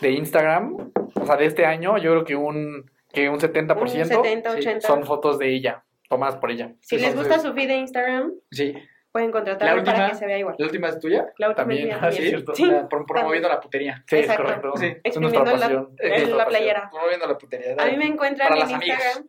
de 0.01 0.11
Instagram, 0.13 0.93
o 1.15 1.27
sea, 1.27 1.37
de 1.37 1.45
este 1.47 1.67
año, 1.67 1.99
yo 1.99 2.13
creo 2.13 2.25
que 2.25 2.37
un, 2.37 2.91
que 3.13 3.29
un 3.29 3.39
70% 3.39 3.81
Un 3.81 3.89
70, 3.89 4.51
sí, 4.53 4.59
80. 4.59 4.87
son 4.87 5.05
fotos 5.05 5.39
de 5.39 5.55
ella, 5.55 5.85
tomadas 6.09 6.37
por 6.37 6.51
ella. 6.51 6.73
si 6.81 6.99
les 6.99 7.15
gusta 7.15 7.39
su 7.39 7.53
feed 7.53 7.69
de 7.69 7.77
Instagram, 7.77 8.33
Sí. 8.51 8.75
Pueden 9.17 9.29
La 9.29 9.33
contratarme 9.33 9.79
última, 9.81 9.97
para 9.97 10.09
que 10.11 10.15
se 10.17 10.27
vea 10.27 10.39
igual. 10.39 10.55
la 10.59 10.67
última 10.67 10.89
es 10.89 11.01
tuya. 11.01 11.27
La 11.39 11.49
última 11.49 11.55
También, 11.63 11.81
es 11.81 11.87
mía 11.87 11.99
ah, 12.03 12.13
sí, 12.13 12.23
cierto. 12.29 12.55
Sí, 12.55 12.67
La- 12.67 12.89
prom- 12.89 13.07
promoviendo 13.07 13.49
la 13.49 13.61
putería. 13.61 14.05
Sí, 14.07 14.17
es 14.17 14.23
Exacto. 14.23 14.43
correcto. 14.45 14.73
Sí. 14.77 14.87
Es 15.05 15.17
nuestra 15.19 15.41
Exprimiendo 15.43 15.53
la- 15.53 15.59
pasión. 15.61 15.97
en 15.99 16.13
Es 16.13 16.29
la 16.29 16.47
playera. 16.47 16.89
Promoviendo 16.91 17.27
la 17.27 17.39
putería. 17.39 17.75
A 17.79 17.87
mí 17.87 17.97
me 17.97 18.07
encuentran 18.07 18.49
Para 18.49 18.61
en 18.61 18.67
las 18.67 18.75
amigas. 18.75 18.99
Instagram. 18.99 19.29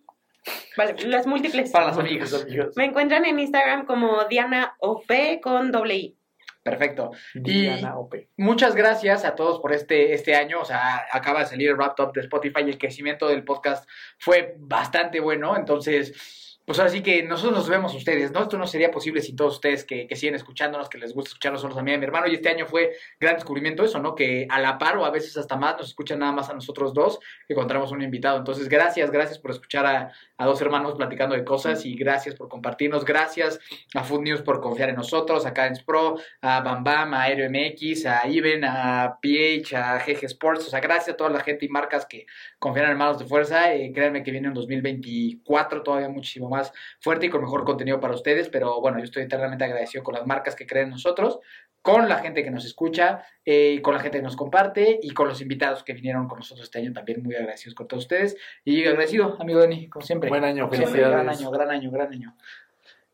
Vale, 0.77 0.95
las 1.07 1.27
múltiples. 1.27 1.71
Para 1.71 1.85
las 1.87 1.97
amigas. 1.97 2.33
amigos. 2.33 2.77
Me 2.77 2.85
encuentran 2.85 3.25
en 3.25 3.39
Instagram 3.39 3.85
como 3.85 4.23
Diana 4.25 4.75
OP 4.79 5.39
con 5.41 5.71
doble 5.71 5.95
I. 5.95 6.17
Perfecto. 6.63 7.11
Diana 7.33 7.97
Ope. 7.97 8.27
Muchas 8.35 8.75
gracias 8.75 9.23
a 9.23 9.35
todos 9.35 9.59
por 9.61 9.71
este, 9.71 10.13
este 10.13 10.35
año. 10.35 10.59
O 10.59 10.65
sea, 10.65 11.05
acaba 11.13 11.39
de 11.39 11.45
salir 11.45 11.69
el 11.69 11.77
wrap 11.77 11.97
up 12.01 12.11
de 12.11 12.19
Spotify 12.21 12.61
y 12.65 12.69
el 12.71 12.77
crecimiento 12.77 13.27
del 13.29 13.45
podcast 13.45 13.89
fue 14.19 14.55
bastante 14.57 15.21
bueno. 15.21 15.55
Entonces, 15.55 16.46
pues 16.67 16.79
ahora 16.79 16.91
sí 16.91 17.01
que 17.01 17.23
nosotros 17.23 17.59
nos 17.59 17.69
vemos 17.69 17.93
a 17.93 17.95
ustedes, 17.95 18.33
¿no? 18.33 18.41
Esto 18.41 18.57
no 18.57 18.67
sería 18.67 18.91
posible 18.91 19.21
sin 19.21 19.37
todos 19.37 19.53
ustedes 19.53 19.85
que, 19.85 20.05
que 20.05 20.17
siguen 20.17 20.35
escuchándonos, 20.35 20.89
que 20.89 20.97
les 20.97 21.13
gusta 21.13 21.29
escucharnos 21.29 21.63
a 21.63 21.81
mí 21.81 21.91
y 21.91 21.93
a 21.93 21.97
mi 21.97 22.03
hermano. 22.03 22.27
Y 22.27 22.33
este 22.33 22.49
año 22.49 22.65
fue 22.65 22.91
gran 23.21 23.35
descubrimiento 23.35 23.85
eso, 23.85 23.99
¿no? 23.99 24.15
Que 24.15 24.45
a 24.49 24.59
la 24.59 24.77
par 24.77 24.97
o 24.97 25.05
a 25.05 25.09
veces 25.09 25.37
hasta 25.37 25.55
más 25.55 25.77
nos 25.77 25.87
escuchan 25.87 26.19
nada 26.19 26.33
más 26.33 26.49
a 26.49 26.53
nosotros 26.53 26.93
dos 26.93 27.19
que 27.47 27.53
encontramos 27.53 27.93
un 27.93 28.01
invitado. 28.01 28.37
Entonces, 28.37 28.67
gracias, 28.67 29.11
gracias 29.11 29.39
por 29.39 29.51
escuchar 29.51 29.85
a, 29.85 30.11
a 30.37 30.45
dos 30.45 30.59
hermanos 30.59 30.95
platicando 30.95 31.35
de 31.35 31.45
cosas 31.45 31.85
y 31.85 31.95
gracias 31.95 32.35
por 32.35 32.49
compartirnos. 32.49 33.05
Gracias 33.05 33.61
a 33.95 34.03
Food 34.03 34.23
News 34.23 34.41
por 34.41 34.59
confiar 34.59 34.89
en 34.89 34.95
nosotros, 34.95 35.45
a 35.45 35.53
Cadence 35.53 35.85
Pro, 35.85 36.17
a 36.41 36.59
Bam 36.59 36.83
Bam, 36.83 37.13
a 37.13 37.23
Aero 37.23 37.49
MX, 37.49 38.07
a 38.07 38.27
Iben, 38.27 38.65
a 38.65 39.19
PH, 39.21 39.73
a 39.73 39.99
GG 39.99 40.25
Sports. 40.25 40.67
O 40.67 40.69
sea, 40.69 40.81
gracias 40.81 41.13
a 41.13 41.17
toda 41.17 41.29
la 41.29 41.39
gente 41.39 41.65
y 41.65 41.69
marcas 41.69 42.05
que 42.05 42.25
confían 42.59 42.87
en 42.87 42.91
Hermanos 42.91 43.19
de 43.19 43.25
Fuerza. 43.25 43.73
Eh, 43.73 43.93
créanme 43.93 44.21
que 44.21 44.31
viene 44.31 44.49
un 44.49 44.53
2024 44.53 45.81
todavía 45.81 46.09
muchísimo 46.09 46.49
más 46.49 46.56
fuerte 46.99 47.27
y 47.27 47.29
con 47.29 47.41
mejor 47.41 47.63
contenido 47.63 47.99
para 47.99 48.13
ustedes. 48.13 48.49
Pero 48.49 48.79
bueno, 48.81 48.97
yo 48.99 49.05
estoy 49.05 49.23
eternamente 49.23 49.65
agradecido 49.65 50.03
con 50.03 50.15
las 50.15 50.25
marcas 50.25 50.55
que 50.55 50.65
creen 50.65 50.85
en 50.85 50.91
nosotros, 50.91 51.39
con 51.81 52.09
la 52.09 52.17
gente 52.17 52.43
que 52.43 52.51
nos 52.51 52.65
escucha, 52.65 53.23
eh, 53.45 53.81
con 53.81 53.93
la 53.93 53.99
gente 53.99 54.17
que 54.17 54.23
nos 54.23 54.35
comparte 54.35 54.99
y 55.01 55.11
con 55.11 55.27
los 55.27 55.41
invitados 55.41 55.83
que 55.83 55.93
vinieron 55.93 56.27
con 56.27 56.39
nosotros 56.39 56.65
este 56.65 56.79
año 56.79 56.93
también. 56.93 57.23
Muy 57.23 57.35
agradecidos 57.35 57.75
con 57.75 57.87
todos 57.87 58.03
ustedes. 58.03 58.37
Y 58.63 58.85
agradecido, 58.85 59.37
amigo 59.39 59.59
Dani, 59.59 59.89
como 59.89 60.05
siempre. 60.05 60.29
Buen 60.29 60.43
año, 60.43 60.69
felicidades. 60.69 61.11
Gran 61.11 61.29
año, 61.29 61.51
gran 61.51 61.71
año, 61.71 61.91
gran 61.91 62.11
año. 62.11 62.35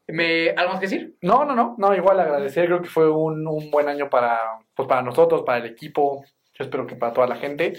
¿Me, 0.07 0.49
¿Algo 0.49 0.71
más 0.71 0.79
que 0.79 0.87
decir? 0.87 1.15
No, 1.21 1.45
no, 1.45 1.55
no, 1.55 1.75
no, 1.77 1.95
igual 1.95 2.19
agradecer, 2.19 2.65
creo 2.65 2.81
que 2.81 2.89
fue 2.89 3.09
un, 3.09 3.47
un 3.47 3.71
buen 3.71 3.87
año 3.87 4.09
para, 4.09 4.37
pues, 4.75 4.87
para 4.87 5.01
nosotros, 5.01 5.43
para 5.43 5.59
el 5.59 5.65
equipo, 5.65 6.25
yo 6.53 6.65
espero 6.65 6.85
que 6.85 6.95
para 6.95 7.13
toda 7.13 7.27
la 7.27 7.35
gente. 7.35 7.73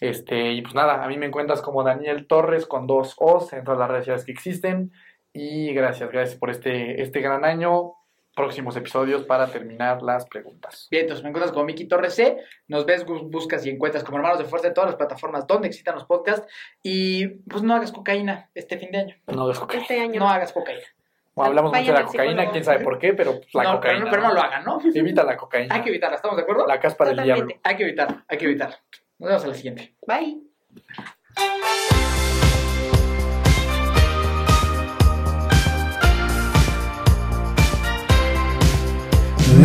Este, 0.00 0.52
y 0.52 0.62
pues 0.62 0.74
nada, 0.74 1.02
a 1.02 1.08
mí 1.08 1.16
me 1.16 1.26
encuentras 1.26 1.62
como 1.62 1.82
Daniel 1.82 2.26
Torres 2.26 2.66
con 2.66 2.86
dos 2.86 3.14
O's 3.18 3.52
en 3.52 3.64
todas 3.64 3.78
las 3.78 3.88
redes 3.88 4.04
sociales 4.04 4.24
que 4.24 4.32
existen. 4.32 4.92
Y 5.38 5.74
gracias, 5.74 6.10
gracias 6.10 6.38
por 6.38 6.50
este, 6.50 7.02
este 7.02 7.20
gran 7.20 7.44
año. 7.44 7.92
Próximos 8.34 8.76
episodios 8.76 9.22
para 9.24 9.46
terminar 9.46 10.02
las 10.02 10.26
preguntas. 10.26 10.88
Bien, 10.90 11.02
entonces 11.04 11.22
me 11.24 11.30
encuentras 11.30 11.52
como 11.52 11.64
Miki 11.64 11.86
Torres 11.86 12.14
C. 12.14 12.38
Nos 12.68 12.84
ves, 12.84 13.04
buscas 13.06 13.64
y 13.64 13.70
encuentras 13.70 14.04
como 14.04 14.18
hermanos 14.18 14.38
de 14.38 14.44
fuerza 14.44 14.68
en 14.68 14.74
todas 14.74 14.88
las 14.90 14.96
plataformas 14.96 15.46
donde 15.46 15.68
existan 15.68 15.94
los 15.94 16.04
podcasts. 16.04 16.46
Y 16.82 17.28
pues 17.28 17.62
no 17.62 17.74
hagas 17.74 17.92
cocaína 17.92 18.50
este 18.54 18.78
fin 18.78 18.90
de 18.90 18.98
año. 18.98 19.16
No, 19.26 19.48
dejo 19.48 19.66
que- 19.66 19.78
Este 19.78 20.00
año. 20.00 20.20
No 20.20 20.28
hagas 20.28 20.52
cocaína. 20.52 20.82
Bueno, 21.34 21.48
hablamos 21.48 21.72
mucho 21.72 21.84
de 21.84 21.92
la 21.92 22.04
cocaína, 22.06 22.50
quién 22.50 22.64
sabe 22.64 22.82
por 22.82 22.98
qué, 22.98 23.12
pero 23.12 23.32
pues, 23.32 23.54
la 23.54 23.62
no, 23.64 23.72
cocaína. 23.76 23.98
Pero, 24.00 24.10
pero 24.10 24.22
no 24.22 24.34
lo 24.34 24.40
hagan, 24.40 24.64
¿no? 24.64 24.80
Evita 24.94 25.22
la 25.22 25.36
cocaína. 25.36 25.74
Hay 25.74 25.82
que 25.82 25.90
evitarla, 25.90 26.16
¿estamos 26.16 26.36
de 26.36 26.42
acuerdo? 26.44 26.66
La 26.66 26.80
caspa 26.80 27.04
del 27.06 27.22
diablo. 27.22 27.54
Hay 27.62 27.76
que 27.76 27.82
evitar, 27.82 28.24
hay 28.26 28.38
que 28.38 28.44
evitar. 28.46 28.70
Nos 29.18 29.28
vemos 29.28 29.44
a 29.44 29.48
la 29.48 29.54
siguiente. 29.54 29.94
Bye. 30.06 30.42